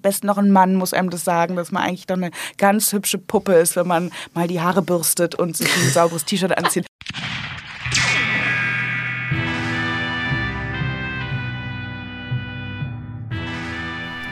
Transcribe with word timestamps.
besten 0.00 0.26
noch 0.26 0.38
ein 0.38 0.50
Mann 0.50 0.74
muss 0.74 0.92
einem 0.92 1.10
das 1.10 1.24
sagen, 1.24 1.56
dass 1.56 1.72
man 1.72 1.82
eigentlich 1.82 2.06
doch 2.06 2.16
eine 2.16 2.30
ganz 2.58 2.92
hübsche 2.92 3.18
Puppe 3.18 3.54
ist, 3.54 3.76
wenn 3.76 3.86
man 3.86 4.10
mal 4.34 4.48
die 4.48 4.60
Haare 4.60 4.82
bürstet 4.82 5.34
und 5.34 5.56
sich 5.56 5.68
ein 5.68 5.90
sauberes 5.90 6.24
T-Shirt 6.24 6.56
anzieht. 6.56 6.86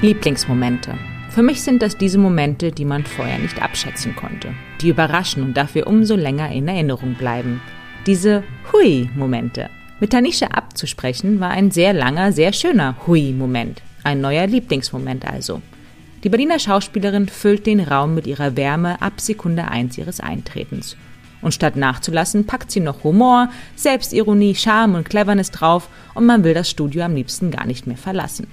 Lieblingsmomente. 0.01 0.95
Für 1.31 1.43
mich 1.43 1.62
sind 1.62 1.82
das 1.82 1.96
diese 1.96 2.19
Momente, 2.19 2.71
die 2.71 2.85
man 2.85 3.05
vorher 3.05 3.39
nicht 3.39 3.61
abschätzen 3.61 4.14
konnte, 4.14 4.55
die 4.80 4.89
überraschen 4.89 5.43
und 5.43 5.57
dafür 5.57 5.87
umso 5.87 6.14
länger 6.14 6.50
in 6.53 6.69
Erinnerung 6.69 7.14
bleiben. 7.14 7.61
Diese 8.07 8.45
Hui-Momente. 8.73 9.71
Mit 10.00 10.11
Tanisha 10.11 10.46
abzusprechen 10.46 11.41
war 11.41 11.50
ein 11.50 11.73
sehr 11.73 11.93
langer, 11.93 12.32
sehr 12.32 12.53
schöner 12.53 12.95
Hui-Moment. 13.07 13.82
Ein 14.09 14.22
neuer 14.22 14.46
Lieblingsmoment 14.46 15.27
also. 15.27 15.61
Die 16.25 16.30
Berliner 16.30 16.58
Schauspielerin 16.58 17.29
füllt 17.29 17.66
den 17.66 17.79
Raum 17.79 18.14
mit 18.14 18.26
ihrer 18.26 18.57
Wärme 18.57 19.03
ab 19.03 19.21
Sekunde 19.21 19.68
1 19.68 19.99
ihres 19.99 20.18
Eintretens. 20.18 20.96
Und 21.43 21.53
statt 21.53 21.76
nachzulassen, 21.76 22.46
packt 22.46 22.71
sie 22.71 22.80
noch 22.80 23.04
Humor, 23.04 23.50
Selbstironie, 23.76 24.54
Charme 24.54 24.94
und 24.94 25.11
Cleverness 25.11 25.50
drauf 25.50 25.90
und 26.14 26.25
man 26.25 26.43
will 26.43 26.54
das 26.54 26.71
Studio 26.71 27.02
am 27.02 27.16
liebsten 27.16 27.50
gar 27.50 27.66
nicht 27.66 27.86
mehr 27.86 27.99
verlassen. 27.99 28.46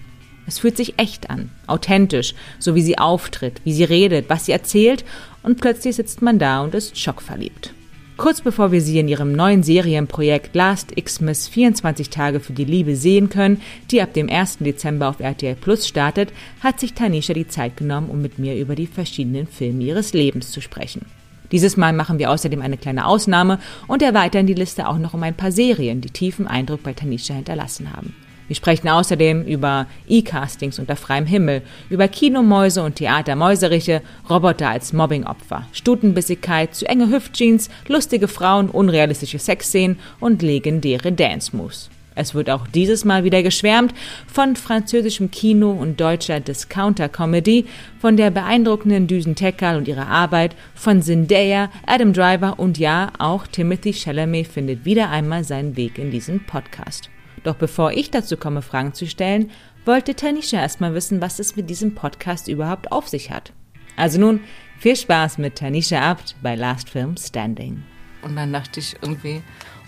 Es 0.45 0.59
fühlt 0.59 0.75
sich 0.75 0.99
echt 0.99 1.29
an, 1.29 1.51
authentisch, 1.67 2.35
so 2.59 2.75
wie 2.75 2.81
sie 2.81 2.97
auftritt, 2.97 3.61
wie 3.63 3.71
sie 3.71 3.85
redet, 3.85 4.29
was 4.29 4.47
sie 4.47 4.51
erzählt 4.51 5.05
und 5.41 5.61
plötzlich 5.61 5.95
sitzt 5.95 6.21
man 6.21 6.37
da 6.37 6.63
und 6.63 6.75
ist 6.75 6.99
schockverliebt. 6.99 7.73
Kurz 8.17 8.39
bevor 8.39 8.71
wir 8.71 8.81
sie 8.81 8.97
in 8.97 9.09
ihrem 9.09 9.33
neuen 9.33 9.61
Serienprojekt 9.61 10.55
Last 10.55 10.95
Xmas 10.95 11.49
24 11.49 12.09
Tage 12.09 12.39
für 12.39 12.53
die 12.53 12.63
Liebe 12.63 12.95
sehen 12.95 13.27
können, 13.27 13.61
die 13.91 14.01
ab 14.01 14.13
dem 14.13 14.29
1. 14.29 14.59
Dezember 14.59 15.09
auf 15.09 15.19
RTL 15.19 15.55
Plus 15.55 15.85
startet, 15.85 16.31
hat 16.61 16.79
sich 16.79 16.93
Tanisha 16.93 17.33
die 17.33 17.49
Zeit 17.49 17.75
genommen, 17.75 18.09
um 18.09 18.21
mit 18.21 18.39
mir 18.39 18.55
über 18.55 18.75
die 18.75 18.87
verschiedenen 18.87 19.47
Filme 19.47 19.83
ihres 19.83 20.13
Lebens 20.13 20.51
zu 20.51 20.61
sprechen. 20.61 21.05
Dieses 21.51 21.75
Mal 21.75 21.91
machen 21.91 22.17
wir 22.17 22.31
außerdem 22.31 22.61
eine 22.61 22.77
kleine 22.77 23.05
Ausnahme 23.05 23.59
und 23.85 24.01
erweitern 24.01 24.47
die 24.47 24.53
Liste 24.53 24.87
auch 24.87 24.97
noch 24.97 25.13
um 25.13 25.21
ein 25.21 25.35
paar 25.35 25.51
Serien, 25.51 25.99
die 25.99 26.09
tiefen 26.09 26.47
Eindruck 26.47 26.83
bei 26.83 26.93
Tanisha 26.93 27.33
hinterlassen 27.33 27.91
haben. 27.91 28.15
Wir 28.47 28.55
sprechen 28.55 28.89
außerdem 28.89 29.43
über 29.43 29.87
E-Castings 30.07 30.79
unter 30.79 30.95
freiem 30.95 31.25
Himmel, 31.25 31.61
über 31.89 32.07
Kinomäuse 32.07 32.83
und 32.83 32.95
Theatermäuseriche, 32.95 34.01
Roboter 34.29 34.69
als 34.69 34.93
Mobbingopfer, 34.93 35.67
Stutenbissigkeit, 35.71 36.75
zu 36.75 36.87
enge 36.87 37.09
Hüftjeans, 37.09 37.69
lustige 37.87 38.27
Frauen, 38.27 38.69
unrealistische 38.69 39.39
Sexszenen 39.39 39.99
und 40.19 40.41
legendäre 40.41 41.11
Dance-Moves. 41.11 41.89
Es 42.15 42.33
wird 42.33 42.49
auch 42.49 42.65
dieses 42.67 43.03
Mal 43.03 43.25
wieder 43.25 43.43
geschwärmt 43.43 43.93
von 44.25 44.55
französischem 44.55 45.31
Kino 45.31 45.71
und 45.71 45.99
deutscher 45.99 46.39
Discounter-Comedy, 46.39 47.65
von 47.99 48.15
der 48.15 48.31
beeindruckenden 48.31 49.07
Düsen 49.07 49.35
Tekal 49.35 49.75
und 49.77 49.87
ihrer 49.87 50.07
Arbeit, 50.07 50.55
von 50.73 51.01
Zendaya, 51.01 51.69
Adam 51.85 52.13
Driver 52.13 52.57
und 52.57 52.77
ja, 52.77 53.11
auch 53.19 53.47
Timothy 53.47 53.91
Chalamet 53.93 54.47
findet 54.47 54.85
wieder 54.85 55.09
einmal 55.09 55.43
seinen 55.43 55.75
Weg 55.75 55.97
in 55.97 56.09
diesen 56.09 56.45
Podcast. 56.45 57.09
Doch 57.45 57.55
bevor 57.55 57.91
ich 57.91 58.09
dazu 58.09 58.37
komme, 58.37 58.63
Fragen 58.63 58.93
zu 58.93 59.05
stellen, 59.05 59.51
wollte 59.85 60.15
Tanisha 60.15 60.57
erstmal 60.57 60.95
wissen, 60.95 61.21
was 61.21 61.37
es 61.37 61.55
mit 61.55 61.69
diesem 61.69 61.93
Podcast 61.93 62.47
überhaupt 62.47 62.91
auf 62.91 63.07
sich 63.07 63.29
hat. 63.29 63.53
Also 63.95 64.19
nun, 64.19 64.41
viel 64.79 64.95
Spaß 64.95 65.37
mit 65.37 65.55
Tanisha 65.55 66.01
Abt 66.01 66.35
bei 66.41 66.55
Last 66.55 66.89
Film 66.89 67.15
Standing. 67.17 67.83
Und 68.23 68.35
dann 68.35 68.51
dachte 68.51 68.79
ich 68.79 68.95
irgendwie, 68.99 69.43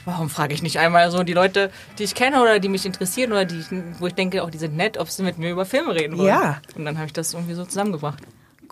warum 0.05 0.30
frage 0.30 0.53
ich 0.53 0.61
nicht 0.61 0.77
einmal 0.77 1.09
so 1.09 1.23
die 1.23 1.33
Leute, 1.33 1.72
die 1.97 2.03
ich 2.03 2.14
kenne 2.14 2.44
oder 2.44 2.59
die 2.59 2.69
mich 2.69 2.86
interessieren 2.86 3.31
oder 3.31 3.45
die, 3.45 3.66
wo 3.97 4.05
ich 4.05 4.14
denke, 4.14 4.44
auch 4.44 4.52
die 4.52 4.59
sind 4.59 4.77
nett, 4.77 4.99
ob 4.99 5.09
sie 5.09 5.23
mit 5.23 5.39
mir 5.39 5.49
über 5.49 5.66
Filme 5.66 5.95
reden 5.95 6.16
wollen. 6.16 6.27
Ja. 6.27 6.61
Und 6.75 6.86
dann 6.86 6.97
habe 6.97 7.08
ich 7.08 7.14
das 7.14 7.33
irgendwie 7.33 7.55
so 7.55 7.66
zusammengebracht. 7.66 8.21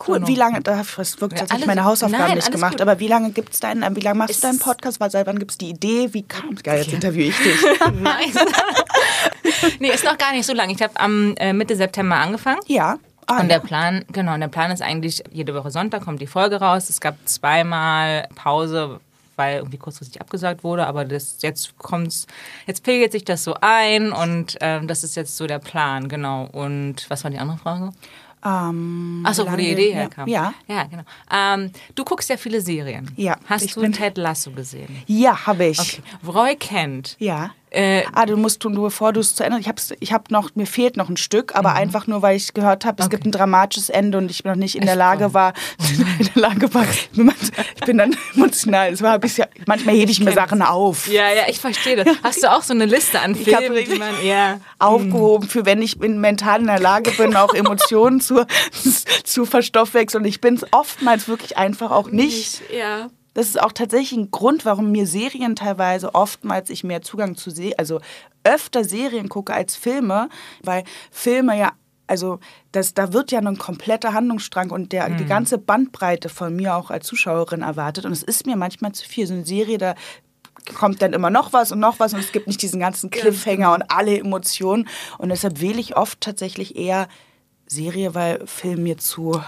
Cool. 0.08 0.16
Genau. 0.18 0.28
Wie 0.28 0.36
lange, 0.36 0.62
da 0.62 0.82
ich 0.82 0.88
wirklich 0.98 1.20
Ja, 1.20 1.28
tatsächlich 1.28 1.52
alles- 1.52 1.66
meine 1.68 1.84
Hausaufgaben 1.86 2.24
nein, 2.28 2.36
nicht 2.36 2.52
gemacht, 2.52 2.74
gut. 2.74 2.82
aber 2.82 3.00
wie 3.00 3.08
lange 3.08 3.32
gibt's 3.32 3.60
deinen, 3.60 3.84
äh, 3.84 3.96
wie 3.96 4.02
lange 4.02 4.18
machst 4.20 4.32
Es- 4.32 4.42
du 4.42 4.48
deinen 4.48 4.60
Podcast? 4.60 5.00
Weil 5.00 5.10
seit 5.12 5.26
wann 5.28 5.40
gibt's 5.40 5.58
die 5.58 5.70
Idee? 5.70 6.10
Wie 6.14 6.24
kam 6.24 6.56
Geil, 6.56 6.80
jetzt 6.84 6.94
interviewe 6.94 7.30
ich 7.30 7.38
dich. 7.38 7.62
Nice. 8.02 8.36
nee, 9.80 9.90
ist 9.90 10.04
noch 10.04 10.18
gar 10.18 10.32
nicht 10.34 10.46
so 10.46 10.54
lang. 10.54 10.70
Ich 10.70 10.82
habe 10.82 11.00
am 11.00 11.36
äh, 11.38 11.54
Mitte 11.54 11.76
September 11.76 12.16
angefangen. 12.18 12.60
ja. 12.68 12.98
Ah, 13.28 13.40
Und 13.40 13.50
der. 13.50 13.58
Plan, 13.58 14.06
genau, 14.12 14.36
und 14.36 14.40
der 14.42 14.50
Plan 14.50 14.70
ist 14.70 14.84
eigentlich, 14.84 15.24
jede 15.32 15.56
Woche 15.56 15.72
Sonntag 15.72 16.06
kommt 16.06 16.22
die 16.22 16.28
Folge 16.28 16.58
raus. 16.58 16.92
Es 16.92 17.00
gab 17.02 17.16
zweimal 17.26 18.28
Pause, 18.36 19.00
weil 19.36 19.58
irgendwie 19.58 19.80
kurzfristig 19.80 20.22
abgesagt 20.22 20.64
wurde, 20.64 20.86
aber 20.86 21.06
das, 21.06 21.38
jetzt 21.42 21.76
kommt's, 21.80 22.28
jetzt 22.68 22.84
pegelt 22.84 23.12
sich 23.14 23.26
das 23.26 23.44
so 23.44 23.56
ein 23.62 24.12
und 24.12 24.58
ähm, 24.62 24.88
das 24.88 25.04
ist 25.04 25.16
jetzt 25.16 25.38
so 25.38 25.48
der 25.48 25.58
Plan, 25.58 26.08
genau. 26.08 26.48
Und 26.52 27.10
was 27.10 27.24
war 27.24 27.32
die 27.32 27.40
andere 27.40 27.58
Frage? 27.58 27.90
Ähm, 28.46 29.24
Achso, 29.26 29.52
wo 29.52 29.56
die 29.56 29.72
Idee 29.72 29.94
herkam. 29.94 30.28
Ja. 30.30 30.54
Ja, 30.68 30.84
genau. 30.84 31.04
Ähm, 31.32 31.72
du 31.96 32.06
guckst 32.06 32.30
ja 32.30 32.38
viele 32.38 32.62
Serien. 32.62 33.10
Ja, 33.16 33.38
Hast 33.48 33.76
du 33.76 33.90
Ted 33.92 34.18
Lasso 34.18 34.52
gesehen? 34.52 35.04
Ja, 35.08 35.48
habe 35.48 35.66
ich. 35.66 35.80
Okay. 35.80 36.02
Roy 36.28 36.56
Kent. 36.56 37.16
Ja. 37.20 37.52
Äh, 37.76 38.04
Ah, 38.14 38.26
du 38.26 38.38
musst, 38.38 38.64
du, 38.64 38.70
bevor 38.70 39.12
du 39.12 39.20
es 39.20 39.36
zu 39.36 39.44
Ende, 39.44 39.60
ich 39.60 39.68
hab's, 39.68 39.94
ich 40.00 40.14
hab 40.14 40.32
noch, 40.32 40.56
mir 40.56 40.66
fehlt 40.66 40.96
noch 40.96 41.10
ein 41.10 41.18
Stück, 41.18 41.56
aber 41.56 41.74
einfach 41.74 42.08
nur, 42.08 42.22
weil 42.22 42.38
ich 42.38 42.54
gehört 42.54 42.86
habe, 42.86 43.04
es 43.04 43.10
gibt 43.10 43.26
ein 43.26 43.32
dramatisches 43.32 43.90
Ende 43.90 44.18
und 44.18 44.32
ich 44.32 44.46
noch 44.46 44.56
nicht 44.56 44.76
in 44.76 44.86
der 44.86 44.96
Lage 44.96 45.34
war, 45.34 45.54
in 46.20 46.30
der 46.34 46.42
Lage 46.42 46.74
war, 46.74 46.86
ich 46.90 47.86
bin 47.86 47.98
dann 47.98 48.16
emotional, 48.36 48.94
es 48.94 49.02
war 49.02 49.20
bisschen, 49.20 49.46
manchmal 49.66 49.96
hebe 49.96 50.10
ich 50.12 50.20
mir 50.20 50.28
kenn 50.28 50.36
Sachen 50.36 50.62
auf. 50.62 51.08
ja, 51.08 51.34
ja, 51.34 51.44
ich 51.50 51.60
verstehe 51.60 51.98
das. 51.98 52.08
Hast 52.24 52.44
du 52.44 52.52
auch 52.52 52.62
so 52.62 52.74
eine 52.74 52.86
Liste 52.86 53.20
an 53.20 53.34
Ich 53.34 53.44
Filmen, 53.44 53.84
die 53.84 53.96
man, 53.96 54.26
ja. 54.26 54.60
aufgehoben 54.80 55.50
für 55.50 55.66
wenn 55.66 55.82
ich 55.82 55.98
mental 55.98 56.62
in 56.62 56.68
der 56.68 56.80
Lage 56.80 57.12
bin, 57.12 57.36
auch 57.36 57.54
Emotionen 57.54 58.22
zu, 58.22 58.46
zu 59.24 59.46
verstoffwechseln. 59.46 60.24
Und 60.24 60.30
ich 60.30 60.42
bin 60.42 60.56
es 60.56 60.66
oftmals 60.72 61.28
wirklich 61.28 61.58
einfach 61.58 61.92
auch 61.92 62.10
nicht. 62.10 62.62
Ja. 62.74 63.10
Das 63.36 63.48
ist 63.48 63.62
auch 63.62 63.74
tatsächlich 63.74 64.18
ein 64.18 64.32
Grund, 64.32 64.66
warum 64.66 64.92
mir 64.92 65.06
Serien 65.06 65.56
teilweise 65.56 66.16
oftmals 66.16 66.72
ich 66.72 66.84
mehr 66.84 67.04
Zugang 67.04 67.36
zu 67.36 67.52
sehe, 67.52 67.78
also 67.78 68.02
öfter 68.44 68.84
Serien 68.84 69.30
gucke 69.30 69.54
als 69.54 69.76
Filme, 69.76 70.30
weil 70.64 70.84
Filme 71.12 71.58
ja 71.58 71.74
also 72.08 72.40
das, 72.72 72.94
da 72.94 73.14
wird 73.14 73.32
ja 73.32 73.40
ein 73.40 73.58
kompletter 73.58 74.14
Handlungsstrang 74.14 74.70
und 74.70 74.92
der, 74.92 75.10
die 75.10 75.26
ganze 75.26 75.58
Bandbreite 75.58 76.30
von 76.30 76.56
mir 76.56 76.76
auch 76.76 76.92
als 76.92 77.08
Zuschauerin 77.08 77.64
erwartet. 77.64 78.06
Und 78.06 78.12
es 78.12 78.22
ist 78.22 78.46
mir 78.46 78.56
manchmal 78.56 78.92
zu 78.92 79.08
viel. 79.08 79.26
So 79.26 79.34
eine 79.34 79.44
Serie, 79.44 79.80
da 79.80 79.96
kommt 80.76 81.02
dann 81.02 81.14
immer 81.14 81.30
noch 81.30 81.54
was 81.54 81.72
und 81.72 81.80
noch 81.80 82.00
was 82.00 82.14
und 82.14 82.20
es 82.20 82.32
gibt 82.32 82.48
nicht 82.48 82.62
diesen 82.62 82.80
ganzen 82.80 83.10
Cliffhanger 83.10 83.74
und 83.74 83.84
alle 83.90 84.20
Emotionen. 84.20 84.88
Und 85.18 85.30
deshalb 85.30 85.62
wähle 85.62 85.80
ich 85.80 85.98
oft 85.98 86.22
tatsächlich 86.22 86.76
eher 86.76 87.08
Serie, 87.68 88.14
weil 88.14 88.46
Film 88.46 88.84
mir 88.84 88.98
zu 88.98 89.42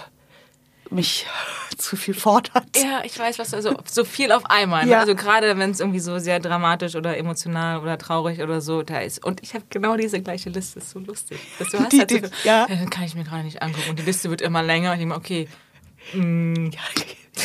mich 0.90 1.25
zu 1.78 1.96
viel 1.96 2.14
fordert. 2.14 2.66
Ja, 2.75 3.02
ich 3.03 3.18
weiß, 3.18 3.40
was 3.40 3.52
du, 3.52 3.56
also 3.58 3.75
so 3.90 4.03
viel 4.06 4.31
auf 4.31 4.46
einmal. 4.46 4.86
Ne? 4.86 4.92
Ja. 4.92 5.00
Also 5.02 5.16
gerade 5.16 5.58
wenn 5.58 5.72
es 5.72 5.80
irgendwie 5.80 6.00
so 6.00 6.18
sehr 6.20 6.40
dramatisch 6.40 6.96
oder 6.96 7.18
emotional 7.18 7.80
oder 7.81 7.98
traurig 7.98 8.42
oder 8.42 8.62
so 8.62 8.81
da 8.84 9.00
ist. 9.00 9.24
Und 9.24 9.44
ich 9.44 9.53
habe 9.53 9.66
genau 9.70 9.96
diese 9.98 10.22
gleiche 10.22 10.50
Liste. 10.50 10.80
Ist 10.80 10.90
so 10.92 11.00
lustig. 11.00 11.40
Das 11.59 11.70
du 11.70 11.80
hast 11.80 11.92
Die- 11.94 12.00
halt 12.00 12.12
so 12.12 12.18
die- 12.20 12.28
ja. 12.44 12.66
Dann 12.68 12.90
kann 12.90 13.03
ich 13.03 13.16
mir 13.16 13.24
gerade 13.24 13.44
nicht 13.44 13.62
angucken. 13.62 13.90
Und 13.92 14.00
die 14.00 14.03
Liste 14.03 14.30
wird 14.30 14.42
immer 14.42 14.64
länger. 14.64 14.92
Und 14.92 14.96
ich 14.96 15.00
denke 15.02 15.14
mir, 15.14 15.18
okay, 15.20 15.48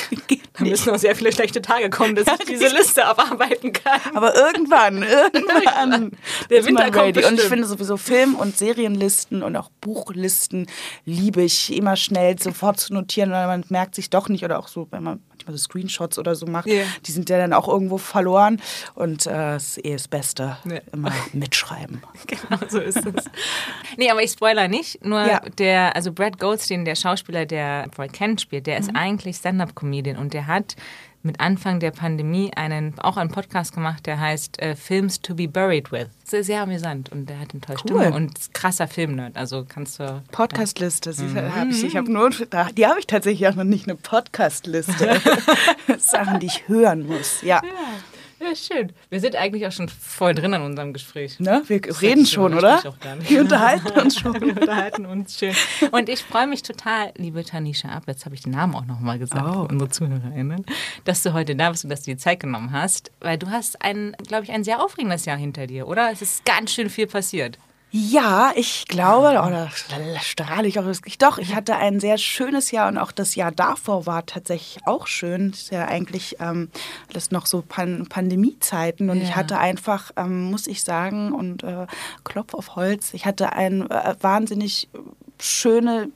da 0.58 0.64
müssen 0.64 0.90
noch 0.92 0.98
sehr 0.98 1.14
viele 1.16 1.32
schlechte 1.32 1.62
Tage 1.62 1.90
kommen, 1.90 2.14
dass 2.14 2.26
ich 2.40 2.46
diese 2.46 2.68
Liste 2.68 3.04
abarbeiten 3.06 3.72
kann. 3.72 4.00
Aber 4.14 4.34
irgendwann, 4.34 5.02
irgendwann. 5.32 6.12
Der 6.50 6.64
Winter 6.64 6.84
kommt 6.90 6.96
ready. 6.96 7.18
Und 7.18 7.24
ich 7.24 7.30
bestimmt. 7.30 7.40
finde 7.48 7.66
sowieso 7.66 7.96
Film- 7.96 8.34
und 8.36 8.56
Serienlisten 8.56 9.42
und 9.42 9.56
auch 9.56 9.70
Buchlisten 9.80 10.66
liebe 11.04 11.42
ich 11.42 11.74
immer 11.76 11.96
schnell 11.96 12.38
sofort 12.40 12.80
zu 12.80 12.92
notieren, 12.94 13.30
weil 13.30 13.46
man 13.46 13.64
merkt 13.68 13.94
sich 13.94 14.10
doch 14.10 14.28
nicht 14.28 14.44
oder 14.44 14.58
auch 14.58 14.68
so, 14.68 14.86
wenn 14.90 15.02
man 15.02 15.20
manchmal 15.28 15.56
so 15.56 15.62
Screenshots 15.64 16.18
oder 16.18 16.34
so 16.34 16.46
macht, 16.46 16.66
Ja. 16.66 16.84
die 17.06 17.12
sind 17.12 17.28
ja 17.28 17.36
dann 17.38 17.52
auch 17.52 17.68
irgendwo 17.68 17.98
verloren. 17.98 18.60
Und 18.94 19.26
äh, 19.26 19.30
das 19.32 19.76
ist 19.78 19.84
eh 19.84 19.92
das 19.92 20.08
Beste. 20.08 20.56
Ja. 20.64 20.78
Immer 20.92 21.12
mitschreiben. 21.32 22.02
Genau, 22.26 22.62
so 22.68 22.78
ist 22.78 22.96
es. 23.04 23.24
nee, 23.98 24.10
aber 24.10 24.22
ich 24.22 24.30
spoiler 24.30 24.68
nicht. 24.68 25.04
Nur 25.04 25.26
Ja. 25.26 25.40
der, 25.58 25.94
also 25.96 26.12
Brad 26.12 26.38
Goldstein, 26.38 26.84
der 26.84 26.94
Schauspieler, 26.94 27.44
der 27.46 27.88
Roy 27.98 28.08
Kent 28.08 28.40
spielt, 28.40 28.66
der 28.66 28.78
ist 28.78 28.90
eigentlich 28.94 29.38
Stand-Up-Comedian 29.82 30.16
und 30.16 30.34
der 30.34 30.46
hat 30.46 30.76
mit 31.24 31.38
Anfang 31.38 31.78
der 31.78 31.92
Pandemie 31.92 32.50
einen, 32.56 32.98
auch 32.98 33.16
einen 33.16 33.30
Podcast 33.30 33.72
gemacht, 33.72 34.06
der 34.06 34.18
heißt 34.18 34.60
äh, 34.60 34.74
Films 34.74 35.20
to 35.20 35.34
be 35.36 35.46
Buried 35.46 35.92
with. 35.92 36.08
Sehr, 36.24 36.42
sehr 36.42 36.62
amüsant 36.62 37.12
und 37.12 37.28
der 37.28 37.38
hat 37.38 37.52
eine 37.52 37.60
tolle 37.60 37.78
Stimme 37.78 38.06
Cool. 38.08 38.12
und 38.12 38.36
ist 38.38 38.54
krasser 38.54 38.88
Filmnerd. 38.88 39.36
Also 39.36 39.64
kannst 39.68 40.00
du. 40.00 40.20
Podcastliste, 40.32 41.10
Mhm. 41.22 41.54
hab 41.54 41.68
ich, 41.68 41.84
ich 41.84 41.96
habe 41.96 42.12
nur, 42.12 42.30
die 42.76 42.86
habe 42.86 42.98
ich 42.98 43.06
tatsächlich 43.06 43.46
auch 43.48 43.54
noch 43.54 43.62
nicht, 43.64 43.86
eine 43.86 43.94
Podcastliste. 43.96 45.20
Sachen, 45.98 46.40
die 46.40 46.46
ich 46.46 46.66
hören 46.66 47.06
muss. 47.06 47.40
Ja. 47.42 47.60
Ja, 47.64 47.70
schön. 48.54 48.92
Wir 49.10 49.20
sind 49.20 49.36
eigentlich 49.36 49.66
auch 49.66 49.72
schon 49.72 49.88
voll 49.88 50.34
drin 50.34 50.54
an 50.54 50.62
unserem 50.62 50.92
Gespräch. 50.92 51.38
Ne? 51.40 51.62
Wir 51.66 51.80
Das 51.80 52.02
reden 52.02 52.26
schon, 52.26 52.54
oder? 52.54 52.82
Wir 53.28 53.40
unterhalten 53.40 53.98
uns 54.00 54.18
schon. 54.20 54.34
Wir 54.40 54.56
unterhalten 54.56 55.06
uns 55.06 55.38
schön. 55.38 55.54
Und 55.90 56.08
ich 56.08 56.22
freue 56.22 56.46
mich 56.46 56.62
total, 56.62 57.12
liebe 57.16 57.44
Tanisha 57.44 57.88
Ab, 57.88 58.04
jetzt 58.06 58.24
habe 58.24 58.34
ich 58.34 58.42
den 58.42 58.52
Namen 58.52 58.74
auch 58.74 58.84
nochmal 58.86 59.18
gesagt, 59.18 59.42
Oh. 59.56 59.66
unsere 59.70 59.90
ZuhörerInnen, 59.90 60.64
dass 61.04 61.22
du 61.22 61.32
heute 61.32 61.54
da 61.56 61.70
bist 61.70 61.84
und 61.84 61.90
dass 61.90 62.02
du 62.02 62.10
dir 62.12 62.18
Zeit 62.18 62.40
genommen 62.40 62.72
hast, 62.72 63.10
weil 63.20 63.38
du 63.38 63.50
hast 63.50 63.82
ein, 63.82 64.14
glaube 64.26 64.44
ich, 64.44 64.52
ein 64.52 64.64
sehr 64.64 64.82
aufregendes 64.82 65.24
Jahr 65.24 65.36
hinter 65.36 65.66
dir, 65.66 65.86
oder? 65.88 66.10
Es 66.10 66.22
ist 66.22 66.44
ganz 66.44 66.72
schön 66.72 66.90
viel 66.90 67.06
passiert. 67.06 67.58
Ja, 67.94 68.52
ich 68.56 68.86
glaube, 68.88 69.28
oder 69.28 69.68
strahle 70.22 70.66
ich 70.66 70.78
auch 70.78 70.86
wirklich. 70.86 71.18
Doch, 71.18 71.36
ich 71.36 71.54
hatte 71.54 71.76
ein 71.76 72.00
sehr 72.00 72.16
schönes 72.16 72.70
Jahr 72.70 72.88
und 72.88 72.96
auch 72.96 73.12
das 73.12 73.34
Jahr 73.34 73.52
davor 73.52 74.06
war 74.06 74.24
tatsächlich 74.24 74.86
auch 74.86 75.06
schön. 75.06 75.50
Das 75.50 75.60
ist 75.60 75.72
ja 75.72 75.84
eigentlich 75.84 76.36
ähm, 76.40 76.70
alles 77.10 77.32
noch 77.32 77.44
so 77.44 77.62
Pan 77.66 78.06
Pandemiezeiten 78.08 79.10
und 79.10 79.18
ja. 79.18 79.24
ich 79.24 79.36
hatte 79.36 79.58
einfach, 79.58 80.10
ähm, 80.16 80.50
muss 80.50 80.68
ich 80.68 80.82
sagen, 80.84 81.32
und 81.32 81.64
äh, 81.64 81.86
Klopf 82.24 82.54
auf 82.54 82.76
Holz, 82.76 83.12
ich 83.12 83.26
hatte 83.26 83.52
ein 83.52 83.90
äh, 83.90 84.14
wahnsinnig 84.22 84.88
schöne 85.38 86.08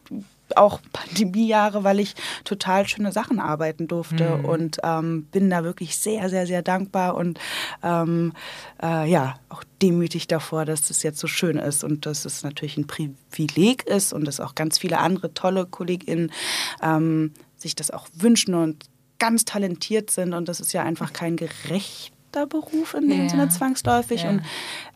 auch 0.54 0.80
Pandemiejahre, 0.92 1.82
weil 1.82 2.00
ich 2.00 2.14
total 2.44 2.86
schöne 2.86 3.12
Sachen 3.12 3.40
arbeiten 3.40 3.88
durfte 3.88 4.36
mhm. 4.36 4.44
und 4.44 4.76
ähm, 4.84 5.24
bin 5.24 5.50
da 5.50 5.64
wirklich 5.64 5.98
sehr, 5.98 6.28
sehr, 6.28 6.46
sehr 6.46 6.62
dankbar 6.62 7.16
und 7.16 7.40
ähm, 7.82 8.32
äh, 8.82 9.10
ja, 9.10 9.34
auch 9.48 9.64
demütig 9.82 10.28
davor, 10.28 10.64
dass 10.64 10.90
es 10.90 11.02
jetzt 11.02 11.18
so 11.18 11.26
schön 11.26 11.58
ist 11.58 11.82
und 11.84 12.06
dass 12.06 12.24
es 12.24 12.42
natürlich 12.42 12.76
ein 12.76 12.86
Privileg 12.86 13.84
ist 13.84 14.12
und 14.12 14.24
dass 14.24 14.40
auch 14.40 14.54
ganz 14.54 14.78
viele 14.78 14.98
andere 14.98 15.34
tolle 15.34 15.66
KollegInnen 15.66 16.32
ähm, 16.82 17.32
sich 17.56 17.74
das 17.74 17.90
auch 17.90 18.06
wünschen 18.14 18.54
und 18.54 18.84
ganz 19.18 19.44
talentiert 19.44 20.10
sind 20.10 20.34
und 20.34 20.48
das 20.48 20.60
ist 20.60 20.72
ja 20.72 20.82
einfach 20.82 21.12
kein 21.12 21.36
gerechter 21.36 22.46
Beruf 22.46 22.94
in 22.94 23.08
dem 23.08 23.22
ja. 23.24 23.28
Sinne 23.28 23.48
zwangsläufig 23.48 24.22
ja. 24.22 24.30
und 24.30 24.42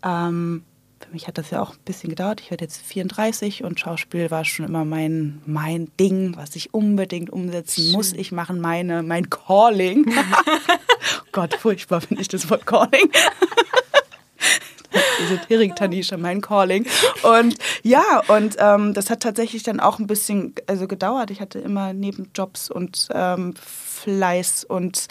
ähm, 0.05 0.65
für 1.11 1.15
mich 1.15 1.27
hat 1.27 1.39
das 1.39 1.51
ja 1.51 1.61
auch 1.61 1.73
ein 1.73 1.85
bisschen 1.85 2.09
gedauert. 2.09 2.41
Ich 2.41 2.53
werde 2.53 2.65
jetzt 2.65 2.81
34 2.83 3.65
und 3.65 3.81
Schauspiel 3.81 4.31
war 4.31 4.45
schon 4.45 4.67
immer 4.67 4.85
mein, 4.85 5.43
mein 5.45 5.91
Ding, 5.99 6.37
was 6.37 6.55
ich 6.55 6.73
unbedingt 6.73 7.31
umsetzen 7.31 7.83
Schön. 7.83 7.93
muss. 7.95 8.13
Ich 8.13 8.31
mache 8.31 8.53
meine, 8.53 9.03
mein 9.03 9.29
Calling. 9.29 10.07
oh 10.15 11.25
Gott, 11.33 11.55
furchtbar 11.55 12.01
finde 12.01 12.23
ich 12.23 12.29
das 12.29 12.49
Wort 12.49 12.65
Calling. 12.65 13.11
Esoterik, 15.25 15.75
Tanisha, 15.75 16.17
mein 16.17 16.41
Calling. 16.41 16.87
Und 17.25 17.57
ja, 17.83 18.23
und 18.29 18.55
ähm, 18.61 18.95
das 18.95 19.11
hat 19.11 19.21
tatsächlich 19.21 19.65
dann 19.65 19.81
auch 19.81 19.99
ein 19.99 20.07
bisschen 20.07 20.55
also 20.69 20.87
gedauert. 20.87 21.33
Ich 21.33 21.41
hatte 21.41 21.59
immer 21.59 21.93
Nebenjobs 21.93 22.71
und 22.71 23.09
ähm, 23.13 23.55
Fleiß 23.57 24.63
und 24.63 25.09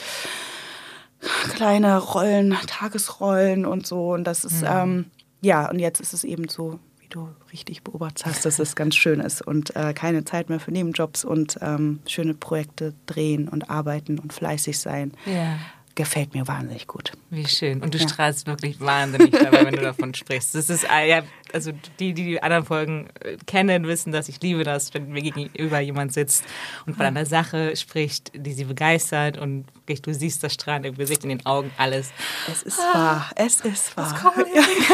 kleine 1.54 1.98
Rollen, 1.98 2.58
Tagesrollen 2.68 3.66
und 3.66 3.86
so. 3.86 4.14
Und 4.14 4.24
das 4.24 4.46
ist, 4.46 4.62
mhm. 4.62 4.68
ähm, 4.70 5.06
ja, 5.42 5.70
und 5.70 5.80
jetzt 5.80 6.00
ist 6.00 6.14
es 6.14 6.24
eben 6.24 6.50
so, 6.50 6.80
wie 7.00 7.08
du 7.08 7.30
richtig 7.52 7.84
beobachtet 7.84 8.26
hast, 8.26 8.46
dass 8.46 8.60
es 8.60 8.76
ganz 8.76 8.96
schön 8.96 9.20
ist 9.20 9.42
und 9.42 9.76
äh, 9.76 9.94
keine 9.94 10.26
Zeit 10.26 10.50
mehr 10.50 10.60
für 10.60 10.72
Nebenjobs 10.72 11.26
und 11.26 11.58
ähm, 11.62 12.00
schöne 12.08 12.34
Projekte 12.34 12.94
drehen 13.06 13.48
und 13.48 13.70
arbeiten 13.70 14.20
und 14.20 14.34
fleißig 14.34 14.80
sein. 14.80 15.14
Ja 15.26 15.58
gefällt 15.96 16.34
mir 16.34 16.48
wahnsinnig 16.48 16.88
gut. 16.88 17.12
Wie 17.30 17.48
schön. 17.48 17.82
Und 17.82 17.94
du 17.94 17.98
ja. 17.98 18.08
strahlst 18.08 18.48
wirklich 18.48 18.80
wahnsinnig 18.80 19.32
dabei, 19.32 19.66
wenn 19.66 19.76
du 19.76 19.82
davon 19.82 20.14
sprichst. 20.14 20.56
Das 20.56 20.70
ist, 20.70 20.90
ah, 20.90 21.04
ja, 21.04 21.24
also 21.54 21.72
die, 22.00 22.14
die 22.14 22.24
die 22.24 22.44
anderen 22.44 22.66
Folgen 22.66 23.10
äh, 23.22 23.38
kennen, 23.46 23.88
wissen, 23.88 24.12
dass 24.12 24.30
ich 24.30 24.42
liebe 24.42 24.64
das, 24.64 24.94
wenn 24.94 25.10
mir 25.10 25.22
gegenüber 25.22 25.80
jemand 25.80 26.14
sitzt 26.14 26.44
und 26.86 26.96
von 26.96 27.06
einer 27.06 27.26
Sache 27.26 27.76
spricht, 27.76 28.32
die 28.36 28.54
sie 28.54 28.66
begeistert 28.66 29.38
und 29.38 29.66
wirklich, 29.74 30.02
du 30.02 30.14
siehst 30.14 30.44
das 30.44 30.54
Strahlen 30.54 30.84
im 30.84 30.96
Gesicht, 30.96 31.24
in 31.24 31.30
den 31.30 31.46
Augen, 31.46 31.72
alles. 31.78 32.12
Es 32.52 32.64
ist 32.64 32.80
ah, 32.80 32.94
wahr. 32.94 33.32
Es 33.36 33.62
ist 33.62 33.98
wahr. 33.98 34.12
Das 34.12 34.22
Calling. 34.22 34.54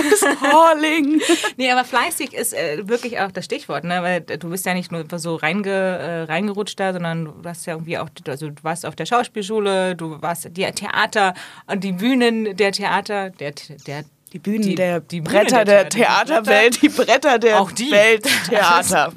das 0.09 0.39
Calling. 0.51 1.21
nee, 1.57 1.71
aber 1.71 1.83
fleißig 1.83 2.33
ist 2.33 2.53
äh, 2.53 2.88
wirklich 2.88 3.19
auch 3.19 3.31
das 3.31 3.45
Stichwort, 3.45 3.83
ne? 3.83 4.01
weil 4.01 4.21
du 4.21 4.50
bist 4.50 4.65
ja 4.65 4.74
nicht 4.74 4.92
nur 4.92 5.06
so 5.18 5.36
reinge, 5.36 5.69
äh, 5.69 6.24
reingerutscht 6.24 6.80
da, 6.80 6.94
sondern 6.94 7.25
du 7.25 7.50
hast 7.50 7.65
ja 7.65 7.74
irgendwie 7.74 7.97
auch, 7.97 8.09
also 8.27 8.50
du 8.50 8.63
warst 8.63 8.86
auf 8.86 8.95
der 8.95 9.06
Schauspielschule, 9.06 9.95
du 9.95 10.21
warst 10.21 10.50
die 10.56 10.65
Theater 10.85 11.33
und 11.67 11.83
die 11.83 11.93
Bühnen 11.93 12.55
der 12.55 12.71
Theater, 12.71 13.29
der, 13.29 13.53
der 13.87 14.05
die 14.35 14.39
Bühnen 14.39 14.63
die, 14.63 14.75
der 14.75 14.99
die 14.99 15.21
Bretter 15.21 15.63
Bühne 15.63 15.65
der, 15.65 15.83
der 15.85 15.89
Theaterwelt, 15.89 16.81
die 16.81 16.89
Bretter 16.89 17.39
der 17.39 17.61
Auch 17.61 17.71
die. 17.71 17.89
Welttheater. 17.89 19.13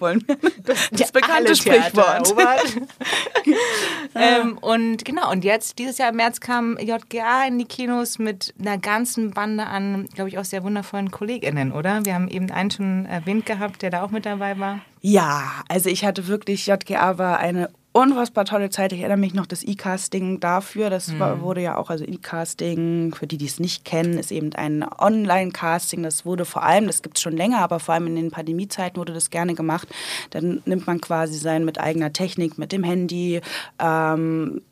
Das, 0.64 0.90
das 0.92 1.10
bekannte 1.10 1.56
Sprichwort. 1.56 2.36
ähm, 4.14 4.58
und 4.58 5.04
genau, 5.04 5.32
und 5.32 5.44
jetzt, 5.44 5.80
dieses 5.80 5.98
Jahr 5.98 6.10
im 6.10 6.16
März 6.16 6.38
kam 6.38 6.78
JGA 6.78 7.46
in 7.48 7.58
die 7.58 7.64
Kinos 7.64 8.20
mit 8.20 8.54
einer 8.60 8.78
ganzen 8.78 9.32
Bande 9.32 9.66
an, 9.66 10.06
glaube 10.14 10.28
ich, 10.28 10.38
auch 10.38 10.44
sehr 10.44 10.62
wundervollen 10.62 11.10
KollegInnen, 11.10 11.72
oder? 11.72 12.04
Wir 12.04 12.14
haben 12.14 12.28
eben 12.28 12.52
einen 12.52 12.70
schon 12.70 13.04
erwähnt 13.06 13.44
gehabt, 13.44 13.82
der 13.82 13.90
da 13.90 14.04
auch 14.04 14.10
mit 14.10 14.24
dabei 14.24 14.56
war. 14.60 14.82
Ja, 15.00 15.50
also 15.68 15.90
ich 15.90 16.04
hatte 16.04 16.28
wirklich, 16.28 16.68
JGA 16.68 17.18
war 17.18 17.38
eine 17.38 17.70
unfassbar 17.93 18.44
tolle 18.44 18.70
Zeit. 18.70 18.93
Ich 18.93 19.00
erinnere 19.00 19.19
mich 19.19 19.35
noch 19.35 19.46
das 19.46 19.64
E-Casting 19.64 20.40
dafür. 20.40 20.90
Das 20.90 21.08
mhm. 21.08 21.19
war, 21.19 21.40
wurde 21.40 21.62
ja 21.62 21.76
auch, 21.76 21.90
also 21.90 22.05
E-Casting, 22.05 23.14
für 23.14 23.26
die, 23.26 23.38
die 23.38 23.46
es 23.46 23.58
nicht 23.58 23.85
kennen, 23.85 24.19
ist 24.19 24.31
eben 24.31 24.52
ein 24.55 24.85
Online-Casting. 24.99 26.02
Das 26.02 26.25
wurde 26.25 26.44
vor 26.44 26.62
allem, 26.62 26.87
das 26.87 27.02
gibt 27.02 27.17
es 27.17 27.23
schon 27.23 27.37
länger, 27.37 27.58
aber 27.58 27.81
vor 27.81 27.94
allem 27.94 28.06
in 28.08 28.17
den 28.17 28.31
Pandemiezeiten 28.31 28.99
wurde 28.99 29.14
das 29.14 29.31
gerne 29.31 29.55
gemacht. 29.55 29.88
Dann 30.31 30.62
nimmt 30.64 30.87
man 30.87 31.00
quasi 31.00 31.38
sein 31.38 31.64
mit 31.64 31.81
eigener 31.81 32.12
Technik, 32.12 32.58
mit 32.58 32.73
dem 32.73 32.85
Handy, 32.85 33.40
ähm, 33.79 34.62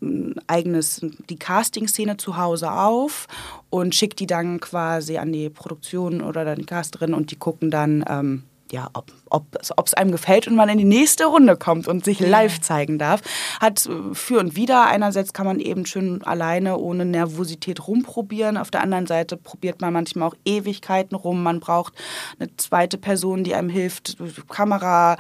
eigenes, 0.46 1.04
die 1.28 1.38
Casting-Szene 1.38 2.18
zu 2.18 2.36
Hause 2.36 2.70
auf 2.70 3.26
und 3.70 3.94
schickt 3.94 4.20
die 4.20 4.26
dann 4.26 4.60
quasi 4.60 5.18
an 5.18 5.32
die 5.32 5.50
Produktion 5.50 6.20
oder 6.20 6.44
dann 6.44 6.58
die 6.58 6.66
Casterin 6.66 7.14
und 7.14 7.30
die 7.30 7.36
gucken 7.36 7.70
dann, 7.70 8.04
ähm, 8.08 8.44
ja, 8.72 8.90
ob 8.92 9.12
ob 9.30 9.46
es 9.86 9.94
einem 9.94 10.12
gefällt 10.12 10.46
und 10.46 10.54
man 10.54 10.68
in 10.68 10.78
die 10.78 10.84
nächste 10.84 11.26
Runde 11.26 11.56
kommt 11.56 11.88
und 11.88 12.04
sich 12.04 12.20
live 12.20 12.60
zeigen 12.60 12.98
darf. 12.98 13.22
Hat 13.60 13.86
äh, 13.86 14.14
für 14.14 14.38
und 14.38 14.56
wieder. 14.56 14.86
Einerseits 14.86 15.32
kann 15.32 15.46
man 15.46 15.60
eben 15.60 15.86
schön 15.86 16.22
alleine 16.22 16.78
ohne 16.78 17.04
Nervosität 17.04 17.86
rumprobieren. 17.86 18.56
Auf 18.56 18.70
der 18.70 18.82
anderen 18.82 19.06
Seite 19.06 19.36
probiert 19.36 19.80
man 19.80 19.92
manchmal 19.92 20.28
auch 20.28 20.34
Ewigkeiten 20.44 21.16
rum. 21.16 21.42
Man 21.42 21.60
braucht 21.60 21.94
eine 22.38 22.54
zweite 22.56 22.98
Person, 22.98 23.44
die 23.44 23.54
einem 23.54 23.68
hilft, 23.68 24.16
Kamera, 24.48 25.16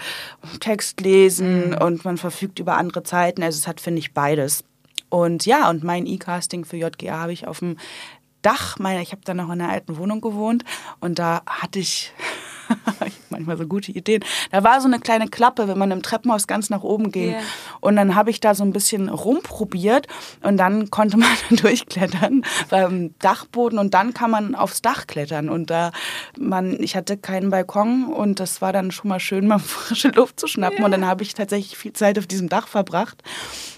Text 0.60 1.00
lesen 1.00 1.70
mhm. 1.70 1.78
und 1.78 2.04
man 2.04 2.16
verfügt 2.16 2.58
über 2.58 2.76
andere 2.76 3.02
Zeiten. 3.02 3.42
Also 3.42 3.58
es 3.58 3.66
hat, 3.66 3.80
finde 3.80 3.98
ich, 3.98 4.14
beides. 4.14 4.64
Und 5.08 5.46
ja, 5.46 5.70
und 5.70 5.84
mein 5.84 6.06
E-Casting 6.06 6.64
für 6.64 6.76
JGA 6.76 7.20
habe 7.20 7.32
ich 7.32 7.46
auf 7.46 7.60
dem 7.60 7.76
Dach 8.42 8.78
meiner, 8.78 9.00
ich 9.00 9.10
habe 9.10 9.22
da 9.24 9.34
noch 9.34 9.46
in 9.46 9.60
einer 9.60 9.70
alten 9.72 9.96
Wohnung 9.96 10.20
gewohnt 10.20 10.64
und 11.00 11.18
da 11.18 11.42
hatte 11.46 11.80
ich 11.80 12.12
manchmal 13.30 13.56
so 13.56 13.66
gute 13.66 13.92
Ideen. 13.92 14.24
Da 14.50 14.64
war 14.64 14.80
so 14.80 14.86
eine 14.86 14.98
kleine 14.98 15.28
Klappe, 15.28 15.68
wenn 15.68 15.78
man 15.78 15.90
im 15.90 16.02
Treppenhaus 16.02 16.46
ganz 16.46 16.70
nach 16.70 16.82
oben 16.82 17.12
ging. 17.12 17.30
Yeah. 17.30 17.42
Und 17.80 17.96
dann 17.96 18.14
habe 18.14 18.30
ich 18.30 18.40
da 18.40 18.54
so 18.54 18.64
ein 18.64 18.72
bisschen 18.72 19.08
rumprobiert 19.08 20.06
und 20.42 20.56
dann 20.56 20.90
konnte 20.90 21.16
man 21.16 21.28
durchklettern 21.50 22.42
beim 22.70 23.14
Dachboden 23.18 23.78
und 23.78 23.94
dann 23.94 24.14
kann 24.14 24.30
man 24.30 24.54
aufs 24.54 24.82
Dach 24.82 25.06
klettern. 25.06 25.48
Und 25.48 25.70
da 25.70 25.92
man, 26.38 26.82
ich 26.82 26.96
hatte 26.96 27.16
keinen 27.16 27.50
Balkon 27.50 28.06
und 28.06 28.40
das 28.40 28.60
war 28.60 28.72
dann 28.72 28.90
schon 28.90 29.08
mal 29.08 29.20
schön, 29.20 29.46
mal 29.48 29.58
frische 29.58 30.08
Luft 30.08 30.40
zu 30.40 30.46
schnappen. 30.46 30.78
Yeah. 30.78 30.86
Und 30.86 30.90
dann 30.92 31.06
habe 31.06 31.22
ich 31.22 31.34
tatsächlich 31.34 31.76
viel 31.76 31.92
Zeit 31.92 32.18
auf 32.18 32.26
diesem 32.26 32.48
Dach 32.48 32.68
verbracht. 32.68 33.22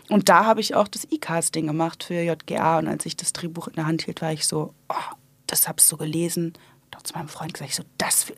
Und 0.08 0.28
da 0.28 0.46
habe 0.46 0.60
ich 0.60 0.74
auch 0.74 0.88
das 0.88 1.06
E-Casting 1.10 1.66
gemacht 1.66 2.04
für 2.04 2.14
JGA. 2.14 2.78
Und 2.78 2.88
als 2.88 3.04
ich 3.04 3.16
das 3.16 3.32
Drehbuch 3.32 3.68
in 3.68 3.74
der 3.74 3.86
Hand 3.86 4.02
hielt, 4.02 4.22
war 4.22 4.32
ich 4.32 4.46
so, 4.46 4.72
oh, 4.88 5.14
das 5.46 5.68
habe 5.68 5.80
ich 5.80 5.84
so 5.84 5.96
gelesen. 5.96 6.54
Auch 6.96 7.02
zu 7.02 7.14
meinem 7.14 7.28
Freund 7.28 7.52
gesagt, 7.52 7.70
ich 7.70 7.76
so, 7.76 7.82
das, 7.98 8.32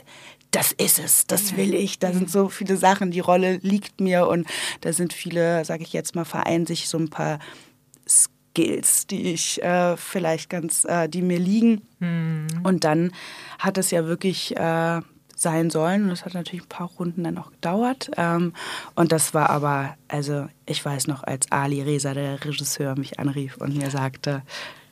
das 0.51 0.73
ist 0.73 0.99
es, 0.99 1.27
das 1.27 1.57
will 1.57 1.75
ich. 1.75 1.99
Da 1.99 2.13
sind 2.13 2.31
so 2.31 2.49
viele 2.49 2.77
Sachen, 2.77 3.11
die 3.11 3.21
Rolle 3.21 3.59
liegt 3.63 4.01
mir 4.01 4.27
und 4.27 4.47
da 4.81 4.93
sind 4.93 5.13
viele, 5.13 5.65
sage 5.65 5.83
ich 5.83 5.93
jetzt 5.93 6.15
mal, 6.15 6.25
vereinen 6.25 6.67
sich 6.67 6.89
so 6.89 6.99
ein 6.99 7.09
paar 7.09 7.39
Skills, 8.09 9.07
die 9.07 9.33
ich 9.33 9.63
äh, 9.63 9.97
vielleicht 9.97 10.51
ganz, 10.51 10.85
äh, 10.85 11.09
die 11.09 11.23
mir 11.23 11.39
liegen. 11.39 11.83
Mhm. 12.01 12.47
Und 12.65 12.85
dann 12.85 13.13
hat 13.59 13.79
es 13.79 13.91
ja 13.91 14.07
wirklich 14.07 14.57
äh, 14.57 15.01
sein 15.37 15.71
sollen. 15.71 16.05
Und 16.05 16.09
das 16.11 16.25
hat 16.25 16.35
natürlich 16.35 16.65
ein 16.65 16.69
paar 16.69 16.91
Runden 16.99 17.25
dann 17.25 17.39
auch 17.39 17.51
gedauert. 17.51 18.11
Ähm, 18.17 18.53
und 18.95 19.13
das 19.13 19.35
war 19.35 19.51
aber, 19.51 19.97
also 20.09 20.49
ich 20.67 20.85
weiß 20.85 21.07
noch, 21.07 21.23
als 21.23 21.51
Ali 21.51 21.83
Reza, 21.83 22.13
der 22.13 22.45
Regisseur, 22.45 22.97
mich 22.99 23.19
anrief 23.19 23.57
und 23.59 23.77
mir 23.77 23.91
sagte, 23.91 24.43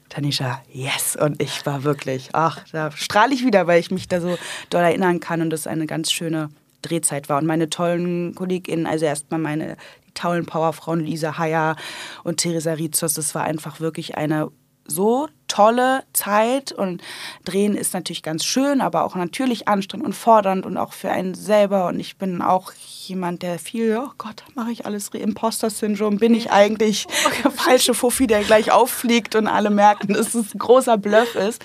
Tanisha, 0.09 0.63
yes. 0.73 1.17
Und 1.21 1.43
ich 1.43 1.65
war 1.67 1.85
wirklich, 1.85 2.31
ach, 2.33 2.65
da 2.73 2.91
strahle 2.91 3.35
ich 3.35 3.45
wieder, 3.45 3.67
weil 3.67 3.81
ich 3.81 3.91
mich 3.91 4.09
da 4.09 4.21
so 4.21 4.39
doll 4.71 4.83
erinnern 4.83 5.21
kann 5.21 5.43
und 5.43 5.51
das 5.51 5.67
eine 5.67 5.87
ganz 5.87 6.11
schöne 6.11 6.51
Drehzeit 6.83 7.29
war. 7.29 7.39
Und 7.39 7.47
meine 7.47 7.69
tollen 7.71 8.35
KollegInnen, 8.35 8.87
also 8.87 9.05
erstmal 9.05 9.41
meine 9.41 9.77
die 10.07 10.15
tollen 10.15 10.47
Powerfrauen 10.47 11.01
Lisa 11.01 11.39
Heyer 11.39 11.77
und 12.25 12.39
Theresa 12.39 12.73
Rizos, 12.73 13.15
das 13.15 13.35
war 13.35 13.45
einfach 13.45 13.81
wirklich 13.81 14.17
eine 14.17 14.51
so 14.87 15.29
tolle 15.49 16.05
Zeit 16.13 16.71
und 16.73 17.03
Drehen 17.45 17.75
ist 17.75 17.95
natürlich 17.95 18.23
ganz 18.23 18.45
schön, 18.45 18.81
aber 18.81 19.05
auch 19.05 19.17
natürlich 19.17 19.67
anstrengend 19.67 20.07
und 20.07 20.13
fordernd 20.13 20.67
und 20.67 20.77
auch 20.77 20.93
für 20.93 21.11
einen 21.11 21.35
selber. 21.35 21.87
Und 21.89 21.99
ich 21.99 22.17
bin 22.17 22.43
auch 22.43 22.73
jemand, 23.07 23.43
der 23.43 23.59
viel, 23.59 23.99
oh 23.99 24.13
Gott, 24.19 24.45
mache 24.55 24.71
ich 24.71 24.87
alles 24.87 25.09
Imposter-Syndrom, 25.09 26.19
bin 26.19 26.35
ich 26.35 26.53
eigentlich 26.53 27.07
der 27.43 27.51
falsche 27.51 27.95
Fuffi, 27.95 28.27
der 28.27 28.45
gleich 28.45 28.71
auffliegt 28.71 29.35
und 29.35 29.47
alle 29.49 29.71
merken, 29.71 30.13
dass 30.13 30.35
es 30.35 30.55
ein 30.55 30.59
großer 30.59 30.99
Bluff 30.99 31.35
ist. 31.35 31.65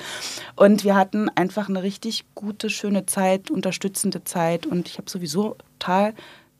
Und 0.55 0.83
wir 0.83 0.95
hatten 0.95 1.29
einfach 1.29 1.69
eine 1.69 1.83
richtig 1.83 2.25
gute, 2.33 2.69
schöne 2.69 3.05
Zeit, 3.05 3.51
unterstützende 3.51 4.23
Zeit 4.23 4.65
und 4.65 4.87
ich 4.87 4.97
habe 4.97 5.09
sowieso 5.09 5.57
total 5.79 6.13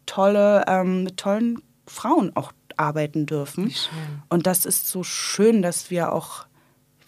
tolle, 0.06 0.66
ähm, 0.68 1.06
mit 1.06 1.18
tollen 1.18 1.62
Frauen 1.88 2.36
auch 2.36 2.52
arbeiten 2.76 3.26
dürfen. 3.26 3.74
Und 4.30 4.48
das 4.48 4.66
ist 4.66 4.88
so 4.88 5.04
schön, 5.04 5.62
dass 5.62 5.90
wir 5.90 6.12
auch 6.12 6.46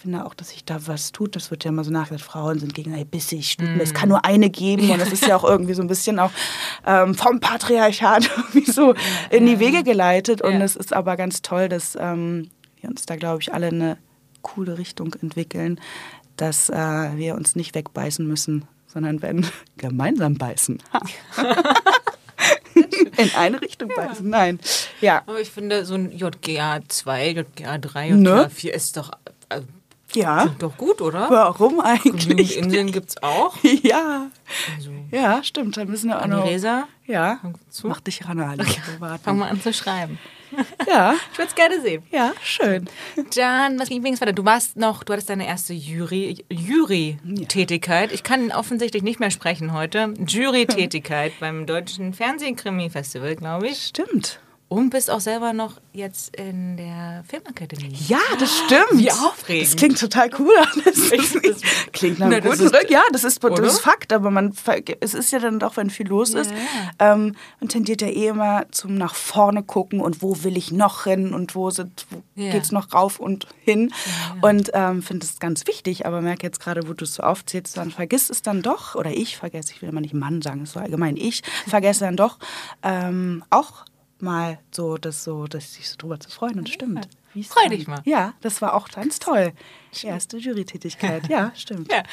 finde 0.05 0.23
auch, 0.23 0.35
dass 0.35 0.49
sich 0.49 0.63
da 0.63 0.85
was 0.85 1.11
tut. 1.11 1.35
Das 1.35 1.49
wird 1.49 1.63
ja 1.63 1.69
immer 1.69 1.83
so 1.83 1.89
nachgesagt, 1.89 2.21
Frauen 2.21 2.59
sind 2.59 2.75
gegen 2.75 2.93
hey, 2.93 3.05
bissig, 3.05 3.49
Stuten. 3.49 3.79
es 3.79 3.95
kann 3.95 4.07
nur 4.07 4.23
eine 4.23 4.51
geben 4.51 4.91
und 4.91 5.01
das 5.01 5.11
ist 5.11 5.25
ja 5.25 5.35
auch 5.35 5.43
irgendwie 5.43 5.73
so 5.73 5.81
ein 5.81 5.87
bisschen 5.87 6.19
auch 6.19 6.29
ähm, 6.85 7.15
vom 7.15 7.39
Patriarchat 7.39 8.29
irgendwie 8.37 8.71
so 8.71 8.93
in 9.31 9.47
die 9.47 9.59
Wege 9.59 9.83
geleitet 9.83 10.43
und 10.43 10.61
es 10.61 10.75
ist 10.75 10.93
aber 10.93 11.17
ganz 11.17 11.41
toll, 11.41 11.69
dass 11.69 11.97
ähm, 11.99 12.51
wir 12.79 12.89
uns 12.91 13.07
da, 13.07 13.15
glaube 13.15 13.41
ich, 13.41 13.51
alle 13.51 13.67
eine 13.67 13.97
coole 14.43 14.77
Richtung 14.77 15.15
entwickeln, 15.19 15.79
dass 16.37 16.69
äh, 16.69 16.75
wir 17.15 17.33
uns 17.33 17.55
nicht 17.55 17.73
wegbeißen 17.73 18.27
müssen, 18.27 18.67
sondern 18.85 19.23
wenn 19.23 19.47
gemeinsam 19.77 20.35
beißen. 20.35 20.83
In 23.17 23.31
eine 23.35 23.59
Richtung 23.59 23.89
beißen. 23.95 24.29
Nein. 24.29 24.59
Ja. 25.01 25.23
Aber 25.25 25.39
ich 25.39 25.49
finde, 25.49 25.83
so 25.83 25.95
ein 25.95 26.11
JGA 26.11 26.81
2, 26.87 27.29
JGA 27.29 27.77
3, 27.79 28.09
JGA 28.09 28.15
Ne? 28.17 28.49
4 28.51 28.73
ist 28.73 28.97
doch, 28.97 29.11
äh, 29.49 29.61
Ja. 30.15 30.43
klingt 30.43 30.63
doch 30.63 30.77
gut, 30.77 31.01
oder? 31.01 31.29
Warum 31.29 31.79
Genügend 31.81 31.85
eigentlich? 32.23 32.57
Inseln 32.57 32.91
gibt 32.91 33.09
es 33.09 33.23
auch. 33.23 33.55
Ja. 33.83 34.27
Also, 34.75 34.89
Ja, 35.11 35.43
stimmt. 35.43 35.77
Dann 35.77 35.87
müssen 35.89 36.09
wir 36.09 36.21
auch 36.21 36.27
noch. 36.27 36.41
Anni-Resa, 36.41 36.87
Ja. 37.05 37.39
zu. 37.69 37.87
Mach 37.87 37.99
dich 38.01 38.27
ran, 38.27 38.39
Ali. 38.39 38.65
Wir 38.65 38.99
warten. 38.99 39.23
fang 39.23 39.37
mal 39.39 39.49
an 39.49 39.61
zu 39.61 39.73
schreiben. 39.73 40.17
Ja. 40.87 41.15
Ich 41.33 41.37
würde 41.37 41.49
es 41.49 41.55
gerne 41.55 41.81
sehen. 41.81 42.03
Ja, 42.11 42.31
schön. 42.41 42.85
Dann, 43.35 43.77
was 43.77 43.89
ging 43.89 44.05
es 44.13 44.21
weiter? 44.21 44.31
Du 44.31 44.45
warst 44.45 44.77
noch, 44.77 45.03
du 45.03 45.11
hattest 45.11 45.29
deine 45.29 45.45
erste 45.47 45.73
Jury, 45.73 46.45
Jury-Tätigkeit. 46.49 48.11
Ich 48.13 48.23
kann 48.23 48.51
offensichtlich 48.51 49.03
nicht 49.03 49.19
mehr 49.19 49.31
sprechen 49.31 49.73
heute. 49.73 50.13
Jury-Tätigkeit 50.25 51.33
beim 51.41 51.65
Deutschen 51.65 52.13
Fernsehkrimi-Festival, 52.13 53.35
glaube 53.35 53.67
ich. 53.67 53.79
Stimmt. 53.83 54.39
Und 54.67 54.89
bist 54.89 55.11
auch 55.11 55.19
selber 55.19 55.53
noch 55.53 55.79
jetzt 55.93 56.35
in 56.35 56.75
der 56.75 57.23
Filmakademie. 57.29 57.95
Ja, 58.07 58.17
das 58.39 58.51
stimmt. 58.65 58.99
Wie 58.99 59.11
aufregend. 59.11 59.67
Das 59.67 59.75
klingt 59.75 59.99
total 59.99 60.29
cool. 60.39 60.53
Das 60.83 61.11
nicht, 61.11 61.93
klingt 61.93 62.17
nach 62.19 62.27
Na, 62.29 62.37
einem 62.37 62.45
das 62.45 62.57
guten 62.59 62.65
ist- 62.65 62.73
Rück. 62.81 62.89
Ja, 62.89 63.03
das 63.11 63.23
ist, 63.23 63.43
das 63.43 63.59
ist 63.59 63.79
Fakt, 63.81 64.11
aber 64.11 64.31
man, 64.31 64.53
es 65.01 65.13
ist 65.13 65.31
ja 65.31 65.39
dann 65.39 65.59
doch, 65.59 65.77
wenn 65.77 65.89
viel 65.91 66.07
los 66.07 66.33
ist, 66.33 66.51
ähm, 66.99 67.35
man 67.59 67.69
tendiert 67.69 68.01
ja 68.01 68.07
eh 68.07 68.27
immer 68.27 68.65
zum 68.71 68.95
nach 68.97 69.13
vorne 69.13 69.61
gucken 69.61 70.01
und 70.01 70.21
wo 70.23 70.43
will 70.43 70.57
ich 70.57 70.71
noch 70.71 71.03
hin 71.03 71.33
und 71.33 71.53
wo, 71.53 71.69
sind, 71.69 72.07
wo 72.09 72.23
Ja. 72.41 72.51
geht's 72.51 72.71
noch 72.71 72.91
rauf 72.91 73.19
und 73.19 73.47
hin. 73.63 73.93
Und 74.41 74.71
ähm, 74.73 75.03
finde 75.03 75.25
es 75.27 75.39
ganz 75.39 75.67
wichtig, 75.67 76.05
aber 76.07 76.21
merke 76.21 76.45
jetzt 76.47 76.59
gerade, 76.59 76.87
wo 76.87 76.93
du 76.93 77.05
es 77.05 77.13
so 77.15 77.23
aufzählst, 77.23 77.77
dann 77.77 77.91
vergisst 77.91 78.29
es 78.31 78.41
dann 78.41 78.61
doch, 78.63 78.95
oder 78.95 79.11
ich 79.11 79.37
vergesse, 79.37 79.73
ich 79.73 79.81
will 79.83 79.89
immer 79.89 80.01
nicht 80.01 80.13
Mann 80.15 80.41
sagen, 80.41 80.63
es 80.63 80.71
so 80.73 80.79
allgemein, 80.79 81.17
ich 81.17 81.43
vergesse 81.67 82.01
dann 82.01 82.17
doch 82.17 82.39
ähm, 82.83 83.43
auch 83.51 83.85
mal 84.21 84.59
so, 84.71 84.97
das 84.97 85.23
so, 85.23 85.47
dass 85.47 85.73
sich 85.73 85.89
so 85.89 85.95
drüber 85.97 86.19
zu 86.19 86.29
freuen 86.29 86.59
und 86.59 86.69
stimmt. 86.69 87.07
Wie 87.35 87.41
es 87.41 87.47
Freu 87.47 87.67
dich 87.67 87.85
mal. 87.85 88.01
Ja, 88.05 88.33
das 88.39 88.61
war 88.61 88.73
auch 88.73 88.87
ganz 88.87 89.19
toll. 89.19 89.51
Die 90.01 90.07
erste 90.07 90.37
Jurytätigkeit, 90.37 91.27
ja, 91.27 91.51
stimmt. 91.53 91.91
Ja. 91.91 92.03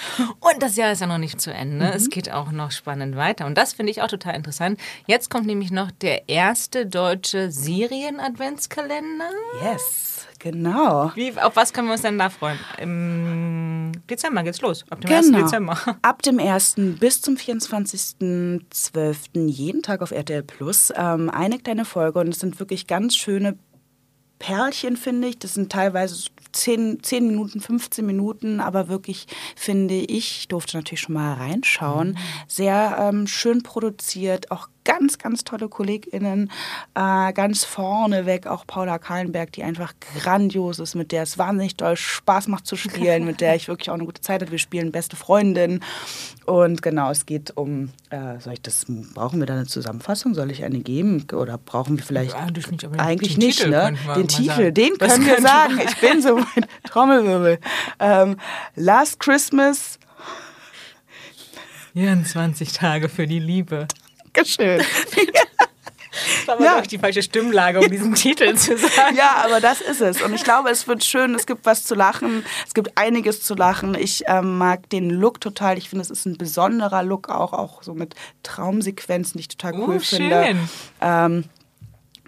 Und 0.40 0.60
das 0.60 0.74
Jahr 0.74 0.90
ist 0.90 1.00
ja 1.00 1.06
noch 1.06 1.18
nicht 1.18 1.40
zu 1.40 1.52
Ende. 1.52 1.92
Es 1.92 2.10
geht 2.10 2.32
auch 2.32 2.50
noch 2.50 2.72
spannend 2.72 3.14
weiter. 3.14 3.46
Und 3.46 3.56
das 3.56 3.72
finde 3.72 3.92
ich 3.92 4.02
auch 4.02 4.08
total 4.08 4.34
interessant. 4.34 4.80
Jetzt 5.06 5.30
kommt 5.30 5.46
nämlich 5.46 5.70
noch 5.70 5.92
der 5.92 6.28
erste 6.28 6.86
deutsche 6.86 7.52
Serien-Adventskalender. 7.52 9.30
Yes, 9.62 10.26
genau. 10.40 11.12
Wie, 11.14 11.38
auf 11.38 11.54
was 11.54 11.72
können 11.72 11.86
wir 11.86 11.92
uns 11.92 12.02
denn 12.02 12.18
da 12.18 12.28
freuen? 12.28 12.58
Im 12.78 13.51
Dezember 14.08 14.42
geht's 14.42 14.60
los. 14.60 14.84
Ab 14.90 15.00
dem 15.00 15.10
1. 15.10 15.26
Genau. 15.26 15.42
Dezember. 15.42 15.78
Ab 16.02 16.22
dem 16.22 16.38
1. 16.38 16.76
bis 16.98 17.20
zum 17.20 17.36
24.12. 17.36 19.48
jeden 19.48 19.82
Tag 19.82 20.02
auf 20.02 20.10
RTL 20.10 20.42
Plus 20.42 20.92
ähm, 20.96 21.30
eine 21.30 21.58
kleine 21.58 21.84
Folge 21.84 22.20
und 22.20 22.28
es 22.28 22.40
sind 22.40 22.60
wirklich 22.60 22.86
ganz 22.86 23.16
schöne 23.16 23.56
Perlchen, 24.42 24.96
finde 24.96 25.28
ich. 25.28 25.38
Das 25.38 25.54
sind 25.54 25.70
teilweise 25.70 26.16
so 26.16 26.28
10, 26.50 27.02
10 27.02 27.28
Minuten, 27.28 27.60
15 27.60 28.04
Minuten, 28.04 28.60
aber 28.60 28.88
wirklich, 28.88 29.26
finde 29.54 29.94
ich, 29.94 30.10
ich 30.10 30.48
durfte 30.48 30.76
natürlich 30.76 31.00
schon 31.00 31.14
mal 31.14 31.34
reinschauen, 31.34 32.18
sehr 32.48 32.96
ähm, 32.98 33.26
schön 33.26 33.62
produziert, 33.62 34.50
auch 34.50 34.68
ganz, 34.84 35.18
ganz 35.18 35.44
tolle 35.44 35.68
KollegInnen, 35.68 36.50
äh, 36.94 37.32
ganz 37.32 37.64
vorneweg 37.64 38.46
auch 38.46 38.66
Paula 38.66 38.98
Kahlenberg, 38.98 39.52
die 39.52 39.62
einfach 39.62 39.94
grandios 40.18 40.78
ist, 40.78 40.94
mit 40.94 41.12
der 41.12 41.22
es 41.22 41.38
wahnsinnig 41.38 41.76
doll 41.76 41.96
Spaß 41.96 42.48
macht 42.48 42.66
zu 42.66 42.76
spielen, 42.76 43.24
mit 43.24 43.40
der 43.40 43.54
ich 43.54 43.68
wirklich 43.68 43.90
auch 43.90 43.94
eine 43.94 44.04
gute 44.04 44.20
Zeit 44.20 44.42
hatte. 44.42 44.52
Wir 44.52 44.58
spielen 44.58 44.92
beste 44.92 45.16
Freundin 45.16 45.80
und 46.46 46.82
genau, 46.82 47.10
es 47.10 47.26
geht 47.26 47.56
um, 47.56 47.90
äh, 48.10 48.38
soll 48.40 48.54
ich 48.54 48.62
das, 48.62 48.86
brauchen 49.14 49.40
wir 49.40 49.46
da 49.46 49.54
eine 49.54 49.66
Zusammenfassung? 49.66 50.34
Soll 50.34 50.50
ich 50.50 50.64
eine 50.64 50.80
geben 50.80 51.26
oder 51.32 51.58
brauchen 51.58 51.96
wir 51.98 52.04
vielleicht 52.04 52.34
Eigentlich 52.34 52.70
nicht, 52.70 52.84
eigentlich 52.98 53.34
den 53.34 53.46
nicht, 53.46 53.58
Titel 53.58 53.70
ne? 53.70 53.94
wir 54.04 54.14
Den 54.14 54.28
Titel, 54.28 54.48
sagen. 54.48 54.74
den 54.74 54.98
können 54.98 55.26
wir 55.26 55.34
könnte 55.34 55.42
sagen. 55.42 55.80
Ich 55.86 56.00
bin 56.00 56.22
so 56.22 56.36
mein 56.36 56.66
Trommelwirbel. 56.84 57.58
Ähm, 58.00 58.36
Last 58.74 59.20
Christmas, 59.20 59.98
24 61.94 62.72
Tage 62.72 63.08
für 63.08 63.26
die 63.26 63.38
Liebe. 63.38 63.86
Dankeschön. 64.34 64.82
Das 66.46 66.58
war 66.58 66.60
Ja. 66.60 66.72
glaube 66.72 66.82
ich, 66.82 66.88
die 66.88 66.98
falsche 66.98 67.22
Stimmlage, 67.22 67.80
um 67.80 67.90
diesen 67.90 68.14
Titel 68.14 68.54
zu 68.54 68.76
sagen. 68.76 69.16
Ja, 69.16 69.42
aber 69.44 69.60
das 69.60 69.80
ist 69.80 70.00
es. 70.02 70.20
Und 70.20 70.34
ich 70.34 70.44
glaube, 70.44 70.68
es 70.70 70.86
wird 70.86 71.04
schön. 71.04 71.34
Es 71.34 71.46
gibt 71.46 71.64
was 71.64 71.84
zu 71.84 71.94
lachen. 71.94 72.44
Es 72.66 72.74
gibt 72.74 72.98
einiges 72.98 73.42
zu 73.42 73.54
lachen. 73.54 73.94
Ich 73.94 74.24
ähm, 74.26 74.58
mag 74.58 74.88
den 74.90 75.08
Look 75.08 75.40
total. 75.40 75.78
Ich 75.78 75.88
finde, 75.88 76.02
es 76.02 76.10
ist 76.10 76.26
ein 76.26 76.36
besonderer 76.36 77.02
Look 77.02 77.30
auch, 77.30 77.52
auch 77.54 77.82
so 77.82 77.94
mit 77.94 78.14
Traumsequenzen, 78.42 79.38
die 79.38 79.40
ich 79.40 79.48
total 79.48 79.74
cool 79.74 79.96
Oh, 79.96 79.98
finde. 80.00 80.44
schön. 80.44 80.68
Ähm, 81.00 81.44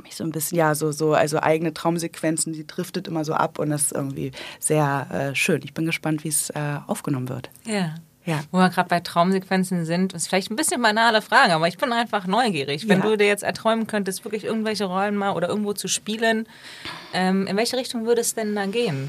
mich 0.03 0.17
so 0.17 0.25
ein 0.25 0.33
bisschen, 0.33 0.57
ja, 0.59 0.75
so, 0.75 0.91
so, 0.93 1.13
also 1.15 1.41
eigene 1.41 1.73
Traumsequenzen, 1.75 2.53
die 2.53 2.67
driftet 2.67 3.07
immer 3.09 3.25
so 3.25 3.33
ab 3.35 3.59
und 3.59 3.71
das 3.71 3.83
ist 3.83 3.93
irgendwie 3.93 4.33
sehr 4.61 5.07
äh, 5.11 5.35
schön. 5.35 5.61
Ich 5.63 5.73
bin 5.75 5.85
gespannt, 5.87 6.25
wie 6.25 6.29
es 6.29 6.51
äh, 6.51 6.79
aufgenommen 6.87 7.29
wird. 7.29 7.51
Ja. 7.65 7.95
Ja. 8.27 8.41
Wo 8.51 8.59
wir 8.59 8.71
gerade 8.71 8.89
bei 8.89 9.01
Traumsequenzen 9.01 9.85
sind, 9.85 10.15
ist 10.15 10.29
vielleicht 10.29 10.51
ein 10.51 10.57
bisschen 10.57 10.81
banale 10.81 11.21
Frage, 11.21 11.53
aber 11.55 11.69
ich 11.69 11.77
bin 11.77 11.93
einfach 11.93 12.27
neugierig. 12.27 12.89
Wenn 12.89 13.01
Ja. 13.01 13.07
du 13.07 13.17
dir 13.19 13.27
jetzt 13.27 13.43
erträumen 13.43 13.87
könntest, 13.87 14.25
wirklich 14.25 14.45
irgendwelche 14.45 14.87
Rollen 14.87 15.15
mal 15.17 15.33
oder 15.33 15.49
irgendwo 15.49 15.75
zu 15.75 15.89
spielen, 15.89 16.47
ähm, 17.13 17.47
in 17.47 17.57
welche 17.57 17.77
Richtung 17.77 18.07
würde 18.07 18.23
es 18.23 18.35
denn 18.35 18.55
da 18.55 18.65
gehen? 18.67 19.09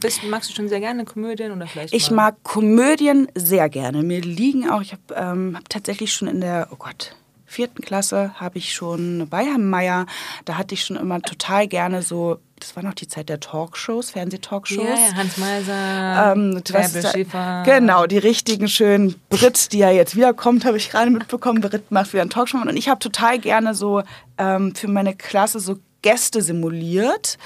Bist, 0.00 0.22
magst 0.24 0.50
du 0.50 0.54
schon 0.54 0.68
sehr 0.68 0.80
gerne 0.80 1.06
Komödien 1.06 1.50
oder 1.52 1.66
vielleicht 1.66 1.94
Ich 1.94 2.10
mal? 2.10 2.16
mag 2.32 2.42
Komödien 2.42 3.28
sehr 3.34 3.70
gerne. 3.70 4.02
Mir 4.02 4.20
liegen 4.20 4.68
auch, 4.68 4.82
ich 4.82 4.92
habe 4.92 5.02
ähm, 5.14 5.56
hab 5.56 5.66
tatsächlich 5.70 6.12
schon 6.12 6.28
in 6.28 6.42
der, 6.42 6.68
oh 6.70 6.76
Gott, 6.76 7.16
vierten 7.50 7.82
Klasse 7.82 8.32
habe 8.36 8.58
ich 8.58 8.72
schon 8.72 9.26
bei 9.28 9.44
Herrn 9.44 9.68
Meier, 9.68 10.06
da 10.44 10.56
hatte 10.56 10.74
ich 10.74 10.84
schon 10.84 10.96
immer 10.96 11.20
total 11.20 11.66
gerne 11.66 12.00
so, 12.02 12.38
das 12.60 12.76
war 12.76 12.82
noch 12.84 12.94
die 12.94 13.08
Zeit 13.08 13.28
der 13.28 13.40
Talkshows, 13.40 14.10
Fernsehtalkshows. 14.10 14.84
ja, 14.86 14.94
ja, 15.08 15.14
Hans 15.14 15.36
Meiser, 15.36 16.32
Ähm, 16.32 16.62
da, 16.64 17.10
Schäfer. 17.10 17.62
genau, 17.64 18.06
die 18.06 18.18
richtigen 18.18 18.68
schönen 18.68 19.16
Brit, 19.30 19.72
die 19.72 19.78
ja 19.78 19.90
jetzt 19.90 20.14
wiederkommt, 20.14 20.64
habe 20.64 20.76
ich 20.76 20.90
gerade 20.90 21.10
mitbekommen. 21.10 21.60
Brit 21.60 21.90
macht 21.90 22.12
wieder 22.12 22.22
einen 22.22 22.30
Talkshow. 22.30 22.58
Und 22.58 22.76
ich 22.76 22.88
habe 22.88 23.00
total 23.00 23.38
gerne 23.40 23.74
so 23.74 24.02
ähm, 24.38 24.74
für 24.74 24.88
meine 24.88 25.16
Klasse 25.16 25.58
so 25.58 25.76
Gäste 26.02 26.42
simuliert 26.42 27.36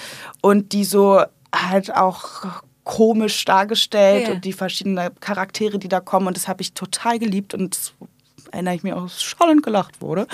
und 0.42 0.72
die 0.72 0.84
so 0.84 1.22
halt 1.54 1.94
auch 1.94 2.44
komisch 2.84 3.44
dargestellt 3.46 4.28
Ja. 4.28 4.34
und 4.34 4.44
die 4.44 4.52
verschiedenen 4.52 5.08
Charaktere, 5.20 5.78
die 5.78 5.88
da 5.88 6.00
kommen. 6.00 6.26
Und 6.26 6.36
das 6.36 6.46
habe 6.48 6.60
ich 6.60 6.74
total 6.74 7.18
geliebt 7.18 7.54
und 7.54 7.78
erinnere 8.54 8.74
ich 8.74 8.82
mich 8.82 8.92
auch 8.92 9.08
schallend 9.08 9.62
gelacht 9.62 10.00
wurde. 10.00 10.26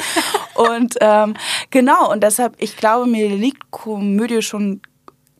und 0.55 0.97
ähm, 1.01 1.35
genau, 1.71 2.13
und 2.13 2.23
deshalb, 2.23 2.55
ich 2.59 2.77
glaube, 2.77 3.07
mir 3.07 3.29
liegt 3.29 3.71
Komödie 3.71 4.43
schon 4.43 4.81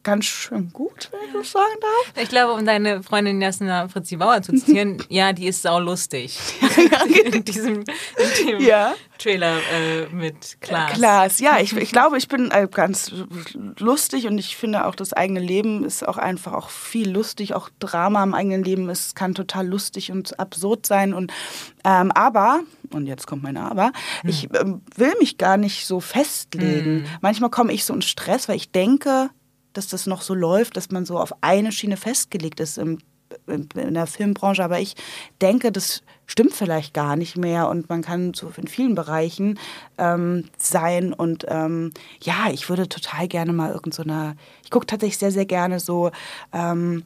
ganz 0.03 0.25
schön 0.25 0.71
gut, 0.73 1.11
wenn 1.13 1.29
ich 1.29 1.33
das 1.35 1.53
sagen 1.53 1.75
darf. 1.81 2.23
Ich 2.23 2.29
glaube, 2.29 2.55
um 2.55 2.65
deine 2.65 3.03
Freundin 3.03 3.41
Jasna 3.41 3.89
Fritzi 3.89 4.17
Bauer 4.17 4.43
zu 4.43 4.53
zitieren, 4.55 5.03
ja, 5.09 5.33
die 5.33 5.47
ist 5.47 5.63
saulustig. 5.63 6.39
in 7.33 7.45
diesem 7.45 7.85
in 7.85 8.61
Ja. 8.61 8.95
Trailer 9.19 9.59
äh, 9.59 10.07
mit 10.15 10.57
Klaas. 10.61 10.93
Klaas, 10.93 11.41
ja, 11.41 11.59
ich, 11.61 11.77
ich 11.77 11.93
glaube, 11.93 12.17
ich 12.17 12.29
bin 12.29 12.51
äh, 12.51 12.67
ganz 12.71 13.13
lustig 13.79 14.27
und 14.27 14.39
ich 14.39 14.57
finde 14.57 14.87
auch, 14.87 14.95
das 14.95 15.13
eigene 15.13 15.41
Leben 15.41 15.85
ist 15.85 16.09
auch 16.09 16.17
einfach 16.17 16.55
auch 16.55 16.71
viel 16.71 17.11
lustig. 17.11 17.55
Auch 17.55 17.69
Drama 17.81 18.23
im 18.23 18.33
eigenen 18.33 18.65
Leben 18.65 18.89
ist, 18.89 19.15
kann 19.15 19.35
total 19.35 19.67
lustig 19.67 20.11
und 20.11 20.41
absurd 20.41 20.87
sein. 20.87 21.13
Und, 21.13 21.33
ähm, 21.85 22.11
aber, 22.13 22.61
und 22.95 23.07
jetzt 23.07 23.27
kommt 23.27 23.43
mein 23.43 23.59
Aber, 23.59 23.93
ich 24.25 24.49
ähm, 24.59 24.81
will 24.97 25.13
mich 25.21 25.37
gar 25.37 25.59
nicht 25.59 25.87
so 25.87 26.01
festlegen. 26.01 27.07
Manchmal 27.21 27.51
komme 27.51 27.73
ich 27.75 27.85
so 27.85 27.93
in 27.93 28.03
Stress, 28.03 28.49
weil 28.49 28.57
ich 28.57 28.71
denke, 28.73 29.29
dass 29.73 29.89
das 29.89 30.07
noch 30.07 30.23
so 30.23 30.35
läuft, 30.35 30.77
dass 30.77 30.91
man 30.91 31.05
so 31.05 31.19
auf 31.19 31.33
eine 31.43 31.73
Schiene 31.73 31.97
festgelegt 31.97 32.61
ist 32.61 32.79
im 32.79 32.99
in 33.47 33.95
der 33.95 34.07
Filmbranche, 34.07 34.65
aber 34.65 34.81
ich 34.81 34.95
denke, 35.41 35.73
das 35.73 36.03
stimmt 36.27 36.53
vielleicht 36.53 36.95
gar 36.95 37.17
nicht 37.17 37.37
mehr 37.37 37.69
und 37.69 37.89
man 37.89 38.03
kann 38.03 38.35
so 38.35 38.53
in 38.57 38.67
vielen 38.67 38.95
Bereichen 38.95 39.59
ähm, 39.99 40.45
sein 40.59 41.13
und 41.13 41.45
ähm, 41.49 41.93
ja, 42.23 42.49
ich 42.51 42.69
würde 42.69 42.89
total 42.89 43.29
gerne 43.29 43.53
mal 43.53 43.73
irgend 43.73 43.95
so 43.95 44.03
eine, 44.03 44.37
ich 44.65 44.71
gucke 44.71 44.87
tatsächlich 44.87 45.19
sehr, 45.19 45.33
sehr 45.33 45.47
gerne 45.47 45.81
so 45.81 46.11
ähm, 46.53 47.05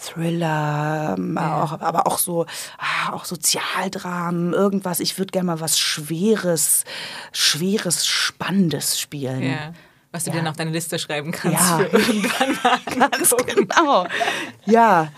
Thriller, 0.00 1.16
ähm, 1.18 1.36
auch, 1.36 1.80
aber 1.80 2.06
auch 2.06 2.18
so, 2.18 2.46
ah, 2.78 3.12
auch 3.12 3.24
Sozialdramen, 3.24 4.52
irgendwas. 4.52 5.00
Ich 5.00 5.18
würde 5.18 5.32
gerne 5.32 5.46
mal 5.46 5.60
was 5.60 5.76
Schweres, 5.76 6.84
Schweres, 7.32 8.06
Spannendes 8.06 9.00
spielen. 9.00 9.42
Ja. 9.42 9.72
Was 10.18 10.24
du 10.24 10.30
Ja. 10.30 10.36
dir 10.38 10.42
noch 10.42 10.56
deine 10.56 10.72
Liste 10.72 10.98
schreiben 10.98 11.30
kannst. 11.30 11.60
Ja. 11.60 11.78
Für 11.78 11.96
irgendwann 11.96 12.58
mal 12.64 13.08
Ganz 13.08 13.34
genau. 13.46 14.04
Ja. 14.66 15.12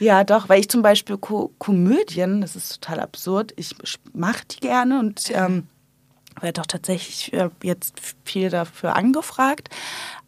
Ja, 0.00 0.22
doch, 0.22 0.50
weil 0.50 0.60
ich 0.60 0.68
zum 0.68 0.82
Beispiel 0.82 1.16
Ko 1.16 1.50
Komödien, 1.58 2.42
das 2.42 2.54
ist 2.56 2.82
total 2.82 3.00
absurd, 3.00 3.54
ich 3.56 3.74
mache 4.12 4.44
die 4.50 4.60
gerne 4.60 4.98
und 4.98 5.30
ähm, 5.32 5.66
werde 6.42 6.60
auch 6.60 6.66
tatsächlich 6.66 7.32
äh, 7.32 7.48
jetzt 7.62 7.94
viel 8.24 8.50
dafür 8.50 8.96
angefragt. 8.96 9.70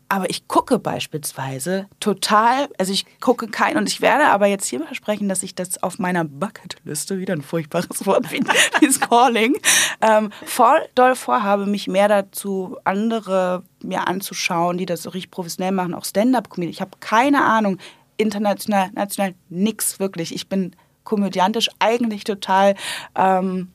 Aber 0.09 0.31
ich 0.31 0.47
gucke 0.47 0.79
beispielsweise 0.79 1.89
total, 1.99 2.69
also 2.79 2.93
ich 2.93 3.07
gucke 3.21 3.49
kein 3.49 3.77
und 3.77 3.89
ich 3.89 4.01
werde 4.01 4.27
aber 4.27 4.47
jetzt 4.47 4.67
hier 4.67 4.81
versprechen, 4.81 5.29
dass 5.29 5.43
ich 5.43 5.55
das 5.55 5.83
auf 5.83 5.99
meiner 5.99 6.25
Bucketliste, 6.25 7.19
wieder 7.19 7.35
ein 7.35 7.43
furchtbares 7.43 8.07
Wort 8.07 8.31
wie 8.33 8.41
dieses 8.81 9.01
Calling, 9.01 9.57
ähm, 10.01 10.31
voll 10.45 10.79
doll 10.95 11.17
vorhabe, 11.17 11.67
mich 11.67 11.89
mehr 11.89 12.09
dazu 12.09 12.77
andere 12.85 13.65
mir 13.83 14.07
anzuschauen, 14.07 14.79
die 14.79 14.87
das 14.87 15.03
so 15.03 15.11
richtig 15.11 15.33
professionell 15.33 15.73
machen, 15.73 15.95
auch 15.95 16.05
Stand-up-Comedy. 16.05 16.71
Ich 16.71 16.81
habe 16.81 16.93
keine 17.01 17.45
Ahnung, 17.45 17.79
international, 18.17 18.91
national, 18.93 19.35
nix 19.49 19.99
wirklich. 19.99 20.35
Ich 20.35 20.49
bin 20.49 20.75
komödiantisch 21.05 21.71
eigentlich 21.79 22.25
total 22.25 22.75
ähm, 23.15 23.73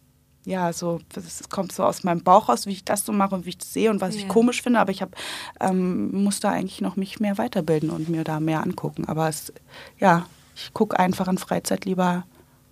ja, 0.51 0.74
so, 0.74 1.00
es 1.15 1.48
kommt 1.50 1.72
so 1.72 1.84
aus 1.84 2.03
meinem 2.03 2.22
Bauch 2.24 2.50
raus, 2.50 2.65
wie 2.65 2.74
ich 2.74 2.84
das 2.84 3.05
so 3.05 3.12
mache 3.13 3.34
und 3.36 3.46
wie 3.46 3.50
ich 3.50 3.58
das 3.58 3.72
sehe 3.74 3.89
und 3.89 4.01
was 4.01 4.15
ich 4.15 4.24
Ja. 4.24 4.27
komisch 4.27 4.62
finde, 4.62 4.79
aber 4.79 4.91
ich 4.91 5.01
hab, 5.01 5.15
ähm, 5.60 6.12
muss 6.24 6.39
da 6.41 6.50
eigentlich 6.51 6.81
noch 6.81 6.96
mich 6.98 7.20
mehr 7.20 7.38
weiterbilden 7.38 7.89
und 7.89 8.10
mir 8.10 8.24
da 8.24 8.39
mehr 8.39 8.62
angucken. 8.62 9.05
Aber 9.08 9.27
es, 9.29 9.51
ja, 9.98 10.25
ich 10.55 10.74
gucke 10.74 11.00
einfach 11.00 11.27
in 11.27 11.38
Freizeit 11.38 11.86
lieber 11.86 12.25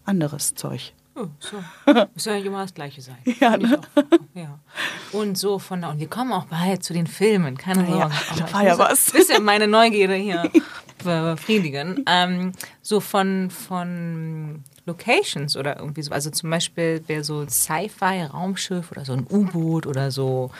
anderes 0.06 0.56
Zeug. 0.56 0.94
Oh, 1.16 1.26
so. 1.40 1.58
Muss 2.14 2.26
ja 2.26 2.36
immer 2.38 2.62
das 2.62 2.74
Gleiche 2.74 3.02
sein. 3.02 3.18
Ja, 3.42 3.56
ich 3.56 3.64
ne? 3.64 3.82
Ja. 4.36 4.60
Und 5.12 5.38
so 5.38 5.60
von 5.60 5.82
da. 5.82 5.90
Und 5.90 6.00
wir 6.00 6.08
kommen 6.08 6.32
auch 6.32 6.46
bald 6.46 6.82
zu 6.84 6.94
den 6.94 7.08
Filmen. 7.08 7.58
Keine 7.58 7.84
Ja, 7.90 8.10
Sorge. 8.10 8.16
da 8.38 8.54
war 8.54 8.62
ich 8.62 8.68
ja 8.68 8.78
was. 8.78 9.08
Ein 9.14 9.18
bisschen 9.20 9.44
meine 9.44 9.68
Neugierde 9.68 10.14
hier 10.16 10.50
befriedigen. 11.04 12.04
Ähm, 12.08 12.52
so 12.82 13.00
von, 13.00 13.50
von 13.50 14.64
Locations 14.86 15.56
oder 15.56 15.78
irgendwie 15.78 16.02
so. 16.02 16.12
Also 16.12 16.30
zum 16.30 16.50
Beispiel 16.50 17.04
wäre 17.08 17.24
so 17.24 17.42
ein 17.42 17.50
Sci-Fi-Raumschiff 17.50 18.92
oder 18.92 19.06
so 19.06 19.14
ein 19.14 19.26
U-Boot 19.30 19.88
oder 19.88 20.12
so. 20.12 20.52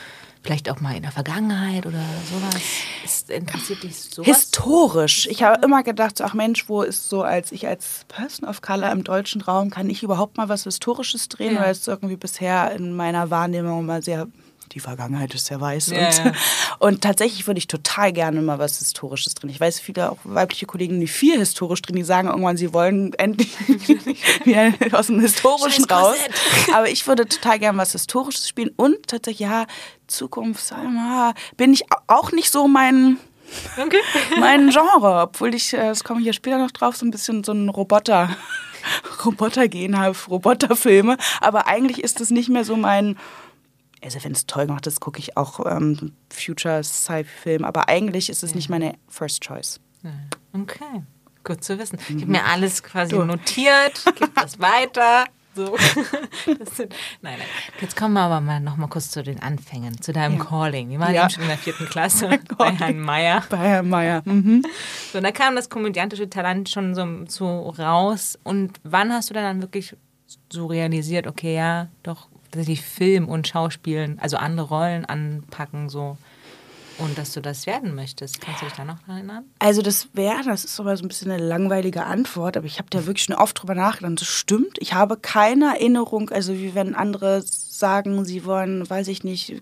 Vielleicht 0.42 0.70
auch 0.70 0.80
mal 0.80 0.96
in 0.96 1.02
der 1.02 1.12
Vergangenheit 1.12 1.84
oder 1.84 2.02
sowas. 2.32 2.62
Ist, 3.04 3.28
interessiert 3.28 3.82
dich 3.82 3.94
sowas? 3.94 4.26
Historisch. 4.26 5.26
Ich 5.26 5.42
habe 5.42 5.62
immer 5.62 5.82
gedacht, 5.82 6.16
so, 6.16 6.24
ach 6.24 6.32
Mensch, 6.32 6.66
wo 6.66 6.80
ist 6.80 7.10
so, 7.10 7.22
als 7.22 7.52
ich 7.52 7.66
als 7.66 8.06
Person 8.08 8.48
of 8.48 8.62
Color 8.62 8.90
im 8.90 9.04
deutschen 9.04 9.42
Raum, 9.42 9.68
kann 9.68 9.90
ich 9.90 10.02
überhaupt 10.02 10.38
mal 10.38 10.48
was 10.48 10.64
Historisches 10.64 11.28
drehen? 11.28 11.56
Ja. 11.56 11.62
Weil 11.62 11.72
es 11.72 11.86
irgendwie 11.86 12.16
bisher 12.16 12.72
in 12.72 12.96
meiner 12.96 13.28
Wahrnehmung 13.28 13.80
immer 13.80 14.00
sehr, 14.00 14.28
die 14.72 14.80
Vergangenheit 14.80 15.34
ist 15.34 15.46
sehr 15.46 15.60
weiß. 15.60 15.88
Ja, 15.88 16.06
und, 16.06 16.24
ja. 16.24 16.32
und 16.78 17.00
tatsächlich 17.02 17.46
würde 17.46 17.58
ich 17.58 17.66
total 17.66 18.12
gerne 18.12 18.40
mal 18.42 18.58
was 18.58 18.78
Historisches 18.78 19.34
drin. 19.34 19.50
Ich 19.50 19.60
weiß, 19.60 19.80
viele 19.80 20.10
auch 20.10 20.18
weibliche 20.24 20.66
Kollegen, 20.66 21.00
die 21.00 21.06
viel 21.06 21.38
historisch 21.38 21.82
drin, 21.82 21.96
die 21.96 22.02
sagen 22.02 22.28
irgendwann, 22.28 22.56
sie 22.56 22.72
wollen 22.72 23.12
endlich 23.14 23.56
wieder 24.44 24.72
aus 24.92 25.08
dem 25.08 25.20
Historischen 25.20 25.84
raus. 25.84 26.16
Aber 26.74 26.88
ich 26.88 27.06
würde 27.06 27.26
total 27.26 27.58
gerne 27.58 27.78
was 27.78 27.92
Historisches 27.92 28.48
spielen 28.48 28.70
und 28.76 29.08
tatsächlich, 29.08 29.48
ja, 29.48 29.66
Zukunft, 30.06 30.72
ah, 30.72 31.34
bin 31.56 31.72
ich 31.72 31.84
auch 32.06 32.32
nicht 32.32 32.50
so 32.50 32.66
mein 32.66 33.18
Okay. 33.76 34.00
mein 34.38 34.70
Genre, 34.70 35.22
obwohl 35.22 35.54
ich, 35.54 35.72
äh, 35.72 35.88
das 35.88 36.04
komme 36.04 36.20
ich 36.20 36.26
ja 36.26 36.32
später 36.32 36.58
noch 36.58 36.70
drauf, 36.70 36.96
so 36.96 37.06
ein 37.06 37.10
bisschen 37.10 37.44
so 37.44 37.52
ein 37.52 37.68
Roboter, 37.68 38.30
Roboter-Gen 39.24 39.98
habe, 39.98 40.16
Roboterfilme. 40.28 41.16
Aber 41.40 41.66
eigentlich 41.66 42.02
ist 42.02 42.20
das 42.20 42.30
nicht 42.30 42.48
mehr 42.48 42.64
so 42.64 42.76
mein, 42.76 43.16
also 44.02 44.22
wenn 44.24 44.32
es 44.32 44.46
toll 44.46 44.66
gemacht 44.66 44.86
ist, 44.86 45.00
gucke 45.00 45.18
ich 45.18 45.36
auch 45.36 45.64
ähm, 45.66 46.12
Future 46.32 46.82
Sci-Film. 46.82 47.64
Aber 47.64 47.88
eigentlich 47.88 48.30
ist 48.30 48.42
es 48.42 48.54
nicht 48.54 48.68
meine 48.70 48.94
First 49.08 49.42
Choice. 49.42 49.80
Ja, 50.02 50.10
Okay, 50.52 51.02
gut 51.44 51.62
zu 51.62 51.78
wissen. 51.78 51.98
Ich 52.08 52.22
habe 52.22 52.26
mir 52.32 52.44
alles 52.44 52.82
quasi 52.82 53.14
notiert, 53.16 54.02
gebe 54.16 54.30
das 54.34 54.58
weiter. 54.58 55.26
So. 55.54 55.76
Sind, 56.46 56.94
nein, 57.22 57.36
nein. 57.38 57.46
Jetzt 57.80 57.96
kommen 57.96 58.14
wir 58.14 58.20
aber 58.20 58.40
mal 58.40 58.60
noch 58.60 58.76
mal 58.76 58.86
kurz 58.86 59.10
zu 59.10 59.22
den 59.22 59.40
Anfängen, 59.42 60.00
zu 60.00 60.12
deinem 60.12 60.38
Ja. 60.38 60.44
Calling. 60.44 60.90
Wir 60.90 61.00
waren 61.00 61.12
Ja. 61.14 61.22
eben 61.22 61.30
schon 61.30 61.42
in 61.42 61.48
der 61.48 61.58
vierten 61.58 61.86
Klasse 61.86 62.38
bei 62.56 62.70
Herrn 62.72 63.00
Meyer. 63.00 63.42
Bei 63.50 63.56
Herrn 63.58 63.88
Meyer. 63.88 64.22
Mhm. 64.24 64.64
So, 65.12 65.18
und 65.18 65.24
da 65.24 65.32
kam 65.32 65.56
das 65.56 65.68
komödiantische 65.68 66.30
Talent 66.30 66.68
schon 66.68 66.94
so, 66.94 67.04
so 67.26 67.68
raus. 67.70 68.38
Und 68.44 68.78
wann 68.84 69.12
hast 69.12 69.30
du 69.30 69.34
dann, 69.34 69.42
dann 69.44 69.60
wirklich 69.62 69.96
so 70.52 70.66
realisiert, 70.66 71.26
okay, 71.26 71.56
ja, 71.56 71.88
doch 72.04 72.28
tatsächlich 72.50 72.82
Film 72.82 73.28
und 73.28 73.48
Schauspielen, 73.48 74.18
also 74.18 74.36
andere 74.36 74.68
Rollen 74.68 75.04
anpacken, 75.04 75.88
so. 75.88 76.16
Und 76.98 77.16
dass 77.16 77.32
du 77.32 77.40
das 77.40 77.66
werden 77.66 77.94
möchtest. 77.94 78.42
Kannst 78.42 78.60
du 78.60 78.66
dich 78.66 78.74
da 78.74 78.84
noch 78.84 78.98
daran 79.00 79.16
erinnern? 79.16 79.44
Also 79.58 79.80
das 79.80 80.08
wäre, 80.12 80.42
das 80.44 80.66
ist 80.66 80.78
aber 80.78 80.94
so 80.98 81.04
ein 81.04 81.08
bisschen 81.08 81.30
eine 81.30 81.42
langweilige 81.42 82.04
Antwort, 82.04 82.58
aber 82.58 82.66
ich 82.66 82.78
habe 82.78 82.90
da 82.90 83.06
wirklich 83.06 83.24
schon 83.24 83.34
oft 83.34 83.60
drüber 83.60 83.74
nachgedacht. 83.74 84.20
Das 84.20 84.28
stimmt. 84.28 84.76
Ich 84.80 84.92
habe 84.92 85.16
keine 85.16 85.76
Erinnerung, 85.76 86.28
also 86.28 86.52
wie 86.52 86.74
wenn 86.74 86.94
andere 86.94 87.42
sagen, 87.80 88.24
sie 88.24 88.44
wollen, 88.44 88.88
weiß 88.88 89.08
ich 89.08 89.24
nicht, 89.24 89.60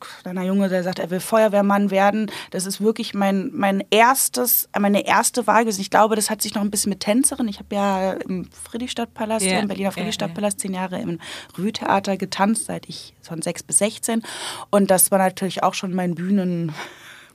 kleiner 0.00 0.42
Junge, 0.42 0.68
der 0.68 0.82
sagt, 0.82 0.98
er 0.98 1.10
will 1.10 1.20
Feuerwehrmann 1.20 1.90
werden. 1.90 2.30
Das 2.50 2.66
ist 2.66 2.80
wirklich 2.80 3.14
mein, 3.14 3.50
mein 3.54 3.84
erstes, 3.90 4.68
meine 4.78 5.06
erste 5.06 5.46
Wahl 5.46 5.64
gewesen. 5.64 5.80
Ich 5.80 5.90
glaube, 5.90 6.16
das 6.16 6.28
hat 6.30 6.42
sich 6.42 6.54
noch 6.54 6.62
ein 6.62 6.70
bisschen 6.70 6.90
mit 6.90 7.00
Tänzerin. 7.00 7.48
Ich 7.48 7.58
habe 7.58 7.74
ja 7.74 8.12
im 8.12 8.48
Friedrichstadtpalast, 8.50 9.46
Ja, 9.46 9.60
im 9.60 9.68
Berliner 9.68 9.92
Friedrichstadtpalast, 9.92 10.60
zehn 10.60 10.74
Jahre 10.74 11.00
im 11.00 11.18
Rühtheater 11.56 12.16
getanzt, 12.16 12.66
seit 12.66 12.88
ich 12.88 13.14
von 13.22 13.42
sechs 13.42 13.62
bis 13.62 13.78
16. 13.78 14.22
Und 14.70 14.90
das 14.90 15.10
war 15.10 15.18
natürlich 15.18 15.62
auch 15.62 15.74
schon 15.74 15.94
mein 15.94 16.14
Bühnen 16.14 16.72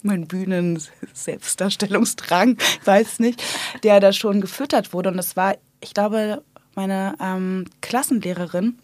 mein 0.04 0.28
Bühnen-Selbstdarstellungsdrang, 0.28 2.58
ich 2.60 2.82
weiß 2.86 3.20
nicht, 3.20 3.42
der 3.82 4.00
da 4.00 4.14
schon 4.14 4.40
gefüttert 4.40 4.94
wurde. 4.94 5.10
Und 5.10 5.18
das 5.18 5.36
war, 5.36 5.56
ich 5.82 5.96
glaube, 5.96 6.44
meine 6.76 7.16
ähm, 7.20 7.66
Klassenlehrerin, 7.82 8.78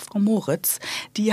Frau 0.00 0.18
Moritz, 0.18 0.78
die, 1.16 1.32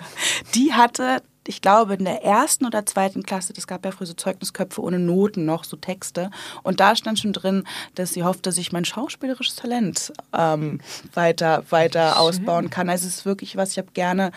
die 0.54 0.72
hatte, 0.72 1.22
ich 1.46 1.60
glaube, 1.60 1.94
in 1.94 2.04
der 2.04 2.24
ersten 2.24 2.64
oder 2.64 2.86
zweiten 2.86 3.22
Klasse, 3.22 3.52
das 3.52 3.66
gab 3.66 3.84
ja 3.84 3.90
früher 3.90 4.06
so 4.06 4.14
Zeugnisköpfe 4.14 4.80
ohne 4.80 4.98
Noten 4.98 5.44
noch, 5.44 5.64
so 5.64 5.76
Texte. 5.76 6.30
Und 6.62 6.80
da 6.80 6.96
stand 6.96 7.18
schon 7.18 7.32
drin, 7.32 7.64
dass 7.94 8.12
sie 8.12 8.22
hofft, 8.24 8.46
dass 8.46 8.56
ich 8.56 8.72
mein 8.72 8.84
schauspielerisches 8.84 9.56
Talent 9.56 10.12
ähm, 10.32 10.80
weiter, 11.12 11.64
weiter 11.70 12.18
ausbauen 12.18 12.70
kann. 12.70 12.88
Also 12.88 13.06
es 13.06 13.16
ist 13.18 13.24
wirklich 13.26 13.56
was, 13.56 13.72
ich 13.72 13.78
habe 13.78 13.92
gerne 13.92 14.32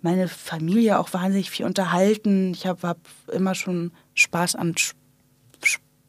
meine 0.00 0.28
Familie 0.28 0.98
auch 0.98 1.12
wahnsinnig 1.12 1.50
viel 1.50 1.66
unterhalten. 1.66 2.52
Ich 2.54 2.66
habe 2.66 2.86
hab 2.86 2.98
immer 3.32 3.54
schon 3.54 3.90
Spaß 4.14 4.54
an 4.54 4.74
Sch- 4.74 4.92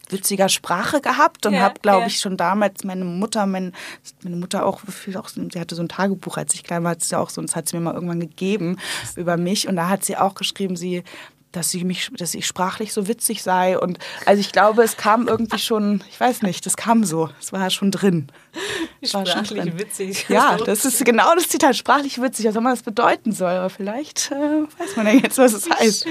witziger 0.09 0.49
Sprache 0.49 1.01
gehabt 1.01 1.45
und 1.45 1.53
Ja, 1.53 1.61
habe, 1.61 1.79
glaube 1.81 2.01
ja. 2.01 2.07
ich, 2.07 2.19
schon 2.19 2.37
damals 2.37 2.83
meine 2.83 3.05
Mutter, 3.05 3.45
mein, 3.45 3.73
meine 4.23 4.35
Mutter 4.35 4.65
auch, 4.65 4.81
auch, 5.15 5.29
sie 5.29 5.59
hatte 5.59 5.75
so 5.75 5.81
ein 5.81 5.89
Tagebuch, 5.89 6.37
als 6.37 6.53
ich 6.53 6.63
klein 6.63 6.83
war, 6.83 6.91
hat 6.91 7.03
sie 7.03 7.17
auch 7.17 7.29
so, 7.29 7.41
das 7.41 7.55
hat 7.55 7.67
sie 7.67 7.77
mir 7.77 7.83
mal 7.83 7.93
irgendwann 7.93 8.19
gegeben 8.19 8.77
über 9.15 9.37
mich 9.37 9.67
und 9.67 9.75
da 9.75 9.89
hat 9.89 10.03
sie 10.03 10.17
auch 10.17 10.35
geschrieben, 10.35 10.75
sie 10.75 11.03
dass 11.51 11.71
sie 11.71 11.83
mich, 11.83 12.11
dass 12.15 12.35
ich 12.35 12.45
sprachlich 12.45 12.93
so 12.93 13.07
witzig 13.07 13.41
sei 13.41 13.77
und 13.79 13.97
also 14.25 14.39
ich 14.39 14.51
glaube, 14.51 14.83
es 14.83 14.97
kam 14.97 15.27
irgendwie 15.27 15.57
schon, 15.57 16.03
ich 16.09 16.19
weiß 16.19 16.43
nicht, 16.43 16.65
das 16.65 16.77
kam 16.77 17.03
so, 17.03 17.29
es 17.39 17.51
war 17.51 17.69
schon 17.69 17.91
drin. 17.91 18.27
War 19.13 19.25
Sprachlich 19.25 19.61
drin. 19.61 19.79
witzig. 19.79 20.25
Ja, 20.27 20.57
das 20.57 20.83
ist 20.83 21.05
genau 21.05 21.33
das 21.33 21.47
Zitat, 21.47 21.75
sprachlich 21.75 22.21
witzig, 22.21 22.45
was 22.45 22.55
auch 22.55 22.59
immer 22.59 22.71
das 22.71 22.83
bedeuten 22.83 23.31
soll, 23.31 23.51
aber 23.51 23.69
vielleicht 23.69 24.29
äh, 24.31 24.35
weiß 24.77 24.97
man 24.97 25.07
ja 25.07 25.13
jetzt, 25.13 25.37
was 25.37 25.53
es 25.53 25.69
heißt. 25.69 26.05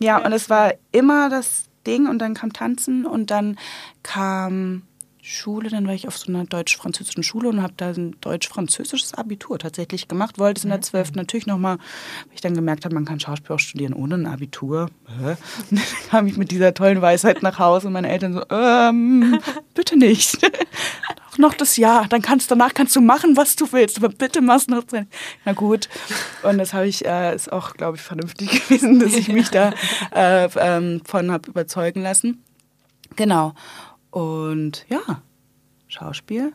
Ja, 0.00 0.16
und 0.16 0.32
es 0.32 0.48
war 0.48 0.72
immer 0.92 1.28
das 1.28 1.64
Ding 1.86 2.06
und 2.06 2.18
dann 2.18 2.34
kam 2.34 2.52
Tanzen 2.52 3.06
und 3.06 3.30
dann 3.30 3.58
kam 4.02 4.82
Schule, 5.24 5.70
dann 5.70 5.86
war 5.86 5.94
ich 5.94 6.08
auf 6.08 6.18
so 6.18 6.32
einer 6.32 6.44
deutsch-französischen 6.44 7.22
Schule 7.22 7.48
und 7.48 7.62
habe 7.62 7.74
da 7.76 7.90
ein 7.90 8.16
deutsch-französisches 8.20 9.14
Abitur 9.14 9.56
tatsächlich 9.56 10.08
gemacht. 10.08 10.40
Wollte 10.40 10.58
es 10.58 10.64
in 10.64 10.70
der 10.70 10.82
12. 10.82 11.12
natürlich 11.14 11.46
nochmal, 11.46 11.76
weil 11.76 12.34
ich 12.34 12.40
dann 12.40 12.54
gemerkt 12.54 12.84
habe, 12.84 12.96
man 12.96 13.04
kann 13.04 13.20
Schauspiel 13.20 13.54
auch 13.54 13.60
studieren 13.60 13.94
ohne 13.94 14.16
ein 14.16 14.26
Abitur. 14.26 14.90
Und 15.20 15.36
dann 15.70 15.80
kam 16.10 16.26
ich 16.26 16.36
mit 16.36 16.50
dieser 16.50 16.74
tollen 16.74 17.00
Weisheit 17.00 17.40
nach 17.40 17.60
Hause 17.60 17.86
und 17.86 17.92
meine 17.92 18.10
Eltern 18.10 18.32
so, 18.32 18.42
ähm, 18.50 19.38
bitte 19.74 19.96
nicht. 19.96 20.38
Noch 21.38 21.54
das 21.54 21.76
Jahr, 21.78 22.08
dann 22.08 22.20
kannst 22.20 22.50
danach 22.50 22.74
kannst 22.74 22.94
du 22.94 23.00
machen, 23.00 23.36
was 23.36 23.56
du 23.56 23.70
willst, 23.72 23.96
aber 23.96 24.10
bitte 24.10 24.42
mach's 24.42 24.68
noch 24.68 24.82
Ende. 24.92 25.06
Na 25.46 25.54
gut. 25.54 25.88
Und 26.42 26.58
das 26.58 26.74
habe 26.74 26.86
ich, 26.86 27.06
äh, 27.06 27.34
ist 27.34 27.50
auch, 27.50 27.72
glaube 27.72 27.96
ich, 27.96 28.02
vernünftig 28.02 28.68
gewesen, 28.68 29.00
dass 29.00 29.14
ich 29.14 29.28
mich 29.28 29.48
da 29.48 29.72
äh, 30.14 30.50
ähm, 30.56 31.00
von 31.06 31.30
habe 31.30 31.48
überzeugen 31.48 32.02
lassen. 32.02 32.44
Genau. 33.16 33.54
Und 34.12 34.84
ja, 34.90 35.22
Schauspiel, 35.88 36.52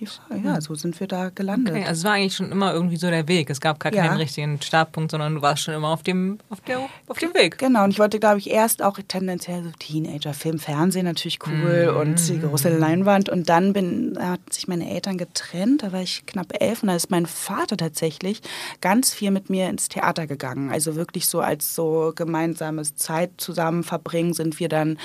die 0.00 0.06
Frage. 0.06 0.40
Ja, 0.42 0.60
so 0.60 0.74
sind 0.74 0.98
wir 0.98 1.06
da 1.06 1.28
gelandet. 1.30 1.74
Okay, 1.74 1.84
also 1.84 2.00
es 2.00 2.04
war 2.04 2.12
eigentlich 2.14 2.34
schon 2.34 2.50
immer 2.50 2.72
irgendwie 2.72 2.96
so 2.96 3.08
der 3.10 3.28
Weg. 3.28 3.50
Es 3.50 3.60
gab 3.60 3.78
gar 3.78 3.92
Ja. 3.92 4.06
keinen 4.06 4.16
richtigen 4.16 4.60
Startpunkt, 4.62 5.10
sondern 5.10 5.34
du 5.36 5.42
warst 5.42 5.62
schon 5.62 5.74
immer 5.74 5.88
auf 5.88 6.02
dem, 6.02 6.38
auf 6.48 6.60
der, 6.62 6.80
auf 7.06 7.18
dem 7.18 7.32
Weg. 7.34 7.58
Genau, 7.58 7.84
und 7.84 7.90
ich 7.90 7.98
wollte, 7.98 8.18
glaube 8.18 8.38
ich, 8.38 8.50
erst 8.50 8.82
auch 8.82 8.98
tendenziell 9.06 9.62
so 9.62 9.70
Teenager, 9.78 10.32
Film, 10.34 10.58
Fernsehen 10.58 11.04
natürlich 11.04 11.38
cool 11.46 11.94
und 12.00 12.28
die 12.28 12.40
große 12.40 12.70
Leinwand. 12.76 13.28
Und 13.28 13.48
dann 13.48 13.72
bin, 13.72 14.16
hat 14.20 14.40
sich 14.52 14.66
meine 14.68 14.90
Eltern 14.90 15.18
getrennt, 15.18 15.82
da 15.82 15.92
war 15.92 16.00
ich 16.02 16.24
knapp 16.26 16.60
elf 16.60 16.82
und 16.82 16.88
da 16.88 16.96
ist 16.96 17.10
mein 17.10 17.26
Vater 17.26 17.76
tatsächlich 17.76 18.40
ganz 18.80 19.12
viel 19.12 19.30
mit 19.30 19.50
mir 19.50 19.68
ins 19.68 19.88
Theater 19.88 20.26
gegangen. 20.26 20.70
Also 20.70 20.96
wirklich 20.96 21.26
so 21.28 21.40
als 21.40 21.74
so 21.74 22.12
gemeinsames 22.16 22.96
Zeit 22.96 23.30
zusammen 23.36 23.84
verbringen 23.84 24.32
sind 24.34 24.58
wir 24.60 24.68
dann 24.68 24.98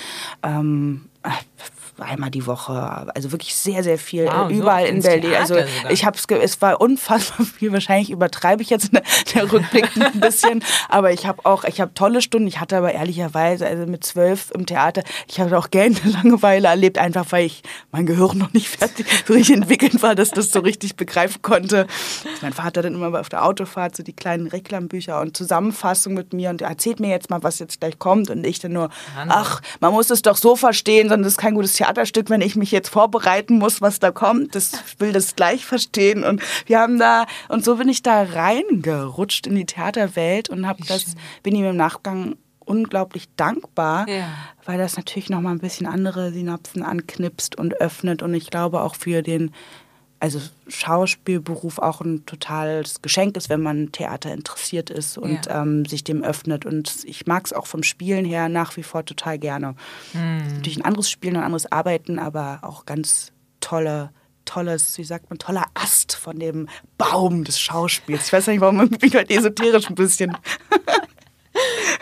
ähm, 0.43 1.10
einmal 1.99 2.29
die 2.29 2.45
Woche, 2.45 3.08
also 3.15 3.31
wirklich 3.31 3.55
sehr, 3.55 3.84
sehr 3.84 3.97
viel 3.97 4.25
Wow, 4.25 4.49
so 4.49 4.55
überall 4.55 4.84
oft 4.84 4.91
in 4.91 5.01
Berlin. 5.01 5.21
Theater 5.21 5.39
Also 5.39 5.53
sogar. 5.55 5.91
ich 5.91 6.05
habe 6.05 6.17
es, 6.17 6.25
es 6.29 6.62
war 6.62 6.81
unfassbar 6.81 7.45
viel. 7.58 7.71
Wahrscheinlich 7.71 8.10
übertreibe 8.10 8.62
ich 8.62 8.69
jetzt 8.69 8.93
in 8.93 8.99
der, 9.34 9.51
Rückblick 9.51 9.89
ein 9.97 10.19
bisschen, 10.19 10.63
aber 10.89 11.12
ich 11.12 11.25
habe 11.25 11.45
auch, 11.45 11.63
ich 11.63 11.81
habe 11.81 11.93
tolle 11.93 12.21
Stunden. 12.21 12.47
Ich 12.47 12.60
hatte 12.60 12.77
aber 12.77 12.93
ehrlicherweise, 12.93 13.67
also 13.67 13.86
mit 13.86 14.03
zwölf 14.03 14.51
im 14.51 14.65
Theater, 14.65 15.03
ich 15.27 15.39
habe 15.39 15.58
auch 15.58 15.69
gerne 15.69 15.95
Langeweile 16.03 16.67
erlebt, 16.67 16.97
einfach 16.97 17.25
weil 17.31 17.45
ich 17.45 17.63
mein 17.91 18.05
Gehirn 18.05 18.38
noch 18.38 18.53
nicht 18.53 18.69
fertig 18.69 19.05
so 19.27 19.34
richtig 19.34 19.55
entwickelt 19.55 20.01
war, 20.01 20.15
dass 20.15 20.31
das 20.31 20.51
so 20.51 20.60
richtig 20.60 20.95
begreifen 20.95 21.41
konnte. 21.41 21.88
Mein 22.41 22.53
Vater 22.53 22.81
dann 22.81 22.95
immer 22.95 23.19
auf 23.19 23.29
der 23.29 23.45
Autofahrt 23.45 23.95
so 23.95 24.03
die 24.03 24.13
kleinen 24.13 24.47
Reklambücher 24.47 25.21
und 25.21 25.38
Zusammenfassungen 25.38 26.17
mit 26.17 26.34
mir 26.34 26.49
und 26.49 26.62
er 26.62 26.69
erzählt 26.69 26.99
mir 26.99 27.10
jetzt 27.10 27.29
mal, 27.29 27.43
was 27.43 27.60
jetzt 27.60 27.79
gleich 27.79 27.99
kommt 27.99 28.29
und 28.29 28.45
ich 28.45 28.60
dann 28.60 28.73
nur, 28.73 28.89
ach, 29.27 29.62
man 29.79 29.93
muss 29.93 30.10
es 30.10 30.21
doch 30.21 30.38
so 30.38 30.55
verstehen, 30.55 31.10
sondern 31.10 31.23
das 31.23 31.34
ist 31.34 31.38
kein 31.38 31.55
gutes 31.55 31.79
Theaterstück, 31.86 32.30
wenn 32.30 32.41
ich 32.41 32.56
mich 32.56 32.71
jetzt 32.71 32.89
vorbereiten 32.89 33.58
muss, 33.60 33.82
was 33.82 34.00
da 34.00 34.12
kommt. 34.12 34.56
Das 34.56 34.74
ich 34.88 35.00
will 35.00 35.12
das 35.13 35.36
gleich 35.36 35.65
verstehen. 35.65 36.24
Und 36.24 36.41
wir 36.65 36.80
haben 36.80 36.98
da, 37.00 37.26
und 37.50 37.63
so 37.63 37.76
bin 37.76 37.89
ich 37.89 38.02
da 38.04 38.24
reingerutscht 38.24 39.48
in 39.48 39.56
die 39.56 39.65
Theaterwelt 39.65 40.50
und 40.50 40.67
habe 40.67 40.84
das, 40.88 41.15
bin 41.43 41.56
ihm 41.56 41.65
im 41.65 41.76
Nachgang 41.78 42.36
unglaublich 42.60 43.26
dankbar, 43.38 44.10
Ja. 44.10 44.28
weil 44.65 44.80
das 44.80 44.98
natürlich 44.98 45.30
nochmal 45.30 45.54
ein 45.54 45.60
bisschen 45.60 45.86
andere 45.86 46.32
Synapsen 46.32 46.82
anknipst 46.82 47.56
und 47.58 47.76
öffnet. 47.80 48.24
Und 48.24 48.34
ich 48.34 48.50
glaube 48.50 48.82
auch 48.82 48.95
für 48.95 49.21
den 49.21 49.52
also 50.26 50.40
Schauspielberuf 50.68 51.78
auch 51.78 52.02
ein 52.02 52.26
totales 52.26 53.02
Geschenk 53.04 53.38
ist, 53.38 53.48
wenn 53.50 53.62
man 53.62 53.92
Theater 53.92 54.34
interessiert 54.34 54.90
ist 54.90 55.18
und 55.20 55.46
Ja. 55.46 55.62
ähm, 55.62 55.86
sich 55.86 56.04
dem 56.04 56.24
öffnet. 56.24 56.66
Und 56.66 57.04
ich 57.06 57.28
mag 57.28 57.46
es 57.46 57.54
auch 57.54 57.68
vom 57.68 57.84
Spielen 57.84 58.26
her 58.26 58.50
nach 58.50 58.76
wie 58.76 58.82
vor 58.84 59.06
total 59.06 59.38
gerne. 59.38 59.76
Ist 60.14 60.20
Natürlich 60.56 60.78
ein 60.78 60.86
anderes 60.86 61.10
Spielen 61.10 61.36
und 61.36 61.42
ein 61.42 61.46
anderes 61.46 61.72
Arbeiten, 61.72 62.18
aber 62.18 62.60
auch 62.64 62.86
ganz 62.86 63.32
tolle, 63.62 64.10
tolles, 64.46 64.98
wie 64.98 65.04
sagt 65.04 65.30
man, 65.30 65.38
toller 65.38 65.66
Ast 65.76 66.16
von 66.16 66.40
dem 66.40 66.68
Baum 66.98 67.44
des 67.44 67.60
Schauspiels. 67.60 68.26
Ich 68.28 68.34
weiß 68.34 68.48
nicht, 68.48 68.62
warum 68.62 68.82
ich 68.84 68.98
bin 69.00 69.14
heute 69.14 69.34
esoterisch 69.34 69.88
ein 69.90 69.96
bisschen. 69.96 70.36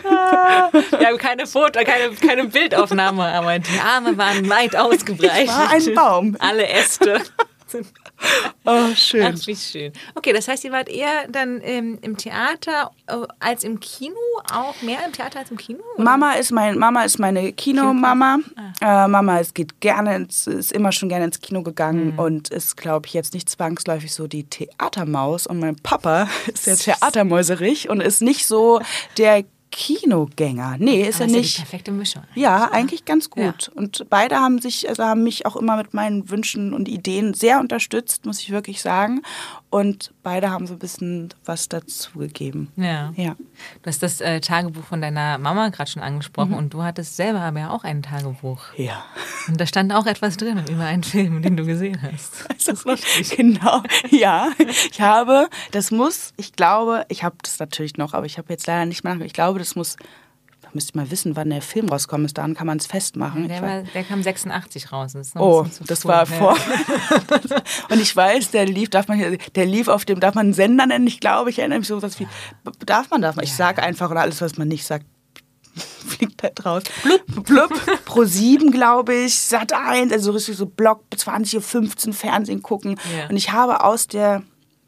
Wir 0.02 1.06
haben 1.08 1.18
keine 1.18 1.46
Foto, 1.46 1.80
keine, 1.84 2.14
keine 2.16 2.44
Bildaufnahme, 2.46 3.24
aber 3.24 3.58
die 3.58 3.78
Arme 3.78 4.16
waren 4.18 4.48
weit 4.50 4.76
ausgebreitet. 4.76 5.34
Ich 5.44 5.48
war 5.48 5.70
ein 5.70 5.94
Baum. 5.94 6.36
Alle 6.40 6.66
Äste. 6.68 7.20
Sind- 7.74 7.92
Oh, 8.66 8.94
schön. 8.94 9.34
Ach, 9.38 9.46
wie 9.46 9.54
schön. 9.56 9.92
Okay, 10.14 10.32
das 10.32 10.48
heißt, 10.48 10.64
ihr 10.64 10.72
wart 10.72 10.88
eher 10.88 11.28
dann 11.28 11.60
ähm, 11.62 11.98
im 12.00 12.16
Theater 12.16 12.92
äh, 13.06 13.16
als 13.38 13.62
im 13.62 13.78
Kino? 13.78 14.14
Auch 14.50 14.80
mehr 14.80 15.04
im 15.04 15.12
Theater 15.12 15.40
als 15.40 15.50
im 15.50 15.58
Kino? 15.58 15.80
oder? 15.96 16.02
Mama 16.04 16.32
ist 16.32 16.50
mein 16.50 16.78
Mama 16.78 17.04
ist 17.04 17.18
meine 17.18 17.52
Kinomama. 17.52 18.38
Äh, 18.80 19.06
Mama 19.08 19.38
ist, 19.38 19.54
geht 19.54 19.80
gerne 19.80 20.16
ins, 20.16 20.46
ist 20.46 20.72
immer 20.72 20.92
schon 20.92 21.08
gerne 21.10 21.26
ins 21.26 21.40
Kino 21.40 21.62
gegangen 21.62 22.18
und 22.18 22.48
ist, 22.48 22.76
glaube 22.76 23.06
ich, 23.06 23.12
jetzt 23.12 23.34
nicht 23.34 23.50
zwangsläufig 23.50 24.14
so 24.14 24.26
die 24.26 24.44
Theatermaus. 24.44 25.46
Und 25.46 25.60
mein 25.60 25.76
Papa 25.76 26.28
ist 26.46 26.66
der 26.66 26.76
Theatermäuserich 26.76 27.90
und 27.90 28.00
ist 28.00 28.22
nicht 28.22 28.46
so 28.46 28.80
der 29.18 29.44
Kinogänger. 29.76 30.76
Nee, 30.78 31.02
ist 31.02 31.16
Aber 31.16 31.24
er 31.24 31.26
ist 31.26 31.32
nicht. 31.32 31.58
Ja 31.58 31.64
die 31.64 31.68
perfekte 31.68 31.90
Mischung. 31.90 32.22
Ja, 32.36 32.70
eigentlich 32.70 33.04
ganz 33.04 33.28
gut. 33.28 33.72
Und 33.74 34.06
beide 34.08 34.36
haben 34.36 34.60
sich, 34.60 34.88
also 34.88 35.02
haben 35.02 35.24
mich 35.24 35.46
auch 35.46 35.56
immer 35.56 35.76
mit 35.76 35.92
meinen 35.94 36.30
Wünschen 36.30 36.72
und 36.72 36.88
Ideen 36.88 37.34
sehr 37.34 37.58
unterstützt, 37.58 38.24
muss 38.24 38.40
ich 38.40 38.50
wirklich 38.50 38.80
sagen. 38.80 39.22
Und 39.74 40.12
beide 40.22 40.50
haben 40.50 40.68
so 40.68 40.74
ein 40.74 40.78
bisschen 40.78 41.34
was 41.44 41.68
dazugegeben. 41.68 42.70
Ja. 42.76 43.12
Ja. 43.16 43.34
Du 43.82 43.88
hast 43.88 44.04
das 44.04 44.20
äh, 44.20 44.40
Tagebuch 44.40 44.84
von 44.84 45.00
deiner 45.00 45.36
Mama 45.38 45.70
gerade 45.70 45.90
schon 45.90 46.00
angesprochen 46.00 46.52
Mhm. 46.52 46.56
und 46.58 46.74
du 46.74 46.84
hattest 46.84 47.16
selber 47.16 47.40
aber 47.40 47.58
ja 47.58 47.70
auch 47.70 47.82
ein 47.82 48.00
Tagebuch. 48.00 48.60
Ja. 48.76 49.04
Und 49.48 49.60
da 49.60 49.66
stand 49.66 49.92
auch 49.92 50.06
etwas 50.06 50.36
drin 50.36 50.62
über 50.70 50.84
einen 50.84 51.02
Film, 51.02 51.42
den 51.42 51.56
du 51.56 51.64
gesehen 51.66 52.00
hast. 52.02 52.46
Das 52.66 52.84
ist 52.84 53.36
genau, 53.36 53.82
ja. 54.10 54.50
Ich 54.90 55.00
habe, 55.00 55.48
das 55.72 55.90
muss, 55.90 56.32
ich 56.36 56.52
glaube, 56.52 57.04
ich 57.08 57.24
habe 57.24 57.34
das 57.42 57.58
natürlich 57.58 57.96
noch, 57.96 58.14
aber 58.14 58.26
ich 58.26 58.38
habe 58.38 58.46
jetzt 58.52 58.68
leider 58.68 58.86
nicht 58.86 59.02
mehr, 59.02 59.20
ich 59.22 59.32
glaube, 59.32 59.58
das 59.58 59.74
muss, 59.74 59.96
müsste 60.74 60.90
ich 60.90 60.94
mal 60.94 61.10
wissen, 61.10 61.36
wann 61.36 61.50
der 61.50 61.62
Film 61.62 61.88
rauskommt, 61.88 62.26
ist, 62.26 62.36
daran 62.38 62.54
kann 62.54 62.66
man 62.66 62.78
es 62.78 62.86
festmachen. 62.86 63.48
Der, 63.48 63.62
war, 63.62 63.82
der 63.82 64.04
kam 64.04 64.22
86 64.22 64.92
raus. 64.92 65.12
Das 65.12 65.32
Oh, 65.36 65.66
das 65.86 66.00
früh. 66.02 66.08
war 66.08 66.28
Ja. 66.28 66.36
vor. 66.36 66.56
Und 67.90 68.00
ich 68.00 68.14
weiß, 68.14 68.50
der 68.50 68.66
lief, 68.66 68.90
darf 68.90 69.08
man 69.08 69.16
hier, 69.18 69.38
der 69.54 69.66
lief 69.66 69.88
auf 69.88 70.04
dem, 70.04 70.20
darf 70.20 70.34
man 70.34 70.46
einen 70.46 70.54
Sender 70.54 70.86
nennen? 70.86 71.06
Ich 71.06 71.20
glaube, 71.20 71.50
ich 71.50 71.58
erinnere 71.58 71.78
mich 71.78 71.88
so 71.88 72.02
was 72.02 72.18
wie, 72.20 72.26
darf 72.84 73.10
man, 73.10 73.22
darf 73.22 73.36
man. 73.36 73.44
Ich 73.44 73.54
sage 73.54 73.82
einfach 73.82 74.10
und 74.10 74.16
alles, 74.16 74.40
was 74.40 74.56
man 74.58 74.68
nicht 74.68 74.84
sagt, 74.84 75.06
fliegt 76.06 76.42
halt 76.42 76.64
raus. 76.64 76.82
Blub, 77.02 77.44
blub. 77.44 78.04
Pro 78.04 78.24
7, 78.24 78.70
glaube 78.70 79.14
ich, 79.14 79.34
Sat 79.38 79.72
1, 79.72 80.12
also 80.12 80.32
richtig 80.32 80.56
so 80.56 80.66
Block 80.66 81.02
20.15 81.14 82.08
Uhr 82.08 82.12
Fernsehen 82.14 82.62
gucken. 82.62 82.96
Ja. 83.18 83.28
Und 83.28 83.36
ich 83.36 83.50
habe 83.52 83.82
aus 83.82 84.06
der 84.06 84.42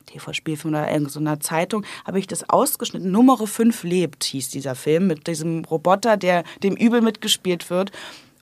TV-Spielfilm 0.07 0.75
oder 0.75 0.91
irgendeiner 0.91 1.41
Zeitung, 1.41 1.85
habe 2.07 2.19
ich 2.19 2.27
das 2.27 2.49
ausgeschnitten. 2.49 3.11
Nummer 3.11 3.37
5 3.47 3.83
lebt, 3.85 4.25
hieß 4.25 4.51
dieser 4.51 4.75
Film, 4.75 5.07
mit 5.07 5.27
diesem 5.27 5.65
Roboter, 5.65 6.17
der 6.17 6.45
dem 6.63 6.75
übel 6.77 7.01
mitgespielt 7.03 7.69
wird. 7.71 7.91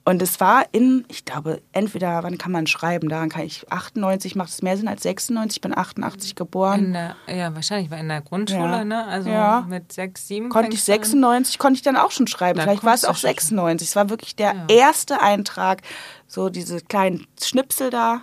Und 0.07 0.21
es 0.21 0.39
war 0.39 0.67
in, 0.73 1.07
ich 1.09 1.25
glaube, 1.25 1.63
entweder, 1.73 2.23
wann 2.23 2.37
kann 2.37 2.53
man 2.53 2.67
schreiben? 2.67 3.09
Daran 3.09 3.31
kann 3.31 3.47
ich, 3.47 3.65
98 3.73 4.37
macht 4.37 4.51
es 4.51 4.61
mehr 4.61 4.77
Sinn 4.77 4.87
als 4.87 5.03
96, 5.03 5.57
ich 5.57 5.61
bin 5.63 5.75
88 5.75 6.35
geboren. 6.35 6.85
In 6.87 6.93
der, 6.93 7.17
ja, 7.27 7.55
wahrscheinlich 7.55 7.91
war 7.91 7.97
in 7.97 8.09
der 8.11 8.21
Grundschule, 8.21 8.61
Ja. 8.61 8.85
ne? 8.85 9.07
Also 9.07 9.31
Ja. 9.31 9.65
mit 9.67 9.95
6, 9.95 10.29
7. 10.29 10.49
Konnte 10.51 10.75
ich 10.75 10.85
96, 10.85 11.59
konnte 11.59 11.77
ich 11.79 11.83
dann 11.83 11.97
auch 11.97 12.11
schon 12.11 12.27
schreiben. 12.27 12.59
Da 12.59 12.65
Vielleicht 12.65 12.85
war 12.85 12.93
es 12.93 13.07
auch 13.07 13.17
schon 13.17 13.31
96. 13.31 13.89
Es 13.89 13.97
war 13.97 14.11
wirklich 14.11 14.37
der 14.37 14.55
Ja. 14.55 14.67
erste 14.69 15.23
Eintrag. 15.23 15.81
So 16.27 16.51
diese 16.51 16.83
kleinen 16.83 17.27
Schnipsel 17.43 17.89
da. 17.89 18.21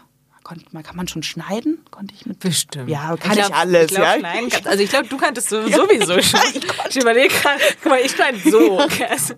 Konnte, 0.51 0.65
man, 0.73 0.83
kann 0.83 0.97
man 0.97 1.07
schon 1.07 1.23
schneiden? 1.23 1.79
Konnte 1.91 2.13
ich 2.13 2.25
mit. 2.25 2.39
Bestimmt. 2.39 2.89
Ja, 2.89 3.15
kann 3.15 3.31
ich, 3.37 3.45
glaub- 3.45 3.57
alles. 3.57 3.83
Ich 3.85 3.95
glaub, 3.95 4.05
ja. 4.05 4.19
schneiden 4.19 4.49
kannst- 4.49 4.67
also 4.67 4.83
ich 4.83 4.89
glaube, 4.89 5.07
du 5.07 5.15
kanntest 5.15 5.47
so, 5.49 5.61
sowieso 5.61 6.21
schon. 6.21 6.39
Ich 6.89 6.97
überlege 6.97 7.29
gerade, 7.33 7.61
guck 7.81 7.89
mal, 7.91 8.01
ich 8.03 8.11
schneide 8.11 8.37
so. 8.49 8.79
Also, 9.09 9.33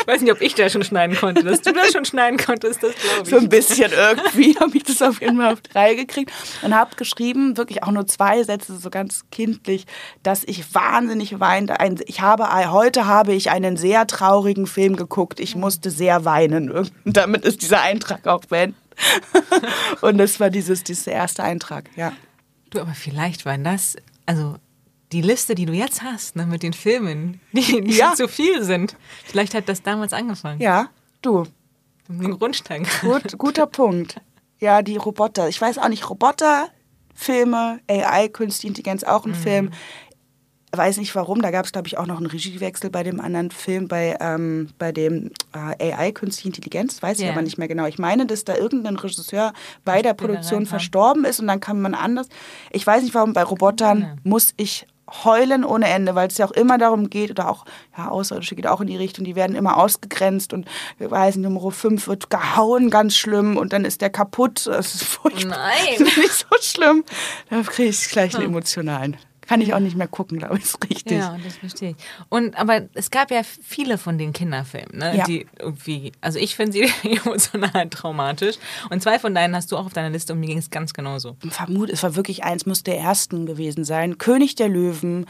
ich 0.00 0.06
weiß 0.06 0.20
nicht, 0.20 0.30
ob 0.32 0.40
ich 0.40 0.54
da 0.54 0.68
schon 0.70 0.84
schneiden 0.84 1.16
konnte. 1.16 1.42
Dass 1.42 1.62
du 1.62 1.72
da 1.72 1.84
schon 1.90 2.04
schneiden 2.04 2.38
konntest, 2.38 2.80
das 2.84 2.94
glaube 2.94 3.28
So 3.28 3.36
ich. 3.38 3.42
ein 3.42 3.48
bisschen 3.48 3.90
irgendwie 3.90 4.56
habe 4.60 4.76
ich 4.76 4.84
das 4.84 5.02
auf 5.02 5.20
jeden 5.20 5.36
Fall 5.38 5.52
auf 5.54 5.60
die 5.62 5.72
Reihe 5.76 5.96
gekriegt 5.96 6.30
und 6.62 6.74
habe 6.76 6.94
geschrieben, 6.94 7.56
wirklich 7.56 7.82
auch 7.82 7.90
nur 7.90 8.06
zwei 8.06 8.42
Sätze, 8.44 8.76
so 8.78 8.88
ganz 8.88 9.24
kindlich, 9.32 9.84
dass 10.22 10.44
ich 10.44 10.72
wahnsinnig 10.74 11.40
weinte. 11.40 11.80
Ein- 11.80 11.98
Ich 12.06 12.20
habe, 12.20 12.48
heute 12.70 13.06
habe 13.06 13.32
ich 13.34 13.50
einen 13.50 13.76
sehr 13.76 14.06
traurigen 14.06 14.68
Film 14.68 14.94
geguckt. 14.94 15.40
Ich 15.40 15.56
musste 15.56 15.90
sehr 15.90 16.24
weinen. 16.24 16.70
Und 16.70 16.92
damit 17.04 17.44
ist 17.44 17.62
dieser 17.62 17.80
Eintrag 17.82 18.28
auch 18.28 18.44
beendet. 18.44 18.76
Und 20.00 20.18
das 20.18 20.40
war 20.40 20.50
dieses, 20.50 20.82
dieser 20.84 21.12
erste 21.12 21.42
Eintrag, 21.42 21.90
ja. 21.96 22.12
Du, 22.70 22.80
aber 22.80 22.94
vielleicht 22.94 23.44
war 23.46 23.56
das, 23.58 23.96
also 24.26 24.56
die 25.12 25.22
Liste, 25.22 25.54
die 25.54 25.66
du 25.66 25.72
jetzt 25.72 26.02
hast, 26.02 26.36
ne, 26.36 26.46
mit 26.46 26.62
den 26.62 26.72
Filmen, 26.72 27.40
die, 27.52 27.80
die 27.82 27.94
Ja. 27.96 28.14
zu 28.14 28.28
viel 28.28 28.62
sind. 28.64 28.96
Vielleicht 29.24 29.54
hat 29.54 29.68
das 29.68 29.82
damals 29.82 30.12
angefangen. 30.12 30.60
Ja, 30.60 30.88
du, 31.22 31.44
Den 32.08 32.38
Grundstein. 32.38 32.86
gut, 33.02 33.38
guter 33.38 33.66
Punkt. 33.66 34.20
Ja, 34.58 34.80
die 34.82 34.96
Roboter. 34.96 35.48
Ich 35.48 35.60
weiß 35.60 35.78
auch 35.78 35.88
nicht, 35.88 36.08
Roboter, 36.08 36.68
Filme, 37.14 37.78
AI, 37.88 38.28
Künstliche 38.28 38.68
Intelligenz, 38.68 39.04
auch 39.04 39.26
ein 39.26 39.34
Film. 39.34 39.70
Weiß 40.76 40.96
nicht 40.98 41.14
warum, 41.14 41.42
da 41.42 41.50
gab 41.50 41.64
es, 41.64 41.72
glaube 41.72 41.88
ich, 41.88 41.96
auch 41.98 42.06
noch 42.06 42.18
einen 42.18 42.26
Regiewechsel 42.26 42.90
bei 42.90 43.02
dem 43.02 43.20
anderen 43.20 43.50
Film, 43.50 43.88
bei, 43.88 44.16
ähm, 44.20 44.68
bei 44.78 44.92
dem 44.92 45.30
äh, 45.78 45.92
AI, 45.92 46.12
Künstliche 46.12 46.48
Intelligenz, 46.48 47.02
weiß 47.02 47.18
ich 47.18 47.24
Ja. 47.26 47.32
aber 47.32 47.42
nicht 47.42 47.58
mehr 47.58 47.68
genau. 47.68 47.86
Ich 47.86 47.98
meine, 47.98 48.26
dass 48.26 48.44
da 48.44 48.54
irgendein 48.56 48.96
Regisseur 48.96 49.52
bei 49.84 50.02
der 50.02 50.14
Produktion 50.14 50.66
verstorben 50.66 51.24
ist 51.24 51.40
und 51.40 51.46
dann 51.46 51.60
kam 51.60 51.80
man 51.80 51.94
anders. 51.94 52.28
Ich 52.70 52.86
weiß 52.86 53.02
nicht 53.02 53.14
warum, 53.14 53.32
bei 53.32 53.42
Robotern 53.42 54.00
Ja. 54.00 54.14
muss 54.24 54.52
ich 54.56 54.86
heulen 55.24 55.64
ohne 55.64 55.86
Ende, 55.88 56.16
weil 56.16 56.26
es 56.26 56.36
ja 56.36 56.46
auch 56.46 56.50
immer 56.50 56.78
darum 56.78 57.08
geht, 57.10 57.30
oder 57.30 57.48
auch, 57.48 57.64
ja, 57.96 58.08
Außerirdische 58.08 58.56
geht 58.56 58.66
auch 58.66 58.80
in 58.80 58.88
die 58.88 58.96
Richtung, 58.96 59.24
die 59.24 59.36
werden 59.36 59.54
immer 59.54 59.76
ausgegrenzt 59.76 60.52
und 60.52 60.66
wir 60.98 61.08
weiß 61.12 61.36
nicht, 61.36 61.44
Nummer 61.48 61.70
5 61.70 62.08
wird 62.08 62.28
gehauen, 62.28 62.90
ganz 62.90 63.14
schlimm, 63.16 63.56
und 63.56 63.72
dann 63.72 63.84
ist 63.84 64.00
der 64.00 64.10
kaputt. 64.10 64.66
Das 64.66 64.96
ist 64.96 65.04
furchtbar. 65.04 65.58
Nein. 65.58 65.96
Das 66.00 66.08
ist 66.08 66.16
nicht 66.18 66.32
so 66.32 66.56
schlimm. 66.60 67.04
Da 67.50 67.62
kriege 67.62 67.88
ich 67.90 68.08
gleich 68.08 68.34
einen 68.34 68.46
emotionalen. 68.46 69.16
Kann 69.46 69.60
ich 69.60 69.74
auch 69.74 69.80
nicht 69.80 69.96
mehr 69.96 70.08
gucken, 70.08 70.38
glaube 70.38 70.58
ich, 70.58 70.64
ist 70.64 70.82
richtig. 70.88 71.18
Ja, 71.18 71.36
das 71.42 71.56
verstehe 71.56 71.90
ich. 71.90 71.96
Und 72.28 72.58
aber 72.58 72.82
es 72.94 73.10
gab 73.10 73.30
ja 73.30 73.42
viele 73.44 73.98
von 73.98 74.18
den 74.18 74.32
Kinderfilmen, 74.32 74.98
ne? 74.98 75.16
Ja. 75.16 75.24
die 75.24 75.46
irgendwie, 75.58 76.12
also 76.20 76.38
ich 76.38 76.56
finde 76.56 76.72
sie 76.72 76.90
emotional 77.02 77.88
traumatisch. 77.88 78.56
Und 78.90 79.02
zwei 79.02 79.18
von 79.18 79.34
deinen 79.34 79.54
hast 79.54 79.70
du 79.70 79.76
auch 79.76 79.86
auf 79.86 79.92
deiner 79.92 80.10
Liste 80.10 80.32
und 80.32 80.40
mir 80.40 80.46
ging 80.46 80.58
es 80.58 80.70
ganz 80.70 80.92
genauso. 80.92 81.36
Vermut, 81.48 81.90
es 81.90 82.02
war 82.02 82.16
wirklich 82.16 82.44
eins, 82.44 82.66
muss 82.66 82.82
der 82.82 82.98
ersten 82.98 83.46
gewesen 83.46 83.84
sein. 83.84 84.18
König 84.18 84.54
der 84.56 84.68
Löwen. 84.68 85.26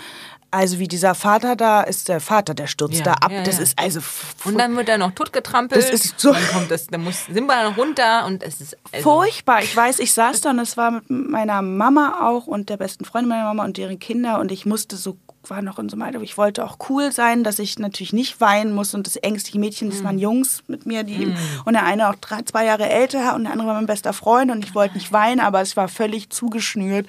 Also 0.50 0.78
wie 0.78 0.88
dieser 0.88 1.14
Vater 1.14 1.56
da 1.56 1.82
ist, 1.82 2.09
der 2.09 2.20
Vater, 2.20 2.54
der 2.54 2.66
stürzt 2.66 2.98
Ja, 2.98 3.04
da 3.04 3.12
ab. 3.14 3.30
ja, 3.32 3.42
das 3.42 3.56
ja. 3.56 3.62
ist 3.64 3.78
also. 3.78 4.00
Und 4.44 4.59
dann 4.59 4.76
wird 4.76 4.88
er 4.88 4.96
noch 4.96 5.11
totgetrampelt. 5.12 5.82
Das 5.82 5.90
ist 5.90 6.18
so- 6.20 6.32
Dann 6.32 6.46
kommt 6.48 6.70
das, 6.70 6.87
dann 6.87 7.02
muss 7.04 7.26
Simba 7.26 7.68
noch 7.68 7.76
runter 7.76 8.24
und 8.26 8.42
es 8.42 8.61
ist 8.61 8.76
also, 8.92 9.02
Furchtbar. 9.02 9.62
Ich 9.62 9.76
weiß, 9.76 9.98
ich 9.98 10.12
saß 10.14 10.40
da 10.42 10.50
und 10.50 10.59
es 10.61 10.76
war 10.76 10.92
mit 10.92 11.11
meiner 11.11 11.62
Mama 11.62 12.20
auch 12.28 12.46
und 12.46 12.68
der 12.70 12.76
besten 12.76 13.04
Freundin 13.04 13.28
meiner 13.30 13.44
Mama 13.44 13.64
und 13.64 13.76
deren 13.76 13.98
Kinder 13.98 14.38
und 14.38 14.52
ich 14.52 14.66
musste 14.66 14.96
so, 14.96 15.16
war 15.50 15.62
noch 15.62 15.78
in 15.78 15.88
so 15.88 15.96
einem 15.96 16.02
Alter, 16.02 16.20
ich 16.22 16.38
wollte 16.38 16.64
auch 16.64 16.78
cool 16.88 17.12
sein, 17.12 17.44
dass 17.44 17.59
ich 17.59 17.78
natürlich 17.78 18.12
nicht 18.12 18.40
weinen 18.40 18.72
muss 18.72 18.94
und 18.94 19.06
das 19.06 19.16
ängstliche 19.16 19.59
Mädchen, 19.59 19.90
das 19.90 20.02
waren 20.04 20.18
Jungs 20.18 20.62
mit 20.66 20.87
mir, 20.87 21.02
die 21.02 21.35
und 21.64 21.72
der 21.72 21.85
eine 21.85 22.09
auch 22.09 22.14
drei, 22.16 22.42
zwei 22.42 22.64
Jahre 22.64 22.88
älter 22.88 23.35
und 23.35 23.44
der 23.44 23.52
andere 23.52 23.68
war 23.68 23.74
mein 23.74 23.87
bester 23.87 24.12
Freund 24.12 24.50
und 24.50 24.64
ich 24.64 24.74
wollte 24.74 24.94
nicht 24.94 25.12
weinen, 25.12 25.40
aber 25.40 25.61
es 25.61 25.76
war 25.76 25.88
völlig 25.88 26.30
zugeschnürt 26.30 27.06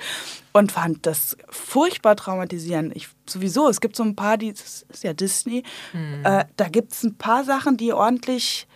und 0.54 0.71
fand 0.71 1.06
das 1.06 1.38
furchtbar 1.50 2.15
traumatisierend. 2.15 2.95
Ich, 2.95 3.10
sowieso, 3.28 3.69
es 3.69 3.82
gibt 3.82 3.95
so 3.95 4.04
ein 4.04 4.15
paar, 4.15 4.38
die, 4.38 4.52
das 4.52 4.86
ist 4.89 5.04
ja 5.04 5.13
Disney, 5.13 5.63
äh, 6.23 6.45
da 6.56 6.69
gibt 6.69 6.93
es 6.93 7.04
ein 7.04 7.15
paar 7.15 7.43
Sachen, 7.43 7.78
die 7.78 7.93
ordentlich 7.93 8.67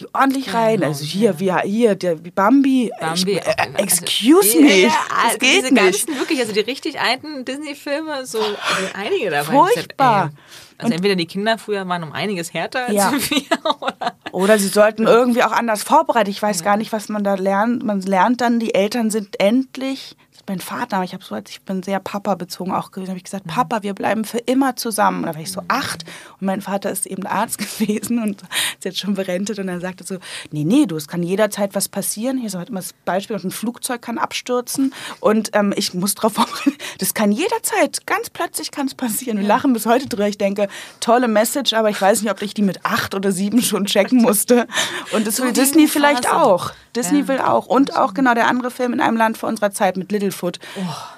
die 0.00 0.06
ordentlich 0.14 0.52
rein. 0.54 0.82
Also 0.82 1.04
hier, 1.04 1.38
wie 1.40 1.52
hier, 1.64 1.94
der 1.94 2.24
wie 2.24 2.30
Bambi. 2.30 2.90
Bambi. 3.00 3.32
Ich, 3.32 3.46
äh, 3.46 3.54
also- 3.58 3.76
excuse 3.78 4.58
Ja, 4.58 4.64
me. 4.64 4.76
ja, 4.82 4.88
das 5.08 5.24
also 5.24 5.38
geht 5.38 5.50
diese 5.64 5.74
nicht. 5.74 5.76
Ganzen, 6.06 6.18
wirklich, 6.18 6.40
also 6.40 6.52
die 6.52 6.60
richtig 6.60 7.00
alten 7.00 7.44
Disney-Filme, 7.44 8.26
so 8.26 8.38
also 8.38 8.56
einige 8.94 9.30
dabei. 9.30 9.44
Furchtbar. 9.52 10.22
Sag, 10.24 10.32
ey, 10.32 10.84
Also 10.84 10.94
entweder 10.94 11.16
die 11.16 11.26
Kinder 11.26 11.58
früher 11.58 11.86
waren 11.88 12.02
um 12.04 12.12
einiges 12.12 12.52
härter 12.54 12.86
als 12.86 12.94
Ja. 12.94 13.12
wir 13.30 13.80
oder 13.80 14.16
Oder 14.32 14.58
sie 14.58 14.68
sollten 14.68 15.06
irgendwie 15.06 15.42
auch 15.42 15.52
anders 15.52 15.82
vorbereitet. 15.82 16.28
Ich 16.32 16.40
weiß 16.42 16.62
gar 16.62 16.76
nicht, 16.76 16.92
was 16.92 17.08
man 17.08 17.24
da 17.24 17.34
lernt. 17.34 17.82
Man 17.82 18.00
lernt 18.02 18.40
dann, 18.40 18.60
die 18.60 18.74
Eltern 18.74 19.10
sind 19.10 19.40
endlich. 19.40 20.16
Mein 20.48 20.60
Vater, 20.60 21.02
ich 21.02 21.12
habe 21.12 21.22
so, 21.22 21.36
ich 21.36 21.60
bin 21.62 21.82
sehr 21.82 22.00
Papa 22.00 22.34
bezogen 22.34 22.72
auch 22.72 22.90
gewesen, 22.90 23.10
habe 23.10 23.18
ich 23.18 23.24
gesagt, 23.24 23.46
Papa, 23.46 23.82
wir 23.82 23.94
bleiben 23.94 24.24
für 24.24 24.38
immer 24.38 24.76
zusammen. 24.76 25.18
Und 25.18 25.26
da 25.26 25.34
war 25.34 25.42
ich 25.42 25.52
so 25.52 25.62
acht 25.68 26.04
und 26.40 26.46
mein 26.46 26.62
Vater 26.62 26.90
ist 26.90 27.06
eben 27.06 27.26
Arzt 27.26 27.58
gewesen 27.78 28.22
und 28.22 28.42
ist 28.42 28.84
jetzt 28.84 28.98
schon 28.98 29.14
berentet 29.14 29.58
und 29.58 29.68
er 29.68 29.80
sagte 29.80 30.04
so, 30.04 30.16
nee, 30.50 30.64
nee, 30.64 30.86
du, 30.86 30.96
es 30.96 31.06
kann 31.06 31.22
jederzeit 31.22 31.74
was 31.74 31.88
passieren. 31.88 32.38
Hier 32.38 32.48
so 32.48 32.58
hat 32.58 32.70
immer 32.70 32.80
das 32.80 32.94
Beispiel, 33.04 33.36
ein 33.36 33.50
Flugzeug 33.50 34.00
kann 34.00 34.16
abstürzen 34.16 34.94
und 35.20 35.50
ähm, 35.52 35.74
ich 35.76 35.92
muss 35.92 36.14
darauf 36.14 36.32
vorbereiten. 36.34 36.74
Das 36.98 37.12
kann 37.12 37.30
jederzeit, 37.30 38.06
ganz 38.06 38.30
plötzlich 38.30 38.70
kann 38.70 38.86
es 38.86 38.94
passieren. 38.94 39.38
Wir 39.38 39.46
lachen 39.46 39.74
bis 39.74 39.84
heute 39.84 40.08
drüber. 40.08 40.28
Ich 40.28 40.38
denke, 40.38 40.68
tolle 41.00 41.28
Message, 41.28 41.74
aber 41.74 41.90
ich 41.90 42.00
weiß 42.00 42.22
nicht, 42.22 42.30
ob 42.30 42.40
ich 42.40 42.54
die 42.54 42.62
mit 42.62 42.84
acht 42.86 43.14
oder 43.14 43.32
sieben 43.32 43.60
schon 43.60 43.84
checken 43.84 44.22
musste. 44.22 44.66
Und 45.12 45.26
das 45.26 45.40
will 45.40 45.52
Disney 45.52 45.88
vielleicht 45.88 46.32
auch. 46.32 46.72
Disney 46.98 47.20
Ja. 47.20 47.28
will 47.28 47.38
auch. 47.40 47.66
Und 47.66 47.96
auch 47.96 48.12
genau 48.14 48.34
der 48.34 48.48
andere 48.48 48.70
Film 48.70 48.92
in 48.92 49.00
einem 49.00 49.16
Land 49.16 49.38
vor 49.38 49.48
unserer 49.48 49.70
Zeit 49.70 49.96
mit 49.96 50.10
Littlefoot. 50.12 50.58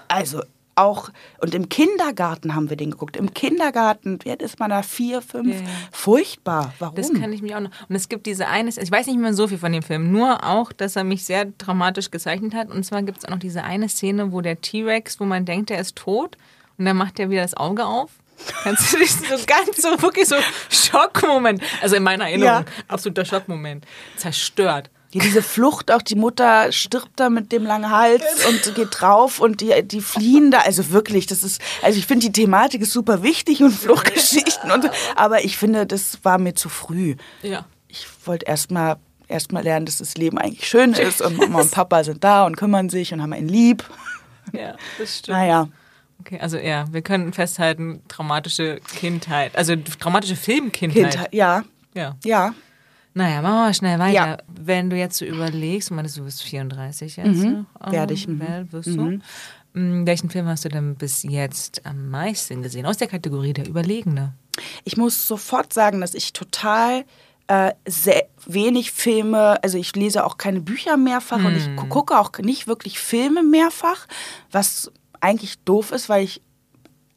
Also 0.08 0.42
auch, 0.76 1.10
und 1.40 1.54
im 1.54 1.68
Kindergarten 1.68 2.54
haben 2.54 2.70
wir 2.70 2.76
den 2.76 2.90
geguckt. 2.92 3.16
Im 3.16 3.34
Kindergarten, 3.34 4.18
wie 4.22 4.30
alt 4.30 4.40
ist 4.40 4.58
man 4.60 4.70
da? 4.70 4.82
Vier, 4.82 5.20
fünf? 5.20 5.54
Ja. 5.60 5.66
Furchtbar. 5.92 6.72
Warum? 6.78 6.94
Das 6.94 7.12
kann 7.12 7.32
ich 7.32 7.42
mich 7.42 7.54
auch 7.54 7.60
noch. 7.60 7.70
Und 7.88 7.96
es 7.96 8.08
gibt 8.08 8.24
diese 8.24 8.46
eine, 8.48 8.70
ich 8.70 8.90
weiß 8.90 9.06
nicht 9.06 9.18
mehr 9.18 9.34
so 9.34 9.46
viel 9.48 9.58
von 9.58 9.72
dem 9.72 9.82
Film, 9.82 10.10
nur 10.10 10.42
auch, 10.46 10.72
dass 10.72 10.96
er 10.96 11.04
mich 11.04 11.24
sehr 11.24 11.46
dramatisch 11.58 12.10
gezeichnet 12.10 12.54
hat. 12.54 12.70
Und 12.70 12.84
zwar 12.84 13.02
gibt 13.02 13.18
es 13.18 13.24
auch 13.26 13.30
noch 13.30 13.38
diese 13.38 13.62
eine 13.64 13.88
Szene, 13.90 14.32
wo 14.32 14.40
der 14.40 14.60
T-Rex, 14.60 15.20
wo 15.20 15.24
man 15.24 15.44
denkt, 15.44 15.70
er 15.70 15.80
ist 15.80 15.96
tot, 15.96 16.36
und 16.78 16.86
dann 16.86 16.96
macht 16.96 17.18
er 17.18 17.28
wieder 17.28 17.42
das 17.42 17.54
Auge 17.54 17.84
auf. 17.84 18.10
Kannst 18.62 18.94
du 18.94 18.98
dich 18.98 19.12
so 19.12 19.36
ganz 19.46 19.76
so 19.82 20.00
wirklich 20.00 20.26
so 20.26 20.36
Schockmoment, 20.70 21.62
also 21.82 21.96
in 21.96 22.02
meiner 22.02 22.24
Erinnerung, 22.24 22.64
Ja. 22.64 22.72
absoluter 22.88 23.26
Schockmoment, 23.26 23.84
zerstört. 24.16 24.88
Ja, 25.12 25.22
diese 25.22 25.42
Flucht, 25.42 25.90
auch 25.90 26.02
die 26.02 26.14
Mutter 26.14 26.70
stirbt 26.70 27.10
da 27.16 27.30
mit 27.30 27.50
dem 27.50 27.64
langen 27.64 27.90
Hals 27.90 28.22
und 28.46 28.74
geht 28.76 28.88
drauf 29.00 29.40
und 29.40 29.60
die, 29.60 29.82
die 29.82 30.00
fliehen 30.00 30.52
da. 30.52 30.58
Also 30.60 30.90
wirklich, 30.90 31.26
das 31.26 31.42
ist, 31.42 31.60
also 31.82 31.98
ich 31.98 32.06
finde 32.06 32.26
die 32.26 32.32
Thematik 32.32 32.82
ist 32.82 32.92
super 32.92 33.22
wichtig 33.22 33.60
und 33.62 33.72
Fluchtgeschichten 33.72 34.70
und 34.70 34.88
aber 35.16 35.44
ich 35.44 35.56
finde, 35.58 35.84
das 35.86 36.18
war 36.22 36.38
mir 36.38 36.54
zu 36.54 36.68
früh. 36.68 37.16
Ja. 37.42 37.64
Ich 37.88 38.06
wollte 38.24 38.46
erst 38.46 38.70
mal 38.70 38.98
erst 39.26 39.52
mal 39.52 39.62
lernen, 39.62 39.86
dass 39.86 39.98
das 39.98 40.16
Leben 40.16 40.38
eigentlich 40.38 40.68
schön 40.68 40.92
ist 40.92 41.22
und 41.22 41.38
Mama 41.38 41.60
und 41.60 41.70
Papa 41.70 42.04
sind 42.04 42.22
da 42.22 42.46
und 42.46 42.56
kümmern 42.56 42.88
sich 42.88 43.12
und 43.12 43.22
haben 43.22 43.32
einen 43.32 43.48
lieb. 43.48 43.84
Ja, 44.52 44.76
das 44.98 45.18
stimmt. 45.18 45.38
Naja, 45.38 45.68
Okay, 46.20 46.38
also 46.38 46.58
ja, 46.58 46.84
wir 46.92 47.00
können 47.02 47.32
festhalten, 47.32 48.02
traumatische 48.08 48.80
Kindheit, 48.98 49.56
also 49.56 49.74
traumatische 49.76 50.36
Filmkindheit. 50.36 51.12
Kind, 51.14 51.28
ja, 51.32 51.64
Ja. 51.94 52.16
ja. 52.24 52.54
Naja, 53.14 53.42
machen 53.42 53.54
wir 53.54 53.60
mal 53.64 53.74
schnell 53.74 53.98
weiter. 53.98 54.12
Ja. 54.14 54.38
Wenn 54.48 54.88
du 54.90 54.96
jetzt 54.96 55.18
so 55.18 55.24
überlegst, 55.24 55.90
meinst, 55.90 56.16
du 56.16 56.24
bist 56.24 56.42
34 56.42 57.16
jetzt, 57.16 57.26
Mhm. 57.38 57.66
noch, 57.80 57.92
Werde 57.92 58.14
ich, 58.14 58.28
mhm. 58.28 58.40
wer- 58.40 58.72
wirst 58.72 58.88
du? 58.88 59.18
Mm, 59.72 60.06
Welchen 60.06 60.30
Film 60.30 60.46
hast 60.46 60.64
du 60.64 60.68
denn 60.68 60.94
bis 60.96 61.22
jetzt 61.22 61.84
am 61.86 62.08
meisten 62.10 62.62
gesehen? 62.62 62.86
Aus 62.86 62.96
der 62.98 63.08
Kategorie 63.08 63.52
der 63.52 63.68
Überlegene. 63.68 64.34
Ich 64.84 64.96
muss 64.96 65.26
sofort 65.28 65.72
sagen, 65.72 66.00
dass 66.00 66.14
ich 66.14 66.32
total 66.32 67.04
äh, 67.48 67.72
sehr 67.86 68.26
wenig 68.46 68.92
Filme, 68.92 69.60
also 69.64 69.76
ich 69.76 69.96
lese 69.96 70.24
auch 70.24 70.38
keine 70.38 70.60
Bücher 70.60 70.96
mehrfach 70.96 71.44
und 71.44 71.56
ich 71.56 71.74
gu- 71.74 71.86
gucke 71.88 72.16
auch 72.16 72.30
nicht 72.38 72.68
wirklich 72.68 73.00
Filme 73.00 73.42
mehrfach, 73.42 74.06
was 74.52 74.92
eigentlich 75.20 75.58
doof 75.64 75.90
ist, 75.90 76.08
weil 76.08 76.22
ich 76.22 76.42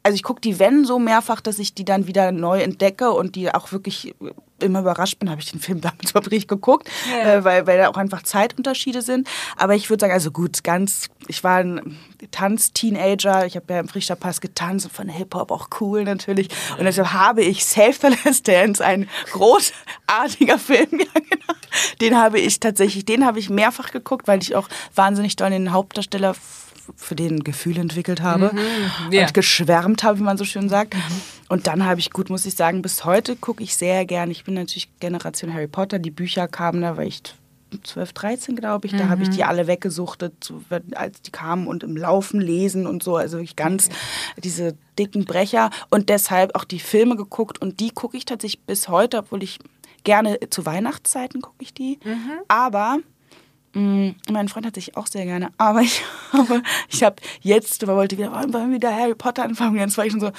also 0.02 0.16
ich 0.16 0.24
gucke 0.24 0.40
die 0.40 0.58
wenn 0.58 0.84
so 0.84 0.98
mehrfach, 0.98 1.40
dass 1.40 1.60
ich 1.60 1.72
die 1.74 1.84
dann 1.84 2.08
wieder 2.08 2.32
neu 2.32 2.60
entdecke 2.62 3.12
und 3.12 3.36
die 3.36 3.54
auch 3.54 3.70
wirklich 3.70 4.14
immer 4.60 4.80
überrascht 4.80 5.18
bin, 5.18 5.30
habe 5.30 5.40
ich 5.40 5.50
den 5.50 5.60
Film 5.60 5.80
damals 5.82 6.10
überhaupt 6.10 6.30
richtig 6.30 6.48
geguckt, 6.48 6.88
Ja. 7.10 7.34
äh, 7.34 7.44
weil, 7.44 7.66
weil 7.66 7.78
da 7.78 7.88
auch 7.88 7.96
einfach 7.96 8.22
Zeitunterschiede 8.22 9.02
sind. 9.02 9.28
Aber 9.56 9.74
ich 9.74 9.90
würde 9.90 10.02
sagen, 10.02 10.12
also 10.12 10.30
gut, 10.30 10.62
ganz, 10.64 11.08
ich 11.26 11.42
war 11.44 11.58
ein 11.58 11.98
Tanz-Teenager, 12.30 13.46
ich 13.46 13.56
habe 13.56 13.72
ja 13.74 13.80
im 13.80 13.88
Frichter 13.88 14.16
Pass 14.16 14.40
getanzt 14.40 14.86
und 14.86 14.92
von 14.92 15.08
Hip-Hop 15.08 15.50
auch 15.50 15.68
cool 15.80 16.04
natürlich. 16.04 16.48
Und 16.78 16.84
deshalb 16.84 17.12
habe 17.12 17.42
ich 17.42 17.64
Save 17.64 17.94
the 18.00 18.16
Last 18.24 18.46
Dance, 18.48 18.84
ein 18.84 19.08
großartiger 19.32 20.58
Film, 20.58 20.88
ja 20.92 20.98
genau. 21.14 21.58
Den 22.00 22.16
habe 22.16 22.38
ich 22.38 22.60
tatsächlich, 22.60 23.04
den 23.04 23.26
habe 23.26 23.38
ich 23.40 23.50
mehrfach 23.50 23.90
geguckt, 23.90 24.28
weil 24.28 24.40
ich 24.40 24.54
auch 24.54 24.68
wahnsinnig 24.94 25.36
doll 25.36 25.50
den 25.50 25.72
Hauptdarsteller 25.72 26.34
für 26.96 27.14
den 27.14 27.42
Gefühl 27.42 27.78
entwickelt 27.78 28.20
habe 28.22 28.52
Ja. 29.10 29.22
und 29.22 29.34
geschwärmt 29.34 30.02
habe, 30.04 30.18
wie 30.18 30.22
man 30.22 30.36
so 30.36 30.44
schön 30.44 30.68
sagt. 30.68 30.94
Und 31.54 31.68
dann 31.68 31.84
habe 31.84 32.00
ich, 32.00 32.10
gut, 32.10 32.30
muss 32.30 32.46
ich 32.46 32.56
sagen, 32.56 32.82
bis 32.82 33.04
heute 33.04 33.36
gucke 33.36 33.62
ich 33.62 33.76
sehr 33.76 34.04
gern. 34.06 34.28
Ich 34.28 34.42
bin 34.42 34.54
natürlich 34.54 34.88
Generation 34.98 35.54
Harry 35.54 35.68
Potter. 35.68 36.00
Die 36.00 36.10
Bücher 36.10 36.48
kamen 36.48 36.82
da, 36.82 36.96
weil 36.96 37.06
ich 37.06 37.22
12, 37.80 38.12
13, 38.12 38.56
glaube 38.56 38.88
ich. 38.88 38.96
Da 38.96 39.08
habe 39.08 39.22
ich 39.22 39.30
die 39.30 39.44
alle 39.44 39.68
weggesuchtet, 39.68 40.52
als 40.96 41.22
die 41.22 41.30
kamen 41.30 41.68
und 41.68 41.84
im 41.84 41.96
Laufen 41.96 42.40
lesen 42.40 42.88
und 42.88 43.04
so. 43.04 43.14
Also 43.14 43.36
wirklich 43.36 43.54
ganz 43.54 43.88
diese 44.36 44.76
dicken 44.98 45.26
Brecher. 45.26 45.70
Und 45.90 46.08
deshalb 46.08 46.56
auch 46.56 46.64
die 46.64 46.80
Filme 46.80 47.14
geguckt. 47.14 47.62
Und 47.62 47.78
die 47.78 47.90
gucke 47.90 48.16
ich 48.16 48.24
tatsächlich 48.24 48.64
bis 48.64 48.88
heute, 48.88 49.18
obwohl 49.18 49.44
ich 49.44 49.60
gerne 50.02 50.40
zu 50.50 50.66
Weihnachtszeiten 50.66 51.40
gucke 51.40 51.62
ich 51.62 51.72
die. 51.72 52.00
Aber 52.48 52.98
Mm, 52.98 53.02
Mein 53.74 54.48
Freund 54.48 54.66
hat 54.66 54.76
sich 54.76 54.96
auch 54.96 55.08
sehr 55.08 55.24
gerne, 55.24 55.50
aber 55.58 55.80
ich 55.80 56.02
habe, 56.32 56.62
ich 56.88 57.02
habe 57.02 57.16
jetzt, 57.40 57.84
weil 57.86 57.96
wollte 57.96 58.16
wieder, 58.16 58.32
wollen 58.32 58.52
wir 58.52 58.76
wieder 58.76 58.94
Harry 58.94 59.14
Potter 59.14 59.42
anfangen? 59.42 59.76
Jetzt 59.76 59.98
war 59.98 60.06
ich 60.06 60.12
schon 60.12 60.20
so, 60.20 60.30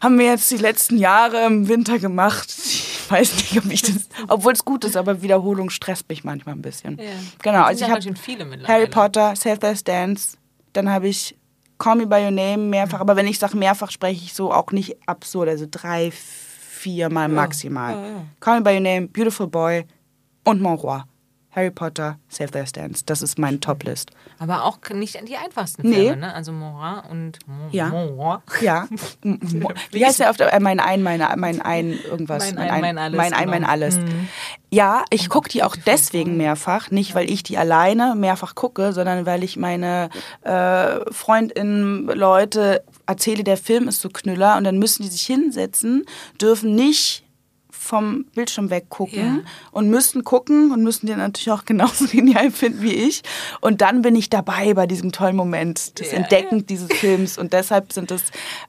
haben 0.00 0.18
wir 0.18 0.26
jetzt 0.26 0.50
die 0.50 0.56
letzten 0.56 0.96
Jahre 0.96 1.44
im 1.44 1.68
Winter 1.68 1.98
gemacht. 1.98 2.48
Ich 2.50 3.10
weiß 3.10 3.36
nicht, 3.36 3.58
ob 3.58 3.70
ich 3.70 3.82
das, 3.82 4.08
obwohl 4.28 4.54
es 4.54 4.64
gut 4.64 4.84
ist, 4.84 4.96
aber 4.96 5.20
Wiederholung 5.20 5.68
stresst 5.68 6.08
mich 6.08 6.24
manchmal 6.24 6.54
ein 6.54 6.62
bisschen. 6.62 6.98
Ja. 6.98 7.10
Genau, 7.42 7.62
also 7.62 7.84
ich 7.84 7.90
habe. 7.90 8.66
Harry 8.66 8.86
Potter, 8.86 9.36
Save 9.36 9.58
the 9.74 9.84
Dance, 9.84 10.38
dann 10.72 10.90
habe 10.90 11.08
ich 11.08 11.36
Call 11.78 11.96
Me 11.96 12.06
By 12.06 12.24
Your 12.24 12.30
Name 12.30 12.58
mehrfach, 12.58 13.00
aber 13.00 13.16
wenn 13.16 13.26
ich 13.26 13.38
sage 13.38 13.56
mehrfach, 13.56 13.90
spreche 13.90 14.24
ich 14.24 14.32
so 14.32 14.50
auch 14.50 14.72
nicht 14.72 14.96
absurd, 15.06 15.50
also 15.50 15.66
drei, 15.70 16.10
vier 16.10 17.10
Mal 17.10 17.28
maximal. 17.28 17.94
Ja, 17.94 18.06
ja. 18.06 18.24
Call 18.40 18.60
Me 18.60 18.62
By 18.62 18.74
Your 18.74 18.80
Name, 18.80 19.08
Beautiful 19.08 19.46
Boy 19.46 19.84
und 20.44 20.62
Mon 20.62 20.74
Roi. 20.74 21.02
Harry 21.56 21.70
Potter, 21.70 22.18
Save 22.28 22.50
the 22.52 22.70
Dance. 22.70 23.02
Das 23.06 23.22
ist 23.22 23.38
meine 23.38 23.58
Top-List. 23.58 24.10
Aber 24.38 24.64
auch 24.64 24.78
nicht 24.92 25.18
die 25.26 25.36
einfachsten 25.36 25.88
Nee. 25.88 25.94
Filme, 25.94 26.16
ne? 26.18 26.34
Also 26.34 26.52
Morin 26.52 27.00
und 27.10 27.38
Mo 27.48 27.68
Ja. 27.72 27.88
Morin. 27.88 28.40
Ja. 28.60 28.86
Wie 29.90 30.04
heißt 30.04 30.20
der 30.20 30.30
der, 30.34 30.52
äh, 30.52 30.60
mein 30.60 30.80
ein, 30.80 31.02
meine, 31.02 31.32
mein 31.38 31.62
ein, 31.62 31.98
irgendwas? 32.04 32.52
Mein 32.52 32.70
Ein, 32.70 32.80
mein 32.82 32.98
Alles, 32.98 33.16
Mein 33.16 33.32
ein, 33.32 33.48
mein 33.48 33.60
genau. 33.60 33.72
alles. 33.72 33.98
Ja, 34.70 35.04
ich 35.08 35.30
gucke 35.30 35.48
die 35.48 35.62
auch 35.62 35.76
deswegen 35.86 36.36
mehrfach. 36.36 36.90
Nicht, 36.90 37.14
weil 37.14 37.30
ich 37.30 37.42
die 37.42 37.56
alleine 37.56 38.14
mehrfach 38.14 38.54
gucke, 38.54 38.92
sondern 38.92 39.24
weil 39.24 39.42
ich 39.42 39.56
meine 39.56 40.10
äh, 40.42 41.10
Freundinnen, 41.10 42.06
Leute 42.08 42.82
erzähle, 43.06 43.44
der 43.44 43.56
Film 43.56 43.88
ist 43.88 44.02
so 44.02 44.10
knüller 44.10 44.58
und 44.58 44.64
dann 44.64 44.78
müssen 44.78 45.04
die 45.04 45.08
sich 45.08 45.22
hinsetzen, 45.22 46.04
dürfen 46.38 46.74
nicht 46.74 47.22
vom 47.86 48.24
Bildschirm 48.34 48.68
weggucken 48.70 49.36
Ja. 49.44 49.50
und 49.70 49.88
müssen 49.88 50.24
gucken 50.24 50.72
und 50.72 50.82
müssen 50.82 51.06
den 51.06 51.18
natürlich 51.18 51.50
auch 51.50 51.64
genauso 51.64 52.06
genial 52.10 52.50
finden 52.50 52.82
wie 52.82 52.92
ich. 52.94 53.22
Und 53.60 53.80
dann 53.80 54.02
bin 54.02 54.14
ich 54.16 54.28
dabei 54.28 54.74
bei 54.74 54.86
diesem 54.86 55.12
tollen 55.12 55.36
Moment 55.36 55.98
des 55.98 56.10
Ja, 56.12 56.18
Entdeckens 56.18 56.66
dieses 56.66 56.88
Films. 56.92 57.38
Und 57.38 57.52
deshalb 57.52 57.92
sind 57.92 58.10
es, 58.10 58.22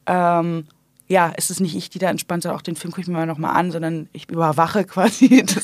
ähm, 0.05 0.65
ja, 1.09 1.31
es 1.37 1.49
ist 1.49 1.61
nicht 1.61 1.75
ich, 1.75 1.89
die 1.89 1.99
da 1.99 2.09
entspannt, 2.09 2.43
sondern 2.43 2.57
auch 2.59 2.61
den 2.63 2.75
Film 2.75 2.91
gucke 2.91 3.01
ich 3.01 3.07
mir 3.07 3.13
mal 3.13 3.25
nochmal 3.25 3.55
an, 3.55 3.71
sondern 3.71 4.09
ich 4.13 4.29
überwache 4.29 4.83
quasi, 4.83 5.41
dass, 5.45 5.63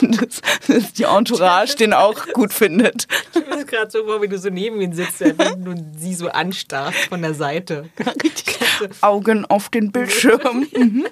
dass, 0.00 0.40
dass 0.68 0.92
die 0.92 1.02
Entourage 1.02 1.74
den 1.76 1.92
auch 1.92 2.28
gut 2.32 2.52
findet. 2.52 3.08
Ich 3.34 3.40
mir 3.44 3.56
das 3.56 3.66
gerade 3.66 3.90
so 3.90 4.04
vor, 4.04 4.22
wie 4.22 4.28
du 4.28 4.38
so 4.38 4.48
neben 4.48 4.80
ihm 4.80 4.92
sitzt 4.92 5.20
und 5.22 5.94
sie 5.98 6.14
so 6.14 6.28
anstarrst 6.28 7.06
von 7.08 7.22
der 7.22 7.34
Seite. 7.34 7.88
Richtig 8.22 8.56
Augen 9.00 9.44
auf 9.46 9.68
den 9.68 9.90
Bildschirm. 9.90 10.66
Mhm. 10.76 11.06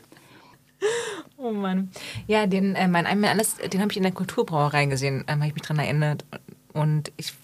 Oh 1.44 1.52
Mann. 1.52 1.90
Ja, 2.26 2.46
den, 2.46 2.74
äh, 2.74 2.88
mein 2.88 3.04
einmal 3.04 3.28
alles, 3.28 3.56
den 3.56 3.82
habe 3.82 3.92
ich 3.92 3.98
in 3.98 4.02
der 4.02 4.12
Kulturbrauerei 4.12 4.86
gesehen, 4.86 5.24
ähm, 5.28 5.40
habe 5.40 5.48
ich 5.48 5.52
mich 5.52 5.62
dran 5.62 5.78
erinnert. 5.78 6.24
Und 6.72 7.12
ich, 7.18 7.34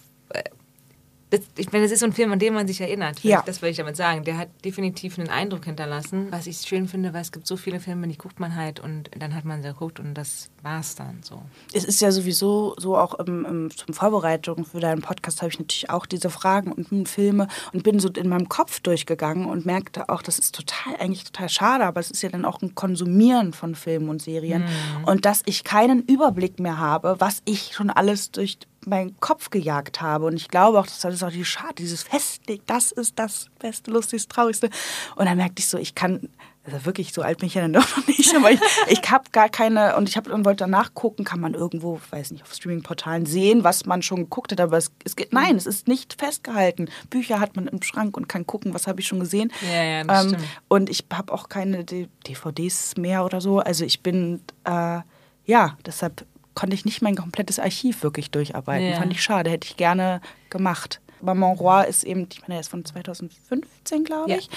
das, 1.31 1.41
ich 1.57 1.71
meine, 1.71 1.85
das 1.85 1.93
ist 1.93 2.01
so 2.01 2.07
ein 2.07 2.13
Film, 2.13 2.33
an 2.33 2.41
den 2.41 2.55
man 2.55 2.67
sich 2.67 2.81
erinnert. 2.81 3.23
Ja. 3.23 3.43
Das 3.47 3.63
will 3.63 3.71
ich 3.71 3.77
damit 3.77 3.97
sagen. 3.97 4.25
Der 4.25 4.37
hat 4.37 4.49
definitiv 4.65 5.19
einen 5.19 5.29
Eindruck 5.29 5.65
hinterlassen. 5.65 6.27
Was 6.31 6.49
ich 6.49 6.59
schön 6.59 6.89
finde, 6.89 7.15
weil 7.15 7.23
es 7.23 7.31
gibt 7.31 7.47
so 7.47 7.57
viele 7.57 7.79
Filme, 7.79 8.09
die 8.09 8.19
guckt 8.19 8.41
man 8.41 8.57
halt 8.57 8.81
und 8.81 9.11
dann 9.17 9.35
hat 9.35 9.45
man 9.45 9.63
sie 9.63 9.69
geguckt 9.69 10.01
und 10.01 10.15
das 10.15 10.51
war's 10.63 10.97
dann 10.97 11.21
so. 11.23 11.41
Es 11.73 11.85
ist 11.85 12.01
ja 12.01 12.11
sowieso 12.11 12.75
so 12.79 12.97
auch 12.97 13.15
im, 13.15 13.45
im, 13.45 13.71
zum 13.77 13.95
Vorbereitung 13.95 14.65
für 14.65 14.81
deinen 14.81 15.03
Podcast 15.03 15.41
habe 15.41 15.51
ich 15.51 15.59
natürlich 15.59 15.89
auch 15.89 16.05
diese 16.05 16.31
Fragen 16.31 16.73
und 16.73 17.09
Filme 17.09 17.47
und 17.73 17.85
bin 17.85 18.01
so 18.01 18.09
in 18.09 18.29
meinem 18.29 18.49
Kopf 18.49 18.81
durchgegangen 18.81 19.47
und 19.47 19.65
merkte 19.65 20.09
auch, 20.09 20.23
das 20.23 20.39
ist 20.39 20.55
total 20.55 20.97
eigentlich 20.99 21.25
total 21.25 21.49
schade, 21.49 21.85
aber 21.85 22.01
es 22.01 22.11
ist 22.11 22.23
ja 22.23 22.29
dann 22.29 22.45
auch 22.45 22.61
ein 22.61 22.75
Konsumieren 22.75 23.53
von 23.53 23.75
Filmen 23.77 24.09
und 24.09 24.21
Serien 24.21 24.65
und 25.07 25.25
dass 25.25 25.43
ich 25.47 25.63
keinen 25.63 26.03
Überblick 26.03 26.59
mehr 26.59 26.79
habe, 26.79 27.17
was 27.19 27.43
ich 27.45 27.73
schon 27.75 27.91
alles 27.91 28.33
durch 28.33 28.59
meinen 28.87 29.19
Kopf 29.21 29.51
gejagt 29.51 30.01
habe 30.01 30.27
und 30.27 30.37
ich 30.37 30.49
glaube 30.49 30.79
auch, 30.79 30.87
das 30.87 31.05
ist 31.05 31.23
auch 31.23 31.31
die 31.31 31.45
Schade, 31.45 31.75
dieses 31.79 32.03
Festleg, 32.03 32.67
das 32.67 32.93
ist 32.93 33.19
das 33.19 33.47
Beste, 33.59 33.91
Lustigste, 33.91 34.29
Traurigste 34.29 34.71
und 35.17 35.27
dann 35.27 35.37
merkte 35.37 35.61
ich 35.61 35.67
so, 35.67 35.79
ich 35.79 35.95
kann 35.95 36.29
also 36.65 36.85
wirklich 36.85 37.13
so 37.13 37.23
alt 37.23 37.39
bin 37.39 37.47
ich 37.47 37.55
ja 37.55 37.63
dann 37.63 37.73
doch 37.75 37.97
noch 37.97 38.07
nicht, 38.07 38.35
aber 38.35 38.51
ich, 38.51 38.61
ich 38.89 39.11
habe 39.11 39.25
gar 39.33 39.49
keine 39.49 39.97
und 39.97 40.09
ich 40.09 40.17
habe 40.17 40.33
und 40.33 40.45
wollte 40.45 40.65
danach 40.65 40.95
gucken, 40.95 41.25
kann 41.25 41.41
man 41.41 41.55
irgendwo, 41.55 42.01
weiß 42.11 42.33
nicht, 42.33 42.43
auf 42.43 42.53
Streaming-Portalen 42.53 43.27
sehen, 43.27 43.65
was 43.65 43.87
man 43.87 44.03
schon 44.03 44.21
geguckt 44.21 44.53
hat, 44.53 44.61
aber 44.61 44.77
es, 44.77 44.91
es 45.05 45.17
geht, 45.17 45.33
nein, 45.33 45.57
es 45.57 45.67
ist 45.67 45.89
nicht 45.89 46.21
festgehalten. 46.21 46.89
Bücher 47.09 47.41
hat 47.41 47.57
man 47.57 47.67
im 47.67 47.83
Schrank 47.83 48.17
und 48.17 48.29
kann 48.29 48.47
gucken, 48.47 48.75
was 48.75 48.87
habe 48.87 49.01
ich 49.01 49.07
schon 49.07 49.21
gesehen. 49.21 49.53
Ja, 49.73 49.83
ja, 49.83 50.05
das 50.05 50.27
stimmt. 50.27 50.45
Und 50.69 50.91
ich 50.91 51.07
habe 51.13 51.33
auch 51.33 51.49
keine 51.49 51.85
D 51.85 52.09
DVDs 52.27 52.97
mehr 52.97 53.25
oder 53.25 53.41
so. 53.41 53.61
Also 53.61 53.85
ich 53.85 54.03
bin, 54.03 54.43
äh, 54.65 55.01
ja, 55.45 55.77
deshalb 55.87 56.27
konnte 56.61 56.75
ich 56.75 56.85
nicht 56.85 57.01
mein 57.01 57.17
komplettes 57.17 57.59
Archiv 57.59 58.03
wirklich 58.03 58.31
durcharbeiten. 58.31 58.89
Ja. 58.91 58.97
Fand 58.99 59.13
ich 59.13 59.23
schade, 59.23 59.49
hätte 59.49 59.67
ich 59.67 59.77
gerne 59.79 60.21
gemacht. 60.51 61.01
Aber 61.23 61.35
Monroy 61.35 61.87
ist 61.89 62.05
eben, 62.05 62.27
ich 62.33 62.41
meine, 62.43 62.55
der 62.55 62.61
ist 62.61 62.69
von 62.71 62.85
2015, 62.85 64.05
glaube 64.05 64.33
ich. 64.37 64.47
ja. 64.47 64.53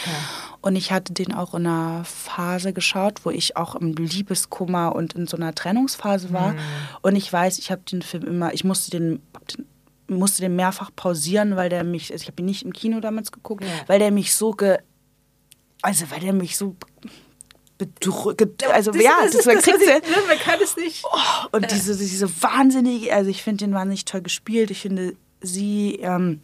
Und 0.62 0.76
ich 0.76 0.92
hatte 0.92 1.12
den 1.14 1.34
auch 1.34 1.54
in 1.54 1.66
einer 1.68 2.04
Phase 2.06 2.72
geschaut, 2.74 3.26
wo 3.26 3.30
ich 3.32 3.58
auch 3.58 3.76
im 3.76 3.94
Liebeskummer 3.94 4.96
und 4.96 5.14
in 5.14 5.28
so 5.28 5.36
einer 5.38 5.54
Trennungsphase 5.56 6.30
Mhm. 6.30 6.34
war. 6.34 6.56
Und 7.02 7.16
ich 7.16 7.32
weiß, 7.32 7.58
ich 7.60 7.72
habe 7.72 7.82
den 7.82 8.02
Film 8.02 8.24
immer, 8.24 8.54
ich 8.54 8.64
musste 8.64 8.92
den 8.92 9.22
musste 10.08 10.42
den 10.42 10.56
mehrfach 10.58 10.92
pausieren, 10.96 11.56
weil 11.56 11.70
der 11.70 11.84
mich, 11.86 12.12
also 12.12 12.22
ich 12.24 12.28
habe 12.28 12.42
ihn 12.42 12.46
nicht 12.46 12.64
im 12.64 12.74
Kino 12.74 13.00
damals 13.00 13.32
geguckt, 13.32 13.64
Ja. 13.64 13.70
weil 13.88 14.00
der 14.00 14.12
mich 14.12 14.34
so 14.34 14.52
ge, 14.52 14.78
also 15.82 16.12
weil 16.12 16.20
der 16.20 16.34
mich 16.34 16.58
so 16.58 16.76
bedrückt, 17.86 18.64
also 18.72 18.92
ja, 18.94 19.12
das, 19.32 19.46
man 19.46 19.58
kriegt 19.60 19.82
ja- 19.82 20.00
man 20.28 20.38
kann 20.40 20.60
es 20.64 20.76
nicht. 20.78 21.04
und 21.52 21.72
diese, 21.72 21.96
diese 21.98 22.30
wahnsinnige, 22.42 23.14
also 23.14 23.30
ich 23.30 23.44
finde 23.44 23.66
den 23.66 23.74
wahnsinnig 23.74 24.06
toll 24.06 24.22
gespielt. 24.22 24.72
Ich 24.72 24.82
finde 24.82 25.16
sie, 25.42 25.96
ähm, 26.02 26.42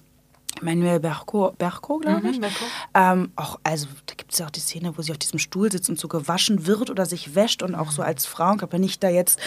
Manuel 0.62 0.99
Berco, 0.99 1.54
Berco 1.58 1.99
glaube 1.99 2.28
ich. 2.30 2.38
Mhm, 2.38 2.41
Berco. 2.41 2.65
Ähm, 2.93 3.32
auch, 3.36 3.60
also 3.63 3.88
da 4.08 4.15
gibt 4.15 4.34
es 4.34 4.39
ja 4.39 4.47
auch 4.47 4.49
die 4.49 4.60
Szene, 4.60 4.97
wo 4.97 5.02
sie 5.02 5.12
auf 5.12 5.17
diesem 5.17 5.39
Stuhl 5.39 5.71
sitzt 5.71 5.89
und 5.89 5.97
so 5.99 6.08
gewaschen 6.08 6.65
wird 6.65 6.89
oder 6.89 7.06
sich 7.06 7.34
wäscht 7.36 7.62
und 7.63 7.75
auch 7.75 7.91
so 7.91 8.02
als 8.02 8.25
Frau, 8.25 8.56
ich 8.56 8.62
habe 8.62 8.80
nicht 8.80 9.02
da 9.04 9.10
jetzt 9.10 9.39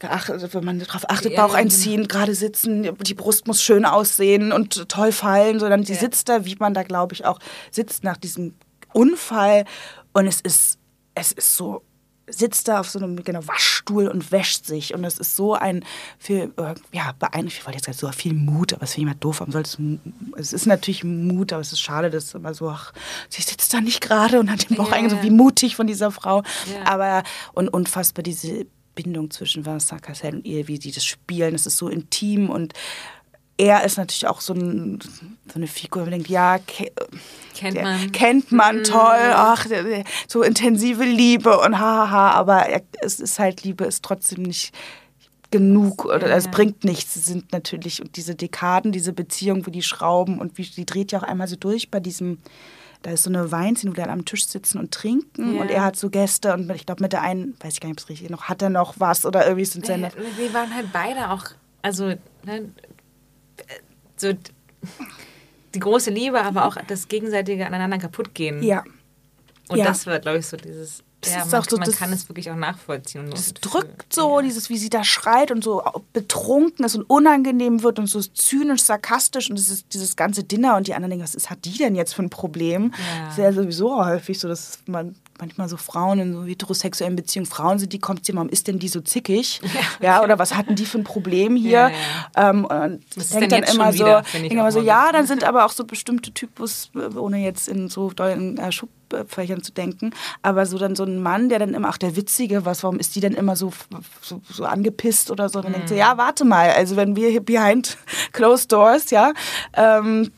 geachtet, 0.00 0.30
also 0.34 0.54
wenn 0.54 0.64
man 0.64 0.78
darauf 0.78 1.10
achtet, 1.10 1.32
Ja, 1.32 1.44
Bauch 1.46 1.54
einziehen, 1.54 2.08
gerade 2.08 2.34
sitzen, 2.34 2.96
die 3.02 3.14
Brust 3.14 3.46
muss 3.46 3.62
schön 3.62 3.84
aussehen 3.84 4.52
und 4.52 4.88
toll 4.88 5.12
fallen, 5.12 5.58
sondern 5.58 5.84
sie 5.84 5.94
Ja. 5.94 5.98
sitzt 6.00 6.28
da, 6.30 6.46
wie 6.46 6.56
man 6.58 6.72
da 6.72 6.82
glaube 6.84 7.12
ich 7.14 7.26
auch 7.26 7.40
sitzt 7.70 8.04
nach 8.04 8.16
diesem 8.16 8.54
Unfall 8.94 9.64
und 10.12 10.26
es 10.28 10.40
ist, 10.40 10.78
es 11.14 11.32
ist 11.32 11.56
so 11.56 11.82
sitzt 12.26 12.68
da 12.68 12.80
auf 12.80 12.88
so 12.88 12.98
einem 12.98 13.22
genau, 13.22 13.46
Waschstuhl 13.46 14.08
und 14.08 14.32
wäscht 14.32 14.64
sich. 14.64 14.94
Und 14.94 15.04
es 15.04 15.18
ist 15.18 15.36
so 15.36 15.54
ein 15.54 15.84
viel, 16.18 16.52
äh, 16.56 16.74
ja, 16.92 17.12
beeindruckend. 17.18 17.52
Ich 17.52 17.66
wollte 17.66 17.76
jetzt 17.78 17.86
gerade 17.86 17.98
so 17.98 18.10
viel 18.12 18.32
Mut, 18.32 18.72
aber 18.72 18.80
das 18.80 18.94
finde 18.94 19.10
ich 19.10 19.12
immer 19.12 19.20
doof. 19.20 19.42
Es, 19.54 19.78
es 20.36 20.52
ist 20.52 20.66
natürlich 20.66 21.04
Mut, 21.04 21.52
aber 21.52 21.60
es 21.60 21.72
ist 21.72 21.80
schade, 21.80 22.10
dass 22.10 22.34
immer 22.34 22.54
so, 22.54 22.70
ach, 22.70 22.92
sie 23.28 23.42
sitzt 23.42 23.72
da 23.74 23.80
nicht 23.80 24.00
gerade 24.00 24.40
und 24.40 24.50
hat 24.50 24.70
den 24.70 24.76
Bauch 24.76 24.90
Ja, 24.90 24.96
eingezogen. 24.96 25.22
Wie 25.22 25.30
mutig 25.30 25.76
von 25.76 25.86
dieser 25.86 26.10
Frau. 26.10 26.42
Ja. 26.72 26.86
Aber, 26.86 27.22
und 27.52 27.68
unfassbar 27.68 28.22
diese 28.22 28.66
Bindung 28.94 29.30
zwischen 29.30 29.66
Vincent 29.66 30.02
Cassel 30.02 30.36
und 30.36 30.46
ihr, 30.46 30.68
wie 30.68 30.78
die 30.78 30.92
das 30.92 31.04
spielen. 31.04 31.54
Es 31.54 31.66
ist 31.66 31.76
so 31.76 31.88
intim 31.88 32.48
und 32.48 32.72
er 33.56 33.84
ist 33.84 33.98
natürlich 33.98 34.26
auch 34.26 34.40
so, 34.40 34.52
ein, 34.52 34.98
so 35.46 35.54
eine 35.54 35.66
Figur, 35.66 36.02
man 36.02 36.10
denkt, 36.12 36.28
ja, 36.28 36.58
ke 36.58 36.90
Kennt 37.54 37.80
man. 37.80 38.10
Kennt 38.12 38.50
man, 38.50 38.82
toll, 38.82 39.30
ach, 39.32 39.66
so 40.26 40.42
intensive 40.42 41.04
Liebe 41.04 41.60
und 41.60 41.78
haha, 41.78 42.32
aber 42.32 42.66
er, 42.66 42.82
es 43.00 43.20
ist 43.20 43.38
halt, 43.38 43.62
Liebe 43.62 43.84
ist 43.84 44.02
trotzdem 44.02 44.42
nicht 44.42 44.74
genug 45.52 46.04
oder 46.04 46.28
Ja. 46.28 46.34
es 46.36 46.48
bringt 46.48 46.82
nichts. 46.82 47.14
Es 47.14 47.26
sind 47.26 47.52
natürlich 47.52 48.02
und 48.02 48.16
diese 48.16 48.34
Dekaden, 48.34 48.90
diese 48.90 49.12
Beziehung, 49.12 49.64
wo 49.66 49.70
die 49.70 49.82
schrauben 49.82 50.40
und 50.40 50.58
wie, 50.58 50.64
die 50.64 50.84
dreht 50.84 51.12
ja 51.12 51.20
auch 51.20 51.22
einmal 51.22 51.46
so 51.46 51.54
durch 51.54 51.92
bei 51.92 52.00
diesem, 52.00 52.38
da 53.02 53.10
ist 53.12 53.22
so 53.22 53.30
eine 53.30 53.52
Weinszene, 53.52 53.92
wo 53.92 53.94
die 53.94 54.02
alle 54.02 54.10
am 54.10 54.24
Tisch 54.24 54.46
sitzen 54.46 54.78
und 54.78 54.90
trinken 54.90 55.54
Ja. 55.54 55.60
und 55.62 55.70
er 55.70 55.84
hat 55.84 55.94
so 55.94 56.10
Gäste 56.10 56.54
und 56.54 56.68
ich 56.72 56.86
glaube 56.86 57.04
mit 57.04 57.12
der 57.12 57.22
einen, 57.22 57.54
weiß 57.60 57.74
ich 57.74 57.80
gar 57.80 57.88
nicht, 57.88 58.00
ob 58.00 58.04
es 58.04 58.08
richtig 58.08 58.24
ist, 58.26 58.32
noch, 58.32 58.44
hat 58.48 58.62
er 58.62 58.70
noch 58.70 58.94
was 58.98 59.24
oder 59.24 59.44
irgendwie 59.46 59.64
sind 59.64 59.86
seine... 59.86 60.10
Wir 60.36 60.52
waren 60.52 60.74
halt 60.74 60.92
beide 60.92 61.30
auch, 61.30 61.44
also 61.82 62.06
ne, 62.44 62.72
so 64.16 64.32
die 65.74 65.80
große 65.80 66.10
Liebe, 66.10 66.40
aber 66.40 66.66
auch 66.66 66.76
das 66.86 67.08
gegenseitige 67.08 67.66
aneinander 67.66 67.98
kaputtgehen. 67.98 68.62
Ja. 68.62 68.84
Und 69.68 69.78
ja. 69.78 69.86
das 69.86 70.06
wird, 70.06 70.22
glaube 70.22 70.38
ich, 70.38 70.46
so 70.46 70.56
dieses. 70.56 71.02
Das 71.20 71.32
ja, 71.32 71.38
man, 71.46 71.62
so 71.62 71.76
man 71.78 71.86
das- 71.86 71.96
kann 71.96 72.12
es 72.12 72.28
wirklich 72.28 72.50
auch 72.50 72.56
nachvollziehen. 72.56 73.30
Das 73.30 73.54
drückt 73.54 74.12
so, 74.12 74.42
dieses, 74.42 74.68
wie 74.68 74.76
sie 74.76 74.90
da 74.90 75.04
schreit 75.04 75.50
und 75.50 75.64
so 75.64 75.82
betrunken 76.12 76.84
ist 76.84 76.96
und 76.96 77.04
unangenehm 77.04 77.82
wird 77.82 77.98
und 77.98 78.08
so 78.08 78.20
zynisch, 78.20 78.82
sarkastisch 78.82 79.48
und 79.48 79.56
dieses, 79.56 79.88
dieses 79.88 80.16
ganze 80.16 80.44
Dinner 80.44 80.76
und 80.76 80.86
die 80.86 80.92
anderen 80.92 81.10
denken, 81.10 81.24
was 81.24 81.34
ist, 81.34 81.48
hat 81.48 81.64
die 81.64 81.78
denn 81.78 81.94
jetzt 81.94 82.14
für 82.14 82.22
ein 82.22 82.28
Problem? 82.28 82.92
Ja. 82.92 83.24
Das 83.24 83.38
ist 83.38 83.42
ja 83.42 83.52
sowieso 83.54 84.04
häufig 84.04 84.38
so, 84.38 84.48
dass 84.48 84.80
man 84.84 85.14
manchmal 85.44 85.68
so 85.68 85.76
Frauen 85.76 86.18
in 86.18 86.32
so 86.32 86.44
heterosexuellen 86.44 87.16
Beziehungen 87.16 87.46
Frauen 87.46 87.78
sind, 87.78 87.92
die 87.92 87.98
kommt 87.98 88.24
sie, 88.24 88.34
warum 88.34 88.48
ist 88.48 88.66
denn 88.66 88.78
die 88.78 88.88
so 88.88 89.00
zickig? 89.00 89.60
Ja, 90.00 90.22
oder 90.22 90.38
was 90.38 90.54
hatten 90.54 90.74
die 90.74 90.86
für 90.86 90.98
ein 90.98 91.04
Problem 91.04 91.56
hier? 91.56 91.90
Ja, 91.90 92.50
Ähm, 92.50 92.64
und 92.64 93.00
Was 93.16 93.28
denkt 93.30 93.52
dann 93.52 93.62
immer 93.64 93.92
so, 93.92 94.04
wieder, 94.04 94.22
immer 94.50 94.72
so, 94.72 94.80
ja, 94.80 95.12
dann 95.12 95.26
sind 95.26 95.44
aber 95.44 95.64
auch 95.66 95.70
so 95.72 95.84
bestimmte 95.84 96.32
Typus, 96.32 96.90
äh, 96.94 97.16
ohne 97.16 97.38
jetzt 97.38 97.68
in 97.68 97.88
so 97.88 98.10
dollen 98.10 98.58
äh, 98.58 98.72
Schubfächern 98.72 99.62
zu 99.62 99.72
denken, 99.72 100.10
aber 100.42 100.66
so 100.66 100.78
dann 100.78 100.96
so 100.96 101.04
ein 101.04 101.22
Mann, 101.22 101.48
der 101.48 101.58
dann 101.58 101.74
immer, 101.74 101.88
ach 101.90 101.98
der 101.98 102.16
Witzige, 102.16 102.64
was, 102.64 102.82
warum 102.82 102.98
ist 102.98 103.14
die 103.14 103.20
denn 103.20 103.34
immer 103.34 103.54
so, 103.56 103.72
so, 104.20 104.40
so 104.50 104.64
angepisst 104.64 105.30
oder 105.30 105.48
so? 105.48 105.60
Dann 105.60 105.72
denkt 105.72 105.88
Mhm. 105.90 105.94
so, 105.94 105.98
ja, 106.00 106.16
warte 106.16 106.44
mal, 106.44 106.70
also 106.70 106.96
wenn 106.96 107.14
wir 107.16 107.28
hier 107.30 107.44
behind 107.44 107.96
closed 108.32 108.72
doors, 108.72 109.10
ja, 109.10 109.32
ähm, 109.74 110.32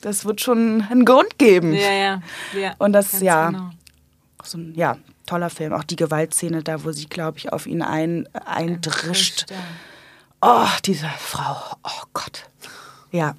das 0.00 0.24
wird 0.24 0.40
schon 0.40 0.82
einen 0.90 1.04
Grund 1.04 1.38
geben. 1.38 1.74
Ja, 1.74 1.92
ja. 1.92 2.22
ja 2.58 2.74
Und 2.78 2.92
das, 2.92 3.12
ganz 3.12 3.22
ja. 3.22 3.50
Genau. 3.50 3.70
Auch 4.44 4.48
so 4.48 4.58
ein, 4.58 4.74
ja, 4.74 4.98
toller 5.24 5.48
Film. 5.48 5.72
Auch 5.72 5.84
die 5.84 5.96
Gewaltszene 5.96 6.62
da, 6.62 6.84
wo 6.84 6.92
sie, 6.92 7.06
glaube 7.06 7.38
ich, 7.38 7.50
auf 7.50 7.66
ihn 7.66 7.80
ein, 7.80 8.28
eindrischt. 8.34 9.46
Ja. 9.50 9.56
Oh, 10.42 10.68
diese 10.84 11.08
Frau. 11.18 11.56
Oh 11.82 12.02
Gott. 12.12 12.44
Ja, 13.10 13.34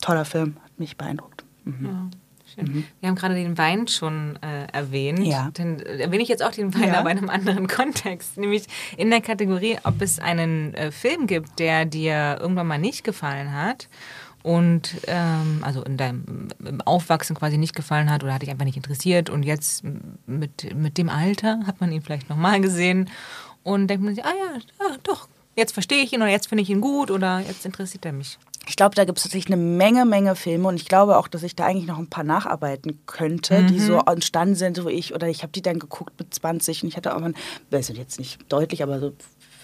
toller 0.00 0.24
Film. 0.24 0.56
Hat 0.64 0.78
mich 0.78 0.96
beeindruckt. 0.96 1.44
Ja, 1.66 2.08
schön. 2.54 2.86
Wir 3.00 3.08
haben 3.10 3.16
gerade 3.16 3.34
den 3.34 3.58
Wein 3.58 3.86
schon 3.88 4.38
äh, 4.42 4.66
erwähnt. 4.72 5.18
Mhm. 5.18 5.24
Ja. 5.26 5.50
Dann 5.52 5.80
äh, 5.80 5.98
erwähne 5.98 6.22
ich 6.22 6.30
jetzt 6.30 6.42
auch 6.42 6.52
den 6.52 6.74
Wein, 6.74 6.88
Ja. 6.88 7.00
aber 7.00 7.10
in 7.10 7.18
einem 7.18 7.28
anderen 7.28 7.66
Kontext. 7.68 8.38
Nämlich 8.38 8.64
in 8.96 9.10
der 9.10 9.20
Kategorie, 9.20 9.76
ob 9.84 10.00
es 10.00 10.18
einen 10.18 10.72
äh, 10.72 10.90
Film 10.90 11.26
gibt, 11.26 11.58
der 11.58 11.84
dir 11.84 12.38
irgendwann 12.40 12.66
mal 12.68 12.78
nicht 12.78 13.04
gefallen 13.04 13.52
hat. 13.52 13.88
Und 14.42 14.96
ähm, 15.06 15.58
also 15.62 15.82
in 15.82 15.96
deinem 15.96 16.48
im 16.64 16.80
Aufwachsen 16.82 17.36
quasi 17.36 17.58
nicht 17.58 17.74
gefallen 17.74 18.10
hat 18.10 18.22
oder 18.22 18.34
hat 18.34 18.42
dich 18.42 18.50
einfach 18.50 18.64
nicht 18.64 18.76
interessiert 18.76 19.30
und 19.30 19.42
jetzt 19.42 19.82
mit, 20.26 20.74
mit 20.74 20.96
dem 20.96 21.08
Alter 21.08 21.60
hat 21.66 21.80
man 21.80 21.90
ihn 21.90 22.02
vielleicht 22.02 22.28
nochmal 22.28 22.60
gesehen 22.60 23.10
und 23.64 23.88
denkt 23.88 24.04
man 24.04 24.14
sich, 24.14 24.24
ah 24.24 24.32
ja, 24.32 24.60
ja 24.88 24.96
doch, 25.02 25.28
jetzt 25.56 25.72
verstehe 25.72 26.02
ich 26.02 26.12
ihn 26.12 26.22
oder 26.22 26.30
jetzt 26.30 26.48
finde 26.48 26.62
ich 26.62 26.70
ihn 26.70 26.80
gut 26.80 27.10
oder 27.10 27.40
jetzt 27.40 27.66
interessiert 27.66 28.06
er 28.06 28.12
mich. 28.12 28.38
ich 28.68 28.76
glaube, 28.76 28.94
da 28.94 29.04
gibt 29.04 29.18
es 29.18 29.24
tatsächlich 29.24 29.52
eine 29.52 29.62
Menge, 29.62 30.06
Menge 30.06 30.36
Filme 30.36 30.68
und 30.68 30.76
ich 30.76 30.86
glaube 30.86 31.18
auch, 31.18 31.26
dass 31.26 31.42
ich 31.42 31.56
da 31.56 31.66
eigentlich 31.66 31.86
noch 31.86 31.98
ein 31.98 32.08
paar 32.08 32.24
nacharbeiten 32.24 33.00
könnte, 33.06 33.64
die 33.64 33.80
so 33.80 33.98
entstanden 33.98 34.54
sind, 34.54 34.82
wo 34.84 34.88
ich, 34.88 35.14
oder 35.14 35.26
ich 35.28 35.42
habe 35.42 35.52
die 35.52 35.62
dann 35.62 35.80
geguckt 35.80 36.12
mit 36.18 36.32
20 36.32 36.84
und 36.84 36.88
ich 36.88 36.96
hatte 36.96 37.14
auch 37.14 37.20
mal, 37.20 37.34
weiß 37.70 37.88
jetzt 37.88 38.18
nicht 38.18 38.40
deutlich, 38.48 38.82
aber 38.82 39.00
so 39.00 39.12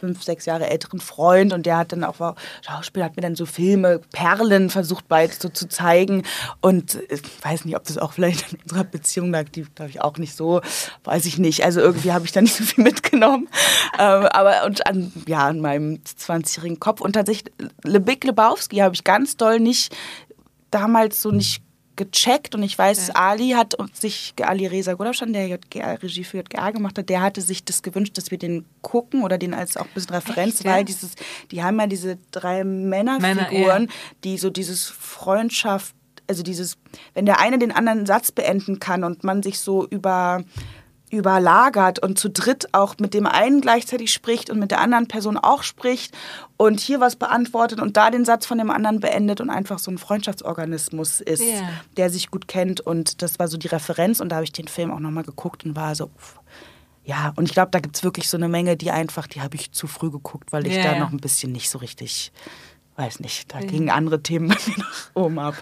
fünf, 0.04 0.22
sechs 0.22 0.44
Jahre 0.44 0.68
älteren 0.68 1.00
Freund 1.00 1.52
und 1.52 1.64
der 1.64 1.78
hat 1.78 1.92
dann 1.92 2.04
auch 2.04 2.36
Schauspieler, 2.60 3.06
hat 3.06 3.16
mir 3.16 3.22
dann 3.22 3.36
so 3.36 3.46
Filme, 3.46 4.00
Perlen 4.12 4.68
versucht 4.68 5.08
bei 5.08 5.26
so 5.28 5.48
zu 5.48 5.66
zeigen 5.68 6.22
und 6.60 6.98
ich 7.08 7.22
weiß 7.42 7.64
nicht, 7.64 7.76
ob 7.76 7.84
das 7.84 7.96
auch 7.96 8.12
vielleicht 8.12 8.52
in 8.52 8.58
unserer 8.62 8.84
Beziehung 8.84 9.30
lag, 9.30 9.48
die 9.48 9.62
glaube 9.74 9.90
ich 9.90 10.02
auch 10.02 10.18
nicht 10.18 10.36
so, 10.36 10.60
weiß 11.04 11.24
ich 11.24 11.38
nicht. 11.38 11.64
Also 11.64 11.80
irgendwie 11.80 12.12
habe 12.12 12.26
ich 12.26 12.32
da 12.32 12.42
nicht 12.42 12.54
so 12.54 12.64
viel 12.64 12.84
mitgenommen, 12.84 13.48
ähm, 13.98 14.26
aber 14.26 14.66
und 14.66 14.86
an 14.86 15.12
ja 15.26 15.46
an 15.46 15.60
meinem 15.60 16.00
20-jährigen 16.04 16.80
Kopf 16.80 17.00
und 17.00 17.14
tatsächlich 17.14 17.52
Le 17.82 18.00
Big 18.00 18.24
Lebowski 18.24 18.76
habe 18.76 18.94
ich 18.94 19.04
ganz 19.04 19.36
doll 19.36 19.58
nicht 19.58 19.96
damals 20.70 21.22
so 21.22 21.30
nicht 21.30 21.63
gecheckt 21.96 22.54
und 22.54 22.62
ich 22.62 22.76
weiß, 22.76 23.08
ja. 23.08 23.14
Ali 23.14 23.50
hat 23.50 23.76
sich, 23.92 24.34
Ali 24.40 24.66
Reza 24.66 24.94
Gulabschan, 24.94 25.32
der 25.32 25.48
JGR, 25.48 26.02
Regie 26.02 26.24
für 26.24 26.38
JGR 26.38 26.72
gemacht 26.72 26.98
hat, 26.98 27.08
der 27.08 27.22
hatte 27.22 27.40
sich 27.40 27.64
das 27.64 27.82
gewünscht, 27.82 28.18
dass 28.18 28.30
wir 28.30 28.38
den 28.38 28.64
gucken 28.82 29.22
oder 29.22 29.38
den 29.38 29.54
als 29.54 29.76
auch 29.76 29.84
ein 29.84 29.90
bisschen 29.94 30.14
Referenz, 30.14 30.56
Echt, 30.56 30.64
weil 30.64 30.78
ja? 30.78 30.82
dieses, 30.84 31.12
die 31.50 31.62
haben 31.62 31.78
ja 31.78 31.86
diese 31.86 32.18
drei 32.30 32.64
Männerfiguren, 32.64 33.82
Männer, 33.82 33.92
ja. 33.92 34.16
die 34.24 34.38
so 34.38 34.50
dieses 34.50 34.86
Freundschaft, 34.86 35.94
also 36.26 36.42
dieses, 36.42 36.76
wenn 37.14 37.26
der 37.26 37.40
eine 37.40 37.58
den 37.58 37.72
anderen 37.72 38.06
Satz 38.06 38.32
beenden 38.32 38.80
kann 38.80 39.04
und 39.04 39.24
man 39.24 39.42
sich 39.42 39.58
so 39.58 39.86
über 39.86 40.42
überlagert 41.14 41.98
und 41.98 42.18
zu 42.18 42.30
dritt 42.30 42.68
auch 42.72 42.96
mit 42.98 43.14
dem 43.14 43.26
einen 43.26 43.60
gleichzeitig 43.60 44.12
spricht 44.12 44.50
und 44.50 44.58
mit 44.58 44.70
der 44.70 44.80
anderen 44.80 45.08
Person 45.08 45.36
auch 45.36 45.62
spricht 45.62 46.14
und 46.56 46.80
hier 46.80 47.00
was 47.00 47.16
beantwortet 47.16 47.80
und 47.80 47.96
da 47.96 48.10
den 48.10 48.24
Satz 48.24 48.46
von 48.46 48.58
dem 48.58 48.70
anderen 48.70 49.00
beendet 49.00 49.40
und 49.40 49.50
einfach 49.50 49.78
so 49.78 49.90
ein 49.90 49.98
Freundschaftsorganismus 49.98 51.20
ist, 51.20 51.42
yeah. 51.42 51.68
der 51.96 52.10
sich 52.10 52.30
gut 52.30 52.48
kennt. 52.48 52.80
Und 52.80 53.22
das 53.22 53.38
war 53.38 53.48
so 53.48 53.56
die 53.56 53.68
Referenz 53.68 54.20
und 54.20 54.28
da 54.30 54.36
habe 54.36 54.44
ich 54.44 54.52
den 54.52 54.68
Film 54.68 54.90
auch 54.90 55.00
nochmal 55.00 55.24
geguckt 55.24 55.64
und 55.64 55.76
war 55.76 55.94
so, 55.94 56.06
pff. 56.06 56.40
ja, 57.04 57.32
und 57.36 57.44
ich 57.44 57.52
glaube, 57.52 57.70
da 57.70 57.80
gibt 57.80 57.96
es 57.96 58.04
wirklich 58.04 58.28
so 58.28 58.36
eine 58.36 58.48
Menge, 58.48 58.76
die 58.76 58.90
einfach, 58.90 59.26
die 59.26 59.40
habe 59.40 59.56
ich 59.56 59.72
zu 59.72 59.86
früh 59.86 60.10
geguckt, 60.10 60.52
weil 60.52 60.66
ich 60.66 60.74
yeah. 60.74 60.94
da 60.94 60.98
noch 60.98 61.12
ein 61.12 61.18
bisschen 61.18 61.52
nicht 61.52 61.70
so 61.70 61.78
richtig 61.78 62.32
weiß 62.96 63.20
nicht, 63.20 63.52
da 63.52 63.60
gingen 63.60 63.90
andere 63.90 64.22
Themen 64.22 64.48
bei 64.48 64.56
mir 64.66 64.78
nach 64.78 65.10
oben 65.14 65.38
ab. 65.38 65.54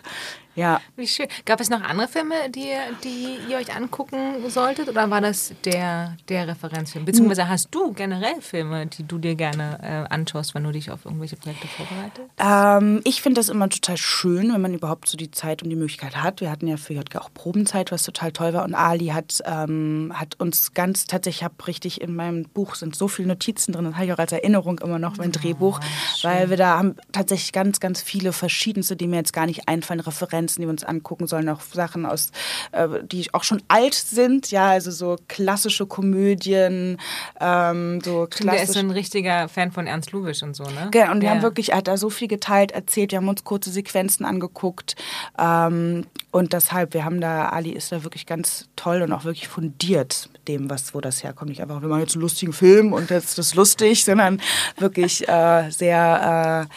Ja. 0.55 0.81
Wie 0.97 1.07
schön. 1.07 1.27
Gab 1.45 1.61
es 1.61 1.71
noch 1.71 1.83
andere 1.83 2.09
Filme, 2.09 2.35
die, 2.51 2.73
die 3.05 3.39
ihr 3.51 3.57
euch 3.57 3.75
angucken 3.75 4.49
solltet 4.49 4.89
oder 4.89 5.09
war 5.11 5.21
das 5.21 5.55
der, 5.65 6.17
der 6.29 6.49
Referenzfilm? 6.49 7.05
Beziehungsweise 7.05 7.49
hast 7.49 7.69
du 7.75 7.93
generell 7.93 8.41
Filme, 8.41 8.87
die 8.87 9.05
du 9.05 9.19
dir 9.19 9.35
gerne 9.35 9.79
äh, 9.83 10.13
anschaust, 10.13 10.55
wenn 10.55 10.65
du 10.65 10.73
dich 10.73 10.91
auf 10.91 11.05
irgendwelche 11.05 11.37
Projekte 11.37 11.67
vorbereitest? 11.69 12.29
Ähm, 12.39 13.01
ich 13.05 13.23
finde 13.23 13.41
das 13.41 13.49
immer 13.49 13.69
total 13.69 13.97
schön, 13.97 14.53
wenn 14.53 14.61
man 14.61 14.75
überhaupt 14.75 15.09
so 15.09 15.17
die 15.17 15.31
Zeit 15.31 15.63
und 15.63 15.71
die 15.71 15.77
Möglichkeit 15.77 16.17
hat. 16.17 16.41
Wir 16.41 16.51
hatten 16.51 16.67
ja 16.67 16.77
für 16.77 16.93
JG 16.93 17.17
auch 17.17 17.33
Probenzeit, 17.33 17.91
was 17.91 18.03
total 18.03 18.33
toll 18.33 18.53
war. 18.53 18.65
Und 18.65 18.75
Ali 18.75 19.07
hat, 19.07 19.39
ähm, 19.47 20.13
hat 20.15 20.39
uns 20.39 20.75
ganz, 20.75 21.07
tatsächlich, 21.07 21.33
ich 21.33 21.45
habe 21.45 21.67
richtig 21.67 22.01
in 22.03 22.15
meinem 22.15 22.45
Buch 22.45 22.75
sind 22.75 22.95
so 22.95 23.09
viele 23.09 23.29
Notizen 23.29 23.73
drin, 23.73 23.87
das 23.87 23.95
habe 23.95 24.05
ich 24.05 24.13
auch 24.13 24.19
als 24.19 24.33
Erinnerung 24.33 24.79
immer 24.81 24.99
noch, 24.99 25.17
mein 25.17 25.31
oh, 25.31 25.33
Drehbuch, 25.33 25.81
weil 26.23 26.51
wir 26.51 26.59
da 26.59 26.77
haben 26.79 26.97
tatsächlich 27.13 27.53
ganz, 27.53 27.81
ganz 27.81 28.03
viele 28.03 28.33
verschiedenste, 28.33 28.97
die 28.97 29.07
mir 29.07 29.17
jetzt 29.17 29.33
gar 29.33 29.47
nicht 29.47 29.69
einfallen, 29.69 30.01
Referenzen 30.01 30.42
Referenzen, 30.43 30.61
die 30.61 30.67
wir 30.67 30.71
uns 30.71 30.85
angucken 30.85 31.27
sollen, 31.27 31.49
auch 31.49 31.61
Sachen 31.61 32.07
aus, 32.07 32.31
äh, 32.73 32.89
die 33.05 33.33
auch 33.33 33.45
schon 33.45 33.63
alt 33.69 33.95
sind, 33.95 34.51
ja, 34.51 34.69
also 34.69 34.91
so 34.91 35.17
klassische 35.29 35.87
Komödien, 35.87 36.99
ähm, 37.41 38.01
so 38.05 38.27
klassisch. 38.29 38.61
Der 38.61 38.63
ist 38.63 38.77
ein 38.77 38.91
richtiger 38.91 39.49
Fan 39.49 39.73
von 39.73 39.87
Ernst 39.87 40.13
Lubitsch 40.13 40.43
und 40.43 40.55
so, 40.55 40.65
ne? 40.65 40.89
Genau, 40.91 41.13
und 41.13 41.21
wir 41.21 41.29
ja. 41.29 41.35
haben 41.35 41.43
wirklich, 41.43 41.71
er 41.71 41.79
hat 41.79 41.89
da 41.89 41.97
so 41.97 42.11
viel 42.11 42.29
geteilt, 42.29 42.73
erzählt, 42.73 43.13
wir 43.13 43.19
haben 43.19 43.29
uns 43.29 43.45
kurze 43.45 43.71
Sequenzen 43.71 44.25
angeguckt 44.25 44.97
ähm, 45.39 46.07
und 46.31 46.53
deshalb, 46.53 46.95
wir 46.95 47.05
haben 47.05 47.21
da, 47.21 47.49
Ali 47.49 47.71
ist 47.71 47.93
da 47.93 48.03
wirklich 48.05 48.27
ganz 48.27 48.69
toll 48.77 49.03
und 49.03 49.13
auch 49.13 49.25
wirklich 49.25 49.49
fundiert 49.49 50.29
mit 50.33 50.49
dem, 50.49 50.71
was, 50.71 50.95
wo 50.95 51.01
das 51.01 51.23
herkommt. 51.23 51.51
Nicht 51.51 51.63
einfach, 51.63 51.81
wir 51.81 51.89
machen 51.89 52.01
jetzt 52.01 52.15
einen 52.15 52.23
lustigen 52.23 52.53
Film 52.53 52.93
und 52.93 53.11
jetzt 53.11 53.31
ist 53.31 53.39
das 53.39 53.55
lustig, 53.55 54.05
sondern 54.05 54.41
wirklich 54.79 55.29
äh, 55.29 55.71
sehr 55.71 56.69
äh, 56.69 56.75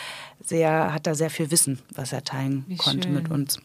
sehr, 0.49 0.93
hat 0.93 1.07
da 1.07 1.15
sehr 1.15 1.29
viel 1.29 1.51
Wissen, 1.51 1.79
was 1.93 2.13
er 2.13 2.23
teilen 2.23 2.65
Wie 2.67 2.77
konnte 2.77 3.07
schön. 3.07 3.15
mit 3.15 3.29
uns. 3.29 3.59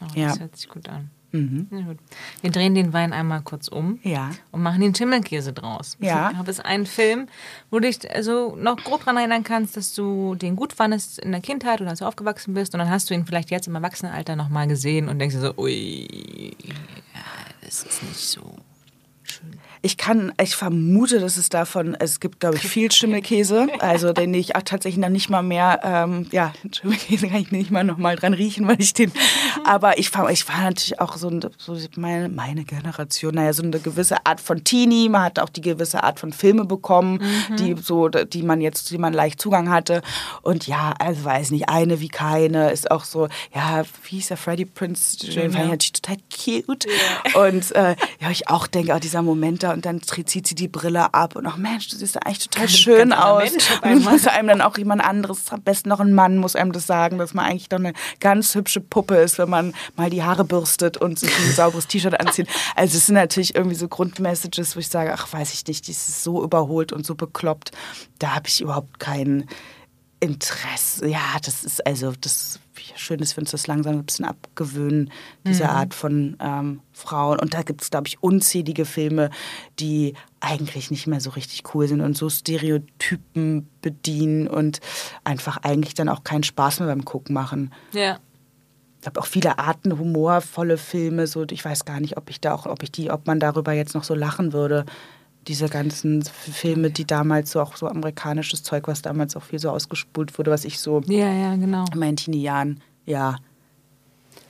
Oh, 0.00 0.06
ja. 0.14 0.28
Das 0.28 0.40
hört 0.40 0.56
sich 0.56 0.68
gut 0.68 0.88
an. 0.88 1.10
Mhm. 1.32 1.68
gut. 1.70 1.98
Wir 2.40 2.50
drehen 2.50 2.74
den 2.74 2.92
Wein 2.92 3.12
einmal 3.12 3.42
kurz 3.42 3.68
um 3.68 3.98
ja. 4.02 4.30
und 4.52 4.62
machen 4.62 4.80
den 4.80 4.94
Schimmelkäse 4.94 5.52
draus. 5.52 5.96
Ja. 6.00 6.30
Ich 6.30 6.36
habe 6.36 6.50
es 6.50 6.60
einen 6.60 6.86
Film, 6.86 7.26
wo 7.70 7.78
du 7.78 7.86
dich 7.86 8.10
also 8.10 8.56
noch 8.56 8.76
grob 8.76 9.00
daran 9.00 9.16
erinnern 9.18 9.42
kannst, 9.42 9.76
dass 9.76 9.94
du 9.94 10.34
den 10.34 10.56
gut 10.56 10.72
fandest 10.72 11.18
in 11.18 11.32
der 11.32 11.40
Kindheit 11.40 11.80
oder 11.80 11.90
als 11.90 11.98
du 11.98 12.06
aufgewachsen 12.06 12.54
bist 12.54 12.74
und 12.74 12.78
dann 12.78 12.90
hast 12.90 13.10
du 13.10 13.14
ihn 13.14 13.26
vielleicht 13.26 13.50
jetzt 13.50 13.66
im 13.66 13.74
Erwachsenenalter 13.74 14.36
nochmal 14.36 14.66
gesehen 14.68 15.08
und 15.08 15.18
denkst 15.18 15.34
dir 15.34 15.42
so, 15.42 15.54
ui, 15.58 16.56
ja, 16.64 16.74
das 17.60 17.82
ist 17.82 18.02
nicht 18.02 18.16
so 18.16 18.56
ich 19.86 19.96
kann, 19.96 20.32
ich 20.42 20.56
vermute, 20.56 21.20
dass 21.20 21.36
es 21.36 21.48
davon, 21.48 21.94
es 21.94 22.18
gibt, 22.18 22.40
glaube 22.40 22.56
ich, 22.56 22.66
viel 22.66 22.90
Schimmelkäse, 22.90 23.68
also 23.78 24.12
den 24.12 24.34
ich 24.34 24.48
tatsächlich 24.48 24.96
noch 24.96 25.08
nicht 25.08 25.30
mal 25.30 25.42
mehr, 25.42 25.80
ähm, 25.84 26.26
ja, 26.32 26.52
Schimmelkäse 26.72 27.28
kann 27.28 27.40
ich 27.40 27.52
nicht 27.52 27.70
mal 27.70 27.84
noch 27.84 27.96
mal 27.96 28.16
dran 28.16 28.34
riechen, 28.34 28.66
weil 28.66 28.80
ich 28.80 28.94
den, 28.94 29.12
aber 29.64 29.98
ich 29.98 30.12
war, 30.12 30.28
ich 30.28 30.48
war 30.48 30.60
natürlich 30.62 31.00
auch 31.00 31.16
so, 31.16 31.30
so 31.56 31.78
meine, 31.94 32.28
meine 32.28 32.64
Generation, 32.64 33.36
naja, 33.36 33.52
so 33.52 33.62
eine 33.62 33.78
gewisse 33.78 34.26
Art 34.26 34.40
von 34.40 34.64
Teenie, 34.64 35.08
man 35.08 35.22
hat 35.22 35.38
auch 35.38 35.48
die 35.48 35.60
gewisse 35.60 36.02
Art 36.02 36.18
von 36.18 36.32
Filme 36.32 36.64
bekommen, 36.64 37.22
mhm. 37.48 37.56
die 37.56 37.76
so, 37.80 38.08
die 38.08 38.42
man 38.42 38.60
jetzt, 38.60 38.90
die 38.90 38.98
man 38.98 39.12
leicht 39.12 39.40
Zugang 39.40 39.70
hatte. 39.70 40.02
Und 40.42 40.66
ja, 40.66 40.94
also 40.98 41.24
weiß 41.24 41.52
nicht, 41.52 41.68
eine 41.68 42.00
wie 42.00 42.08
keine, 42.08 42.72
ist 42.72 42.90
auch 42.90 43.04
so, 43.04 43.28
ja, 43.54 43.84
wie 44.02 44.16
hieß 44.16 44.28
der 44.28 44.36
Freddie 44.36 44.64
Prince, 44.64 45.18
den 45.18 45.52
fand 45.52 45.64
ich 45.64 45.70
natürlich 45.70 45.92
total 45.92 46.16
cute. 46.34 46.86
Ja. 46.86 47.40
und 47.46 47.72
äh, 47.76 47.94
ja, 48.20 48.30
ich 48.30 48.48
auch 48.48 48.66
denke, 48.66 48.92
auch 48.92 49.00
dieser 49.00 49.22
Moment 49.22 49.62
da 49.62 49.75
und 49.76 49.84
dann 49.84 50.00
zieht 50.00 50.46
sie 50.46 50.54
die 50.54 50.68
Brille 50.68 51.12
ab 51.12 51.36
und 51.36 51.46
ach 51.46 51.58
Mensch, 51.58 51.88
du 51.88 51.96
siehst 51.96 52.16
eigentlich 52.24 52.48
total 52.48 52.62
ganz, 52.62 52.78
schön 52.78 53.10
ganz 53.10 53.22
aus. 53.22 53.50
Und 53.82 54.04
muss 54.04 54.26
einem 54.26 54.48
dann 54.48 54.60
auch 54.62 54.78
jemand 54.78 55.04
anderes, 55.04 55.52
am 55.52 55.60
besten 55.60 55.90
noch 55.90 56.00
ein 56.00 56.14
Mann, 56.14 56.38
muss 56.38 56.56
einem 56.56 56.72
das 56.72 56.86
sagen, 56.86 57.18
dass 57.18 57.34
man 57.34 57.44
eigentlich 57.44 57.68
doch 57.68 57.78
eine 57.78 57.92
ganz 58.18 58.54
hübsche 58.54 58.80
Puppe 58.80 59.16
ist, 59.16 59.36
wenn 59.36 59.50
man 59.50 59.74
mal 59.94 60.08
die 60.08 60.22
Haare 60.22 60.44
bürstet 60.44 60.96
und 60.96 61.18
sich 61.18 61.30
ein 61.38 61.52
sauberes 61.54 61.86
T-Shirt 61.88 62.18
anzieht. 62.18 62.48
Also 62.74 62.96
es 62.96 63.04
sind 63.04 63.16
natürlich 63.16 63.54
irgendwie 63.54 63.76
so 63.76 63.86
Grundmessages, 63.86 64.76
wo 64.76 64.80
ich 64.80 64.88
sage, 64.88 65.12
ach 65.12 65.30
weiß 65.30 65.52
ich 65.52 65.66
nicht, 65.66 65.86
die 65.86 65.92
ist 65.92 66.24
so 66.24 66.42
überholt 66.42 66.94
und 66.94 67.04
so 67.04 67.14
bekloppt. 67.14 67.70
Da 68.18 68.34
habe 68.34 68.48
ich 68.48 68.62
überhaupt 68.62 68.98
keinen 68.98 69.46
Interesse. 70.20 71.06
Ja, 71.06 71.36
das 71.44 71.64
ist 71.64 71.86
also 71.86 72.14
das 72.18 72.60
schön 72.96 73.20
ist, 73.20 73.36
wir 73.36 73.42
uns 73.42 73.50
das 73.50 73.66
langsam 73.66 73.94
ein 73.94 74.04
bisschen 74.04 74.24
abgewöhnen, 74.24 75.10
diese 75.46 75.64
mhm. 75.64 75.70
Art 75.70 75.94
von 75.94 76.36
ähm, 76.40 76.80
Frauen. 76.92 77.38
Und 77.38 77.54
da 77.54 77.62
gibt 77.62 77.82
es, 77.82 77.90
glaube 77.90 78.08
ich, 78.08 78.22
unzählige 78.22 78.84
Filme, 78.84 79.30
die 79.78 80.14
eigentlich 80.40 80.90
nicht 80.90 81.06
mehr 81.06 81.20
so 81.20 81.30
richtig 81.30 81.74
cool 81.74 81.88
sind 81.88 82.00
und 82.00 82.16
so 82.16 82.28
Stereotypen 82.30 83.68
bedienen 83.82 84.48
und 84.48 84.80
einfach 85.24 85.58
eigentlich 85.58 85.94
dann 85.94 86.08
auch 86.08 86.24
keinen 86.24 86.42
Spaß 86.42 86.80
mehr 86.80 86.88
beim 86.88 87.04
Gucken 87.04 87.34
machen. 87.34 87.72
Ja. 87.92 88.18
Ich 89.00 89.06
habe 89.06 89.20
auch 89.20 89.26
viele 89.26 89.58
Arten 89.58 89.98
humorvolle 89.98 90.78
Filme, 90.78 91.26
so 91.26 91.44
ich 91.50 91.64
weiß 91.64 91.84
gar 91.84 92.00
nicht, 92.00 92.16
ob 92.16 92.28
ich 92.30 92.40
da 92.40 92.54
auch, 92.54 92.66
ob 92.66 92.82
ich 92.82 92.90
die, 92.90 93.10
ob 93.10 93.26
man 93.26 93.38
darüber 93.38 93.72
jetzt 93.72 93.94
noch 93.94 94.04
so 94.04 94.14
lachen 94.14 94.52
würde 94.52 94.84
diese 95.48 95.68
ganzen 95.68 96.24
Filme, 96.24 96.90
die 96.90 97.04
damals 97.04 97.52
so 97.52 97.60
auch 97.60 97.76
so 97.76 97.86
amerikanisches 97.86 98.62
Zeug, 98.62 98.88
was 98.88 99.02
damals 99.02 99.36
auch 99.36 99.42
viel 99.42 99.58
so 99.58 99.70
ausgespult 99.70 100.36
wurde, 100.38 100.50
was 100.50 100.64
ich 100.64 100.78
so 100.78 101.00
ja, 101.06 101.32
ja, 101.32 101.54
genau. 101.56 101.84
in 101.92 101.98
meinen 101.98 102.16
Teenie-Jahren, 102.16 102.80
ja. 103.04 103.36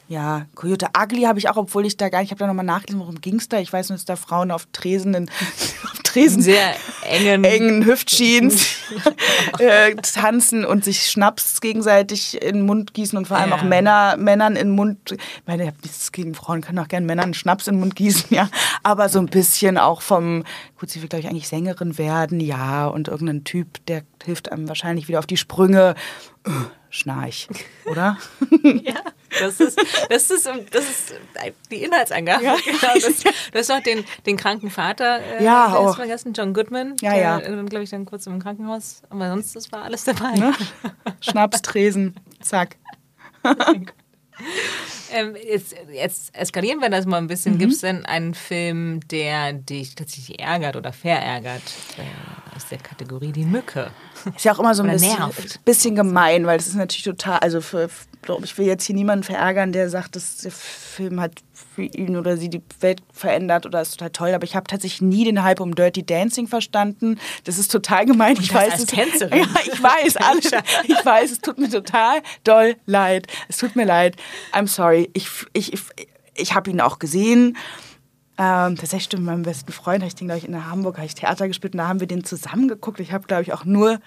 Ja, 0.09 0.47
Coyote 0.55 0.87
Ugly 0.97 1.23
habe 1.23 1.41
ich 1.41 1.49
auch, 1.49 1.57
obwohl 1.57 1.85
ich 1.85 1.97
da 1.97 2.09
gar 2.09 2.21
nicht, 2.21 2.29
ich 2.29 2.31
habe 2.31 2.39
da 2.39 2.47
nochmal 2.47 2.65
nachgelesen, 2.65 3.01
worum 3.01 3.21
ging 3.21 3.37
es 3.37 3.49
da. 3.49 3.59
Ich 3.59 3.73
weiß 3.73 3.89
nur, 3.89 3.97
dass 3.97 4.05
da 4.05 4.15
Frauen 4.15 4.53
auf 4.53 4.69
Tresen, 4.73 5.15
in, 5.15 5.29
auf 5.85 5.99
Tresen 6.05 6.43
sehr 6.43 6.77
engen, 7.03 7.43
engen 7.45 7.85
Hüftjeans 7.85 8.67
äh, 9.59 9.97
tanzen 9.97 10.65
und 10.65 10.85
sich 10.85 11.11
Schnaps 11.11 11.61
gegenseitig 11.61 12.41
in 12.41 12.59
den 12.59 12.67
Mund 12.67 12.95
gießen 12.95 13.19
und 13.19 13.27
vor 13.27 13.37
allem 13.37 13.51
ja. 13.51 13.57
auch 13.57 13.65
Männer, 13.65 14.17
Männern 14.17 14.55
in 14.55 14.69
den 14.69 14.77
Mund. 14.77 15.11
Ich 15.11 15.19
meine, 15.45 15.65
ich 15.65 15.69
habe 15.69 15.79
nichts 15.83 16.13
gegen 16.13 16.35
Frauen, 16.35 16.61
können 16.61 16.79
auch 16.79 16.89
gerne 16.89 17.05
Männern 17.05 17.35
Schnaps 17.35 17.67
in 17.67 17.75
den 17.75 17.81
Mund 17.81 17.97
gießen, 17.97 18.29
ja. 18.31 18.49
Aber 18.85 19.09
so 19.09 19.19
ein 19.19 19.27
bisschen 19.27 19.77
auch 19.77 20.03
vom, 20.03 20.45
gut, 20.79 20.91
sie 20.91 21.03
will, 21.03 21.09
glaube 21.09 21.21
ich, 21.21 21.29
eigentlich 21.29 21.49
Sängerin 21.49 21.99
werden, 21.99 22.41
ja. 22.41 22.87
Und 22.87 23.09
irgendein 23.09 23.45
Typ, 23.45 23.85
der 23.87 24.03
hilft 24.25 24.53
einem 24.53 24.69
wahrscheinlich 24.69 25.09
wieder 25.09 25.19
auf 25.19 25.27
die 25.27 25.37
Sprünge. 25.37 25.95
Schnarch, 26.91 27.49
oder? 27.85 28.17
ja, 28.63 29.01
das 29.41 29.61
ist, 29.61 29.79
das 30.09 30.31
ist, 30.31 30.47
das 30.71 30.85
ist 30.85 31.15
die 31.71 31.83
Inhaltsangabe. 31.83 32.45
Ja. 32.45 32.57
Genau, 32.65 32.95
das, 32.95 33.23
du 33.23 33.59
hast 33.59 33.69
noch 33.69 33.83
den, 33.83 34.05
den 34.25 34.37
kranken 34.37 34.71
Vater 34.71 35.21
äh, 35.21 35.45
ja, 35.45 35.73
der 35.73 35.89
ist 35.91 35.97
vergessen, 35.97 36.33
John 36.33 36.55
Goodman. 36.55 36.97
Ja, 37.01 37.15
ja. 37.17 37.39
Der, 37.39 37.63
glaube 37.65 37.85
ich, 37.85 37.91
dann 37.91 38.07
kurz 38.07 38.27
im 38.27 38.41
Krankenhaus. 38.41 39.03
Aber 39.11 39.29
sonst 39.29 39.55
das 39.57 39.71
war 39.73 39.83
alles 39.83 40.05
dabei. 40.05 40.33
Ne? 40.33 40.55
Schnaps, 41.21 41.63
Tresen, 41.63 42.17
zack. 42.41 42.77
ähm, 45.13 45.37
jetzt, 45.37 45.75
jetzt, 45.93 46.37
eskalieren 46.37 46.81
wir 46.81 46.91
das 46.91 47.07
mal 47.07 47.19
ein 47.19 47.27
bisschen. 47.27 47.55
Mhm. 47.55 47.59
Gibt 47.59 47.73
es 47.73 47.81
denn 47.81 48.07
einen 48.07 48.35
Film, 48.35 49.01
der 49.09 49.53
dich 49.53 49.95
tatsächlich 49.95 50.41
ärgert 50.41 50.77
oder 50.77 50.93
verärgert? 50.93 51.63
aus 52.57 52.69
der 52.69 52.79
Kategorie 52.79 53.33
die 53.33 53.45
Mücke. 53.45 53.91
Ist 54.35 54.45
ja 54.45 54.55
auch 54.55 54.59
immer 54.59 54.75
so 54.75 54.83
ein 54.83 54.91
bisschen, 54.91 55.19
nervt. 55.19 55.65
bisschen 55.65 55.95
gemein, 55.95 56.47
weil 56.47 56.57
das 56.57 56.67
ist 56.67 56.75
natürlich 56.75 57.05
total, 57.05 57.39
also 57.39 57.61
für, 57.61 57.89
glaub 58.27 58.45
ich 58.45 58.59
will 58.59 58.67
jetzt 58.67 58.85
hier 58.85 58.95
niemanden 58.95 59.23
verärgern, 59.23 59.73
der 59.73 59.89
sagt, 59.89 60.17
dass 60.17 60.39
der 60.39 60.51
Film 60.51 61.21
hat 61.21 61.33
für 61.75 61.85
ihn 61.85 62.17
oder 62.17 62.37
sie 62.37 62.51
die 62.51 62.61
Welt 62.81 63.01
verändert 63.13 63.65
oder 63.65 63.81
ist 63.81 63.93
total 63.93 64.11
toll, 64.11 64.35
aber 64.35 64.45
ich 64.45 64.55
habe 64.55 64.67
tatsächlich 64.67 65.01
nie 65.01 65.25
den 65.25 65.43
Hype 65.43 65.61
um 65.61 65.75
Dirty 65.75 66.05
Dancing 66.05 66.47
verstanden. 66.47 67.19
Das 67.45 67.59
ist 67.59 67.71
total 67.71 68.05
gemein. 68.05 68.37
ich 68.39 68.53
weiß 68.53 68.81
es. 68.81 68.87
Tänzerin. 68.87 69.39
Ja, 69.39 69.47
ich 69.65 69.83
weiß, 69.83 70.17
alles. 70.19 70.51
Ich 70.85 71.05
weiß, 71.05 71.31
es 71.31 71.41
tut 71.41 71.59
mir 71.59 71.71
total 71.71 72.21
doll 72.45 72.77
leid. 72.85 73.27
Es 73.49 73.57
tut 73.59 73.77
mir 73.77 73.85
leid. 73.85 74.17
I'm 74.53 74.67
sorry. 74.67 75.09
Ich, 75.15 75.29
ich, 75.53 75.73
ich, 75.73 75.81
ich 76.35 76.55
habe 76.55 76.71
ihn 76.71 76.81
auch 76.81 76.99
gesehen. 76.99 77.57
Ähm, 78.39 78.77
tatsächlich 78.77 79.05
stimmt, 79.05 79.23
mit 79.25 79.33
meinem 79.33 79.43
besten 79.45 79.73
Freund 79.73 80.03
habe 80.03 80.09
ich 80.09 80.15
den, 80.15 80.27
glaube 80.29 80.39
ich, 80.39 80.47
in 80.47 80.67
Hamburg, 80.71 80.97
habe 80.97 81.07
ich 81.07 81.15
Theater 81.15 81.49
gespielt 81.49 81.73
und 81.73 81.79
da 81.79 81.89
haben 81.89 82.01
wir 82.01 82.07
den 82.07 82.23
zusammen 82.23 82.69
geguckt. 82.69 83.01
Ich 83.01 83.13
habe, 83.13 83.27
glaube 83.27 83.43
ich, 83.43 83.55
auch 83.55 83.65
nur, 83.65 83.99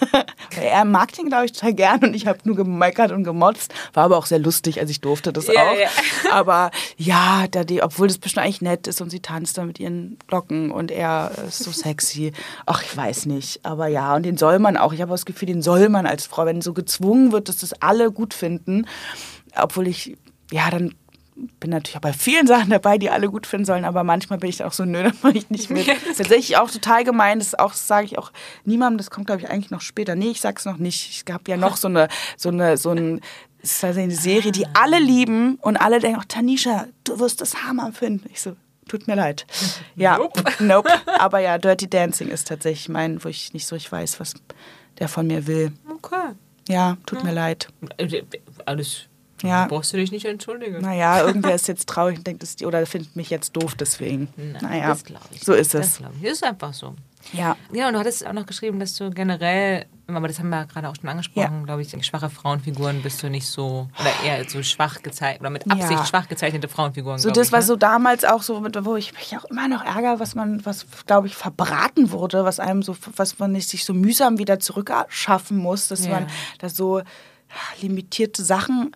er 0.60 0.84
mag 0.84 1.12
den, 1.12 1.28
glaube 1.28 1.44
ich, 1.44 1.52
total 1.52 1.74
gern 1.74 2.00
und 2.02 2.14
ich 2.14 2.26
habe 2.26 2.40
nur 2.42 2.56
gemeckert 2.56 3.12
und 3.12 3.22
gemotzt. 3.22 3.72
War 3.92 4.04
aber 4.04 4.16
auch 4.18 4.26
sehr 4.26 4.40
lustig, 4.40 4.80
also 4.80 4.90
ich 4.90 5.00
durfte 5.00 5.32
das 5.32 5.46
Ja, 5.46 5.52
auch. 5.62 5.78
ja. 5.78 5.88
Aber 6.32 6.72
ja, 6.96 7.46
da 7.48 7.62
die, 7.62 7.80
obwohl 7.82 8.08
das 8.08 8.18
bestimmt 8.18 8.44
eigentlich 8.44 8.62
nett 8.62 8.88
ist 8.88 9.00
und 9.00 9.10
sie 9.10 9.20
tanzt 9.20 9.56
da 9.58 9.64
mit 9.64 9.78
ihren 9.78 10.18
Locken 10.28 10.72
und 10.72 10.90
er 10.90 11.30
ist 11.46 11.62
so 11.62 11.70
sexy. 11.70 12.32
Ach, 12.66 12.82
ich 12.82 12.96
weiß 12.96 13.26
nicht. 13.26 13.64
Aber 13.64 13.86
ja, 13.86 14.16
und 14.16 14.24
den 14.24 14.36
soll 14.36 14.58
man 14.58 14.76
auch. 14.76 14.92
Ich 14.92 15.00
habe 15.02 15.12
das 15.12 15.24
Gefühl, 15.24 15.46
den 15.46 15.62
soll 15.62 15.88
man 15.88 16.04
als 16.04 16.26
Frau, 16.26 16.46
wenn 16.46 16.62
so 16.62 16.72
gezwungen 16.74 17.30
wird, 17.30 17.48
dass 17.48 17.58
das 17.58 17.80
alle 17.80 18.10
gut 18.10 18.34
finden. 18.34 18.86
Obwohl 19.56 19.86
ich, 19.86 20.16
ja, 20.50 20.68
dann 20.70 20.94
bin 21.60 21.70
natürlich 21.70 21.96
auch 21.96 22.00
bei 22.00 22.12
vielen 22.12 22.46
Sachen 22.46 22.70
dabei, 22.70 22.98
die 22.98 23.10
alle 23.10 23.28
gut 23.28 23.46
finden 23.46 23.64
sollen, 23.64 23.84
aber 23.84 24.04
manchmal 24.04 24.38
bin 24.38 24.50
ich 24.50 24.62
auch 24.64 24.72
so, 24.72 24.84
nö, 24.84 25.02
da 25.04 25.12
mache 25.22 25.38
ich 25.38 25.50
nicht 25.50 25.70
mit. 25.70 25.86
Tatsächlich 25.86 26.56
auch 26.56 26.70
total 26.70 27.04
gemein, 27.04 27.38
das 27.38 27.48
ist 27.48 27.58
auch, 27.58 27.70
das 27.70 27.86
sage 27.86 28.06
ich 28.06 28.18
auch 28.18 28.32
niemandem, 28.64 28.98
das 28.98 29.10
kommt, 29.10 29.26
glaube 29.26 29.42
ich, 29.42 29.50
eigentlich 29.50 29.70
noch 29.70 29.80
später. 29.80 30.14
Nee, 30.14 30.30
ich 30.30 30.40
sag's 30.40 30.64
noch 30.64 30.78
nicht. 30.78 31.10
Ich 31.10 31.32
habe 31.32 31.44
ja 31.48 31.56
noch 31.56 31.76
so 31.76 31.88
eine, 31.88 32.08
so 32.36 32.48
eine, 32.48 32.76
so 32.76 32.90
ein, 32.90 33.20
ist 33.60 33.82
also 33.84 34.00
eine 34.00 34.14
Serie, 34.14 34.52
die 34.52 34.66
alle 34.74 34.98
lieben 34.98 35.56
und 35.56 35.76
alle 35.76 35.98
denken, 36.00 36.20
oh, 36.20 36.24
Tanisha, 36.26 36.86
du 37.04 37.18
wirst 37.18 37.40
das 37.40 37.62
Hammer 37.64 37.92
finden. 37.92 38.28
Ich 38.32 38.40
so, 38.40 38.56
tut 38.88 39.06
mir 39.06 39.14
leid. 39.14 39.46
Ja, 39.96 40.18
Nope. 40.18 40.44
nope. 40.60 40.90
Aber 41.18 41.40
ja, 41.40 41.58
Dirty 41.58 41.88
Dancing 41.88 42.28
ist 42.28 42.48
tatsächlich 42.48 42.88
mein, 42.88 43.22
wo 43.22 43.28
ich 43.28 43.52
nicht 43.52 43.66
so 43.66 43.74
richtig 43.74 43.90
weiß, 43.90 44.20
was 44.20 44.34
der 44.98 45.08
von 45.08 45.26
mir 45.26 45.46
will. 45.46 45.72
Okay. 45.88 46.34
Ja, 46.68 46.98
tut 47.06 47.24
mir 47.24 47.32
leid. 47.32 47.68
Äh, 47.96 48.22
Alles. 48.66 49.07
Ja. 49.42 49.66
Brauchst 49.66 49.92
du 49.92 49.96
dich 49.96 50.10
nicht 50.12 50.24
entschuldigen. 50.24 50.80
Naja, 50.80 51.20
irgendwer 51.24 51.54
ist 51.54 51.68
jetzt 51.68 51.88
traurig 51.88 52.18
und 52.18 52.26
denkt, 52.26 52.60
die, 52.60 52.66
oder 52.66 52.84
findet 52.86 53.14
mich 53.16 53.30
jetzt 53.30 53.56
doof 53.56 53.74
deswegen. 53.74 54.28
Nein, 54.36 54.56
naja, 54.62 54.88
das 54.88 55.04
ich. 55.32 55.42
so 55.44 55.52
ist 55.52 55.74
Das 55.74 55.86
es. 55.86 55.96
glaube 55.98 56.14
ich. 56.20 56.24
Ist 56.24 56.44
einfach 56.44 56.72
so. 56.72 56.94
Ja. 57.32 57.56
Ja, 57.72 57.88
und 57.88 57.94
du 57.94 57.98
hattest 57.98 58.26
auch 58.26 58.32
noch 58.32 58.46
geschrieben, 58.46 58.78
dass 58.80 58.94
du 58.94 59.10
generell, 59.10 59.84
aber 60.06 60.28
das 60.28 60.38
haben 60.38 60.48
wir 60.48 60.64
gerade 60.64 60.88
auch 60.88 60.94
schon 60.98 61.08
angesprochen, 61.10 61.58
Ja. 61.58 61.64
glaube 61.64 61.82
ich, 61.82 62.06
schwache 62.06 62.30
Frauenfiguren 62.30 63.02
bist 63.02 63.22
du 63.22 63.28
nicht 63.28 63.46
so, 63.46 63.88
oder 64.00 64.12
eher 64.24 64.48
so 64.48 64.62
schwach 64.62 65.02
gezeichnet, 65.02 65.40
oder 65.40 65.50
mit 65.50 65.70
Absicht 65.70 65.90
Ja. 65.90 66.06
schwach 66.06 66.28
gezeichnete 66.28 66.68
Frauenfiguren. 66.68 67.18
So 67.18 67.30
das, 67.30 67.48
ich, 67.48 67.52
was 67.52 67.64
ne? 67.64 67.68
so 67.68 67.76
damals 67.76 68.24
auch 68.24 68.40
so, 68.42 68.64
wo 68.64 68.96
ich 68.96 69.12
mich 69.12 69.36
auch 69.36 69.44
immer 69.46 69.68
noch 69.68 69.84
ärgere, 69.84 70.20
was 70.20 70.34
man, 70.36 70.64
was 70.64 70.86
glaube 71.06 71.26
ich 71.26 71.34
verbraten 71.34 72.12
wurde, 72.12 72.44
was 72.44 72.60
einem 72.60 72.82
so, 72.82 72.96
was 73.16 73.38
man 73.38 73.54
sich 73.60 73.84
so 73.84 73.92
mühsam 73.92 74.38
wieder 74.38 74.58
zurückschaffen 74.60 75.58
muss, 75.58 75.88
dass 75.88 76.06
Ja. 76.06 76.12
man 76.12 76.26
da 76.60 76.68
so 76.70 77.02
limitierte 77.82 78.44
Sachen 78.44 78.92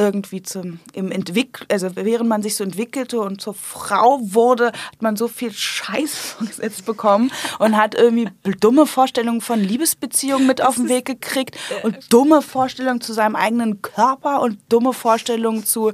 irgendwie 0.00 0.42
zum 0.42 0.80
im 0.94 1.12
Entwick 1.12 1.66
also 1.68 1.94
während 1.94 2.28
man 2.28 2.42
sich 2.42 2.56
so 2.56 2.64
entwickelte 2.64 3.20
und 3.20 3.40
zur 3.40 3.54
Frau 3.54 4.18
wurde, 4.22 4.68
hat 4.68 5.02
man 5.02 5.16
so 5.16 5.28
viel 5.28 5.52
Scheiß 5.52 6.16
vorgesetzt 6.38 6.86
bekommen 6.86 7.30
und 7.58 7.76
hat 7.76 7.94
irgendwie 7.94 8.30
dumme 8.60 8.86
Vorstellungen 8.86 9.42
von 9.42 9.60
Liebesbeziehungen 9.60 10.46
mit 10.46 10.62
auf 10.62 10.76
den 10.76 10.88
Weg 10.88 11.04
gekriegt 11.04 11.56
und 11.82 12.12
dumme 12.12 12.40
Vorstellungen 12.40 13.00
zu 13.00 13.12
seinem 13.12 13.36
eigenen 13.36 13.82
Körper 13.82 14.40
und 14.40 14.58
dumme 14.70 14.94
Vorstellungen 14.94 15.64
zu, 15.64 15.92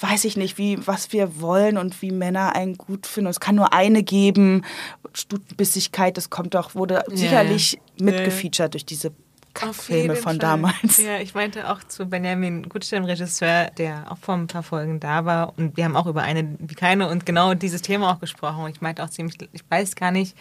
weiß 0.00 0.24
ich 0.24 0.36
nicht, 0.36 0.58
wie 0.58 0.78
was 0.86 1.12
wir 1.12 1.40
wollen 1.40 1.78
und 1.78 2.02
wie 2.02 2.10
Männer 2.10 2.54
einen 2.54 2.76
gut 2.76 3.06
finden. 3.06 3.30
Es 3.30 3.40
kann 3.40 3.54
nur 3.54 3.72
eine 3.72 4.02
geben. 4.02 4.64
Stutenbissigkeit, 5.14 6.16
das 6.16 6.28
kommt 6.28 6.54
doch, 6.54 6.74
wurde 6.74 7.04
sicherlich 7.08 7.78
mitgefeatured 7.98 8.74
durch 8.74 8.84
diese 8.84 9.12
Kackfilme 9.56 10.14
von 10.16 10.22
Fall. 10.22 10.38
damals. 10.38 10.98
Ja, 10.98 11.18
ich 11.18 11.34
meinte 11.34 11.70
auch 11.70 11.82
zu 11.84 12.06
Benjamin 12.06 12.68
Gutstein, 12.68 13.04
Regisseur, 13.04 13.70
der 13.78 14.10
auch 14.10 14.18
vor 14.18 14.34
ein 14.34 14.46
paar 14.46 14.62
Folgen 14.62 15.00
da 15.00 15.24
war. 15.24 15.54
Und 15.56 15.76
wir 15.76 15.84
haben 15.84 15.96
auch 15.96 16.06
über 16.06 16.22
eine 16.22 16.56
wie 16.58 16.74
keine 16.74 17.08
und 17.08 17.26
genau 17.26 17.54
dieses 17.54 17.82
Thema 17.82 18.12
auch 18.12 18.20
gesprochen. 18.20 18.68
Ich 18.68 18.80
meinte 18.80 19.02
auch 19.02 19.10
ziemlich, 19.10 19.36
ich 19.52 19.62
weiß 19.68 19.96
gar 19.96 20.10
nicht, 20.10 20.36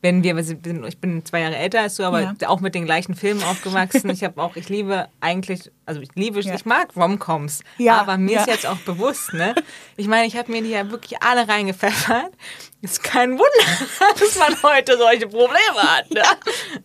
wenn 0.00 0.22
wir, 0.22 0.36
ich 0.38 0.98
bin 1.00 1.24
zwei 1.24 1.40
Jahre 1.40 1.56
älter 1.56 1.80
als 1.80 1.96
du, 1.96 2.04
aber 2.04 2.20
Ja. 2.20 2.34
auch 2.46 2.60
mit 2.60 2.74
den 2.74 2.84
gleichen 2.84 3.14
Filmen 3.14 3.42
aufgewachsen. 3.42 4.10
Ich 4.10 4.22
habe 4.22 4.40
auch, 4.40 4.54
ich 4.56 4.68
liebe 4.68 5.08
eigentlich, 5.20 5.70
also 5.86 6.00
ich 6.00 6.10
liebe, 6.14 6.40
Ja. 6.40 6.54
ich 6.54 6.64
mag 6.64 6.94
Romcoms. 6.96 7.62
Ja, 7.78 8.00
aber 8.00 8.16
mir 8.16 8.38
ist 8.40 8.46
ja. 8.46 8.52
jetzt 8.54 8.66
auch 8.66 8.78
bewusst, 8.78 9.32
ne? 9.34 9.54
Ich 9.96 10.06
meine, 10.06 10.26
ich 10.26 10.36
habe 10.36 10.52
mir 10.52 10.62
die 10.62 10.70
ja 10.70 10.88
wirklich 10.90 11.20
alle 11.22 11.48
reingepfeffert. 11.48 12.30
Ist 12.80 13.02
kein 13.02 13.32
Wunder, 13.32 13.86
dass 14.20 14.38
man 14.38 14.62
heute 14.62 14.96
solche 14.96 15.26
Probleme 15.26 15.82
hat. 15.82 16.10
Ne? 16.12 16.22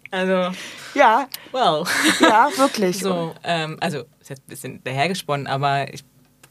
Also, 0.10 0.58
Ja, 0.96 1.28
wow. 1.52 1.88
ja, 2.20 2.50
wirklich. 2.58 2.98
So, 3.04 3.36
ähm, 3.44 3.78
also 3.80 4.00
ist 4.20 4.30
jetzt 4.30 4.44
ein 4.44 4.50
bisschen 4.50 4.84
dahergesponnen, 4.84 5.46
aber 5.48 5.94
ich 5.94 6.04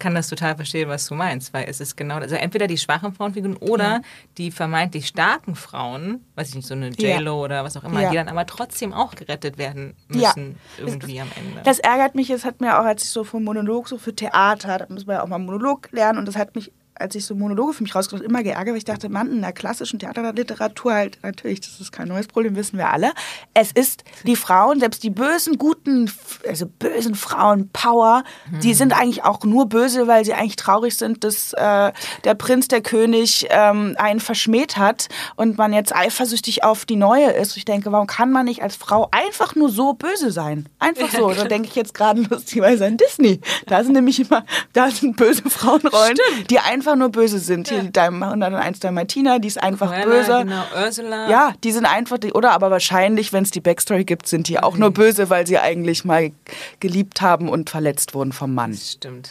kann 0.02 0.14
das 0.14 0.28
total 0.28 0.56
verstehen, 0.56 0.88
was 0.88 1.06
du 1.06 1.14
meinst, 1.14 1.54
weil 1.54 1.64
es 1.68 1.80
ist 1.80 1.96
genau, 1.96 2.16
also 2.16 2.34
entweder 2.34 2.66
die 2.66 2.76
schwachen 2.76 3.12
Frauenfiguren 3.14 3.56
oder 3.56 4.02
die 4.36 4.50
vermeintlich 4.50 5.06
starken 5.06 5.54
Frauen, 5.54 6.24
weiß 6.34 6.50
ich 6.50 6.54
nicht, 6.56 6.66
so 6.68 6.74
eine 6.74 6.90
Ja. 6.98 7.16
J-Lo 7.18 7.42
oder 7.42 7.62
was 7.64 7.76
auch 7.76 7.84
immer, 7.84 8.00
Ja. 8.02 8.10
die 8.10 8.16
dann 8.16 8.28
aber 8.28 8.44
trotzdem 8.46 8.92
auch 8.92 9.14
gerettet 9.14 9.56
werden 9.58 9.94
Ja. 10.10 10.32
müssen, 10.36 10.58
irgendwie 10.78 11.20
am 11.20 11.28
Ende. 11.38 11.62
Das 11.62 11.78
ärgert 11.78 12.14
mich, 12.16 12.28
es 12.30 12.44
hat 12.44 12.60
mir 12.60 12.78
auch, 12.80 12.84
als 12.84 13.04
ich 13.04 13.10
so 13.10 13.22
für 13.24 13.38
Monolog, 13.40 13.88
so 13.88 13.96
für 13.96 14.14
Theater, 14.14 14.78
da 14.78 14.86
muss 14.88 15.06
man 15.06 15.16
ja 15.16 15.22
auch 15.22 15.28
mal 15.28 15.38
Monolog 15.38 15.88
lernen 15.92 16.18
und 16.18 16.26
das 16.26 16.36
hat 16.36 16.54
mich, 16.56 16.72
als 16.94 17.14
ich 17.14 17.24
so 17.24 17.34
Monologe 17.34 17.72
für 17.72 17.82
mich 17.82 17.94
rausgebracht 17.94 18.24
immer 18.24 18.42
geärgert, 18.42 18.68
weil 18.68 18.78
ich 18.78 18.84
dachte, 18.84 19.08
Mann, 19.08 19.30
in 19.30 19.40
der 19.40 19.52
klassischen 19.52 19.98
Theaterliteratur 19.98 20.92
halt, 20.92 21.18
natürlich, 21.22 21.60
das 21.60 21.80
ist 21.80 21.92
kein 21.92 22.08
neues 22.08 22.28
Problem, 22.28 22.54
wissen 22.54 22.78
wir 22.78 22.90
alle. 22.90 23.12
Es 23.54 23.72
ist 23.72 24.04
die 24.24 24.36
Frauen, 24.36 24.80
selbst 24.80 25.02
die 25.02 25.10
bösen, 25.10 25.58
guten, 25.58 26.10
also 26.46 26.66
bösen 26.66 27.14
Frauen, 27.14 27.70
Power, 27.72 28.24
die 28.62 28.74
sind 28.74 28.92
eigentlich 28.92 29.24
auch 29.24 29.42
nur 29.44 29.68
böse, 29.68 30.06
weil 30.06 30.24
sie 30.24 30.34
eigentlich 30.34 30.56
traurig 30.56 30.96
sind, 30.96 31.24
dass 31.24 31.52
äh, 31.54 31.92
der 32.24 32.34
Prinz, 32.34 32.68
der 32.68 32.82
König 32.82 33.46
ähm, 33.50 33.96
einen 33.98 34.20
verschmäht 34.20 34.76
hat 34.76 35.08
und 35.36 35.58
man 35.58 35.72
jetzt 35.72 35.94
eifersüchtig 35.94 36.62
auf 36.64 36.84
die 36.84 36.96
neue 36.96 37.30
ist. 37.32 37.56
Ich 37.56 37.64
denke, 37.64 37.90
warum 37.90 38.06
kann 38.06 38.30
man 38.30 38.44
nicht 38.44 38.62
als 38.62 38.76
Frau 38.76 39.08
einfach 39.10 39.54
nur 39.54 39.70
so 39.70 39.94
böse 39.94 40.30
sein? 40.30 40.68
Einfach 40.78 41.10
so. 41.10 41.32
Da 41.32 41.44
denke 41.44 41.68
ich 41.68 41.74
jetzt 41.74 41.94
gerade 41.94 42.20
lustigerweise 42.30 42.86
an 42.86 42.96
Disney. 42.96 43.40
Da 43.66 43.82
sind 43.82 43.94
nämlich 43.94 44.20
immer, 44.20 44.44
da 44.72 44.90
sind 44.90 45.16
böse 45.16 45.48
Frauenrollen, 45.48 46.16
die 46.50 46.58
einfach 46.58 46.81
nur 46.96 47.08
böse 47.10 47.38
sind. 47.38 47.68
Hier 47.68 47.82
die 47.82 47.92
Dame 47.92 48.26
101 48.26 48.80
Dalmatiner, 48.80 49.38
die 49.38 49.48
ist 49.48 49.62
einfach 49.62 49.90
Cruella, 49.90 50.04
böse. 50.04 50.38
Genau, 50.44 50.64
Ursula. 50.84 51.30
Ja, 51.30 51.54
die 51.64 51.72
sind 51.72 51.86
einfach, 51.86 52.18
die, 52.18 52.32
oder 52.32 52.52
aber 52.52 52.70
wahrscheinlich, 52.70 53.32
wenn 53.32 53.44
es 53.44 53.50
die 53.50 53.60
Backstory 53.60 54.04
gibt, 54.04 54.26
sind 54.28 54.48
die 54.48 54.58
auch 54.60 54.76
nur 54.76 54.90
böse, 54.90 55.30
weil 55.30 55.46
sie 55.46 55.58
eigentlich 55.58 56.04
mal 56.04 56.32
geliebt 56.80 57.20
haben 57.20 57.48
und 57.48 57.70
verletzt 57.70 58.14
wurden 58.14 58.32
vom 58.32 58.54
Mann. 58.54 58.74
Stimmt. 58.74 59.30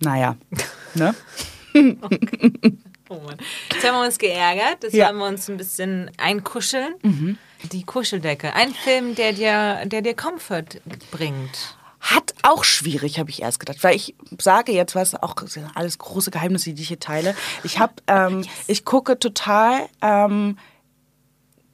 Naja, 0.00 0.36
ne? 0.94 1.14
Oh 3.08 3.20
Mann. 3.24 3.36
Jetzt 3.72 3.86
haben 3.86 3.94
wir 4.00 4.04
uns 4.06 4.18
geärgert, 4.18 4.82
jetzt 4.82 4.94
Ja. 4.94 5.08
haben 5.08 5.18
wir 5.18 5.26
uns 5.26 5.48
ein 5.48 5.56
bisschen 5.56 6.10
einkuscheln. 6.18 6.94
Mhm. 7.02 7.38
Die 7.70 7.84
Kuscheldecke. 7.84 8.54
Ein 8.54 8.74
Film, 8.74 9.14
der 9.14 9.32
dir, 9.32 9.86
der 9.86 10.02
dir 10.02 10.14
Comfort 10.14 10.80
bringt. 11.12 11.76
Hat 12.02 12.34
auch 12.42 12.64
schwierig, 12.64 13.20
habe 13.20 13.30
ich 13.30 13.42
erst 13.42 13.60
gedacht, 13.60 13.78
weil 13.82 13.94
ich 13.94 14.16
sage 14.40 14.72
jetzt 14.72 14.96
was, 14.96 15.14
auch 15.14 15.36
alles 15.74 15.98
große 15.98 16.32
Geheimnisse, 16.32 16.74
die 16.74 16.82
ich 16.82 16.88
hier 16.88 17.00
teile. 17.00 17.36
Ich 17.62 17.78
habe, 17.78 17.94
ähm, 18.08 18.44
ich 18.66 18.84
gucke 18.84 19.18
total 19.18 19.88
ähm, 20.02 20.58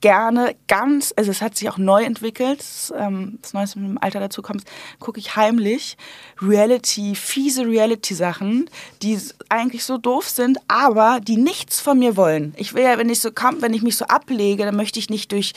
gerne 0.00 0.54
ganz, 0.68 1.12
also 1.16 1.30
es 1.30 1.42
hat 1.42 1.56
sich 1.56 1.68
auch 1.68 1.78
neu 1.78 2.04
entwickelt, 2.04 2.60
das, 2.60 2.92
ähm, 2.96 3.38
das 3.42 3.52
Neueste 3.52 3.78
mit 3.78 3.88
dem 3.88 3.98
Alter 3.98 4.20
dazu 4.20 4.42
kommt, 4.42 4.64
gucke 5.00 5.18
ich 5.18 5.34
heimlich 5.36 5.96
Reality, 6.40 7.14
fiese 7.14 7.66
Reality-Sachen, 7.66 8.70
die 9.02 9.18
eigentlich 9.48 9.84
so 9.84 9.98
doof 9.98 10.28
sind, 10.28 10.58
aber 10.68 11.20
die 11.20 11.36
nichts 11.36 11.80
von 11.80 11.98
mir 11.98 12.16
wollen. 12.16 12.54
Ich 12.56 12.74
will 12.74 12.84
ja, 12.84 12.98
wenn 12.98 13.08
ich 13.08 13.20
so 13.20 13.30
komm, 13.34 13.62
wenn 13.62 13.74
ich 13.74 13.82
mich 13.82 13.96
so 13.96 14.04
ablege, 14.04 14.64
dann 14.64 14.76
möchte 14.76 14.98
ich 14.98 15.10
nicht 15.10 15.32
durch 15.32 15.54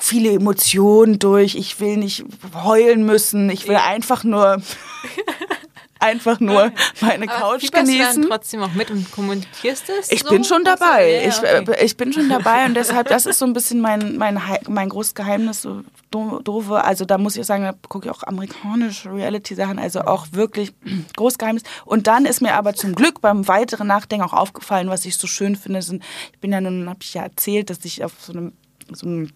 viele 0.00 0.32
Emotionen 0.32 1.18
durch, 1.18 1.54
ich 1.54 1.78
will 1.80 1.96
nicht 1.96 2.24
heulen 2.54 3.04
müssen, 3.04 3.50
ich 3.50 3.68
will 3.68 3.76
einfach 3.76 4.24
nur 4.24 4.62
einfach 6.00 6.38
nur 6.40 6.70
meine 7.00 7.26
Couch 7.26 7.62
fieberst 7.62 7.64
du 7.64 7.70
dann 7.70 7.86
genießen. 7.86 8.22
trotzdem 8.28 8.62
auch 8.62 8.72
mit 8.74 8.90
und 8.90 9.10
kommunizierst 9.10 9.88
es? 9.88 10.12
Ich 10.12 10.22
so? 10.22 10.28
bin 10.30 10.44
schon 10.44 10.62
dabei. 10.64 11.10
ja, 11.10 11.20
ja, 11.22 11.28
ich, 11.28 11.38
okay. 11.38 11.72
äh, 11.72 11.84
ich 11.84 11.96
bin 11.96 12.12
schon 12.12 12.28
dabei 12.28 12.66
und 12.66 12.74
deshalb, 12.74 13.08
das 13.08 13.24
ist 13.26 13.38
so 13.38 13.46
ein 13.46 13.52
bisschen 13.54 13.80
mein, 13.80 14.16
mein, 14.18 14.40
mein 14.68 14.88
großes 14.90 15.14
Geheimnis, 15.14 15.62
so 15.62 15.82
do- 16.10 16.40
doofe. 16.40 16.84
Also 16.84 17.04
da 17.06 17.16
muss 17.16 17.36
ich 17.36 17.42
auch 17.42 17.46
sagen, 17.46 17.64
da 17.64 17.74
gucke 17.88 18.08
ich 18.08 18.14
auch 18.14 18.22
amerikanische 18.22 19.12
Reality-Sachen, 19.12 19.78
also 19.78 20.00
auch 20.02 20.26
wirklich 20.32 20.74
großes 21.16 21.38
Geheimnis. 21.38 21.62
Und 21.86 22.06
dann 22.06 22.26
ist 22.26 22.42
mir 22.42 22.54
aber 22.54 22.74
zum 22.74 22.94
Glück 22.94 23.20
beim 23.22 23.48
weiteren 23.48 23.86
Nachdenken 23.86 24.26
auch 24.26 24.34
aufgefallen, 24.34 24.88
was 24.88 25.06
ich 25.06 25.16
so 25.16 25.26
schön 25.26 25.56
finde, 25.56 25.80
sind, 25.80 26.02
ich 26.32 26.38
bin 26.38 26.52
ja 26.52 26.60
nun, 26.60 26.88
habe 26.88 26.98
ich 27.02 27.14
ja 27.14 27.22
erzählt, 27.22 27.70
dass 27.70 27.84
ich 27.84 28.04
auf 28.04 28.12
so 28.20 28.32
einem 28.32 28.52
so 28.92 29.06
einer 29.06 29.28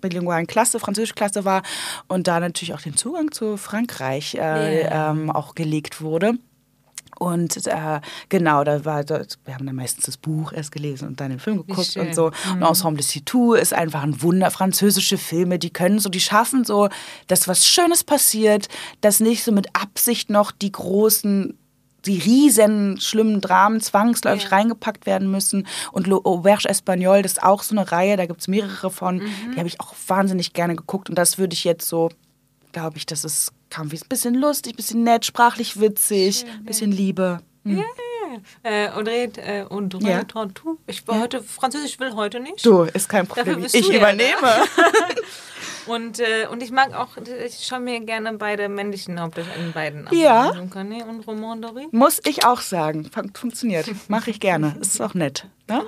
bilingualen 0.00 0.46
Klasse, 0.46 0.78
französische 0.80 1.14
Klasse 1.14 1.44
war 1.44 1.62
und 2.08 2.26
da 2.26 2.40
natürlich 2.40 2.74
auch 2.74 2.80
den 2.80 2.96
Zugang 2.96 3.32
zu 3.32 3.56
Frankreich 3.56 4.34
äh, 4.34 4.82
Yeah. 4.82 5.10
ähm, 5.10 5.30
auch 5.30 5.54
gelegt 5.54 6.00
wurde. 6.00 6.34
Und 7.18 7.66
äh, 7.68 8.00
genau, 8.30 8.64
da 8.64 8.84
war 8.84 9.04
das, 9.04 9.38
wir 9.44 9.54
haben 9.54 9.66
dann 9.66 9.76
meistens 9.76 10.06
das 10.06 10.16
Buch 10.16 10.52
erst 10.52 10.72
gelesen 10.72 11.06
und 11.06 11.20
dann 11.20 11.30
den 11.30 11.38
Film 11.38 11.64
geguckt 11.64 11.96
und 11.96 12.14
so. 12.14 12.32
Und 12.52 12.62
Ensemble 12.62 13.02
Situ 13.02 13.54
ist 13.54 13.72
einfach 13.72 14.02
ein 14.02 14.22
Wunder. 14.22 14.50
Französische 14.50 15.18
Filme, 15.18 15.60
die 15.60 15.70
können 15.70 16.00
so, 16.00 16.08
die 16.08 16.20
schaffen 16.20 16.64
so, 16.64 16.88
dass 17.28 17.46
was 17.46 17.68
Schönes 17.68 18.02
passiert, 18.02 18.66
dass 19.02 19.20
nicht 19.20 19.44
so 19.44 19.52
mit 19.52 19.68
Absicht 19.74 20.30
noch 20.30 20.50
die 20.50 20.72
großen 20.72 21.56
die 22.06 22.18
riesen 22.18 23.00
schlimmen 23.00 23.40
Dramen 23.40 23.80
zwangsläufig 23.80 24.44
Ja. 24.44 24.48
reingepackt 24.50 25.06
werden 25.06 25.30
müssen. 25.30 25.66
Und 25.92 26.06
Lo- 26.06 26.20
Auberge 26.24 26.68
Espagnol, 26.68 27.22
das 27.22 27.32
ist 27.32 27.42
auch 27.42 27.62
so 27.62 27.76
eine 27.76 27.90
Reihe, 27.92 28.16
da 28.16 28.26
gibt 28.26 28.40
es 28.40 28.48
mehrere 28.48 28.90
von. 28.90 29.18
Mhm. 29.18 29.52
Die 29.52 29.58
habe 29.58 29.68
ich 29.68 29.80
auch 29.80 29.94
wahnsinnig 30.08 30.52
gerne 30.52 30.74
geguckt. 30.76 31.08
Und 31.08 31.16
das 31.16 31.38
würde 31.38 31.54
ich 31.54 31.64
jetzt 31.64 31.88
so, 31.88 32.10
glaube 32.72 32.96
ich, 32.96 33.06
das 33.06 33.24
ist 33.24 33.52
kam 33.70 33.90
wie 33.90 33.96
ein 33.96 34.08
bisschen 34.08 34.34
lustig, 34.34 34.74
ein 34.74 34.76
bisschen 34.76 35.02
nett, 35.02 35.24
sprachlich 35.24 35.80
witzig, 35.80 36.44
ein 36.58 36.64
bisschen 36.66 36.92
Liebe. 36.92 37.40
Äh, 38.62 38.88
Audrey, 38.88 39.30
äh, 39.36 39.62
Audrey 39.68 40.10
Ja. 40.10 40.24
Ich 40.86 41.06
war 41.08 41.20
heute, 41.20 41.42
Französisch 41.42 41.98
will 42.00 42.12
heute 42.14 42.40
nicht. 42.40 42.64
Du, 42.66 42.82
ist 42.82 43.08
kein 43.08 43.26
Problem. 43.26 43.64
Ich 43.64 43.88
ja 43.88 43.96
übernehme. 43.96 44.32
Und, 45.86 46.20
äh, 46.20 46.46
und 46.50 46.62
ich 46.62 46.70
mag 46.70 46.94
auch, 46.94 47.16
ich 47.44 47.64
schaue 47.66 47.80
mir 47.80 48.00
gerne 48.00 48.32
beide 48.34 48.68
männlichen 48.68 49.20
Hauptdarsteller 49.20 49.64
in 49.64 49.72
beiden 49.72 50.08
an. 50.08 50.16
Ja. 50.16 50.50
Lucanet 50.52 51.06
und 51.06 51.26
Roman 51.26 51.60
Dory. 51.60 51.88
Muss 51.90 52.20
ich 52.24 52.44
auch 52.44 52.60
sagen. 52.60 53.04
Fun- 53.12 53.32
Funktioniert. 53.34 53.86
Mache 54.08 54.30
ich 54.30 54.38
gerne. 54.40 54.76
Ist 54.80 55.00
auch 55.00 55.14
nett. 55.14 55.46
Ne? 55.68 55.82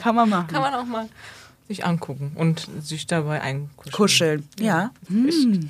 Kann 0.00 0.14
man 0.14 0.28
machen. 0.28 0.48
Kann 0.48 0.60
man 0.62 0.74
auch 0.74 0.84
mal 0.84 1.08
sich 1.68 1.84
angucken 1.84 2.32
und 2.34 2.66
sich 2.80 3.06
dabei 3.06 3.40
einkuscheln. 3.42 3.92
Kuscheln. 3.92 4.48
Ja. 4.58 4.90
Hm. 5.08 5.68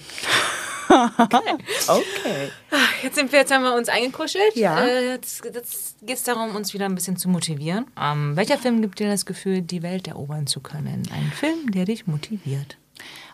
okay. 0.88 2.50
Jetzt, 3.02 3.16
sind 3.16 3.30
wir, 3.30 3.40
jetzt 3.40 3.52
haben 3.52 3.62
wir 3.62 3.74
uns 3.74 3.88
eingekuschelt. 3.88 4.56
Ja. 4.56 4.80
Äh, 4.84 5.10
jetzt 5.12 5.44
jetzt 5.44 5.96
geht 6.00 6.16
es 6.16 6.22
darum, 6.24 6.56
uns 6.56 6.72
wieder 6.74 6.86
ein 6.86 6.94
bisschen 6.94 7.16
zu 7.16 7.28
motivieren. 7.28 7.86
Ähm, 8.00 8.36
welcher 8.36 8.58
Film 8.58 8.80
gibt 8.80 8.98
dir 8.98 9.08
das 9.08 9.26
Gefühl, 9.26 9.60
die 9.62 9.82
Welt 9.82 10.08
erobern 10.08 10.46
zu 10.46 10.60
können? 10.60 11.02
Ein 11.12 11.30
Film, 11.34 11.70
der 11.72 11.84
dich 11.84 12.06
motiviert. 12.06 12.76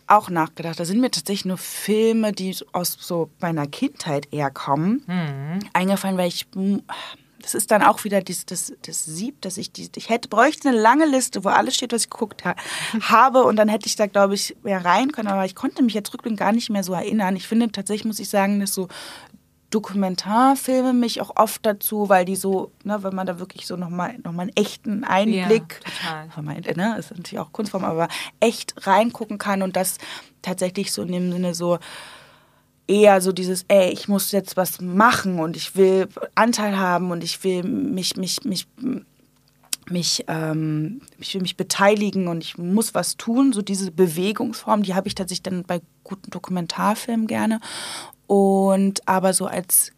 Auch 0.07 0.29
nachgedacht. 0.29 0.79
Da 0.79 0.85
sind 0.85 1.01
mir 1.01 1.11
tatsächlich 1.11 1.47
nur 1.47 1.57
Filme, 1.59 2.33
die 2.33 2.55
aus 2.73 2.97
so 3.01 3.31
meiner 3.41 3.67
Kindheit 3.67 4.29
eher 4.33 4.51
kommen, 4.51 5.03
eingefallen, 5.73 6.19
weil 6.19 6.29
ich. 6.29 6.47
hm, 6.55 6.83
Das 7.41 7.55
ist 7.55 7.71
dann 7.71 7.83
auch 7.83 8.05
wieder 8.05 8.23
das, 8.23 8.47
das, 8.47 8.73
das 8.87 9.05
Sieb, 9.05 9.43
dass 9.43 9.59
ich 9.59 9.71
die, 9.71 9.91
ich 9.97 10.09
hätte, 10.09 10.29
bräuchte 10.29 10.69
eine 10.71 10.79
lange 10.79 11.05
Liste, 11.07 11.45
wo 11.45 11.51
alles 11.51 11.75
steht, 11.75 11.93
was 11.93 12.05
ich 12.05 12.11
geguckt 12.11 12.45
ha 12.45 12.55
habe. 13.01 13.45
Und 13.45 13.57
dann 13.57 13.69
hätte 13.69 13.87
ich 13.87 13.97
da, 13.97 14.07
glaube 14.07 14.35
ich, 14.35 14.57
mehr 14.63 14.83
rein 14.85 15.13
können. 15.13 15.29
Aber 15.29 15.45
ich 15.45 15.55
konnte 15.55 15.83
mich 15.83 15.93
jetzt 15.95 16.13
rückblickend 16.15 16.39
gar 16.41 16.53
nicht 16.53 16.71
mehr 16.71 16.83
so 16.83 16.95
erinnern. 16.95 17.37
Ich 17.37 17.47
finde 17.47 17.71
tatsächlich, 17.71 18.07
muss 18.07 18.19
ich 18.19 18.31
sagen, 18.31 18.61
dass 18.61 18.73
so 18.73 18.89
Dokumentarfilme 19.75 20.93
mich 20.93 21.21
auch 21.21 21.33
oft 21.37 21.67
dazu, 21.67 22.09
weil 22.09 22.25
die 22.25 22.37
so, 22.37 22.71
ne, 22.85 23.03
wenn 23.03 23.15
man 23.15 23.27
da 23.27 23.39
wirklich 23.39 23.67
so 23.67 23.77
nochmal 23.77 24.19
noch 24.23 24.33
mal 24.33 24.43
einen 24.43 24.57
echten 24.57 25.05
Einblick, 25.05 25.81
total. 25.81 26.29
wenn 26.37 26.45
man, 26.45 26.57
ne, 26.77 26.97
ist 26.99 27.11
natürlich 27.11 27.41
auch 27.41 27.53
Kunstform, 27.53 27.85
aber 27.85 28.09
echt 28.41 28.87
reingucken 28.87 29.39
kann 29.39 29.63
und 29.63 29.77
das 29.77 29.99
tatsächlich 30.43 30.93
so 30.93 31.03
in 31.03 31.13
dem 31.13 31.33
Sinne 31.33 31.55
so 31.55 31.79
eher 32.87 33.21
so 33.21 33.33
dieses, 33.33 33.65
ey, 33.69 33.91
ich 33.91 34.09
muss 34.09 34.33
jetzt 34.33 34.57
was 34.57 34.81
machen 34.81 35.41
und 35.41 35.57
ich 35.57 35.75
will 35.75 36.09
Anteil 36.35 36.79
haben 36.79 37.11
und 37.11 37.25
ich 37.25 37.43
will 37.43 37.63
mich, 37.63 38.17
mich, 38.17 38.45
mich, 38.45 38.67
mich, 39.91 40.25
ähm, 40.29 41.01
ich 41.19 41.35
will 41.35 41.43
mich 41.43 41.57
beteiligen 41.57 42.29
und 42.29 42.43
ich 42.43 42.59
muss 42.59 42.95
was 42.95 43.17
tun. 43.17 43.53
So 43.53 43.63
diese 43.63 43.91
Bewegungsform, 43.91 44.83
die 44.83 44.95
habe 44.95 45.09
ich 45.09 45.15
tatsächlich 45.15 45.43
dann 45.43 45.65
bei 45.65 45.81
guten 46.03 46.31
Dokumentarfilmen 46.31 47.27
gerne. 47.27 47.61
Und 48.27 49.07
aber 49.07 49.35
so 49.35 49.47
als 49.47 49.93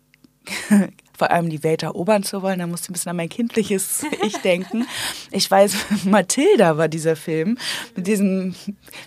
vor 1.17 1.31
allem 1.31 1.49
die 1.49 1.63
Welt 1.63 1.83
erobern 1.83 2.23
zu 2.23 2.43
wollen, 2.43 2.59
da 2.59 2.67
musste 2.67 2.87
ich 2.87 2.91
ein 2.91 2.93
bisschen 2.93 3.11
an 3.11 3.17
mein 3.17 3.29
kindliches 3.29 4.05
Ich 4.23 4.37
denken. 4.43 4.87
Ich 5.31 5.51
weiß, 5.51 5.75
Mathilda 6.05 6.77
war 6.77 6.89
dieser 6.89 7.17
Film 7.17 7.59
mit 7.95 8.07
diesem 8.07 8.55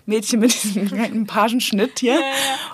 Mädchen 0.06 0.40
mit 0.40 0.64
diesem 0.64 1.28
Pagenschnitt 1.28 2.00
hier. 2.00 2.20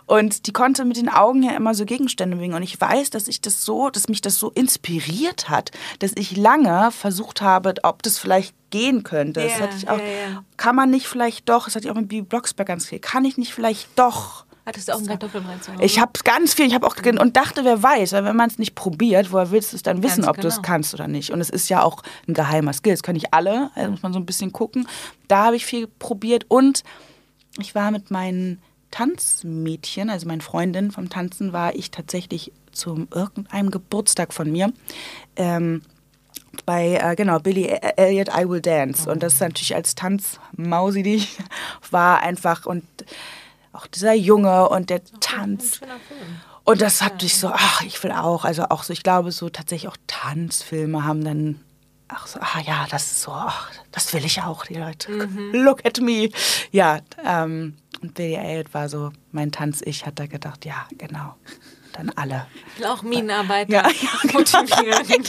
Und 0.05 0.47
die 0.47 0.53
konnte 0.53 0.85
mit 0.85 0.97
den 0.97 1.09
Augen 1.09 1.43
ja 1.43 1.51
immer 1.51 1.73
so 1.73 1.85
Gegenstände 1.85 2.37
bewegen. 2.37 2.53
Und 2.53 2.63
ich 2.63 2.79
weiß, 2.79 3.09
dass 3.09 3.27
ich 3.27 3.41
das 3.41 3.63
so, 3.63 3.89
dass 3.89 4.07
mich 4.07 4.21
das 4.21 4.39
so 4.39 4.49
inspiriert 4.51 5.49
hat, 5.49 5.71
dass 5.99 6.13
ich 6.15 6.37
lange 6.37 6.91
versucht 6.91 7.41
habe, 7.41 7.73
ob 7.83 8.03
das 8.03 8.17
vielleicht 8.17 8.55
gehen 8.69 9.03
könnte. 9.03 9.41
das 9.41 9.53
Ja, 9.53 9.59
hatte 9.59 9.77
ich 9.77 9.89
auch, 9.89 9.97
ja, 9.97 10.05
ja. 10.05 10.43
Kann 10.57 10.75
man 10.75 10.89
nicht 10.89 11.07
vielleicht 11.07 11.49
doch, 11.49 11.65
das 11.65 11.75
hatte 11.75 11.87
ich 11.87 11.91
auch 11.91 11.95
mit 11.95 12.07
Bibi 12.07 12.23
Blocksberg 12.23 12.67
ganz 12.67 12.85
viel, 12.85 12.99
kann 12.99 13.25
ich 13.25 13.37
nicht 13.37 13.53
vielleicht 13.53 13.87
doch 13.95 14.44
Hattest 14.65 14.87
du 14.87 14.93
auch 14.93 14.97
einen 14.97 15.07
Kartoffelbrei 15.07 15.57
zu 15.59 15.73
Hause? 15.73 15.83
ich 15.83 15.99
habe 15.99 16.11
ganz 16.23 16.53
viel, 16.55 16.65
ich 16.65 16.73
habe 16.73 16.87
auch 16.87 16.95
und 16.97 17.37
dachte, 17.37 17.63
wer 17.63 17.83
weiß, 17.83 18.13
weil 18.13 18.25
wenn 18.25 18.35
man 18.35 18.49
es 18.49 18.57
nicht 18.57 18.73
probiert, 18.73 19.31
woher 19.31 19.51
willst 19.51 19.73
du 19.73 19.75
es 19.75 19.83
dann 19.83 20.01
wissen, 20.01 20.23
Ganz 20.23 20.27
ob 20.27 20.41
du 20.41 20.47
es 20.47 20.55
genau. 20.55 20.67
kannst 20.67 20.93
oder 20.93 21.07
nicht? 21.07 21.31
Und 21.31 21.39
es 21.39 21.49
ist 21.51 21.69
ja 21.69 21.83
auch 21.83 22.01
ein 22.27 22.33
geheimer 22.33 22.73
Skill, 22.73 22.93
das 22.93 23.03
können 23.03 23.17
nicht 23.17 23.33
alle, 23.33 23.69
also 23.75 23.91
muss 23.91 24.01
man 24.01 24.13
so 24.13 24.19
ein 24.19 24.25
bisschen 24.25 24.51
gucken. 24.51 24.87
Da 25.27 25.45
habe 25.45 25.55
ich 25.55 25.65
viel 25.65 25.87
probiert 25.87 26.45
und 26.47 26.83
ich 27.59 27.75
war 27.75 27.91
mit 27.91 28.09
meinen 28.09 28.61
Tanzmädchen, 28.89 30.09
also 30.09 30.27
meinen 30.27 30.41
Freundinnen 30.41 30.91
vom 30.91 31.09
Tanzen, 31.09 31.53
war 31.53 31.75
ich 31.75 31.91
tatsächlich 31.91 32.51
zu 32.71 33.07
irgendeinem 33.13 33.69
Geburtstag 33.69 34.33
von 34.33 34.51
mir. 34.51 34.73
Ähm, 35.35 35.81
bei, 36.65 36.97
äh, 37.01 37.15
genau, 37.15 37.39
Billy 37.39 37.65
Elliot, 37.97 38.29
I 38.29 38.47
Will 38.47 38.61
Dance. 38.61 39.09
Und 39.09 39.21
das 39.21 39.33
ist 39.33 39.41
natürlich 39.41 39.75
als 39.75 39.95
Tanzmausi, 39.95 41.03
die 41.03 41.15
ich 41.15 41.37
war, 41.91 42.21
einfach 42.21 42.65
und 42.65 42.83
auch 43.75 43.87
dieser 43.87 44.13
Junge 44.13 44.69
und 44.69 44.89
der 44.89 45.03
Tanz. 45.19 45.81
Und 46.63 46.81
das 46.81 47.01
hat 47.01 47.21
mich 47.21 47.37
so, 47.37 47.49
ach, 47.53 47.81
ich 47.81 48.01
will 48.03 48.11
auch. 48.11 48.43
Also 48.43 48.63
auch 48.69 48.83
so, 48.83 48.93
ich 48.93 49.03
glaube, 49.03 49.31
so 49.31 49.49
tatsächlich 49.49 49.87
auch 49.87 49.97
Tanzfilme 50.07 51.03
haben 51.03 51.23
dann, 51.23 51.61
ach 52.07 52.27
so, 52.27 52.39
ah 52.39 52.59
ja, 52.65 52.87
das 52.89 53.03
ist 53.11 53.21
so, 53.21 53.31
ach, 53.31 53.71
das 53.91 54.13
will 54.13 54.25
ich 54.25 54.41
auch, 54.41 54.65
die 54.65 54.75
Leute. 54.75 55.11
Look 55.53 55.85
at 55.85 56.01
me. 56.01 56.29
Ja, 56.71 56.99
ähm, 57.23 57.77
und 58.01 58.13
Billy 58.15 58.33
Elliot 58.33 58.73
war 58.73 58.89
so 58.89 59.11
mein 59.31 59.51
Tanz-Ich, 59.51 60.05
hat 60.05 60.19
da 60.19 60.25
gedacht, 60.25 60.65
ja, 60.65 60.87
genau. 60.97 61.35
Dann 61.97 62.09
alle. 62.17 62.45
Ich 62.75 62.79
will 62.81 62.87
auch 62.87 63.03
Minenarbeiter 63.03 63.71
Ja, 63.71 63.87
ja, 64.01 64.31
motivieren. 64.33 65.23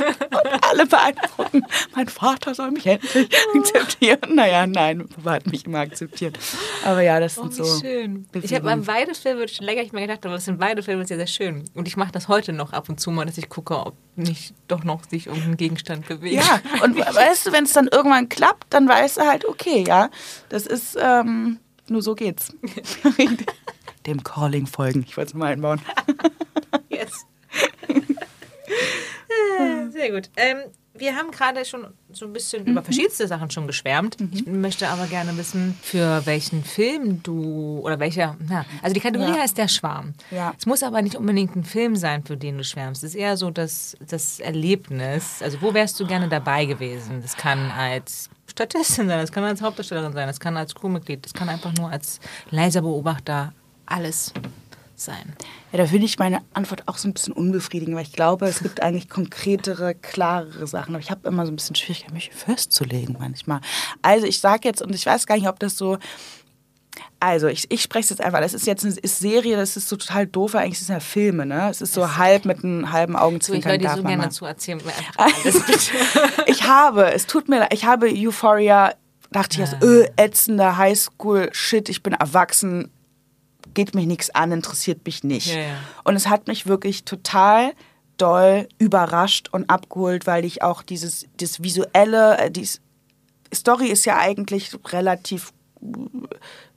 alle 0.69 0.85
beeindrucken. 0.87 1.63
Mein 1.95 2.09
Vater 2.09 2.57
soll 2.57 2.73
mich 2.73 2.85
endlich 2.87 3.29
akzeptieren. 3.55 4.35
Naja, 4.35 4.67
nein, 4.67 4.99
mein 4.99 5.09
Papa 5.09 5.31
hat 5.33 5.47
mich 5.47 5.65
immer 5.65 5.79
akzeptiert. 5.79 6.37
Aber 6.85 7.03
ja, 7.03 7.21
das 7.21 7.39
Oh, 7.39 7.43
sind 7.43 7.53
wie 7.59 7.63
so. 7.69 7.81
schön. 7.81 8.27
Ich 8.43 8.53
habe 8.53 8.69
an 8.69 8.83
beide 8.85 9.15
Filme 9.15 9.47
schon 9.47 9.65
länger 9.65 9.83
nicht 9.83 9.93
mehr 9.93 10.09
gedacht, 10.09 10.27
aber 10.27 10.35
es 10.35 10.45
sind 10.45 10.59
beide 10.59 10.83
Filme 10.83 11.07
sehr, 11.07 11.19
sehr 11.19 11.29
schön. 11.29 11.65
Und 11.75 11.87
ich 11.87 11.97
mache 11.97 12.11
das 12.11 12.27
heute 12.27 12.53
noch 12.53 12.73
ab 12.73 12.89
und 12.89 12.99
zu 13.01 13.13
mal, 13.13 13.27
dass 13.27 13.39
ich 13.39 13.49
gucke, 13.49 13.79
ob 13.79 13.95
nicht 14.17 14.53
doch 14.67 14.83
noch 14.83 15.05
sich 15.09 15.29
irgendein 15.29 15.57
Gegenstand 15.57 16.09
bewegt. 16.09 16.35
Ja, 16.45 16.61
und 16.83 16.97
weißt 16.99 17.47
du, 17.47 17.53
wenn 17.53 17.63
es 17.65 17.75
dann 17.75 17.87
irgendwann 17.87 18.29
klappt, 18.29 18.67
dann 18.75 18.89
weißt 18.89 19.19
du 19.19 19.21
halt, 19.23 19.45
okay, 19.45 19.85
ja, 19.87 20.11
das 20.49 20.67
ist, 20.67 20.99
ähm, 21.01 21.59
nur 21.89 22.03
so 22.03 22.17
geht's. 22.17 22.53
Dem 24.07 24.23
Calling 24.23 24.67
folgen. 24.67 25.05
Ich 25.07 25.17
wollte 25.17 25.31
es 25.31 25.35
mal 25.35 25.53
einbauen. 25.53 25.81
Äh, 26.97 27.07
Sehr 29.91 30.11
gut. 30.13 30.31
Ähm, 30.37 30.59
wir 30.99 31.15
haben 31.15 31.31
gerade 31.31 31.63
schon 31.67 31.87
so 32.11 32.25
ein 32.25 32.33
bisschen 32.33 32.63
Mhm. 32.65 32.71
über 32.71 32.83
verschiedenste 32.83 33.29
Sachen 33.29 33.51
schon 33.51 33.67
geschwärmt. 33.67 34.17
Ich 34.33 34.47
möchte 34.47 34.89
aber 34.89 35.07
gerne 35.07 35.37
wissen, 35.37 35.77
für 35.83 36.25
welchen 36.25 36.65
Film 36.65 37.23
du 37.23 37.81
oder 37.83 37.99
welcher, 38.01 38.37
na, 38.49 38.65
also 38.83 38.95
die 38.95 39.01
Kategorie 39.01 39.33
Ja. 39.33 39.41
heißt 39.43 39.59
der 39.59 39.69
Schwarm. 39.69 40.15
Ja. 40.31 40.55
Es 40.59 40.65
muss 40.65 40.83
aber 40.83 41.03
nicht 41.03 41.17
unbedingt 41.17 41.55
ein 41.55 41.65
Film 41.65 41.97
sein, 41.97 42.25
für 42.25 42.39
den 42.39 42.57
du 42.57 42.65
schwärmst. 42.65 43.05
Es 43.05 43.11
ist 43.11 43.17
eher 43.17 43.37
so 43.37 43.51
das, 43.51 43.95
das 44.01 44.41
Erlebnis. 44.41 45.43
Also 45.43 45.61
wo 45.61 45.75
wärst 45.75 46.01
du 46.01 46.07
gerne 46.07 46.29
dabei 46.29 46.65
gewesen? 46.65 47.21
Das 47.21 47.37
kann 47.37 47.71
als 47.71 48.31
Statistin 48.51 49.09
sein, 49.09 49.21
das 49.21 49.33
kann 49.33 49.45
als 49.45 49.61
Hauptdarstellerin 49.61 50.15
sein, 50.15 50.27
das 50.29 50.41
kann 50.41 50.57
als 50.57 50.75
Crewmitglied, 50.75 51.27
das 51.27 51.35
kann 51.35 51.51
einfach 51.51 51.75
nur 51.75 51.91
als 51.91 52.21
leiser 52.51 52.81
Beobachter 52.81 53.53
alles 53.85 54.33
sein. 55.01 55.35
Ja, 55.73 55.79
da 55.79 55.87
finde 55.87 56.07
ich 56.07 56.19
meine 56.19 56.43
Antwort 56.55 56.83
auch 56.87 56.99
so 56.99 57.09
ein 57.09 57.15
bisschen 57.15 57.33
unbefriedigend, 57.33 57.97
weil 57.97 58.05
ich 58.05 58.13
glaube, 58.13 58.47
es 58.47 58.61
gibt 58.61 58.83
eigentlich 58.83 59.09
konkretere, 59.09 59.95
klarere 59.95 60.67
Sachen. 60.67 60.95
Aber 60.95 61.03
ich 61.03 61.11
habe 61.11 61.29
immer 61.29 61.47
so 61.47 61.53
ein 61.53 61.57
bisschen 61.57 61.77
Schwierigkeit, 61.77 62.13
mich 62.13 62.31
festzulegen 62.31 63.17
manchmal. 63.19 63.61
Also 64.03 64.27
ich 64.27 64.41
sage 64.41 64.69
jetzt, 64.69 64.83
und 64.83 64.95
ich 64.95 65.05
weiß 65.07 65.27
gar 65.27 65.37
nicht, 65.37 65.49
ob 65.49 65.59
das 65.59 65.77
so. 65.77 65.99
Also, 67.21 67.47
ich, 67.49 67.71
ich 67.71 67.83
spreche 67.83 68.05
es 68.05 68.11
jetzt 68.11 68.21
einfach. 68.21 68.41
Das 68.41 68.55
ist 68.55 68.67
jetzt 68.67 68.85
eine 68.85 68.95
ist 68.95 69.19
Serie, 69.19 69.57
das 69.57 69.77
ist 69.77 69.89
so 69.89 69.97
total 69.97 70.27
doof, 70.27 70.55
weil 70.55 70.65
eigentlich 70.65 70.79
sind 70.79 70.89
es 70.89 70.95
ja 70.95 71.01
Filme, 71.01 71.45
ne? 71.45 71.69
Es 71.71 71.83
ist 71.83 71.93
so 71.93 72.17
halb 72.17 72.47
mit 72.47 72.65
einem 72.65 72.91
halben 72.91 73.15
ich 73.15 73.19
Augenzwinkern. 73.19 73.79
dir 73.79 73.87
darf 73.87 73.97
so 73.97 74.03
gerne 74.03 74.23
mal. 74.25 74.31
zu 74.31 74.47
erzählen. 74.47 74.79
bitte. 74.79 74.93
ich 76.47 76.63
habe, 76.65 77.13
es 77.13 77.27
tut 77.27 77.49
mir 77.49 77.61
leid, 77.61 77.75
ich 77.75 77.85
habe 77.85 78.09
Euphoria, 78.09 78.95
dachte 79.31 79.55
ich 79.55 79.61
erst, 79.61 79.83
öh, 79.83 80.07
ätzender 80.17 80.77
Highschool-Shit, 80.77 81.89
ich 81.89 82.03
bin 82.03 82.15
erwachsen, 82.15 82.91
geht 83.77 83.95
mich 83.95 84.07
nichts 84.07 84.31
an, 84.31 84.51
interessiert 84.51 85.07
mich 85.07 85.23
nicht. 85.23 85.55
Ja, 85.55 85.61
ja. 85.61 85.75
Und 86.03 86.17
es 86.17 86.27
hat 86.27 86.49
mich 86.49 86.67
wirklich 86.67 87.05
total 87.05 87.73
doll 88.17 88.69
überrascht 88.79 89.51
und 89.53 89.71
abgeholt, 89.71 90.27
weil 90.27 90.45
ich 90.45 90.63
auch 90.63 90.83
dieses 90.83 91.27
das 91.37 91.63
visuelle, 91.63 92.39
äh, 92.39 92.51
die 92.51 92.69
Story 93.55 93.87
ist 93.87 94.05
ja 94.07 94.17
eigentlich 94.19 94.73
relativ 94.91 95.53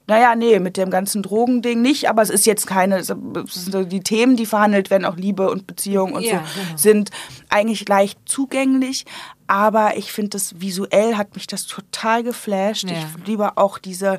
naja, 0.06 0.34
nee, 0.34 0.58
mit 0.58 0.76
dem 0.76 0.90
ganzen 0.90 1.22
Drogending 1.22 1.82
nicht, 1.82 2.08
aber 2.08 2.20
es 2.20 2.30
ist 2.30 2.44
jetzt 2.44 2.66
keine, 2.66 3.00
die 3.00 4.00
Themen, 4.00 4.36
die 4.36 4.44
verhandelt 4.44 4.90
werden, 4.90 5.04
auch 5.04 5.16
Liebe 5.16 5.48
und 5.48 5.68
Beziehung 5.68 6.14
und 6.14 6.24
Ja, 6.24 6.44
so, 6.44 6.60
genau. 6.60 6.76
sind 6.76 7.10
eigentlich 7.48 7.88
leicht 7.88 8.18
zugänglich. 8.24 9.04
Aber 9.46 9.96
ich 9.96 10.10
finde, 10.10 10.30
das 10.30 10.60
visuell 10.60 11.14
hat 11.14 11.36
mich 11.36 11.46
das 11.46 11.66
total 11.66 12.24
geflasht. 12.24 12.90
Ja. 12.90 12.96
Ich 12.96 13.26
liebe 13.26 13.56
auch 13.56 13.78
diese. 13.78 14.18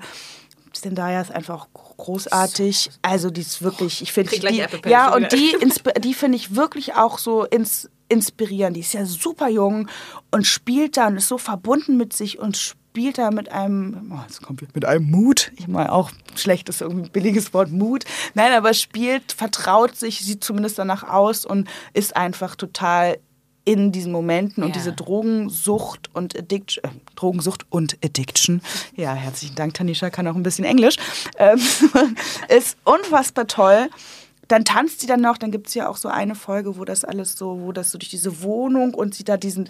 Zendaya 0.72 1.20
ist 1.20 1.32
einfach 1.34 1.68
auch 1.74 1.91
großartig. 2.02 2.92
Also 3.02 3.30
die 3.30 3.42
ist 3.42 3.62
wirklich, 3.62 4.02
ich 4.02 4.12
finde 4.12 4.32
die, 4.32 4.90
ja 4.90 5.14
und 5.14 5.32
die, 5.32 5.56
die 6.00 6.14
finde 6.14 6.38
ich 6.38 6.56
wirklich 6.56 6.96
auch 6.96 7.18
so 7.18 7.46
ins, 7.46 7.90
inspirierend. 8.10 8.76
Die 8.76 8.82
ist 8.82 8.94
ja 8.94 9.06
super 9.06 9.48
jung 9.48 9.88
und 10.32 10.46
spielt 10.46 10.98
da 10.98 11.08
und 11.08 11.18
ist 11.18 11.28
so 11.28 11.38
verbunden 11.38 11.98
mit 11.98 12.14
sich 12.14 12.40
und 12.40 12.58
spielt 12.58 13.18
da 13.18 13.32
mit 13.32 13.52
einem, 13.52 14.12
oh, 14.14 14.20
jetzt 14.28 14.42
kommt 14.42 14.62
mit 14.76 14.86
einem 14.86 15.10
Mut. 15.10 15.52
Ich 15.56 15.68
meine 15.68 15.92
auch 15.92 16.12
schlechtes, 16.36 16.82
irgendwie 16.82 17.10
billiges 17.10 17.54
Wort 17.54 17.72
Mut. 17.72 18.04
Nein, 18.34 18.52
aber 18.52 18.74
spielt, 18.74 19.32
vertraut 19.32 19.96
sich, 19.96 20.20
sieht 20.20 20.44
zumindest 20.44 20.78
danach 20.78 21.04
aus 21.04 21.46
und 21.46 21.70
ist 21.94 22.18
einfach 22.18 22.56
total 22.56 23.18
in 23.64 23.92
diesen 23.92 24.12
Momenten 24.12 24.64
und 24.64 24.70
Ja. 24.70 24.74
diese 24.74 24.94
Drogensucht 24.94 26.10
und 26.16 26.36
Addiction, 26.38 26.84
äh, 26.84 26.90
Drogensucht 27.16 27.66
und 27.70 27.98
Addiction, 28.04 28.62
ja, 28.96 29.14
herzlichen 29.14 29.56
Dank, 29.56 29.74
Tanisha, 29.76 30.10
kann 30.10 30.28
auch 30.28 30.36
ein 30.36 30.44
bisschen 30.44 30.66
Englisch, 30.66 30.96
ähm, 31.38 31.60
ist 32.50 32.78
unfassbar 32.86 33.48
toll. 33.48 33.90
Dann 34.48 34.66
tanzt 34.66 35.00
sie 35.00 35.08
dann 35.08 35.22
noch, 35.22 35.38
dann 35.38 35.52
gibt 35.52 35.68
es 35.68 35.76
ja 35.76 35.88
auch 35.88 35.96
so 35.96 36.10
eine 36.10 36.36
Folge, 36.36 36.78
wo 36.78 36.84
das 36.84 37.06
alles 37.06 37.38
so, 37.38 37.62
wo 37.62 37.72
das 37.72 37.92
so 37.92 37.98
durch 37.98 38.10
diese 38.10 38.42
Wohnung 38.42 38.94
und 38.94 39.16
sie 39.16 39.24
da 39.24 39.38
diesen, 39.38 39.70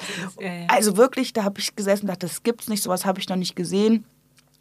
also 0.70 0.98
wirklich, 0.98 1.34
da 1.34 1.44
habe 1.44 1.60
ich 1.60 1.76
gesessen 1.76 2.04
und 2.04 2.08
dachte, 2.08 2.26
das 2.26 2.42
gibt's 2.42 2.68
nicht, 2.68 2.82
sowas 2.82 3.06
habe 3.06 3.20
ich 3.20 3.30
noch 3.30 3.36
nicht 3.36 3.56
gesehen. 3.56 4.06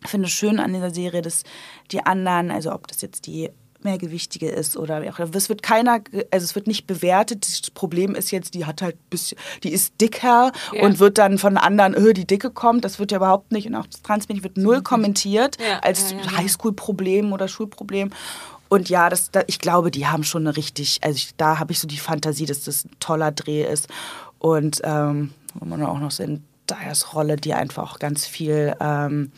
Ich 0.04 0.10
finde 0.10 0.26
es 0.26 0.32
schön 0.32 0.58
an 0.60 0.72
dieser 0.74 0.90
Serie, 0.90 1.22
dass 1.22 1.44
die 1.90 2.04
anderen, 2.04 2.50
also 2.50 2.72
ob 2.72 2.86
das 2.88 3.00
jetzt 3.00 3.26
die 3.26 3.48
mehrgewichtige 3.84 4.48
ist 4.48 4.76
oder 4.76 5.02
es 5.34 5.48
wird 5.48 5.62
keiner, 5.62 6.00
also 6.30 6.44
es 6.44 6.54
wird 6.54 6.66
nicht 6.66 6.86
bewertet. 6.86 7.46
Das 7.46 7.70
Problem 7.70 8.14
ist 8.14 8.30
jetzt, 8.30 8.54
die 8.54 8.64
hat 8.66 8.82
halt 8.82 8.96
bisschen, 9.10 9.38
die 9.62 9.72
ist 9.72 10.00
dicker 10.00 10.52
Ja. 10.72 10.82
und 10.82 10.98
wird 10.98 11.18
dann 11.18 11.38
von 11.38 11.56
anderen, 11.56 11.94
öh, 11.94 12.12
die 12.12 12.26
Dicke 12.26 12.50
kommt. 12.50 12.84
Das 12.84 12.98
wird 12.98 13.12
ja 13.12 13.16
überhaupt 13.18 13.52
nicht 13.52 13.66
und 13.66 13.74
auch 13.74 13.86
das 13.86 14.02
Transmädchen 14.02 14.44
wird 14.44 14.56
null 14.56 14.82
kommentiert 14.82 15.56
Ja, 15.60 15.78
als 15.80 16.12
ja. 16.12 16.36
Highschool-Problem 16.38 17.32
oder 17.32 17.48
Schulproblem. 17.48 18.10
Und 18.68 18.88
ja, 18.88 19.08
das, 19.08 19.30
da, 19.32 19.42
ich 19.48 19.58
glaube, 19.58 19.90
die 19.90 20.06
haben 20.06 20.22
schon 20.22 20.46
eine 20.46 20.56
richtig, 20.56 21.00
also 21.02 21.16
ich, 21.16 21.34
da 21.36 21.58
habe 21.58 21.72
ich 21.72 21.80
so 21.80 21.88
die 21.88 21.98
Fantasie, 21.98 22.46
dass 22.46 22.62
das 22.64 22.84
ein 22.84 22.90
toller 23.00 23.32
Dreh 23.32 23.64
ist. 23.64 23.88
Und 24.38 24.80
ähm, 24.84 25.32
man 25.58 25.82
auch 25.82 25.98
noch 25.98 26.12
so 26.12 26.22
in 26.22 26.44
Dyers 26.68 27.14
Rolle, 27.14 27.34
die 27.36 27.52
einfach 27.52 27.82
auch 27.94 27.98
ganz 27.98 28.26
viel, 28.26 28.74
ähm, 28.80 29.32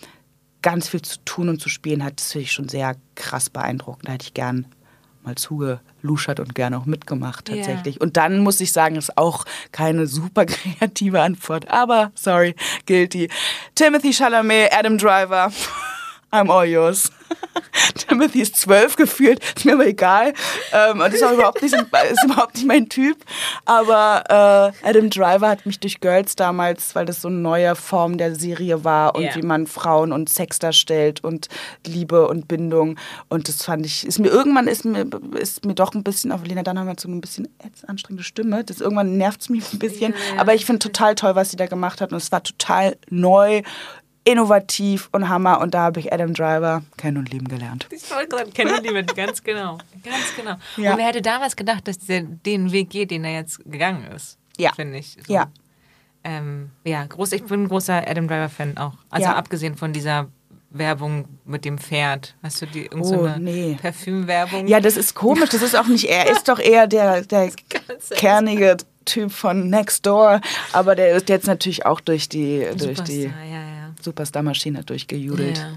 ganz 0.62 0.88
viel 0.88 1.02
zu 1.02 1.18
tun 1.24 1.48
und 1.48 1.60
zu 1.60 1.68
spielen 1.68 2.02
hat, 2.04 2.20
das 2.20 2.32
finde 2.32 2.44
ich 2.44 2.52
schon 2.52 2.68
sehr 2.68 2.96
krass 3.14 3.50
beeindruckend. 3.50 4.08
Da 4.08 4.12
hätte 4.12 4.26
ich 4.26 4.34
gern 4.34 4.66
mal 5.24 5.34
zugeluschert 5.36 6.40
und 6.40 6.54
gerne 6.54 6.78
auch 6.78 6.86
mitgemacht 6.86 7.46
tatsächlich. 7.46 8.00
Und 8.00 8.16
dann 8.16 8.40
muss 8.40 8.60
ich 8.60 8.72
sagen, 8.72 8.96
ist 8.96 9.16
auch 9.16 9.44
keine 9.70 10.06
super 10.06 10.46
kreative 10.46 11.20
Antwort, 11.20 11.68
aber 11.68 12.12
sorry, 12.14 12.54
guilty. 12.86 13.28
Timothy 13.74 14.12
Chalamet, 14.12 14.72
Adam 14.72 14.98
Driver. 14.98 15.52
I'm 16.32 16.50
all 16.50 16.64
yours. 16.66 17.10
Timothy 18.08 18.40
ist 18.42 18.56
zwölf 18.56 18.96
gefühlt, 18.96 19.42
ist 19.56 19.64
mir 19.64 19.74
aber 19.74 19.86
egal. 19.86 20.32
Ähm, 20.72 21.00
und 21.00 21.12
ist 21.12 21.22
auch 21.22 21.32
überhaupt 21.32 21.62
nicht, 21.62 21.74
ist 22.10 22.24
überhaupt 22.24 22.54
nicht 22.54 22.66
mein 22.66 22.88
Typ. 22.88 23.16
Aber 23.64 24.72
äh, 24.82 24.88
Adam 24.88 25.10
Driver 25.10 25.48
hat 25.48 25.64
mich 25.66 25.80
durch 25.80 26.00
Girls 26.00 26.36
damals, 26.36 26.94
weil 26.94 27.06
das 27.06 27.20
so 27.22 27.28
eine 27.28 27.38
neue 27.38 27.74
Form 27.74 28.18
der 28.18 28.34
Serie 28.34 28.84
war 28.84 29.14
und 29.14 29.22
Ja. 29.24 29.34
wie 29.34 29.42
man 29.42 29.66
Frauen 29.66 30.12
und 30.12 30.28
Sex 30.28 30.58
darstellt 30.58 31.22
und 31.24 31.48
Liebe 31.86 32.28
und 32.28 32.48
Bindung. 32.48 32.96
Und 33.28 33.48
das 33.48 33.62
fand 33.64 33.84
ich, 33.86 34.06
ist 34.06 34.18
mir 34.18 34.28
irgendwann 34.28 34.68
ist 34.68 34.84
mir, 34.84 35.06
ist 35.38 35.64
mir 35.64 35.74
doch 35.74 35.94
ein 35.94 36.02
bisschen, 36.02 36.32
auf 36.32 36.44
Lena 36.44 36.62
Dunham 36.62 36.88
hat 36.88 37.00
so 37.00 37.08
ein 37.08 37.20
bisschen 37.20 37.48
anstrengende 37.86 38.24
Stimme. 38.24 38.64
Das 38.64 38.80
irgendwann 38.80 39.16
nervt 39.16 39.42
es 39.42 39.48
mich 39.48 39.72
ein 39.72 39.78
bisschen. 39.78 40.14
Ja. 40.34 40.40
Aber 40.40 40.54
ich 40.54 40.64
finde 40.66 40.78
total 40.80 41.14
toll, 41.14 41.34
was 41.34 41.50
sie 41.50 41.56
da 41.56 41.66
gemacht 41.66 42.00
hat. 42.00 42.10
Und 42.12 42.18
es 42.18 42.32
war 42.32 42.42
total 42.42 42.96
neu, 43.10 43.62
innovativ 44.24 45.08
und 45.12 45.28
Hammer. 45.28 45.60
Und 45.60 45.74
da 45.74 45.80
habe 45.82 46.00
ich 46.00 46.12
Adam 46.12 46.32
Driver 46.34 46.82
kennen 46.96 47.16
und 47.18 47.30
lieben 47.30 47.48
gelernt. 47.48 47.88
Ich 47.90 48.10
wollte 48.10 48.36
gerade 48.36 48.50
kennen 48.50 48.82
die 48.82 48.90
mit, 48.92 49.14
ganz 49.16 49.42
genau. 49.42 49.78
Ganz 50.04 50.36
genau. 50.36 50.56
Ja. 50.76 50.92
Und 50.92 50.98
wer 50.98 51.06
hätte 51.06 51.22
damals 51.22 51.56
gedacht, 51.56 51.88
dass 51.88 51.98
der 51.98 52.22
den 52.22 52.72
Weg 52.72 52.90
geht, 52.90 53.10
den 53.10 53.24
er 53.24 53.34
jetzt 53.34 53.58
gegangen 53.64 54.04
ist? 54.14 54.38
Ja. 54.56 54.72
Finde 54.74 54.98
ich. 54.98 55.16
So. 55.26 55.32
Ja. 55.32 55.46
Ähm, 56.24 56.70
ja, 56.84 57.04
groß, 57.04 57.32
ich 57.32 57.42
bin 57.44 57.64
ein 57.64 57.68
großer 57.68 58.06
Adam 58.08 58.28
Driver-Fan 58.28 58.78
auch. 58.78 58.94
Also 59.10 59.26
Ja. 59.26 59.34
abgesehen 59.34 59.76
von 59.76 59.92
dieser 59.92 60.28
Werbung 60.70 61.26
mit 61.44 61.64
dem 61.64 61.78
Pferd. 61.78 62.36
Hast 62.42 62.62
du 62.62 62.66
die 62.66 62.82
irgend 62.84 63.06
so 63.06 63.22
Oh, 63.22 63.24
eine 63.24 63.38
nee. 63.40 63.76
Parfümwerbung? 63.80 64.68
Ja, 64.68 64.80
das 64.80 64.96
ist 64.96 65.14
komisch. 65.14 65.50
Das 65.50 65.62
ist 65.62 65.76
auch 65.76 65.86
nicht 65.88 66.04
er. 66.04 66.30
Ist 66.30 66.48
doch 66.48 66.60
eher 66.60 66.86
der, 66.86 67.22
der 67.22 67.50
kernige 68.16 68.76
Typ 69.04 69.32
von 69.32 69.68
Next 69.68 70.06
Door. 70.06 70.40
Aber 70.72 70.94
der 70.94 71.10
ist 71.16 71.28
jetzt 71.28 71.46
natürlich 71.46 71.84
auch 71.84 72.00
durch 72.00 72.28
die, 72.28 72.66
durch 72.78 73.00
die 73.02 73.22
ja, 73.24 73.28
ja. 73.28 73.81
Superstar-Maschine 74.02 74.84
durchgejudelt. 74.84 75.58
Ja. 75.58 75.72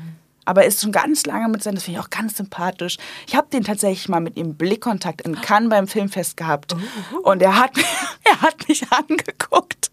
Aber 0.46 0.62
er 0.62 0.68
ist 0.68 0.82
schon 0.82 0.92
ganz 0.92 1.26
lange 1.26 1.50
mit 1.50 1.64
seinem, 1.64 1.76
das 1.76 1.84
finde 1.84 2.00
ich 2.00 2.06
auch 2.06 2.10
ganz 2.10 2.38
sympathisch. 2.38 2.98
Ich 3.28 3.36
habe 3.36 3.48
den 3.52 3.64
tatsächlich 3.64 4.08
mal 4.10 4.20
mit 4.22 4.38
ihm 4.38 4.56
Blickkontakt 4.56 5.22
in 5.22 5.40
Cannes 5.42 5.70
beim 5.70 5.88
Filmfest 5.88 6.38
gehabt. 6.38 6.76
Und 7.24 7.42
er 7.42 7.58
hat, 7.60 7.72
er 8.24 8.42
hat 8.42 8.68
mich 8.68 8.84
angeguckt. 8.92 9.92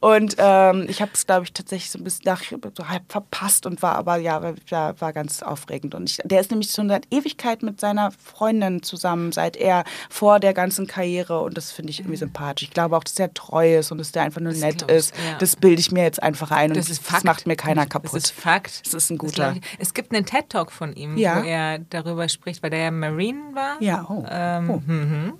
Und 0.00 0.34
ähm, 0.38 0.86
ich 0.88 1.00
habe 1.00 1.12
es, 1.14 1.26
glaube 1.26 1.44
ich, 1.44 1.52
tatsächlich 1.52 1.90
so 1.90 1.98
ein 1.98 2.04
bisschen 2.04 2.24
nach, 2.24 2.42
so 2.76 2.88
halb 2.88 3.04
verpasst 3.08 3.66
und 3.66 3.82
war 3.82 3.94
aber, 3.94 4.16
ja, 4.16 4.42
war, 4.70 5.00
war 5.00 5.12
ganz 5.12 5.42
aufregend. 5.42 5.94
Und 5.94 6.10
ich, 6.10 6.18
der 6.24 6.40
ist 6.40 6.50
nämlich 6.50 6.70
schon 6.70 6.88
seit 6.88 7.06
Ewigkeit 7.12 7.62
mit 7.62 7.80
seiner 7.80 8.10
Freundin 8.10 8.82
zusammen, 8.82 9.30
seit 9.32 9.56
er 9.56 9.84
vor 10.10 10.40
der 10.40 10.54
ganzen 10.54 10.86
Karriere. 10.86 11.40
Und 11.42 11.56
das 11.56 11.70
finde 11.70 11.90
ich 11.90 12.00
irgendwie 12.00 12.16
sympathisch. 12.16 12.64
Ich 12.68 12.74
glaube 12.74 12.96
auch, 12.96 13.04
dass 13.04 13.18
er 13.18 13.32
treu 13.32 13.78
ist 13.78 13.92
und 13.92 13.98
dass 13.98 14.10
der 14.10 14.22
einfach 14.22 14.40
nur 14.40 14.52
nett 14.52 14.78
glaub 14.78 14.90
ich, 14.90 14.96
ist. 14.96 15.14
ja. 15.16 15.38
Das 15.38 15.54
bilde 15.54 15.80
ich 15.80 15.92
mir 15.92 16.02
jetzt 16.02 16.22
einfach 16.22 16.50
ein. 16.50 16.70
Und 16.70 16.76
Das 16.76 16.90
ist 16.90 17.02
Fakt. 17.02 17.24
macht 17.24 17.46
mir 17.46 17.56
keiner 17.56 17.86
kaputt. 17.86 18.12
Das 18.14 18.24
ist 18.24 18.30
Fakt. 18.32 18.84
Das 18.84 18.94
ist 18.94 19.10
ein 19.10 19.18
Das 19.18 19.30
guter. 19.30 19.54
ich. 19.78 19.91
Es 19.92 19.94
gibt 19.94 20.14
einen 20.14 20.24
TED-Talk 20.24 20.72
von 20.72 20.94
ihm, 20.94 21.18
Ja. 21.18 21.42
wo 21.42 21.46
er 21.46 21.78
darüber 21.78 22.26
spricht, 22.30 22.62
weil 22.62 22.70
der 22.70 22.78
ja 22.84 22.90
Marine 22.90 23.40
war. 23.52 23.76
Ja, 23.80 24.06
oh. 24.08 24.24
Ähm, 24.26 24.70
Oh. 24.70 24.82
mhm. 24.86 25.32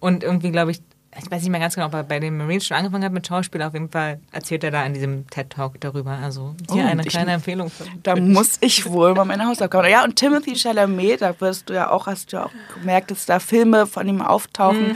Und 0.00 0.22
irgendwie, 0.22 0.50
glaube 0.50 0.72
ich, 0.72 0.82
ich 1.18 1.30
weiß 1.30 1.40
nicht 1.40 1.50
mehr 1.50 1.60
ganz 1.60 1.74
genau, 1.76 1.86
ob 1.86 1.94
er 1.94 2.02
bei 2.02 2.20
den 2.20 2.36
Marines 2.36 2.66
schon 2.66 2.76
angefangen 2.76 3.02
hat 3.02 3.12
mit 3.12 3.26
Schauspiel. 3.26 3.62
Auf 3.62 3.72
jeden 3.72 3.88
Fall 3.88 4.20
erzählt 4.32 4.62
er 4.64 4.70
da 4.70 4.84
in 4.84 4.92
diesem 4.92 5.26
TED-Talk 5.30 5.80
darüber. 5.80 6.10
Also 6.10 6.54
hier 6.70 6.84
Oh, 6.84 6.86
eine 6.86 7.00
ich- 7.00 7.08
kleine 7.08 7.32
Empfehlung. 7.32 7.70
Von 7.70 7.86
Da 8.02 8.16
muss 8.16 8.58
ich 8.60 8.84
wohl 8.84 9.14
mal 9.14 9.24
meine 9.24 9.46
Hausaufgaben. 9.46 9.88
Ja, 9.90 10.04
und 10.04 10.16
Timothy 10.16 10.54
Chalamet, 10.56 11.22
da 11.22 11.40
wirst 11.40 11.70
du 11.70 11.74
ja 11.74 11.90
auch, 11.90 12.06
hast 12.06 12.32
du 12.32 12.36
ja 12.36 12.44
auch 12.44 12.52
gemerkt, 12.74 13.10
dass 13.10 13.24
da 13.24 13.38
Filme 13.38 13.86
von 13.86 14.06
ihm 14.06 14.20
auftauchen. 14.20 14.94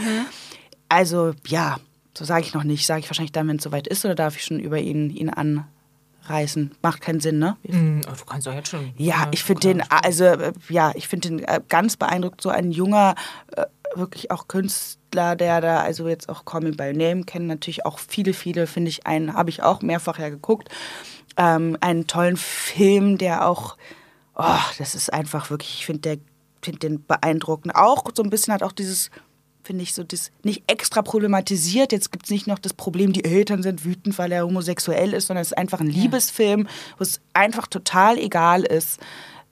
Also, 0.91 1.33
ja, 1.47 1.79
so 2.17 2.27
sage 2.27 2.43
ich 2.45 2.53
noch 2.53 2.65
nicht. 2.65 2.85
Sage 2.87 3.01
ich 3.01 3.09
wahrscheinlich 3.09 3.33
dann, 3.33 3.49
wenn 3.49 3.57
es 3.57 3.63
soweit 3.63 3.87
ist, 3.87 4.05
oder 4.05 4.15
darf 4.15 4.37
ich 4.37 4.45
schon 4.45 4.61
über 4.61 4.79
ihn, 4.79 5.09
ihn 5.09 5.31
anreißen? 6.31 6.73
Macht 6.83 7.01
keinen 7.01 7.21
Sinn, 7.21 7.39
ne? 7.39 7.57
Mm, 7.63 8.01
du 8.01 8.25
kannst 8.27 8.47
doch 8.47 8.55
jetzt 8.55 8.69
schon. 8.69 8.93
Ja, 8.97 9.29
ich 9.33 9.43
finde 9.43 9.61
den, 9.61 9.83
also 9.91 10.25
äh, 10.25 10.53
ja, 10.69 10.93
ich 10.95 11.09
finde 11.09 11.29
den 11.29 11.39
äh, 11.41 11.61
ganz 11.69 11.97
beeindruckt. 11.97 12.41
So 12.41 12.49
ein 12.51 12.71
junger, 12.71 13.15
äh, 13.57 13.67
wirklich 13.95 14.31
auch 14.31 14.49
Künstler, 14.49 15.37
der 15.37 15.61
da, 15.61 15.81
also 15.81 16.09
jetzt 16.09 16.29
auch 16.29 16.45
Call 16.45 16.63
Me 16.63 16.73
By 16.73 16.93
Name 16.93 17.25
kennen 17.25 17.47
natürlich 17.47 17.85
auch 17.85 17.99
viele, 17.99 18.33
viele, 18.33 18.67
finde 18.67 18.91
ich, 18.91 19.07
einen, 19.07 19.35
habe 19.35 19.51
ich 19.51 19.63
auch 19.63 19.83
mehrfach 19.83 20.19
ja 20.19 20.29
geguckt. 20.29 20.69
Ähm, 21.37 21.77
einen 21.81 22.07
tollen 22.07 22.37
Film, 22.37 23.19
der 23.19 23.47
auch, 23.47 23.77
oh, 24.37 24.59
das 24.79 24.95
ist 24.95 25.13
einfach 25.13 25.51
wirklich, 25.51 25.81
ich 25.81 25.87
finde 25.87 26.01
der, 26.01 26.17
finde 26.63 26.79
den 26.79 27.05
beeindruckend. 27.05 27.75
Auch 27.75 28.05
so 28.15 28.23
ein 28.23 28.31
bisschen 28.31 28.55
hat 28.55 28.63
auch 28.63 28.73
dieses 28.73 29.11
finde 29.71 29.85
ich 29.85 29.95
so 29.95 30.03
das 30.03 30.33
nicht 30.43 30.65
extra 30.67 31.01
problematisiert. 31.01 31.93
Jetzt 31.93 32.11
gibt 32.11 32.25
es 32.25 32.31
nicht 32.33 32.49
noch 32.49 32.59
das 32.59 32.75
Problem, 32.75 33.13
die 33.13 33.25
Eltern 33.25 33.63
sind 33.63 33.85
wütend, 33.85 34.19
weil 34.19 34.33
er 34.33 34.45
homosexuell 34.45 35.15
ist, 35.15 35.29
sondern 35.29 35.43
es 35.43 35.53
ist 35.53 35.59
einfach 35.59 35.79
ein 35.79 35.87
Liebesfilm, 35.87 36.67
wo 36.99 37.05
es 37.05 37.21
einfach 37.35 37.69
total 37.69 38.19
egal 38.19 38.65
ist, 38.65 38.99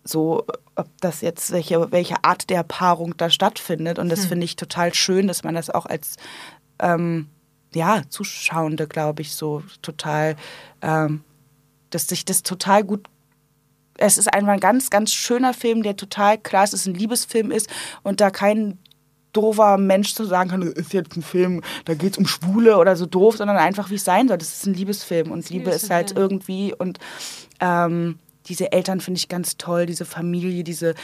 so 0.02 0.44
ob 0.74 0.88
das 1.00 1.20
jetzt 1.20 1.52
welche, 1.52 1.92
welche 1.92 2.24
Art 2.24 2.50
der 2.50 2.64
Paarung 2.64 3.16
da 3.16 3.30
stattfindet. 3.30 4.00
Und 4.00 4.08
das 4.08 4.26
finde 4.26 4.44
ich 4.44 4.56
total 4.56 4.92
schön, 4.92 5.28
dass 5.28 5.44
man 5.44 5.54
das 5.54 5.70
auch 5.70 5.86
als 5.86 6.16
ähm, 6.80 7.28
ja, 7.72 8.02
Zuschauende, 8.08 8.88
glaube 8.88 9.22
ich, 9.22 9.36
so 9.36 9.62
total, 9.82 10.34
ähm, 10.82 11.22
dass 11.90 12.08
sich 12.08 12.24
das 12.24 12.42
total 12.42 12.82
gut 12.82 13.08
es 14.00 14.16
ist 14.16 14.32
einfach 14.32 14.52
ein 14.52 14.60
ganz, 14.60 14.90
ganz 14.90 15.12
schöner 15.12 15.52
Film, 15.54 15.82
der 15.82 15.96
total 15.96 16.38
klar 16.38 16.62
ist, 16.62 16.72
dass 16.72 16.82
es 16.82 16.86
ein 16.86 16.94
Liebesfilm 16.94 17.50
ist 17.50 17.68
und 18.04 18.20
da 18.20 18.30
kein 18.30 18.78
doofer 19.32 19.78
Mensch 19.78 20.14
zu 20.14 20.24
sagen 20.24 20.50
kann, 20.50 20.60
das 20.60 20.70
ist 20.70 20.92
jetzt 20.92 21.16
ein 21.16 21.22
Film, 21.22 21.62
da 21.84 21.94
geht 21.94 22.12
es 22.12 22.18
um 22.18 22.26
Schwule 22.26 22.78
oder 22.78 22.96
so 22.96 23.06
doof, 23.06 23.36
sondern 23.36 23.56
einfach 23.56 23.90
wie 23.90 23.96
es 23.96 24.04
sein 24.04 24.28
soll. 24.28 24.38
Das 24.38 24.52
ist 24.52 24.66
ein 24.66 24.74
Liebesfilm 24.74 25.30
und 25.30 25.48
Liebe 25.50 25.70
ist 25.70 25.90
halt 25.90 26.16
irgendwie 26.16 26.74
und 26.76 26.98
ähm, 27.60 28.18
diese 28.46 28.72
Eltern 28.72 29.00
finde 29.00 29.18
ich 29.18 29.28
ganz 29.28 29.56
toll, 29.56 29.86
diese 29.86 30.04
Familie, 30.04 30.64
diese 30.64 30.94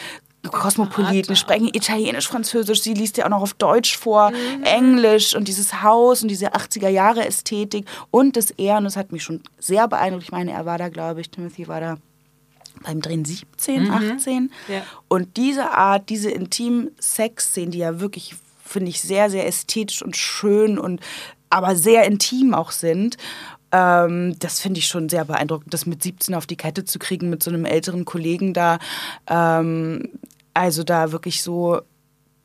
Kosmopoliten, 0.50 1.36
sprechen 1.36 1.68
Italienisch, 1.72 2.28
Französisch, 2.28 2.82
sie 2.82 2.94
liest 2.94 3.16
ja 3.16 3.26
auch 3.26 3.30
noch 3.30 3.42
auf 3.42 3.54
Deutsch 3.54 3.96
vor, 3.96 4.30
Englisch 4.62 5.34
und 5.34 5.48
dieses 5.48 5.82
Haus 5.82 6.22
und 6.22 6.28
diese 6.28 6.54
80er-Jahre-Ästhetik 6.54 7.86
und 8.10 8.36
das 8.36 8.50
Er, 8.50 8.78
und 8.78 8.84
das 8.84 8.96
hat 8.96 9.12
mich 9.12 9.22
schon 9.22 9.40
sehr 9.58 9.88
beeindruckt. 9.88 10.24
Ich 10.24 10.32
meine, 10.32 10.52
er 10.52 10.66
war 10.66 10.78
da, 10.78 10.88
glaube 10.88 11.20
ich, 11.20 11.30
Timothy 11.30 11.68
war 11.68 11.80
da 11.80 11.96
beim 12.82 13.00
Drehen 13.00 13.24
17, 13.24 13.90
18. 13.90 14.42
Mhm. 14.42 14.50
Ja. 14.68 14.82
Und 15.08 15.36
diese 15.36 15.70
Art, 15.72 16.08
diese 16.08 16.30
intimen 16.30 16.90
Sexszenen, 17.00 17.70
die 17.70 17.78
ja 17.78 18.00
wirklich, 18.00 18.36
finde 18.64 18.90
ich, 18.90 19.00
sehr, 19.00 19.30
sehr 19.30 19.46
ästhetisch 19.46 20.02
und 20.02 20.16
schön 20.16 20.78
und 20.78 21.00
aber 21.50 21.76
sehr 21.76 22.04
intim 22.04 22.52
auch 22.52 22.72
sind. 22.72 23.16
Ähm, 23.70 24.36
das 24.38 24.60
finde 24.60 24.78
ich 24.78 24.86
schon 24.86 25.08
sehr 25.08 25.24
beeindruckend, 25.24 25.72
das 25.72 25.86
mit 25.86 26.02
17 26.02 26.34
auf 26.34 26.46
die 26.46 26.56
Kette 26.56 26.84
zu 26.84 26.98
kriegen, 26.98 27.30
mit 27.30 27.42
so 27.42 27.50
einem 27.50 27.64
älteren 27.64 28.04
Kollegen 28.04 28.54
da. 28.54 28.78
Ähm, 29.28 30.08
also 30.52 30.84
da 30.84 31.12
wirklich 31.12 31.42
so 31.42 31.80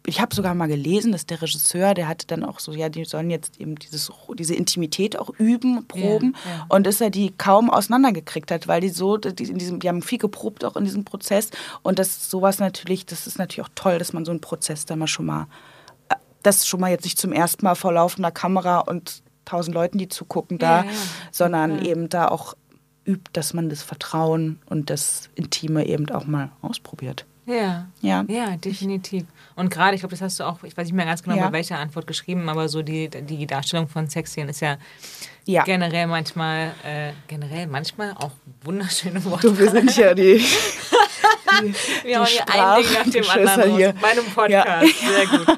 ich 0.10 0.20
habe 0.20 0.36
sogar 0.36 0.56
mal 0.56 0.68
gelesen, 0.68 1.12
dass 1.12 1.26
der 1.26 1.42
Regisseur, 1.42 1.94
der 1.94 2.08
hatte 2.08 2.28
dann 2.28 2.44
auch 2.44 2.60
so, 2.60 2.74
ja, 2.74 2.90
die 2.90 3.06
sollen 3.06 3.30
jetzt 3.30 3.60
eben 3.60 3.76
dieses, 3.76 4.12
diese 4.38 4.56
Intimität 4.56 5.18
auch 5.18 5.30
üben, 5.38 5.88
proben. 5.88 6.36
Ja, 6.46 6.52
ja. 6.52 6.66
Und 6.68 6.86
dass 6.88 7.00
er 7.00 7.10
die 7.10 7.32
kaum 7.38 7.70
auseinandergekriegt 7.70 8.52
hat, 8.52 8.68
weil 8.68 8.82
die 8.82 8.90
so, 8.90 9.18
die, 9.18 9.44
in 9.44 9.58
diesem, 9.58 9.80
die 9.80 9.88
haben 9.88 10.02
viel 10.02 10.18
geprobt 10.18 10.66
auch 10.66 10.76
in 10.76 10.84
diesem 10.84 11.06
Prozess. 11.06 11.52
Und 11.84 12.00
das 12.00 12.30
sowas 12.30 12.60
natürlich, 12.60 13.06
das 13.06 13.28
ist 13.28 13.38
natürlich 13.38 13.66
auch 13.66 13.74
toll, 13.76 14.00
dass 14.00 14.12
man 14.12 14.26
so 14.26 14.32
einen 14.32 14.42
Prozess 14.42 14.86
da 14.86 14.96
mal 14.96 15.08
schon 15.08 15.28
mal, 15.28 15.48
äh, 16.10 16.16
das 16.44 16.68
schon 16.68 16.80
mal 16.80 16.90
jetzt 16.90 17.04
nicht 17.04 17.20
zum 17.20 17.32
ersten 17.32 17.64
Mal 17.64 17.76
vor 17.76 17.94
laufender 17.94 18.32
Kamera 18.32 18.80
und 18.80 19.22
tausend 19.46 19.76
Leuten, 19.76 19.98
die 19.98 20.10
zugucken 20.10 20.58
da, 20.58 20.84
Ja, 20.84 20.92
sondern 21.32 21.86
eben 21.86 22.10
da 22.10 22.28
auch 22.28 22.56
übt, 23.06 23.30
dass 23.34 23.54
man 23.54 23.70
das 23.70 23.84
Vertrauen 23.84 24.60
und 24.66 24.90
das 24.90 25.30
Intime 25.36 25.86
eben 25.86 26.10
auch 26.10 26.26
mal 26.26 26.52
ausprobiert. 26.62 27.26
Ja. 27.50 27.88
Ja. 28.02 28.24
Ja, 28.28 28.56
definitiv. 28.58 29.26
Und 29.56 29.70
gerade, 29.72 29.96
ich 29.96 30.02
glaube, 30.02 30.12
das 30.12 30.22
hast 30.22 30.40
du 30.40 30.44
auch, 30.44 30.64
ich 30.64 30.78
weiß 30.78 30.86
nicht 30.86 30.94
mehr 30.96 31.06
ganz 31.06 31.24
genau, 31.24 31.36
Ja. 31.36 31.48
bei 31.48 31.54
welcher 31.54 31.80
Antwort 31.80 32.06
geschrieben, 32.08 32.48
aber 32.48 32.70
so 32.70 32.82
die, 32.82 33.10
die 33.10 33.46
Darstellung 33.48 33.88
von 33.88 34.08
Sexszenen 34.08 34.50
ist 34.50 34.62
ja, 34.62 34.78
Ja. 35.46 35.64
generell 35.64 36.08
manchmal, 36.08 36.74
äh, 36.86 37.12
generell 37.28 37.68
manchmal 37.68 38.14
auch 38.14 38.32
wunderschöne 38.64 39.24
Worte. 39.26 39.48
Du, 39.48 39.58
wir 39.58 39.72
sind 39.72 39.96
ja 39.98 40.14
die. 40.14 40.44
Wir 42.04 42.20
haben 42.20 42.26
hier 42.28 42.48
ein 42.48 42.84
Ding 42.84 42.94
nach 42.94 43.04
dem 43.04 43.24
Sprachgeschwister 43.24 43.52
anderen 43.54 43.76
hier. 43.76 43.90
aus 43.90 44.02
meinem 44.02 44.26
Podcast. 44.34 44.96
Sehr 45.00 45.26
gut. 45.28 45.58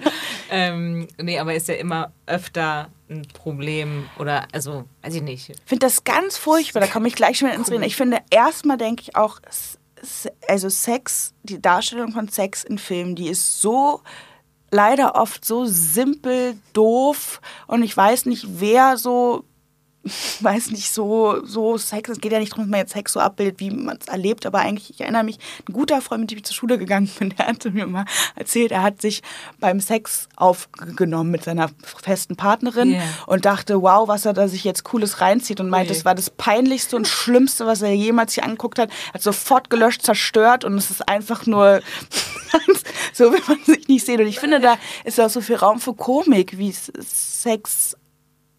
ähm, 0.50 1.08
nee, 1.22 1.38
aber 1.38 1.54
ist 1.54 1.68
ja 1.68 1.76
immer 1.76 2.12
öfter 2.26 2.88
ein 3.10 3.28
Problem 3.34 4.10
oder, 4.18 4.48
also, 4.52 4.86
weiß 5.04 5.16
ich 5.16 5.22
nicht. 5.22 5.50
Ich 5.50 5.56
finde 5.66 5.86
das 5.86 6.04
ganz 6.04 6.38
furchtbar, 6.38 6.80
da 6.80 6.88
komme 6.88 7.08
ich 7.08 7.16
gleich 7.16 7.38
schon 7.38 7.50
ins 7.50 7.70
Reden. 7.70 7.84
Ich 7.84 7.96
finde, 7.98 8.20
erstmal 8.32 8.78
denke 8.78 9.04
ich 9.04 9.16
auch, 9.16 9.39
also 10.47 10.70
Sex, 10.70 11.34
die 11.43 11.62
Darstellung 11.62 12.12
von 12.12 12.28
Sex 12.28 12.64
in 12.64 12.78
Filmen, 12.78 13.16
die 13.16 13.30
ist 13.30 13.62
so 13.62 14.02
leider 14.72 15.16
oft 15.16 15.43
so 15.43 15.66
simpel, 15.66 16.58
doof 16.74 17.41
und 17.68 17.84
ich 17.84 17.95
weiß 17.95 18.26
nicht, 18.26 18.45
wer 18.60 18.97
so 18.97 19.43
weiß 20.39 20.72
nicht, 20.72 20.91
so, 20.91 21.45
so 21.45 21.78
Sex, 21.78 22.10
es 22.10 22.20
geht 22.20 22.32
ja 22.32 22.39
nicht 22.39 22.52
darum, 22.54 22.66
dass 22.66 22.72
man 22.72 22.80
jetzt 22.80 22.93
Sex 22.93 23.14
so 23.14 23.20
abbildet, 23.20 23.60
wie 23.60 23.70
man 23.70 23.97
es 23.99 24.08
erlebt, 24.08 24.45
aber 24.45 24.60
eigentlich, 24.60 24.89
ich 24.89 25.02
erinnere 25.02 25.24
mich, 25.24 25.38
ein 25.68 25.74
guter 25.74 26.02
Freund, 26.02 26.22
mit 26.22 26.32
dem 26.32 26.38
ich 26.39 26.45
zur 26.45 26.56
Schule 26.56 26.78
gegangen 26.78 27.10
bin, 27.20 27.30
der 27.38 27.47
hatte 27.47 27.72
mir 27.72 27.86
mal 27.88 28.06
erzählt, 28.36 28.72
er 28.72 28.82
hat 28.82 29.02
sich 29.02 29.22
beim 29.60 29.80
Sex 29.80 30.28
aufgenommen 30.36 31.32
mit 31.32 31.43
seiner 31.43 31.70
festen 32.04 32.36
Partnerin 32.36 32.91
Yeah. 32.91 33.04
und 33.28 33.45
dachte, 33.45 33.82
wow, 33.82 34.08
was 34.08 34.26
er 34.26 34.34
da 34.34 34.47
sich 34.47 34.64
jetzt 34.64 34.84
Cooles 34.84 35.22
reinzieht 35.22 35.60
und 35.60 35.70
meinte, 35.70 35.93
Ui. 35.93 35.97
es 35.97 36.04
war 36.04 36.16
das 36.16 36.30
peinlichste 36.30 36.95
und 36.95 37.08
schlimmste, 37.08 37.66
was 37.66 37.82
er 37.82 37.93
jemals 37.93 38.34
sich 38.34 38.43
angeguckt 38.43 38.80
hat, 38.80 38.89
hat 39.14 39.22
sofort 39.22 39.70
gelöscht, 39.70 40.02
zerstört 40.02 40.66
und 40.66 40.78
es 40.78 40.89
ist 40.89 41.08
einfach 41.08 41.45
nur 41.45 41.82
so, 43.14 43.32
will 43.32 43.41
man 43.47 43.60
sich 43.66 43.88
nicht 43.88 44.06
sehen. 44.06 44.20
Und 44.20 44.28
ich 44.28 44.39
finde, 44.39 44.60
da 44.60 44.78
ist 45.04 45.20
auch 45.20 45.30
so 45.30 45.41
viel 45.41 45.56
Raum 45.56 45.80
für 45.80 45.93
Komik, 45.93 46.58
wie 46.58 46.72
Sex 46.72 47.95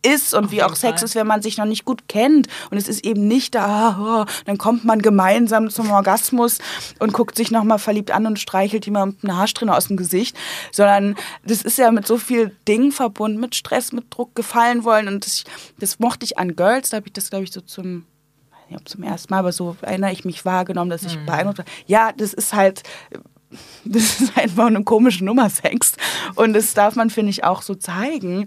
ist 0.02 0.34
und 0.34 0.50
wie 0.50 0.56
jeden 0.56 0.70
auch 0.70 0.76
Sex 0.76 1.00
Fall. 1.00 1.04
ist, 1.04 1.14
wenn 1.14 1.26
man 1.26 1.42
sich 1.42 1.58
noch 1.58 1.64
nicht 1.64 1.84
gut 1.84 2.08
kennt. 2.08 2.48
Und 2.70 2.78
es 2.78 2.88
ist 2.88 3.04
eben 3.04 3.26
nicht 3.26 3.54
da, 3.54 3.64
ah, 3.64 4.22
oh, 4.22 4.32
dann 4.44 4.58
kommt 4.58 4.84
man 4.84 5.00
gemeinsam 5.00 5.70
zum 5.70 5.90
Orgasmus 5.90 6.58
und 6.98 7.12
guckt 7.12 7.36
sich 7.36 7.50
nochmal 7.50 7.78
verliebt 7.78 8.10
an 8.10 8.26
und 8.26 8.38
streichelt 8.38 8.86
jemand 8.86 9.22
eine 9.22 9.36
Haarsträhne 9.36 9.74
aus 9.74 9.88
dem 9.88 9.96
Gesicht, 9.96 10.36
sondern 10.70 11.16
das 11.44 11.62
ist 11.62 11.78
ja 11.78 11.90
mit 11.90 12.06
so 12.06 12.18
viel 12.18 12.56
Dingen 12.66 12.92
verbunden, 12.92 13.40
mit 13.40 13.54
Stress, 13.54 13.92
mit 13.92 14.06
Druck, 14.10 14.34
gefallen 14.34 14.84
wollen. 14.84 15.08
Und 15.08 15.26
das, 15.26 15.44
das 15.78 15.98
mochte 15.98 16.24
ich 16.24 16.38
an 16.38 16.56
Girls, 16.56 16.90
da 16.90 16.98
habe 16.98 17.06
ich 17.06 17.12
das, 17.12 17.30
glaube 17.30 17.44
ich, 17.44 17.52
so 17.52 17.60
zum 17.60 18.06
zum 18.84 19.02
ersten 19.02 19.32
Mal, 19.32 19.40
aber 19.40 19.52
so 19.52 19.76
erinnere 19.82 20.12
ich 20.12 20.24
mich 20.24 20.46
wahrgenommen, 20.46 20.90
dass 20.90 21.02
ich 21.02 21.18
beeindruckt 21.26 21.58
war. 21.58 21.64
Ja, 21.86 22.10
das 22.12 22.32
ist 22.32 22.54
halt, 22.54 22.82
das 23.84 24.20
ist 24.20 24.38
einfach 24.38 24.66
eine 24.66 24.82
komische 24.84 25.24
Nummer 25.24 25.50
Sex. 25.50 25.94
Und 26.36 26.54
das 26.54 26.74
darf 26.74 26.96
man, 26.96 27.10
finde 27.10 27.30
ich, 27.30 27.44
auch 27.44 27.62
so 27.62 27.74
zeigen. 27.74 28.46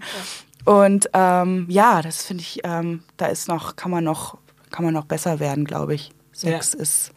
Und 0.66 1.08
ähm, 1.14 1.64
ja, 1.70 2.02
das 2.02 2.26
finde 2.26 2.42
ich, 2.42 2.60
ähm, 2.64 3.02
da 3.16 3.26
ist 3.26 3.48
noch, 3.48 3.76
kann 3.76 3.90
man 3.90 4.04
noch, 4.04 4.36
kann 4.70 4.84
man 4.84 4.92
noch 4.92 5.06
besser 5.06 5.40
werden, 5.40 5.64
glaube 5.64 5.94
ich. 5.94 6.10
Sex 6.32 6.74
ist, 6.74 7.12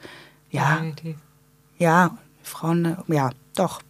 ja, 0.50 0.76
Definitiv. 0.76 1.18
ja, 1.78 2.18
Frauen, 2.44 2.96
ja, 3.08 3.32
doch. 3.56 3.82